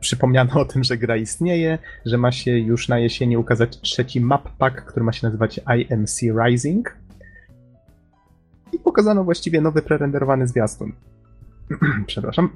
Przypomniano 0.00 0.60
o 0.60 0.64
tym, 0.64 0.84
że 0.84 0.96
gra 0.96 1.16
istnieje, 1.16 1.78
że 2.06 2.18
ma 2.18 2.32
się 2.32 2.58
już 2.58 2.88
na 2.88 2.98
jesieni 2.98 3.36
ukazać 3.36 3.80
trzeci 3.80 4.20
map 4.20 4.56
pack, 4.56 4.84
który 4.84 5.04
ma 5.04 5.12
się 5.12 5.26
nazywać 5.26 5.60
IMC 5.78 6.20
Rising. 6.44 6.96
I 8.72 8.78
pokazano 8.78 9.24
właściwie 9.24 9.60
nowy 9.60 9.82
prerenderowany 9.82 10.48
zwiastun. 10.48 10.92
Przepraszam. 12.06 12.50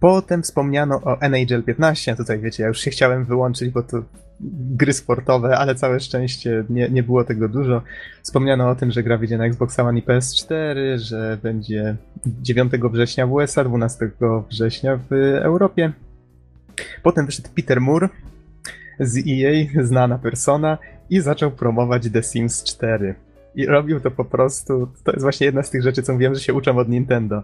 Potem 0.00 0.42
wspomniano 0.42 1.00
o 1.04 1.20
NHL 1.20 1.62
15. 1.62 2.16
Tutaj 2.16 2.38
wiecie, 2.38 2.62
ja 2.62 2.68
już 2.68 2.80
się 2.80 2.90
chciałem 2.90 3.24
wyłączyć, 3.24 3.70
bo 3.70 3.82
to 3.82 4.02
gry 4.40 4.92
sportowe, 4.92 5.58
ale 5.58 5.74
całe 5.74 6.00
szczęście 6.00 6.64
nie, 6.70 6.88
nie 6.88 7.02
było 7.02 7.24
tego 7.24 7.48
dużo. 7.48 7.82
Wspomniano 8.22 8.70
o 8.70 8.74
tym, 8.74 8.90
że 8.90 9.02
gra 9.02 9.18
wyjdzie 9.18 9.38
na 9.38 9.46
Xbox 9.46 9.78
One 9.78 9.98
i 9.98 10.02
PS4, 10.02 10.98
że 10.98 11.38
będzie 11.42 11.96
9 12.26 12.72
września 12.92 13.26
w 13.26 13.32
USA, 13.32 13.64
12 13.64 14.10
września 14.50 15.00
w 15.10 15.12
Europie. 15.42 15.92
Potem 17.02 17.26
wyszedł 17.26 17.48
Peter 17.54 17.80
Moore 17.80 18.08
z 19.00 19.18
EA, 19.18 19.84
znana 19.84 20.18
persona, 20.18 20.78
i 21.10 21.20
zaczął 21.20 21.50
promować 21.50 22.10
The 22.12 22.22
Sims 22.22 22.64
4. 22.64 23.14
I 23.54 23.66
robił 23.66 24.00
to 24.00 24.10
po 24.10 24.24
prostu. 24.24 24.88
To 25.04 25.12
jest 25.12 25.22
właśnie 25.22 25.46
jedna 25.46 25.62
z 25.62 25.70
tych 25.70 25.82
rzeczy, 25.82 26.02
co 26.02 26.12
mówiłem, 26.12 26.34
że 26.34 26.40
się 26.40 26.54
uczą 26.54 26.78
od 26.78 26.88
Nintendo. 26.88 27.42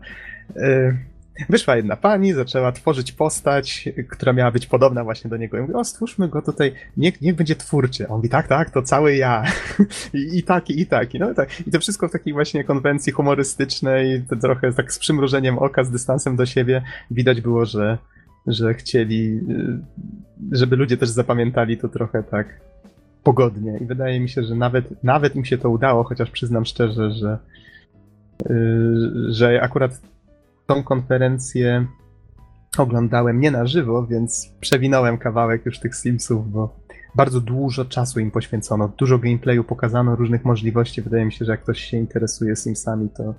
Wyszła 1.48 1.76
jedna 1.76 1.96
pani, 1.96 2.32
zaczęła 2.32 2.72
tworzyć 2.72 3.12
postać, 3.12 3.88
która 4.08 4.32
miała 4.32 4.50
być 4.50 4.66
podobna 4.66 5.04
właśnie 5.04 5.30
do 5.30 5.36
niego. 5.36 5.58
I 5.58 5.60
mówi, 5.60 5.74
o, 5.74 5.84
stwórzmy 5.84 6.28
go 6.28 6.42
tutaj, 6.42 6.72
niech, 6.96 7.20
niech 7.20 7.34
będzie 7.34 7.56
twórczy. 7.56 8.08
On 8.08 8.16
mówi, 8.16 8.28
tak, 8.28 8.48
tak, 8.48 8.70
to 8.70 8.82
cały 8.82 9.16
ja. 9.16 9.44
I, 10.14 10.38
i 10.38 10.42
taki, 10.42 10.80
i 10.80 10.86
taki. 10.86 11.18
No, 11.18 11.34
tak. 11.34 11.66
I 11.66 11.70
to 11.70 11.80
wszystko 11.80 12.08
w 12.08 12.12
takiej 12.12 12.32
właśnie 12.32 12.64
konwencji 12.64 13.12
humorystycznej, 13.12 14.22
to 14.30 14.36
trochę 14.36 14.72
tak 14.72 14.92
z 14.92 14.98
przymrużeniem 14.98 15.58
oka, 15.58 15.84
z 15.84 15.90
dystansem 15.90 16.36
do 16.36 16.46
siebie. 16.46 16.82
Widać 17.10 17.40
było, 17.40 17.64
że, 17.64 17.98
że 18.46 18.74
chcieli, 18.74 19.40
y, 19.50 19.78
żeby 20.52 20.76
ludzie 20.76 20.96
też 20.96 21.08
zapamiętali 21.08 21.78
to 21.78 21.88
trochę 21.88 22.22
tak 22.22 22.60
pogodnie. 23.22 23.78
I 23.80 23.86
wydaje 23.86 24.20
mi 24.20 24.28
się, 24.28 24.42
że 24.42 24.54
nawet, 24.54 25.04
nawet 25.04 25.36
im 25.36 25.44
się 25.44 25.58
to 25.58 25.70
udało, 25.70 26.04
chociaż 26.04 26.30
przyznam 26.30 26.64
szczerze, 26.64 27.10
że, 27.10 27.38
yy, 28.48 29.32
że 29.32 29.62
akurat 29.62 30.11
tą 30.74 30.82
konferencję 30.82 31.86
oglądałem 32.78 33.40
nie 33.40 33.50
na 33.50 33.66
żywo, 33.66 34.06
więc 34.06 34.54
przewinąłem 34.60 35.18
kawałek 35.18 35.66
już 35.66 35.78
tych 35.78 35.96
Simsów, 35.96 36.50
bo 36.50 36.76
bardzo 37.14 37.40
dużo 37.40 37.84
czasu 37.84 38.20
im 38.20 38.30
poświęcono, 38.30 38.92
dużo 38.98 39.18
gameplayu 39.18 39.64
pokazano, 39.64 40.16
różnych 40.16 40.44
możliwości. 40.44 41.02
Wydaje 41.02 41.24
mi 41.24 41.32
się, 41.32 41.44
że 41.44 41.52
jak 41.52 41.60
ktoś 41.62 41.80
się 41.80 41.96
interesuje 41.96 42.56
Simsami, 42.56 43.08
to, 43.16 43.34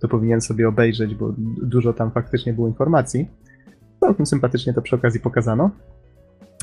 to 0.00 0.08
powinien 0.08 0.40
sobie 0.40 0.68
obejrzeć, 0.68 1.14
bo 1.14 1.34
dużo 1.62 1.92
tam 1.92 2.10
faktycznie 2.10 2.52
było 2.52 2.68
informacji. 2.68 3.28
Całkiem 4.00 4.26
sympatycznie 4.26 4.72
to 4.72 4.82
przy 4.82 4.96
okazji 4.96 5.20
pokazano. 5.20 5.70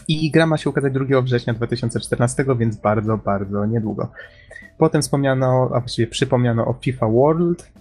I 0.08 0.32
gra 0.32 0.48
ma 0.48 0.58
się 0.58 0.70
ukazać 0.70 0.94
2 0.94 1.22
września 1.22 1.54
2014, 1.54 2.46
więc 2.60 2.76
bardzo, 2.76 3.18
bardzo 3.18 3.66
niedługo. 3.66 4.12
Potem 4.78 5.02
wspomniano, 5.02 5.70
a 5.74 5.80
właściwie 5.80 6.08
przypomniano 6.08 6.68
o 6.68 6.74
FIFA 6.74 7.08
World. 7.08 7.72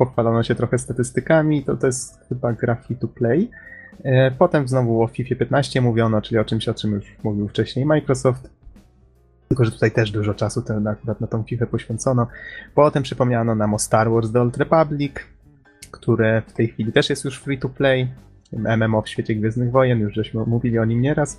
Pochwalono 0.00 0.42
się 0.42 0.54
trochę 0.54 0.78
statystykami, 0.78 1.64
to, 1.64 1.76
to 1.76 1.86
jest 1.86 2.20
chyba 2.28 2.52
gra 2.52 2.74
free 2.74 2.96
to 2.96 3.08
play. 3.08 3.50
E, 4.04 4.30
potem 4.30 4.68
znowu 4.68 5.02
o 5.02 5.06
FIFA 5.06 5.34
15 5.34 5.80
mówiono, 5.80 6.22
czyli 6.22 6.38
o 6.38 6.44
czymś, 6.44 6.68
o 6.68 6.74
czym 6.74 6.92
już 6.92 7.16
mówił 7.24 7.48
wcześniej 7.48 7.86
Microsoft. 7.86 8.50
Tylko, 9.48 9.64
że 9.64 9.70
tutaj 9.70 9.90
też 9.90 10.10
dużo 10.10 10.34
czasu 10.34 10.62
ten, 10.62 10.86
akurat 10.86 11.20
na 11.20 11.26
tą 11.26 11.42
FIFA 11.42 11.66
poświęcono. 11.66 12.26
Potem 12.74 13.02
przypomniano 13.02 13.54
nam 13.54 13.74
o 13.74 13.78
Star 13.78 14.10
Wars 14.10 14.32
The 14.32 14.40
Old 14.40 14.56
Republic, 14.56 15.12
które 15.90 16.42
w 16.46 16.52
tej 16.52 16.68
chwili 16.68 16.92
też 16.92 17.10
jest 17.10 17.24
już 17.24 17.38
free 17.38 17.58
to 17.58 17.68
play. 17.68 18.08
MMO 18.52 19.02
w 19.02 19.08
świecie 19.08 19.34
Gwiezdnych 19.34 19.70
Wojen, 19.70 20.00
już 20.00 20.14
żeśmy 20.14 20.44
mówili 20.46 20.78
o 20.78 20.84
nim 20.84 21.00
nieraz. 21.00 21.38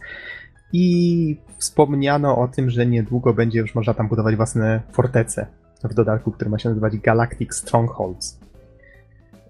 I 0.74 1.38
wspomniano 1.58 2.38
o 2.38 2.48
tym, 2.48 2.70
że 2.70 2.86
niedługo 2.86 3.34
będzie 3.34 3.60
już 3.60 3.76
można 3.76 3.94
tam 3.94 4.08
budować 4.08 4.36
własne 4.36 4.82
fortece 4.92 5.48
w 5.84 5.94
dodatku, 5.94 6.32
który 6.32 6.50
ma 6.50 6.60
się 6.60 6.70
nazywać 6.70 6.98
Galactic 6.98 7.56
Strongholds. 7.56 8.41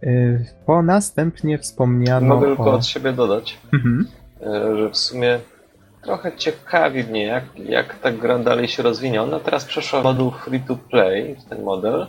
Y, 0.03 0.45
po 0.65 0.81
następnie 0.81 1.57
wspomniano. 1.57 2.35
Mogę 2.35 2.47
tylko 2.47 2.71
o... 2.71 2.73
od 2.73 2.85
siebie 2.85 3.13
dodać, 3.13 3.57
mhm. 3.73 4.07
Y, 4.41 4.77
że 4.77 4.89
w 4.89 4.97
sumie 4.97 5.39
trochę 6.03 6.31
ciekawi 6.37 7.03
mnie, 7.03 7.23
jak, 7.25 7.43
jak 7.55 7.99
ta 7.99 8.11
gra 8.11 8.39
dalej 8.39 8.67
się 8.67 8.83
rozwinie. 8.83 9.21
Ona 9.21 9.39
teraz 9.39 9.65
przeszła 9.65 10.03
moduł 10.03 10.31
free 10.31 10.59
to 10.59 10.75
play, 10.75 11.35
ten 11.49 11.63
model, 11.63 12.07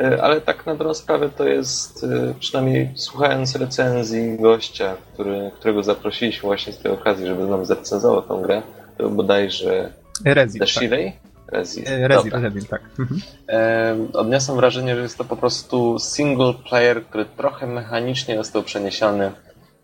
y, 0.00 0.22
ale 0.22 0.40
tak 0.40 0.66
na 0.66 0.72
dobrą 0.72 0.94
sprawę 0.94 1.28
to 1.28 1.48
jest, 1.48 2.06
przynajmniej 2.40 2.92
słuchając 2.94 3.56
recenzji 3.56 4.38
gościa, 4.38 4.96
który, 5.12 5.50
którego 5.54 5.82
zaprosiliśmy 5.82 6.46
właśnie 6.46 6.72
z 6.72 6.78
tej 6.78 6.92
okazji, 6.92 7.26
żeby 7.26 7.46
nam 7.46 7.64
zrecenzował 7.64 8.22
tą 8.22 8.42
grę, 8.42 8.62
to 8.98 9.10
bodajże 9.10 9.92
Rezi, 10.24 10.58
The 10.58 10.66
tak. 10.66 11.33
Shirley? 11.54 12.08
Rezi. 12.08 12.30
Rezi, 12.30 12.30
Rezi, 12.30 12.68
tak. 12.68 12.80
Mhm. 12.98 13.20
E, 13.48 13.96
odniosłem 14.12 14.56
wrażenie, 14.56 14.96
że 14.96 15.02
jest 15.02 15.18
to 15.18 15.24
po 15.24 15.36
prostu 15.36 15.98
single 15.98 16.54
player, 16.68 17.06
który 17.06 17.24
trochę 17.24 17.66
mechanicznie 17.66 18.36
został 18.36 18.62
przeniesiony 18.62 19.32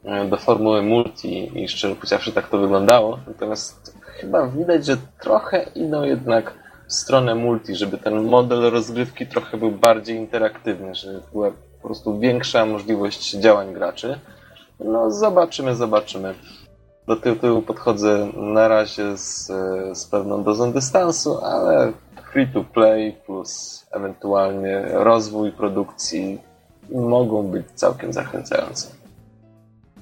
e, 0.04 0.24
do 0.24 0.36
formuły 0.36 0.82
multi 0.82 1.62
i 1.62 1.68
szczerze 1.68 1.94
powiedziawszy 1.94 2.32
tak 2.32 2.48
to 2.48 2.58
wyglądało. 2.58 3.18
Natomiast 3.26 3.96
chyba 4.02 4.46
widać, 4.46 4.86
że 4.86 4.96
trochę 5.20 5.62
idą 5.74 6.02
jednak 6.02 6.54
w 6.86 6.92
stronę 6.92 7.34
multi, 7.34 7.74
żeby 7.74 7.98
ten 7.98 8.24
model 8.24 8.70
rozgrywki 8.70 9.26
trochę 9.26 9.56
był 9.56 9.70
bardziej 9.70 10.16
interaktywny, 10.16 10.94
żeby 10.94 11.20
była 11.32 11.50
po 11.50 11.86
prostu 11.88 12.18
większa 12.18 12.66
możliwość 12.66 13.30
działań 13.30 13.74
graczy. 13.74 14.18
No 14.80 15.10
zobaczymy, 15.10 15.76
zobaczymy. 15.76 16.34
Do 17.10 17.16
tytułu 17.16 17.62
podchodzę 17.62 18.28
na 18.36 18.68
razie 18.68 19.16
z, 19.16 19.46
z 19.98 20.04
pewną 20.06 20.44
dozą 20.44 20.72
dystansu, 20.72 21.44
ale 21.44 21.92
free 22.32 22.46
to 22.46 22.64
play 22.64 23.16
plus 23.26 23.86
ewentualnie 23.92 24.82
rozwój 24.92 25.52
produkcji 25.52 26.38
mogą 26.92 27.42
być 27.42 27.66
całkiem 27.74 28.12
zachęcające. 28.12 28.88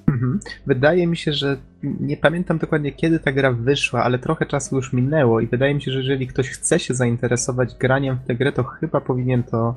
Mhm. 0.09 0.41
Wydaje 0.67 1.07
mi 1.07 1.17
się, 1.17 1.33
że 1.33 1.57
nie 1.83 2.17
pamiętam 2.17 2.59
dokładnie 2.59 2.93
kiedy 2.93 3.19
ta 3.21 3.33
gra 3.33 3.53
wyszła, 3.53 4.05
ale 4.05 4.19
trochę 4.19 4.47
czasu 4.47 4.77
już 4.77 4.93
minęło 4.93 5.41
i 5.41 5.47
wydaje 5.47 5.75
mi 5.75 5.83
się, 5.83 5.91
że 5.91 5.99
jeżeli 5.99 6.27
ktoś 6.27 6.49
chce 6.49 6.79
się 6.79 6.95
zainteresować 6.95 7.75
graniem 7.75 8.17
w 8.17 8.27
tę 8.27 8.35
grę, 8.35 8.53
to 8.53 8.65
chyba 8.65 9.01
powinien 9.01 9.43
to, 9.43 9.75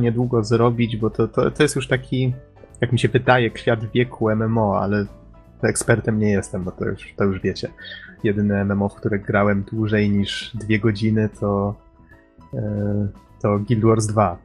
niedługo 0.00 0.44
zrobić, 0.44 0.96
bo 0.96 1.10
to, 1.10 1.28
to, 1.28 1.50
to 1.50 1.62
jest 1.62 1.76
już 1.76 1.88
taki, 1.88 2.34
jak 2.80 2.92
mi 2.92 2.98
się 2.98 3.08
wydaje, 3.08 3.50
kwiat 3.50 3.90
wieku 3.92 4.30
MMO, 4.36 4.80
ale 4.80 5.06
ekspertem 5.68 6.18
nie 6.18 6.30
jestem, 6.30 6.64
bo 6.64 6.70
to 6.70 6.84
już, 6.84 7.14
to 7.16 7.24
już 7.24 7.40
wiecie. 7.40 7.68
Jedyne 8.24 8.64
MMO, 8.64 8.88
w 8.88 8.94
które 8.94 9.18
grałem 9.18 9.62
dłużej 9.62 10.10
niż 10.10 10.56
dwie 10.56 10.78
godziny, 10.78 11.28
to, 11.40 11.74
yy, 12.52 12.60
to 13.42 13.58
Guild 13.58 13.84
Wars 13.84 14.06
2. 14.06 14.38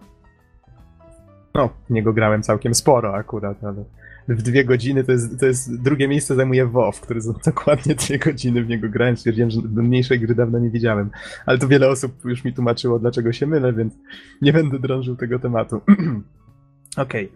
No, 1.53 1.69
niego 1.89 2.13
grałem 2.13 2.43
całkiem 2.43 2.75
sporo 2.75 3.15
akurat, 3.15 3.63
ale 3.63 3.83
w 4.27 4.41
dwie 4.41 4.65
godziny 4.65 5.03
to 5.03 5.11
jest, 5.11 5.39
to 5.39 5.45
jest 5.45 5.81
drugie 5.81 6.07
miejsce 6.07 6.35
zajmuje 6.35 6.65
WoW, 6.65 7.01
który 7.01 7.19
dokładnie 7.45 7.95
dwie 7.95 8.19
godziny 8.19 8.63
w 8.63 8.67
niego 8.67 8.89
grałem. 8.89 9.17
Stwierdziłem, 9.17 9.49
że 9.49 9.61
mniejszej 9.61 10.19
gry 10.19 10.35
dawno 10.35 10.59
nie 10.59 10.69
widziałem. 10.69 11.09
Ale 11.45 11.57
to 11.57 11.67
wiele 11.67 11.89
osób 11.89 12.25
już 12.25 12.43
mi 12.43 12.53
tłumaczyło, 12.53 12.99
dlaczego 12.99 13.33
się 13.33 13.47
mylę, 13.47 13.73
więc 13.73 13.93
nie 14.41 14.53
będę 14.53 14.79
drążył 14.79 15.15
tego 15.15 15.39
tematu. 15.39 15.81
Okej. 16.97 17.25
Okay. 17.25 17.29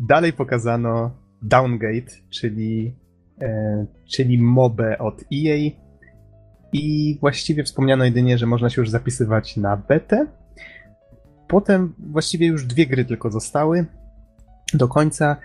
Dalej 0.00 0.32
pokazano 0.32 1.10
Downgate, 1.42 2.12
czyli 2.30 2.92
E, 2.92 3.05
czyli 4.06 4.38
MOBę 4.38 4.98
od 4.98 5.22
EA. 5.34 5.70
I 6.72 7.18
właściwie 7.20 7.64
wspomniano 7.64 8.04
jedynie, 8.04 8.38
że 8.38 8.46
można 8.46 8.70
się 8.70 8.80
już 8.82 8.90
zapisywać 8.90 9.56
na 9.56 9.76
betę. 9.76 10.26
Potem 11.48 11.94
właściwie 11.98 12.46
już 12.46 12.66
dwie 12.66 12.86
gry 12.86 13.04
tylko 13.04 13.30
zostały. 13.30 13.86
Do 14.74 14.88
końca 14.88 15.36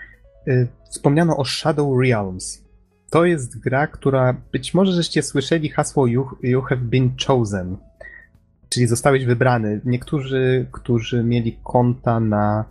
e, 0.47 0.67
wspomniano 0.89 1.37
o 1.37 1.45
Shadow 1.45 1.99
Realms. 2.03 2.63
To 3.11 3.25
jest 3.25 3.59
gra, 3.59 3.87
która 3.87 4.35
być 4.51 4.73
może 4.73 4.91
żeście 4.91 5.23
słyszeli 5.23 5.69
hasło 5.69 6.07
You, 6.07 6.27
you 6.43 6.61
have 6.61 6.81
been 6.81 7.11
chosen, 7.27 7.77
czyli 8.69 8.87
zostałeś 8.87 9.25
wybrany. 9.25 9.81
Niektórzy, 9.85 10.67
którzy 10.71 11.23
mieli 11.23 11.59
konta 11.63 12.19
na 12.19 12.65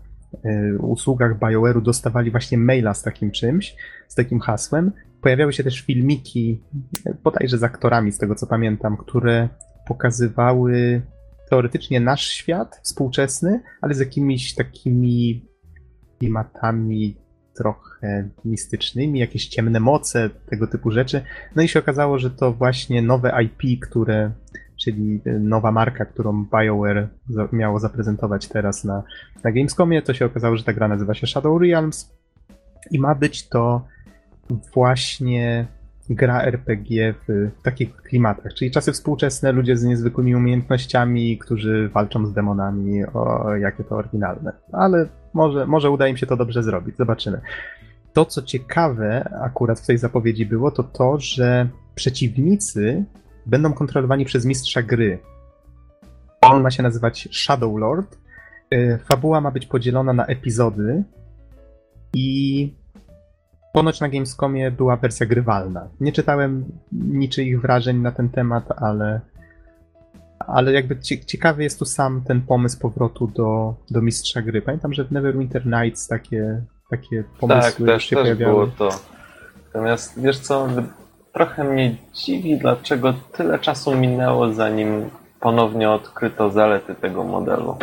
y, 0.44 0.78
usługach 0.78 1.38
BioWare'u 1.38 1.82
dostawali 1.82 2.30
właśnie 2.30 2.58
maila 2.58 2.94
z 2.94 3.02
takim 3.02 3.30
czymś, 3.30 3.76
z 4.08 4.14
takim 4.14 4.40
hasłem 4.40 4.92
pojawiały 5.22 5.52
się 5.52 5.64
też 5.64 5.80
filmiki, 5.80 6.62
bodajże 7.24 7.58
z 7.58 7.62
aktorami, 7.62 8.12
z 8.12 8.18
tego 8.18 8.34
co 8.34 8.46
pamiętam, 8.46 8.96
które 8.96 9.48
pokazywały 9.86 11.02
teoretycznie 11.50 12.00
nasz 12.00 12.26
świat 12.28 12.80
współczesny, 12.82 13.60
ale 13.80 13.94
z 13.94 13.98
jakimiś 13.98 14.54
takimi 14.54 15.44
klimatami 16.18 17.16
trochę 17.54 18.28
mistycznymi, 18.44 19.20
jakieś 19.20 19.48
ciemne 19.48 19.80
moce, 19.80 20.30
tego 20.30 20.66
typu 20.66 20.90
rzeczy. 20.90 21.22
No 21.56 21.62
i 21.62 21.68
się 21.68 21.78
okazało, 21.78 22.18
że 22.18 22.30
to 22.30 22.52
właśnie 22.52 23.02
nowe 23.02 23.42
IP, 23.42 23.80
które, 23.80 24.30
czyli 24.80 25.20
nowa 25.40 25.72
marka, 25.72 26.04
którą 26.04 26.44
BioWare 26.44 27.08
miało 27.52 27.78
zaprezentować 27.78 28.48
teraz 28.48 28.84
na, 28.84 29.02
na 29.44 29.52
Gamescomie, 29.52 30.02
to 30.02 30.14
się 30.14 30.26
okazało, 30.26 30.56
że 30.56 30.64
ta 30.64 30.72
gra 30.72 30.88
nazywa 30.88 31.14
się 31.14 31.26
Shadow 31.26 31.62
Realms 31.62 32.14
i 32.90 32.98
ma 32.98 33.14
być 33.14 33.48
to 33.48 33.84
właśnie 34.74 35.66
gra 36.10 36.42
RPG 36.42 37.14
w 37.28 37.50
takich 37.62 37.96
klimatach, 37.96 38.54
czyli 38.54 38.70
czasy 38.70 38.92
współczesne, 38.92 39.52
ludzie 39.52 39.76
z 39.76 39.84
niezwykłymi 39.84 40.34
umiejętnościami, 40.34 41.38
którzy 41.38 41.88
walczą 41.88 42.26
z 42.26 42.32
demonami, 42.32 43.04
o 43.04 43.54
jakie 43.56 43.84
to 43.84 43.96
oryginalne. 43.96 44.52
Ale 44.72 45.08
może, 45.34 45.66
może 45.66 45.90
uda 45.90 46.08
im 46.08 46.16
się 46.16 46.26
to 46.26 46.36
dobrze 46.36 46.62
zrobić, 46.62 46.96
zobaczymy. 46.96 47.40
To, 48.12 48.24
co 48.24 48.42
ciekawe 48.42 49.28
akurat 49.42 49.80
w 49.80 49.86
tej 49.86 49.98
zapowiedzi 49.98 50.46
było, 50.46 50.70
to 50.70 50.82
to, 50.82 51.18
że 51.18 51.68
przeciwnicy 51.94 53.04
będą 53.46 53.72
kontrolowani 53.72 54.24
przez 54.24 54.44
mistrza 54.44 54.82
gry. 54.82 55.18
On 56.40 56.62
ma 56.62 56.70
się 56.70 56.82
nazywać 56.82 57.28
Shadow 57.32 57.78
Lord. 57.78 58.18
Y, 58.74 58.98
fabuła 59.04 59.40
ma 59.40 59.50
być 59.50 59.66
podzielona 59.66 60.12
na 60.12 60.26
epizody 60.26 61.04
i 62.14 62.79
Ponoć 63.72 64.00
na 64.00 64.08
Gamescomie 64.08 64.70
była 64.70 64.96
wersja 64.96 65.26
grywalna. 65.26 65.88
Nie 66.00 66.12
czytałem 66.12 66.64
niczyich 66.92 67.60
wrażeń 67.60 67.96
na 67.96 68.12
ten 68.12 68.28
temat, 68.28 68.64
ale, 68.76 69.20
ale 70.38 70.72
jakby 70.72 71.00
ciekawy 71.26 71.62
jest 71.62 71.78
tu 71.78 71.84
sam 71.84 72.22
ten 72.26 72.42
pomysł 72.42 72.78
powrotu 72.78 73.26
do, 73.26 73.74
do 73.90 74.02
mistrza 74.02 74.42
gry. 74.42 74.62
Pamiętam, 74.62 74.92
że 74.92 75.04
w 75.04 75.12
Neverwinter 75.12 75.66
Nights 75.66 76.08
takie, 76.08 76.62
takie 76.90 77.24
pomysły 77.40 77.70
tak, 77.70 77.80
już 77.80 77.88
też, 77.88 78.04
się 78.04 78.16
też 78.16 78.22
pojawiały. 78.22 78.52
było 78.52 78.66
to. 78.66 78.88
Natomiast 79.66 80.20
wiesz 80.20 80.38
co, 80.38 80.68
trochę 81.32 81.64
mnie 81.64 81.96
dziwi, 82.14 82.58
dlaczego 82.58 83.12
tyle 83.12 83.58
czasu 83.58 83.96
minęło, 83.96 84.52
zanim 84.52 85.10
ponownie 85.40 85.90
odkryto 85.90 86.50
zalety 86.50 86.94
tego 86.94 87.24
modelu. 87.24 87.76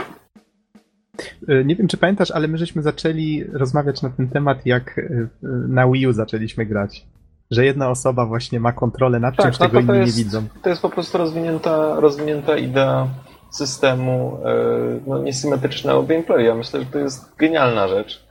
E, 1.49 1.63
Nie 1.63 1.75
wiem, 1.75 1.87
czy 1.87 1.97
pamiętasz, 1.97 2.31
ale 2.31 2.47
my 2.47 2.57
żeśmy 2.57 2.81
zaczęli 2.81 3.43
rozmawiać 3.53 4.01
na 4.01 4.09
ten 4.09 4.29
temat, 4.29 4.65
jak 4.65 4.99
e, 4.99 5.27
na 5.67 5.87
Wii 5.91 6.07
U 6.07 6.13
zaczęliśmy 6.13 6.65
grać. 6.65 7.05
Że 7.51 7.65
jedna 7.65 7.89
osoba 7.89 8.25
właśnie 8.25 8.59
ma 8.59 8.71
kontrolę 8.73 9.19
nad 9.19 9.35
Tak, 9.35 9.45
czymś, 9.55 9.73
no 9.73 9.79
inni 9.79 9.97
jest- 9.99 10.17
nie 10.17 10.23
widzą. 10.23 10.43
To 10.63 10.69
jest 10.69 10.81
po 10.81 10.89
prostu 10.89 11.17
rozwinięta, 11.17 11.99
rozwinięta 11.99 12.57
idea 12.57 13.07
systemu 13.51 14.37
e, 14.45 14.99
no, 15.07 15.19
niesymetrycznego 15.23 16.03
gameplayu. 16.03 16.45
Ja 16.45 16.55
myślę, 16.55 16.79
że 16.79 16.85
to 16.85 16.99
jest 16.99 17.35
genialna 17.37 17.87
rzecz. 17.87 18.27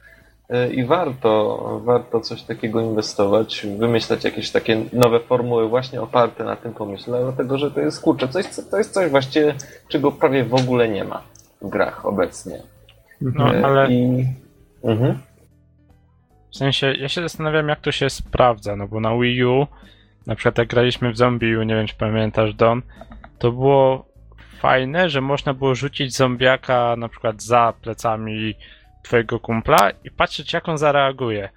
I 0.72 0.84
warto, 0.84 1.80
warto 1.84 2.20
coś 2.20 2.42
takiego 2.42 2.80
inwestować, 2.80 3.66
wymyślać 3.78 4.24
jakieś 4.24 4.50
takie 4.50 4.82
nowe 4.92 5.20
formuły 5.20 5.68
właśnie 5.68 6.02
oparte 6.02 6.44
na 6.44 6.56
tym 6.56 6.72
pomyśle, 6.74 7.20
dlatego 7.22 7.58
że 7.58 7.70
to 7.70 7.80
jest 7.80 8.00
kurczę, 8.00 8.28
coś, 8.28 8.46
co- 8.46 8.62
to 8.70 8.78
jest 8.78 8.94
coś 8.94 9.10
właściwie, 9.10 9.54
czego 9.88 10.12
prawie 10.12 10.44
w 10.44 10.54
ogóle 10.54 10.88
nie 10.88 11.04
ma 11.04 11.22
w 11.62 11.68
grach 11.68 12.06
obecnie. 12.06 12.62
No, 13.20 13.54
E, 13.54 13.64
ale 13.64 13.92
I... 13.92 14.26
Mhm. 14.84 15.18
w 16.50 16.56
sensie, 16.56 16.94
ja 16.98 17.08
się 17.08 17.22
zastanawiam, 17.22 17.68
jak 17.68 17.80
to 17.80 17.92
się 17.92 18.10
sprawdza, 18.10 18.76
no 18.76 18.88
bo 18.88 19.00
na 19.00 19.18
Wii 19.18 19.44
U, 19.44 19.66
na 20.26 20.34
przykład 20.34 20.58
jak 20.58 20.68
graliśmy 20.68 21.12
w 21.12 21.16
Zombie 21.16 21.56
U, 21.56 21.62
nie 21.62 21.74
wiem, 21.74 21.86
czy 21.86 21.94
pamiętasz, 21.94 22.54
Don, 22.54 22.82
to 23.38 23.52
było 23.52 24.06
fajne, 24.58 25.10
że 25.10 25.20
można 25.20 25.54
było 25.54 25.74
rzucić 25.74 26.16
zombiaka 26.16 26.96
na 26.98 27.08
przykład 27.08 27.42
za 27.42 27.74
plecami 27.82 28.54
twojego 29.02 29.40
kumpla 29.40 29.90
i 30.04 30.10
patrzeć, 30.10 30.52
jak 30.52 30.68
on 30.68 30.78
zareaguje. 30.78 31.48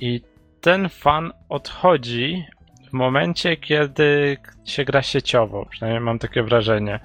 I 0.00 0.20
ten 0.60 0.88
fan 0.88 1.32
odchodzi 1.48 2.44
w 2.88 2.92
momencie, 2.92 3.56
kiedy 3.56 4.36
się 4.64 4.84
gra 4.84 5.02
sieciowo. 5.02 5.66
Przynajmniej 5.70 6.00
mam 6.00 6.18
takie 6.18 6.42
wrażenie, 6.42 7.00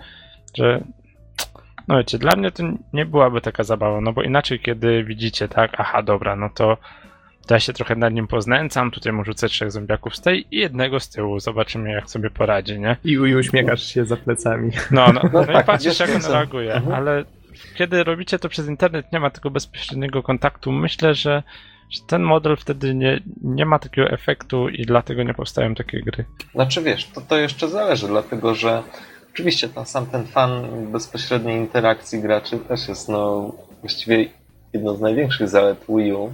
że 0.57 0.81
no 1.91 1.97
wiecie, 1.97 2.17
dla 2.17 2.35
mnie 2.35 2.51
to 2.51 2.63
nie 2.93 3.05
byłaby 3.05 3.41
taka 3.41 3.63
zabawa, 3.63 4.01
no 4.01 4.13
bo 4.13 4.23
inaczej, 4.23 4.59
kiedy 4.59 5.03
widzicie, 5.03 5.47
tak, 5.47 5.71
aha, 5.77 6.03
dobra, 6.03 6.35
no 6.35 6.49
to, 6.49 6.77
to 7.47 7.53
ja 7.53 7.59
się 7.59 7.73
trochę 7.73 7.95
nad 7.95 8.13
nim 8.13 8.27
poznęcam, 8.27 8.91
tutaj 8.91 9.13
mu 9.13 9.23
rzucę 9.25 9.47
trzech 9.47 9.71
zombiaków 9.71 10.15
z 10.15 10.21
tej 10.21 10.45
i 10.55 10.59
jednego 10.59 10.99
z 10.99 11.09
tyłu, 11.09 11.39
zobaczymy 11.39 11.91
jak 11.91 12.09
sobie 12.09 12.29
poradzi, 12.29 12.79
nie? 12.79 12.97
I, 13.03 13.11
I 13.11 13.35
uśmiechasz 13.35 13.83
się 13.93 14.05
za 14.05 14.17
plecami. 14.17 14.71
No, 14.91 15.13
no, 15.13 15.21
no, 15.33 15.43
i 15.43 15.47
tak, 15.53 15.65
patrzysz 15.65 15.99
jak 15.99 16.09
on 16.15 16.31
reaguje, 16.31 16.73
Mhm. 16.73 16.93
ale 16.95 17.23
kiedy 17.75 18.03
robicie 18.03 18.39
to 18.39 18.49
przez 18.49 18.67
internet, 18.67 19.11
nie 19.13 19.19
ma 19.19 19.29
tego 19.29 19.49
bezpośredniego 19.51 20.23
kontaktu, 20.23 20.71
myślę, 20.71 21.13
że, 21.15 21.43
że 21.89 22.01
ten 22.07 22.21
model 22.23 22.55
wtedy 22.57 22.95
nie, 22.95 23.19
nie 23.41 23.65
ma 23.65 23.79
takiego 23.79 24.09
efektu 24.09 24.69
i 24.69 24.85
dlatego 24.85 25.23
nie 25.23 25.33
powstają 25.33 25.75
takie 25.75 26.01
gry. 26.01 26.25
Znaczy 26.55 26.81
wiesz, 26.81 27.07
to, 27.07 27.21
to 27.21 27.37
jeszcze 27.37 27.67
zależy, 27.67 28.07
dlatego 28.07 28.55
że 28.55 28.83
oczywiście 29.33 29.69
ten 29.69 29.85
sam 29.85 30.05
ten 30.05 30.25
fan 30.25 30.51
bezpośredniej 30.91 31.57
interakcji 31.57 32.21
graczy 32.21 32.59
też 32.59 32.87
jest 32.87 33.09
no 33.09 33.51
właściwie 33.81 34.25
jedną 34.73 34.95
z 34.95 35.01
największych 35.01 35.49
zalet 35.49 35.79
Wii 35.89 36.13
U. 36.13 36.33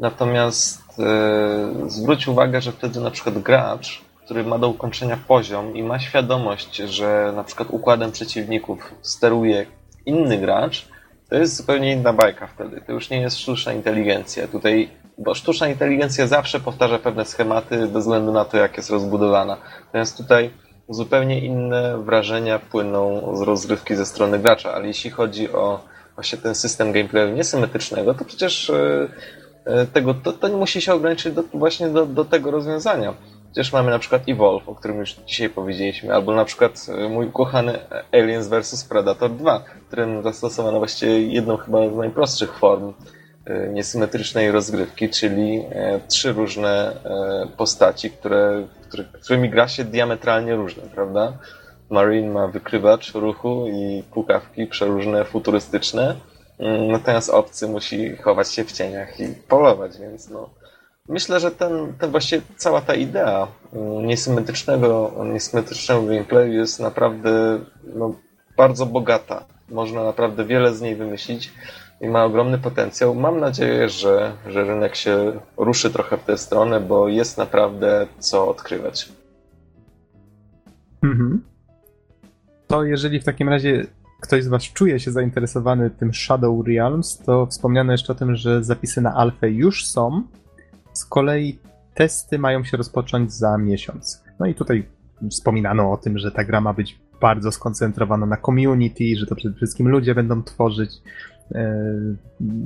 Natomiast 0.00 0.82
e, 0.98 1.90
zwróć 1.90 2.28
uwagę, 2.28 2.60
że 2.60 2.72
wtedy 2.72 3.00
na 3.00 3.10
przykład 3.10 3.38
gracz, 3.38 4.02
który 4.24 4.44
ma 4.44 4.58
do 4.58 4.68
ukończenia 4.68 5.18
poziom 5.28 5.76
i 5.76 5.82
ma 5.82 5.98
świadomość, 5.98 6.76
że 6.76 7.32
na 7.36 7.44
przykład 7.44 7.68
układem 7.70 8.12
przeciwników 8.12 8.94
steruje 9.02 9.66
inny 10.06 10.38
gracz, 10.38 10.88
to 11.28 11.36
jest 11.36 11.56
zupełnie 11.56 11.92
inna 11.92 12.12
bajka 12.12 12.46
wtedy. 12.46 12.80
To 12.86 12.92
już 12.92 13.10
nie 13.10 13.20
jest 13.20 13.38
sztuczna 13.38 13.72
inteligencja. 13.72 14.48
Tutaj, 14.48 14.90
bo 15.18 15.34
sztuczna 15.34 15.68
inteligencja 15.68 16.26
zawsze 16.26 16.60
powtarza 16.60 16.98
pewne 16.98 17.24
schematy 17.24 17.86
bez 17.86 18.02
względu 18.02 18.32
na 18.32 18.44
to, 18.44 18.56
jak 18.56 18.76
jest 18.76 18.90
rozbudowana. 18.90 19.56
Natomiast 19.86 20.16
tutaj 20.16 20.50
zupełnie 20.88 21.40
inne 21.40 21.98
wrażenia 21.98 22.58
płyną 22.58 23.32
z 23.36 23.40
rozgrywki 23.40 23.96
ze 23.96 24.06
strony 24.06 24.38
gracza, 24.38 24.74
ale 24.74 24.86
jeśli 24.86 25.10
chodzi 25.10 25.52
o 25.52 25.80
właśnie 26.14 26.38
ten 26.38 26.54
system 26.54 26.92
gameplayu 26.92 27.34
niesymetrycznego, 27.34 28.14
to 28.14 28.24
przecież 28.24 28.70
e, 28.70 29.08
e, 29.64 29.86
tego, 29.86 30.14
to, 30.14 30.32
to 30.32 30.48
nie 30.48 30.56
musi 30.56 30.80
się 30.80 30.94
ograniczyć 30.94 31.34
do, 31.34 31.42
właśnie 31.54 31.88
do, 31.88 32.06
do 32.06 32.24
tego 32.24 32.50
rozwiązania. 32.50 33.14
Przecież 33.52 33.72
mamy 33.72 33.90
na 33.90 33.98
przykład 33.98 34.22
Evolve, 34.28 34.68
o 34.68 34.74
którym 34.74 34.98
już 34.98 35.14
dzisiaj 35.26 35.50
powiedzieliśmy, 35.50 36.14
albo 36.14 36.34
na 36.34 36.44
przykład 36.44 36.86
e, 36.88 37.08
mój 37.08 37.26
ukochany 37.26 37.78
Aliens 38.12 38.48
vs 38.48 38.84
Predator 38.84 39.30
2, 39.30 39.58
w 39.58 39.86
którym 39.86 40.22
zastosowano 40.22 40.78
właściwie 40.78 41.26
jedną 41.26 41.56
chyba 41.56 41.90
z 41.90 41.96
najprostszych 41.96 42.58
form 42.58 42.92
niesymetrycznej 43.72 44.50
rozgrywki, 44.50 45.08
czyli 45.08 45.64
trzy 46.08 46.32
różne 46.32 46.96
postaci, 47.56 48.10
które, 48.10 48.66
które, 49.04 49.20
którymi 49.22 49.50
gra 49.50 49.68
się 49.68 49.84
diametralnie 49.84 50.54
różne, 50.54 50.82
prawda? 50.82 51.32
Marine 51.90 52.32
ma 52.32 52.48
wykrywacz 52.48 53.14
ruchu 53.14 53.66
i 53.66 54.02
pukawki 54.02 54.66
przeróżne, 54.66 55.24
futurystyczne, 55.24 56.14
mm, 56.58 56.92
natomiast 56.92 57.30
obcy 57.30 57.68
musi 57.68 58.16
chować 58.16 58.52
się 58.52 58.64
w 58.64 58.72
cieniach 58.72 59.20
i 59.20 59.28
polować, 59.48 59.98
więc 59.98 60.30
no, 60.30 60.50
Myślę, 61.08 61.40
że 61.40 61.50
ten, 61.50 61.92
ten 61.98 62.10
właściwie 62.10 62.42
cała 62.56 62.80
ta 62.80 62.94
idea 62.94 63.48
mm, 63.72 64.06
niesymetrycznego, 64.06 65.12
niesymetrycznego 65.32 66.02
gameplayu 66.02 66.52
jest 66.52 66.80
naprawdę 66.80 67.58
no, 67.94 68.14
bardzo 68.56 68.86
bogata. 68.86 69.44
Można 69.68 70.04
naprawdę 70.04 70.44
wiele 70.44 70.74
z 70.74 70.80
niej 70.80 70.96
wymyślić 70.96 71.52
i 72.00 72.08
ma 72.08 72.24
ogromny 72.24 72.58
potencjał. 72.58 73.14
Mam 73.14 73.40
nadzieję, 73.40 73.88
że, 73.88 74.32
że 74.46 74.64
rynek 74.64 74.96
się 74.96 75.40
ruszy 75.56 75.90
trochę 75.90 76.16
w 76.16 76.24
tę 76.24 76.38
stronę, 76.38 76.80
bo 76.80 77.08
jest 77.08 77.38
naprawdę 77.38 78.06
co 78.18 78.48
odkrywać. 78.48 79.12
Mhm. 81.02 81.42
To 82.66 82.84
jeżeli 82.84 83.20
w 83.20 83.24
takim 83.24 83.48
razie 83.48 83.86
ktoś 84.20 84.44
z 84.44 84.48
Was 84.48 84.62
czuje 84.62 85.00
się 85.00 85.10
zainteresowany 85.10 85.90
tym 85.90 86.14
Shadow 86.14 86.66
Realms, 86.66 87.18
to 87.18 87.46
wspomniano 87.46 87.92
jeszcze 87.92 88.12
o 88.12 88.16
tym, 88.16 88.36
że 88.36 88.64
zapisy 88.64 89.00
na 89.00 89.14
alfę 89.14 89.50
już 89.50 89.86
są. 89.86 90.22
Z 90.92 91.04
kolei 91.04 91.58
testy 91.94 92.38
mają 92.38 92.64
się 92.64 92.76
rozpocząć 92.76 93.32
za 93.32 93.58
miesiąc. 93.58 94.24
No 94.40 94.46
i 94.46 94.54
tutaj 94.54 94.88
wspominano 95.30 95.92
o 95.92 95.96
tym, 95.96 96.18
że 96.18 96.30
ta 96.30 96.44
gra 96.44 96.60
ma 96.60 96.72
być 96.72 97.00
bardzo 97.20 97.52
skoncentrowana 97.52 98.26
na 98.26 98.36
community, 98.36 99.04
że 99.16 99.26
to 99.26 99.34
przede 99.34 99.56
wszystkim 99.56 99.88
ludzie 99.88 100.14
będą 100.14 100.42
tworzyć 100.42 100.90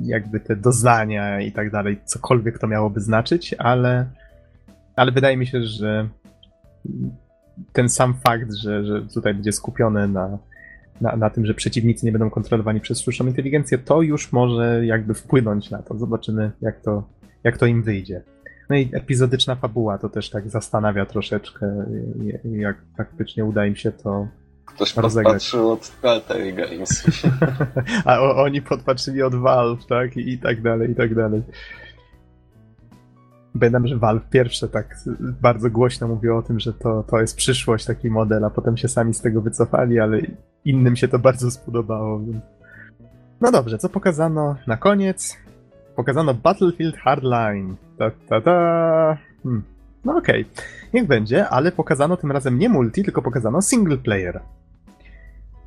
jakby 0.03 0.39
te 0.39 0.55
doznania 0.55 1.41
i 1.41 1.51
tak 1.51 1.71
dalej, 1.71 2.01
cokolwiek 2.05 2.59
to 2.59 2.67
miałoby 2.67 3.01
znaczyć, 3.01 3.53
ale, 3.53 4.05
ale 4.95 5.11
wydaje 5.11 5.37
mi 5.37 5.47
się, 5.47 5.63
że 5.63 6.09
ten 7.73 7.89
sam 7.89 8.13
fakt, 8.13 8.53
że, 8.53 8.85
że 8.85 9.01
tutaj 9.13 9.33
będzie 9.33 9.51
skupione 9.51 10.07
na, 10.07 10.37
na, 11.01 11.15
na 11.15 11.29
tym, 11.29 11.45
że 11.45 11.53
przeciwnicy 11.53 12.05
nie 12.05 12.11
będą 12.11 12.29
kontrolowani 12.29 12.79
przez 12.79 13.01
sztuczną 13.01 13.27
inteligencję, 13.27 13.77
to 13.77 14.01
już 14.01 14.31
może 14.31 14.85
jakby 14.85 15.13
wpłynąć 15.13 15.69
na 15.71 15.81
to. 15.81 15.97
Zobaczymy, 15.97 16.51
jak 16.61 16.81
to, 16.81 17.03
jak 17.43 17.57
to 17.57 17.65
im 17.65 17.83
wyjdzie. 17.83 18.21
No 18.69 18.75
i 18.75 18.89
epizodyczna 18.93 19.55
fabuła 19.55 19.97
to 19.97 20.09
też 20.09 20.29
tak 20.29 20.49
zastanawia 20.49 21.05
troszeczkę, 21.05 21.85
jak 22.43 22.77
faktycznie 22.97 23.45
uda 23.45 23.65
im 23.65 23.75
się 23.75 23.91
to. 23.91 24.27
Ktoś 24.75 24.97
Rozegrać. 24.97 25.25
podpatrzył 25.25 25.71
od 25.71 26.01
Telltale 26.01 26.51
Games. 26.51 27.03
A 28.05 28.19
o, 28.19 28.43
oni 28.43 28.61
podpatrzyli 28.61 29.23
od 29.23 29.35
Valve, 29.35 29.85
tak? 29.85 30.17
I, 30.17 30.29
I 30.29 30.39
tak 30.39 30.61
dalej, 30.61 30.91
i 30.91 30.95
tak 30.95 31.15
dalej. 31.15 31.41
Pamiętam, 33.59 33.87
że 33.87 33.97
Valve 33.97 34.29
pierwsze 34.29 34.67
tak 34.67 34.95
bardzo 35.41 35.69
głośno 35.69 36.07
mówiło 36.07 36.37
o 36.37 36.41
tym, 36.41 36.59
że 36.59 36.73
to, 36.73 37.03
to 37.03 37.21
jest 37.21 37.35
przyszłość, 37.35 37.85
taki 37.85 38.09
model, 38.09 38.45
a 38.45 38.49
potem 38.49 38.77
się 38.77 38.87
sami 38.87 39.13
z 39.13 39.21
tego 39.21 39.41
wycofali, 39.41 39.99
ale 39.99 40.21
innym 40.65 40.95
się 40.95 41.07
to 41.07 41.19
bardzo 41.19 41.51
spodobało. 41.51 42.19
Więc... 42.19 42.43
No 43.41 43.51
dobrze, 43.51 43.77
co 43.77 43.89
pokazano 43.89 44.55
na 44.67 44.77
koniec? 44.77 45.37
Pokazano 45.95 46.33
Battlefield 46.33 46.97
Hardline. 46.97 47.75
Ta, 47.97 48.11
ta, 48.29 48.41
ta. 48.41 49.17
Hmm. 49.43 49.63
No 50.05 50.17
okej, 50.17 50.45
niech 50.93 51.07
będzie, 51.07 51.49
ale 51.49 51.71
pokazano 51.71 52.17
tym 52.17 52.31
razem 52.31 52.59
nie 52.59 52.69
multi, 52.69 53.03
tylko 53.03 53.21
pokazano 53.21 53.61
single 53.61 53.97
player. 53.97 54.41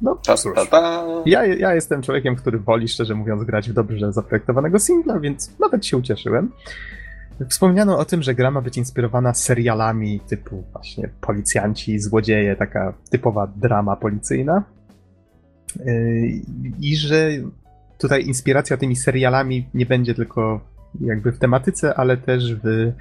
No 0.05 0.17
Ta, 0.27 0.35
ta, 0.55 0.67
ta. 0.67 1.07
Ja, 1.27 1.47
ja 1.47 1.75
jestem 1.75 2.03
człowiekiem, 2.03 2.37
który 2.37 2.59
woli, 2.59 2.89
szczerze 2.89 3.15
mówiąc, 3.15 3.45
grać 3.45 3.71
w 3.71 3.73
dobrze 3.73 4.13
zaprojektowanego 4.13 4.79
singla, 4.79 5.21
więc 5.21 5.59
nawet 5.59 5.87
się 5.87 5.97
ucieszyłem. 5.97 6.53
Wspomniano 7.49 7.99
o 7.99 8.05
tym, 8.05 8.23
że 8.23 8.35
gra 8.35 8.51
ma 8.51 8.61
być 8.61 8.77
inspirowana 8.77 9.35
serialami 9.35 10.21
typu 10.21 10.65
właśnie 10.73 11.09
policjanci, 11.21 11.99
złodzieje, 11.99 12.57
taka 12.57 12.95
typowa 13.11 13.47
drama 13.47 13.97
policyjna. 13.97 14.63
Yy, 15.85 16.29
I 16.81 16.97
że 16.97 17.31
tutaj 17.99 18.27
inspiracja 18.27 18.77
tymi 18.77 18.97
serialami 18.97 19.69
nie 19.75 19.87
będzie 19.87 20.15
tylko 20.15 20.61
jakby 21.01 21.33
w 21.33 21.39
tematyce, 21.39 21.95
ale 21.95 22.17
też 22.17 22.55
w, 22.55 22.93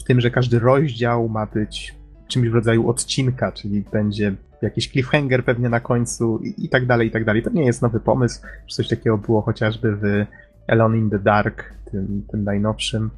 w 0.00 0.04
tym, 0.04 0.20
że 0.20 0.30
każdy 0.30 0.58
rozdział 0.58 1.28
ma 1.28 1.46
być 1.46 1.94
czymś 2.28 2.48
w 2.48 2.54
rodzaju 2.54 2.88
odcinka, 2.88 3.52
czyli 3.52 3.84
będzie 3.92 4.34
jakiś 4.62 4.90
cliffhanger 4.90 5.44
pewnie 5.44 5.68
na 5.68 5.80
końcu 5.80 6.38
i, 6.38 6.64
i 6.64 6.68
tak 6.68 6.86
dalej, 6.86 7.08
i 7.08 7.10
tak 7.10 7.24
dalej. 7.24 7.42
To 7.42 7.50
nie 7.50 7.64
jest 7.64 7.82
nowy 7.82 8.00
pomysł. 8.00 8.40
Coś 8.68 8.88
takiego 8.88 9.18
było 9.18 9.42
chociażby 9.42 9.96
w 9.96 10.26
Alone 10.68 10.98
in 10.98 11.10
the 11.10 11.18
Dark, 11.18 11.64
tym, 11.90 12.22
tym 12.30 12.44
najnowszym. 12.44 13.10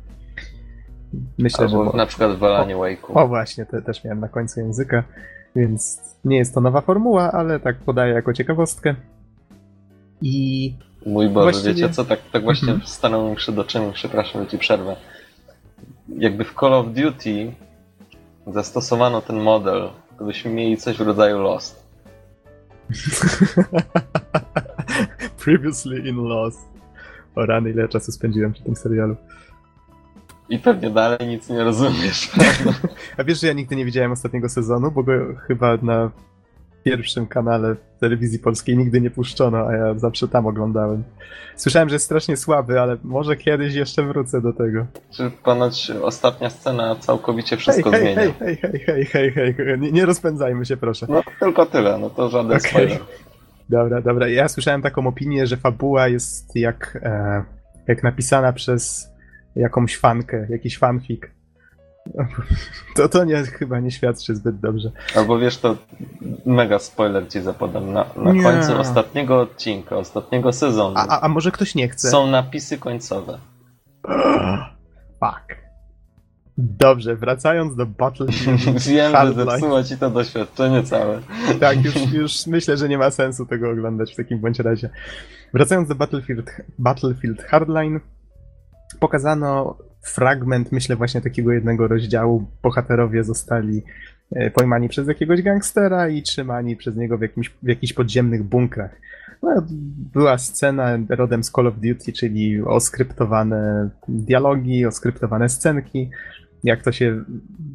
Myślę, 1.39 1.67
Albo 1.67 1.91
że. 1.91 1.97
na 1.97 2.07
przykład 2.07 2.39
w 2.39 2.45
Alanie 2.45 2.77
Wake'u. 2.77 3.11
O 3.15 3.29
właśnie, 3.29 3.67
te 3.67 3.83
też 3.83 4.05
miałem 4.05 4.21
na 4.21 4.29
końcu 4.29 4.61
języka, 4.61 5.05
więc 5.57 6.01
nie 6.25 6.37
jest 6.37 6.55
to 6.55 6.61
nowa 6.61 6.81
formuła, 6.81 7.33
ale 7.33 7.61
tak 7.61 7.77
podaję 7.77 8.15
jako 8.15 8.33
ciekawostkę. 8.33 8.95
I 10.23 10.75
Mój 11.07 11.29
Boże, 11.29 11.45
Właściwie- 11.45 11.75
wiecie 11.75 11.91
co, 11.95 12.05
tak, 12.05 12.19
tak 12.33 12.43
właśnie 12.43 12.73
mi 12.73 13.37
przed 13.37 13.59
oczyma, 13.59 13.93
przepraszam, 13.93 14.45
że 14.45 14.51
ci 14.51 14.59
przerwę. 14.59 14.97
Jakby 16.19 16.45
w 16.45 16.55
Call 16.61 16.75
of 16.75 16.87
Duty 16.87 17.53
zastosowano 18.53 19.23
ten 19.23 19.41
model, 19.41 19.91
to 20.19 20.25
byśmy 20.25 20.51
mieli 20.51 20.77
coś 20.77 20.97
w 20.97 21.01
rodzaju 21.01 21.39
Lost. 21.39 21.89
Previously 25.45 25.99
in 25.99 26.17
Lost. 26.17 26.69
O 27.35 27.47
rany, 27.47 27.71
ile 27.71 27.89
czasu 27.89 28.13
spędziłem 28.13 28.53
przy 28.53 28.63
tym 28.63 28.77
serialu. 28.77 29.17
I 30.49 30.59
pewnie 30.59 30.91
dalej 30.91 31.29
nic 31.29 31.49
nie 31.49 31.65
rozumiesz? 31.65 32.31
A 33.19 33.25
wiesz, 33.25 33.41
że 33.41 33.47
ja 33.47 33.53
nigdy 33.53 33.77
nie 33.77 33.85
widziałem 33.85 34.13
ostatniego 34.13 34.49
sezonu, 34.49 34.91
bo 34.91 35.03
go 35.03 35.13
chyba 35.47 35.77
na 35.83 36.11
pierwszym 36.91 37.27
kanale 37.27 37.77
telewizji 38.01 38.39
polskiej 38.39 38.77
nigdy 38.77 39.01
nie 39.01 39.11
puszczono, 39.11 39.67
a 39.67 39.73
ja 39.73 39.99
zawsze 39.99 40.29
tam 40.29 40.47
oglądałem. 40.47 41.05
Słyszałem, 41.57 41.89
że 41.89 41.95
jest 41.95 42.05
strasznie 42.05 42.37
słaby, 42.37 42.81
ale 42.81 42.97
może 43.05 43.37
kiedyś 43.37 43.75
jeszcze 43.75 44.03
wrócę 44.03 44.41
do 44.41 44.53
tego. 44.53 44.87
Czy 45.11 45.31
ponoć 45.45 45.91
ostatnia 46.03 46.51
scena 46.51 46.97
całkowicie 46.97 47.57
wszystko 47.57 47.91
hej, 47.91 48.01
zmienia. 48.01 48.17
hej, 48.17 48.33
hej, 48.39 48.57
hej, 48.57 48.81
hej, 48.87 49.05
hej, 49.05 49.33
hej, 49.33 49.55
hej. 49.55 49.79
Nie, 49.79 49.93
nie 49.93 50.07
rozpędzajmy 50.07 50.67
się, 50.67 50.77
proszę. 50.77 51.07
No 51.09 51.23
tylko 51.41 51.67
tyle, 51.67 51.99
no 51.99 52.11
to 52.11 52.29
żaden 52.29 52.57
Okej. 52.57 52.71
spoiler. 52.71 52.99
Dobra, 53.69 54.01
dobra. 54.01 54.29
Ja 54.29 54.49
słyszałem 54.49 54.83
taką 54.83 55.07
opinię, 55.07 55.47
że 55.47 55.57
fabuła 55.57 56.09
jest 56.09 56.57
jak, 56.57 56.99
e, 57.03 57.45
jak 57.89 58.03
napisana 58.03 58.53
przez 58.53 59.09
jakąś 59.57 59.99
fankę, 59.99 60.47
jakiś 60.51 60.79
fanfic. 60.79 61.21
To, 62.95 63.09
to 63.09 63.25
nie, 63.25 63.43
chyba 63.43 63.81
nie 63.81 63.91
świadczy 63.91 64.35
zbyt 64.35 64.61
dobrze. 64.61 64.91
Albo 65.17 65.39
wiesz, 65.39 65.59
to 65.59 65.77
mega 66.47 66.79
spoiler 66.79 67.29
ci 67.29 67.41
zapodam. 67.41 67.93
Na, 67.93 68.07
na 68.17 68.33
Nie. 68.33 68.43
końcu 68.43 68.81
ostatniego 68.81 69.41
odcinka, 69.41 69.97
ostatniego 69.97 70.53
sezonu 70.53 70.95
A, 70.97 71.07
a, 71.09 71.21
a 71.21 71.29
może 71.29 71.51
ktoś 71.51 71.75
nie 71.75 71.89
chce? 71.89 72.11
są 72.11 72.27
napisy 72.27 72.79
końcowe. 72.79 73.39
Fuck. 75.21 75.59
Dobrze, 76.59 77.17
wracając 77.17 77.77
do 77.77 77.87
Battlefield 77.87 78.61
Wiem, 78.87 79.13
że 79.13 79.33
zepsuło 79.35 79.85
ci 79.85 79.97
to 79.97 80.11
doświadczenie 80.11 80.83
całe. 80.83 81.21
Tak, 81.61 81.85
już, 81.85 82.13
już 82.13 82.47
myślę, 82.47 82.77
że 82.77 82.89
nie 82.89 82.99
ma 82.99 83.11
sensu 83.11 83.47
tego 83.47 83.71
oglądać 83.71 84.13
w 84.13 84.17
takim 84.17 84.39
bądź 84.39 84.59
razie. 84.59 84.91
Wracając 85.55 85.89
do 85.89 85.95
Battlefield, 85.95 86.51
Battlefield 86.79 87.43
Hardline, 87.43 88.01
pokazano 89.01 89.77
fragment, 90.03 90.73
myślę, 90.73 90.97
właśnie 90.97 91.21
takiego 91.21 91.53
jednego 91.53 91.89
rozdziału. 91.89 92.47
Bohaterowie 92.63 93.25
zostali 93.25 93.83
e, 94.33 94.51
pojmani 94.51 94.89
przez 94.89 95.09
jakiegoś 95.09 95.43
gangstera 95.43 96.09
i 96.09 96.23
trzymani 96.23 96.77
przez 96.77 96.97
niego 96.97 97.19
w, 97.19 97.23
jakimś, 97.23 97.51
w 97.63 97.69
jakichś 97.69 97.93
podziemnych 97.93 98.43
bunkrach. 98.43 99.01
No, 99.43 99.67
była 100.13 100.39
scena 100.39 100.99
rodem 101.09 101.45
z 101.45 101.51
Call 101.51 101.67
of 101.67 101.75
Duty, 101.75 102.13
czyli 102.13 102.63
oskryptowane 102.63 103.91
dialogi, 104.09 104.87
oskryptowane 104.87 105.49
scenki, 105.49 106.11
jak 106.65 106.83
to 106.83 106.93
się 106.93 107.25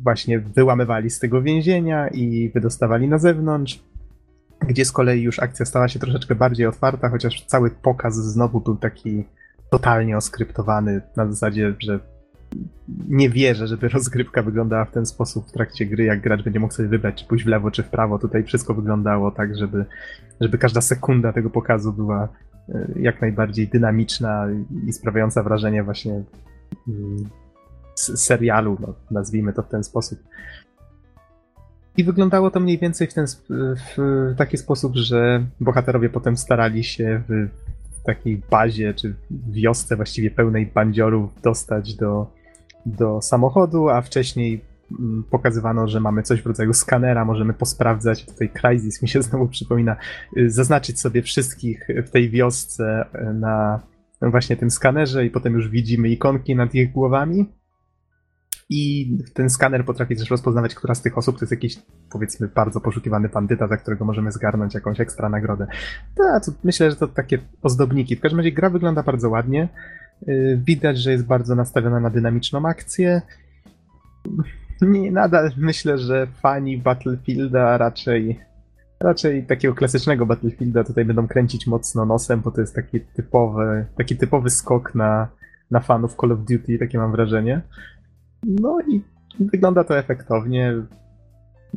właśnie 0.03 0.39
wyłamywali 0.39 1.09
z 1.09 1.19
tego 1.19 1.41
więzienia 1.41 2.07
i 2.07 2.51
wydostawali 2.53 3.07
na 3.07 3.17
zewnątrz, 3.17 3.83
gdzie 4.67 4.85
z 4.85 4.91
kolei 4.91 5.21
już 5.21 5.39
akcja 5.39 5.65
stała 5.65 5.87
się 5.87 5.99
troszeczkę 5.99 6.35
bardziej 6.35 6.65
otwarta, 6.65 7.09
chociaż 7.09 7.45
cały 7.45 7.69
pokaz 7.71 8.15
znowu 8.15 8.61
był 8.61 8.75
taki 8.75 9.23
totalnie 9.69 10.17
oskryptowany 10.17 11.01
na 11.15 11.27
zasadzie, 11.27 11.73
że 11.79 11.99
nie 13.09 13.29
wierzę, 13.29 13.67
żeby 13.67 13.89
rozgrywka 13.89 14.41
wyglądała 14.43 14.85
w 14.85 14.91
ten 14.91 15.05
sposób 15.05 15.47
w 15.47 15.51
trakcie 15.51 15.85
gry, 15.85 16.03
jak 16.03 16.21
gracz 16.21 16.43
będzie 16.43 16.59
mógł 16.59 16.73
sobie 16.73 16.89
wybrać, 16.89 17.21
czy 17.21 17.27
pójść 17.27 17.45
w 17.45 17.47
lewo, 17.47 17.71
czy 17.71 17.83
w 17.83 17.89
prawo. 17.89 18.19
Tutaj 18.19 18.43
wszystko 18.43 18.73
wyglądało 18.73 19.31
tak, 19.31 19.57
żeby, 19.57 19.85
żeby 20.41 20.57
każda 20.57 20.81
sekunda 20.81 21.33
tego 21.33 21.49
pokazu 21.49 21.93
była 21.93 22.29
e, 22.69 22.87
jak 22.95 23.21
najbardziej 23.21 23.67
dynamiczna 23.67 24.47
i 24.87 24.93
sprawiająca 24.93 25.43
wrażenie 25.43 25.83
właśnie 25.83 26.23
mm, 26.87 27.29
serialu, 27.95 28.77
no, 28.79 28.93
nazwijmy 29.11 29.53
to 29.53 29.63
w 29.63 29.69
ten 29.69 29.83
sposób. 29.83 30.19
I 31.97 32.03
wyglądało 32.03 32.51
to 32.51 32.59
mniej 32.59 32.79
więcej 32.79 33.07
w, 33.07 33.13
ten, 33.13 33.25
w 33.49 34.35
taki 34.37 34.57
sposób, 34.57 34.95
że 34.95 35.45
bohaterowie 35.59 36.09
potem 36.09 36.37
starali 36.37 36.83
się 36.83 37.23
w 37.29 37.47
takiej 38.03 38.41
bazie, 38.51 38.93
czy 38.93 39.15
wiosce 39.49 39.95
właściwie 39.95 40.31
pełnej 40.31 40.65
bandziorów 40.65 41.41
dostać 41.41 41.95
do, 41.95 42.31
do 42.85 43.21
samochodu, 43.21 43.89
a 43.89 44.01
wcześniej 44.01 44.61
mm, 44.99 45.23
pokazywano, 45.29 45.87
że 45.87 45.99
mamy 45.99 46.23
coś 46.23 46.41
w 46.41 46.45
rodzaju 46.45 46.73
skanera, 46.73 47.25
możemy 47.25 47.53
posprawdzać, 47.53 48.25
tutaj 48.25 48.49
Crysis 48.49 49.01
mi 49.01 49.07
się 49.07 49.21
znowu 49.21 49.47
przypomina, 49.47 49.95
y, 50.37 50.49
zaznaczyć 50.49 50.99
sobie 50.99 51.21
wszystkich 51.21 51.87
w 52.05 52.09
tej 52.09 52.29
wiosce 52.29 53.05
y, 53.15 53.33
na 53.33 53.79
właśnie 54.21 54.57
tym 54.57 54.71
skanerze 54.71 55.25
i 55.25 55.29
potem 55.29 55.53
już 55.53 55.69
widzimy 55.69 56.09
ikonki 56.09 56.55
nad 56.55 56.75
ich 56.75 56.91
głowami. 56.91 57.45
I 58.69 59.17
ten 59.33 59.49
skaner 59.49 59.85
potrafi 59.85 60.15
też 60.15 60.29
rozpoznawać, 60.29 60.75
która 60.75 60.95
z 60.95 61.01
tych 61.01 61.17
osób 61.17 61.35
to 61.35 61.45
jest 61.45 61.51
jakiś, 61.51 61.75
powiedzmy, 62.11 62.47
bardzo 62.47 62.81
poszukiwany 62.81 63.29
bandyta, 63.29 63.67
za 63.67 63.77
którego 63.77 64.05
możemy 64.05 64.31
zgarnąć 64.31 64.73
jakąś 64.73 64.99
ekstra 64.99 65.29
nagrodę. 65.29 65.67
Ta, 66.15 66.39
to 66.39 66.51
myślę, 66.63 66.89
że 66.89 66.95
to 66.95 67.07
takie 67.07 67.39
ozdobniki. 67.61 68.15
W 68.15 68.19
każdym 68.19 68.39
razie 68.39 68.51
gra 68.51 68.69
wygląda 68.69 69.03
bardzo 69.03 69.29
ładnie. 69.29 69.69
Yy, 70.27 70.57
Widać, 70.57 70.97
że 70.97 71.11
jest 71.11 71.25
bardzo 71.25 71.55
nastawiona 71.55 71.99
na 71.99 72.09
dynamiczną 72.09 72.65
akcję. 72.65 73.21
Nie, 74.81 75.11
nadal 75.11 75.51
myślę, 75.57 75.97
że 75.97 76.27
fani 76.27 76.77
Battlefielda 76.77 77.77
raczej 77.77 78.39
raczej 79.03 79.45
takiego 79.45 79.75
klasycznego 79.75 80.25
Battlefielda 80.25 80.83
tutaj 80.83 81.05
będą 81.05 81.27
kręcić 81.27 81.67
mocno 81.67 82.05
nosem, 82.05 82.41
bo 82.41 82.51
to 82.51 82.61
jest 82.61 82.75
taki 82.75 82.99
typowy, 83.01 83.85
taki 83.97 84.17
typowy 84.17 84.49
skok 84.49 84.95
na, 84.95 85.27
na 85.71 85.79
fanów 85.79 86.15
Call 86.15 86.31
of 86.31 86.39
Duty, 86.39 86.77
takie 86.79 86.97
mam 86.97 87.11
wrażenie. 87.11 87.61
No 88.43 88.79
i 88.87 89.01
wygląda 89.39 89.83
to 89.83 89.97
efektownie. 89.97 90.73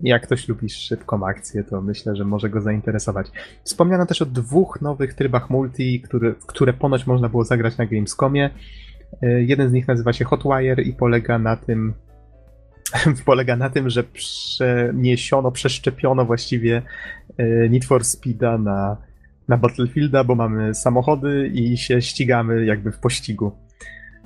Jak 0.02 0.22
ktoś 0.22 0.48
lubi 0.48 0.68
szybką 0.68 1.26
akcję, 1.26 1.64
to 1.64 1.82
myślę, 1.82 2.16
że 2.16 2.24
może 2.24 2.50
go 2.50 2.60
zainteresować. 2.60 3.26
Wspomniano 3.64 4.06
też 4.06 4.22
o 4.22 4.26
dwóch 4.26 4.80
nowych 4.82 5.14
trybach 5.14 5.50
multi, 5.50 6.00
które, 6.00 6.34
które 6.46 6.72
ponoć 6.72 7.06
można 7.06 7.28
było 7.28 7.44
zagrać 7.44 7.78
na 7.78 7.86
Gamescomie. 7.86 8.50
Y, 9.22 9.44
Jeden 9.46 9.68
z 9.68 9.72
nich 9.72 9.88
nazywa 9.88 10.12
się 10.12 10.24
Hotwire 10.24 10.82
i 10.82 10.92
polega 10.92 11.38
na 11.38 11.56
tym, 11.56 11.94
polega 13.26 13.56
na 13.56 13.70
tym, 13.70 13.90
że 13.90 14.04
przeniesiono, 14.04 15.52
przeszczepiono 15.52 16.24
właściwie 16.24 16.82
y, 17.40 17.68
Need 17.70 17.84
for 17.84 18.04
Speeda 18.04 18.58
na, 18.58 18.96
na 19.48 19.56
Battlefielda, 19.56 20.24
bo 20.24 20.34
mamy 20.34 20.74
samochody 20.74 21.50
i 21.54 21.76
się 21.76 22.02
ścigamy 22.02 22.64
jakby 22.64 22.92
w 22.92 22.98
pościgu 22.98 23.52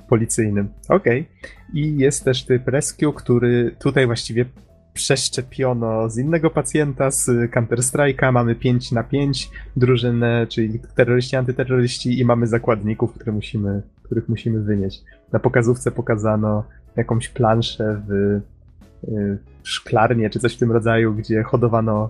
policyjnym. 0.09 0.69
Okej. 0.89 1.27
I 1.73 1.97
jest 1.97 2.25
też 2.25 2.45
typ 2.45 2.67
Rescue, 2.67 3.13
który 3.13 3.75
tutaj 3.79 4.05
właściwie 4.05 4.45
przeszczepiono 4.93 6.09
z 6.09 6.17
innego 6.17 6.49
pacjenta 6.49 7.11
z 7.11 7.27
Counter-Strike'a. 7.27 8.31
Mamy 8.31 8.55
5 8.55 8.91
na 8.91 9.03
5 9.03 9.49
drużynę, 9.75 10.47
czyli 10.49 10.79
terroryści, 10.95 11.35
antyterroryści 11.35 12.19
i 12.19 12.25
mamy 12.25 12.47
zakładników, 12.47 13.13
które 13.13 13.31
musimy, 13.31 13.81
których 14.03 14.29
musimy 14.29 14.61
wynieść. 14.61 15.03
Na 15.31 15.39
pokazówce 15.39 15.91
pokazano 15.91 16.63
jakąś 16.95 17.29
planszę 17.29 18.01
w 18.07 18.11
y, 18.11 19.37
szklarnię 19.63 20.29
czy 20.29 20.39
coś 20.39 20.55
w 20.55 20.59
tym 20.59 20.71
rodzaju, 20.71 21.13
gdzie 21.13 21.43
hodowano 21.43 22.09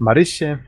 Marysię. 0.00 0.58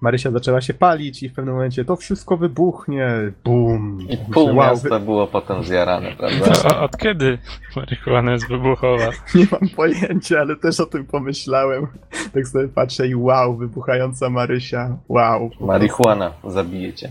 Marysia 0.00 0.30
zaczęła 0.30 0.60
się 0.60 0.74
palić 0.74 1.22
i 1.22 1.28
w 1.28 1.34
pewnym 1.34 1.54
momencie 1.54 1.84
to 1.84 1.96
wszystko 1.96 2.36
wybuchnie. 2.36 3.08
Bum. 3.44 4.06
I 4.10 4.16
pół 4.32 4.46
wow, 4.46 4.56
miasta 4.56 5.00
było 5.00 5.26
potem 5.26 5.64
zjarane, 5.64 6.12
prawda? 6.16 6.52
To, 6.68 6.82
od 6.82 6.96
kiedy 6.96 7.38
marihuana 7.76 8.32
jest 8.32 8.48
wybuchowa? 8.48 9.10
Nie 9.34 9.46
mam 9.50 9.68
pojęcia, 9.76 10.40
ale 10.40 10.56
też 10.56 10.80
o 10.80 10.86
tym 10.86 11.06
pomyślałem. 11.06 11.86
Tak 12.34 12.48
sobie 12.48 12.68
patrzę 12.68 13.08
i 13.08 13.14
wow, 13.14 13.56
wybuchająca 13.56 14.30
Marysia. 14.30 14.96
Wow. 15.08 15.50
Marihuana 15.60 16.32
zabije 16.44 16.92
cię. 16.92 17.08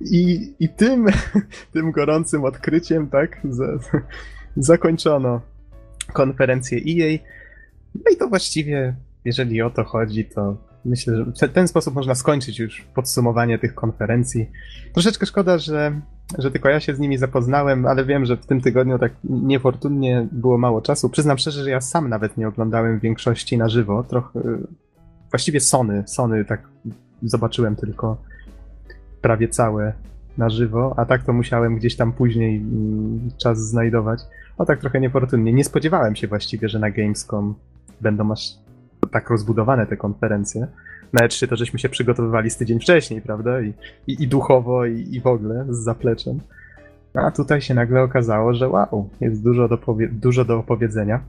I, 0.00 0.52
i 0.60 0.68
tym, 0.68 1.06
tym 1.72 1.90
gorącym 1.90 2.44
odkryciem, 2.44 3.08
tak, 3.08 3.40
za, 3.44 3.64
zakończono 4.56 5.40
konferencję 6.12 6.78
EA. 6.78 7.18
No 7.94 8.10
i 8.12 8.16
to 8.16 8.28
właściwie, 8.28 8.94
jeżeli 9.24 9.62
o 9.62 9.70
to 9.70 9.84
chodzi, 9.84 10.24
to 10.24 10.56
myślę, 10.84 11.16
że 11.16 11.24
w 11.24 11.38
te- 11.38 11.48
ten 11.48 11.68
sposób 11.68 11.94
można 11.94 12.14
skończyć 12.14 12.58
już 12.58 12.80
podsumowanie 12.94 13.58
tych 13.58 13.74
konferencji. 13.74 14.50
Troszeczkę 14.92 15.26
szkoda, 15.26 15.58
że, 15.58 16.00
że 16.38 16.50
tylko 16.50 16.68
ja 16.68 16.80
się 16.80 16.94
z 16.94 16.98
nimi 16.98 17.18
zapoznałem, 17.18 17.86
ale 17.86 18.04
wiem, 18.04 18.24
że 18.24 18.36
w 18.36 18.46
tym 18.46 18.60
tygodniu 18.60 18.98
tak 18.98 19.12
niefortunnie 19.24 20.28
było 20.32 20.58
mało 20.58 20.82
czasu. 20.82 21.10
Przyznam 21.10 21.38
szczerze, 21.38 21.64
że 21.64 21.70
ja 21.70 21.80
sam 21.80 22.08
nawet 22.08 22.36
nie 22.36 22.48
oglądałem 22.48 22.98
większości 22.98 23.58
na 23.58 23.68
żywo. 23.68 24.02
Trochę, 24.02 24.40
właściwie 25.30 25.60
Sony, 25.60 26.04
Sony 26.06 26.44
tak 26.44 26.68
zobaczyłem 27.22 27.76
tylko 27.76 28.16
prawie 29.22 29.48
całe 29.48 29.92
na 30.38 30.50
żywo, 30.50 30.94
a 30.96 31.04
tak 31.04 31.22
to 31.22 31.32
musiałem 31.32 31.76
gdzieś 31.76 31.96
tam 31.96 32.12
później 32.12 32.56
mm, 32.56 33.30
czas 33.38 33.58
znajdować. 33.58 34.20
O 34.58 34.64
tak 34.64 34.80
trochę 34.80 35.00
niefortunnie. 35.00 35.52
Nie 35.52 35.64
spodziewałem 35.64 36.16
się 36.16 36.28
właściwie, 36.28 36.68
że 36.68 36.78
na 36.78 36.90
Gamescom 36.90 37.54
będą 38.00 38.32
aż 38.32 38.63
tak 39.06 39.30
rozbudowane 39.30 39.86
te 39.86 39.96
konferencje. 39.96 40.66
Na 41.12 41.26
E3 41.26 41.48
to 41.48 41.56
żeśmy 41.56 41.78
się 41.78 41.88
przygotowywali 41.88 42.50
z 42.50 42.56
tydzień 42.56 42.80
wcześniej, 42.80 43.22
prawda? 43.22 43.60
I, 43.60 43.74
i, 44.06 44.22
i 44.22 44.28
duchowo, 44.28 44.86
i, 44.86 45.08
i 45.14 45.20
w 45.20 45.26
ogóle 45.26 45.66
z 45.68 45.76
zapleczem. 45.76 46.40
A 47.14 47.30
tutaj 47.30 47.60
się 47.60 47.74
nagle 47.74 48.02
okazało, 48.02 48.54
że 48.54 48.68
wow, 48.68 49.10
jest 49.20 49.42
dużo 49.42 49.68
do, 49.68 49.78
dużo 50.12 50.44
do 50.44 50.58
opowiedzenia. 50.58 51.20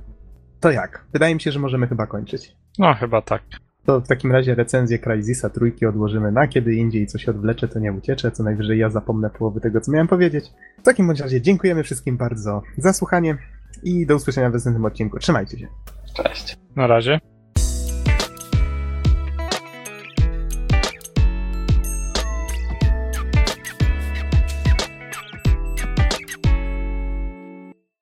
To 0.60 0.72
jak? 0.72 1.06
Wydaje 1.14 1.36
mi 1.36 1.42
się, 1.42 1.52
że 1.52 1.60
możemy 1.60 1.88
chyba 1.88 2.08
kończyć. 2.08 2.56
No, 2.80 2.94
chyba 2.94 3.22
tak. 3.22 3.42
To 3.86 4.02
w 4.02 4.08
takim 4.08 4.32
razie 4.32 4.56
recenzję 4.56 5.00
Crysisa 5.00 5.50
trójki 5.50 5.86
odłożymy 5.86 6.32
na 6.32 6.48
kiedy 6.48 6.74
indziej, 6.74 7.08
co 7.08 7.18
się 7.18 7.32
odwlecze, 7.32 7.68
to 7.68 7.80
nie 7.80 7.94
uciecze, 7.94 8.32
co 8.32 8.44
najwyżej 8.44 8.80
ja 8.80 8.90
zapomnę 8.90 9.30
połowy 9.30 9.62
tego, 9.62 9.82
co 9.82 9.92
miałem 9.92 10.08
powiedzieć. 10.08 10.46
W 10.80 10.84
takim 10.84 11.08
bądź 11.08 11.20
razie 11.20 11.42
dziękujemy 11.42 11.84
wszystkim 11.84 12.18
bardzo 12.18 12.62
za 12.78 12.94
słuchanie 12.94 13.38
i 13.84 14.06
do 14.06 14.16
usłyszenia 14.16 14.50
w 14.50 14.54
następnym 14.54 14.86
odcinku. 14.86 15.20
Trzymajcie 15.20 15.60
się. 15.60 15.68
Cześć. 16.14 16.58
Na 16.76 16.88
razie. 16.88 17.35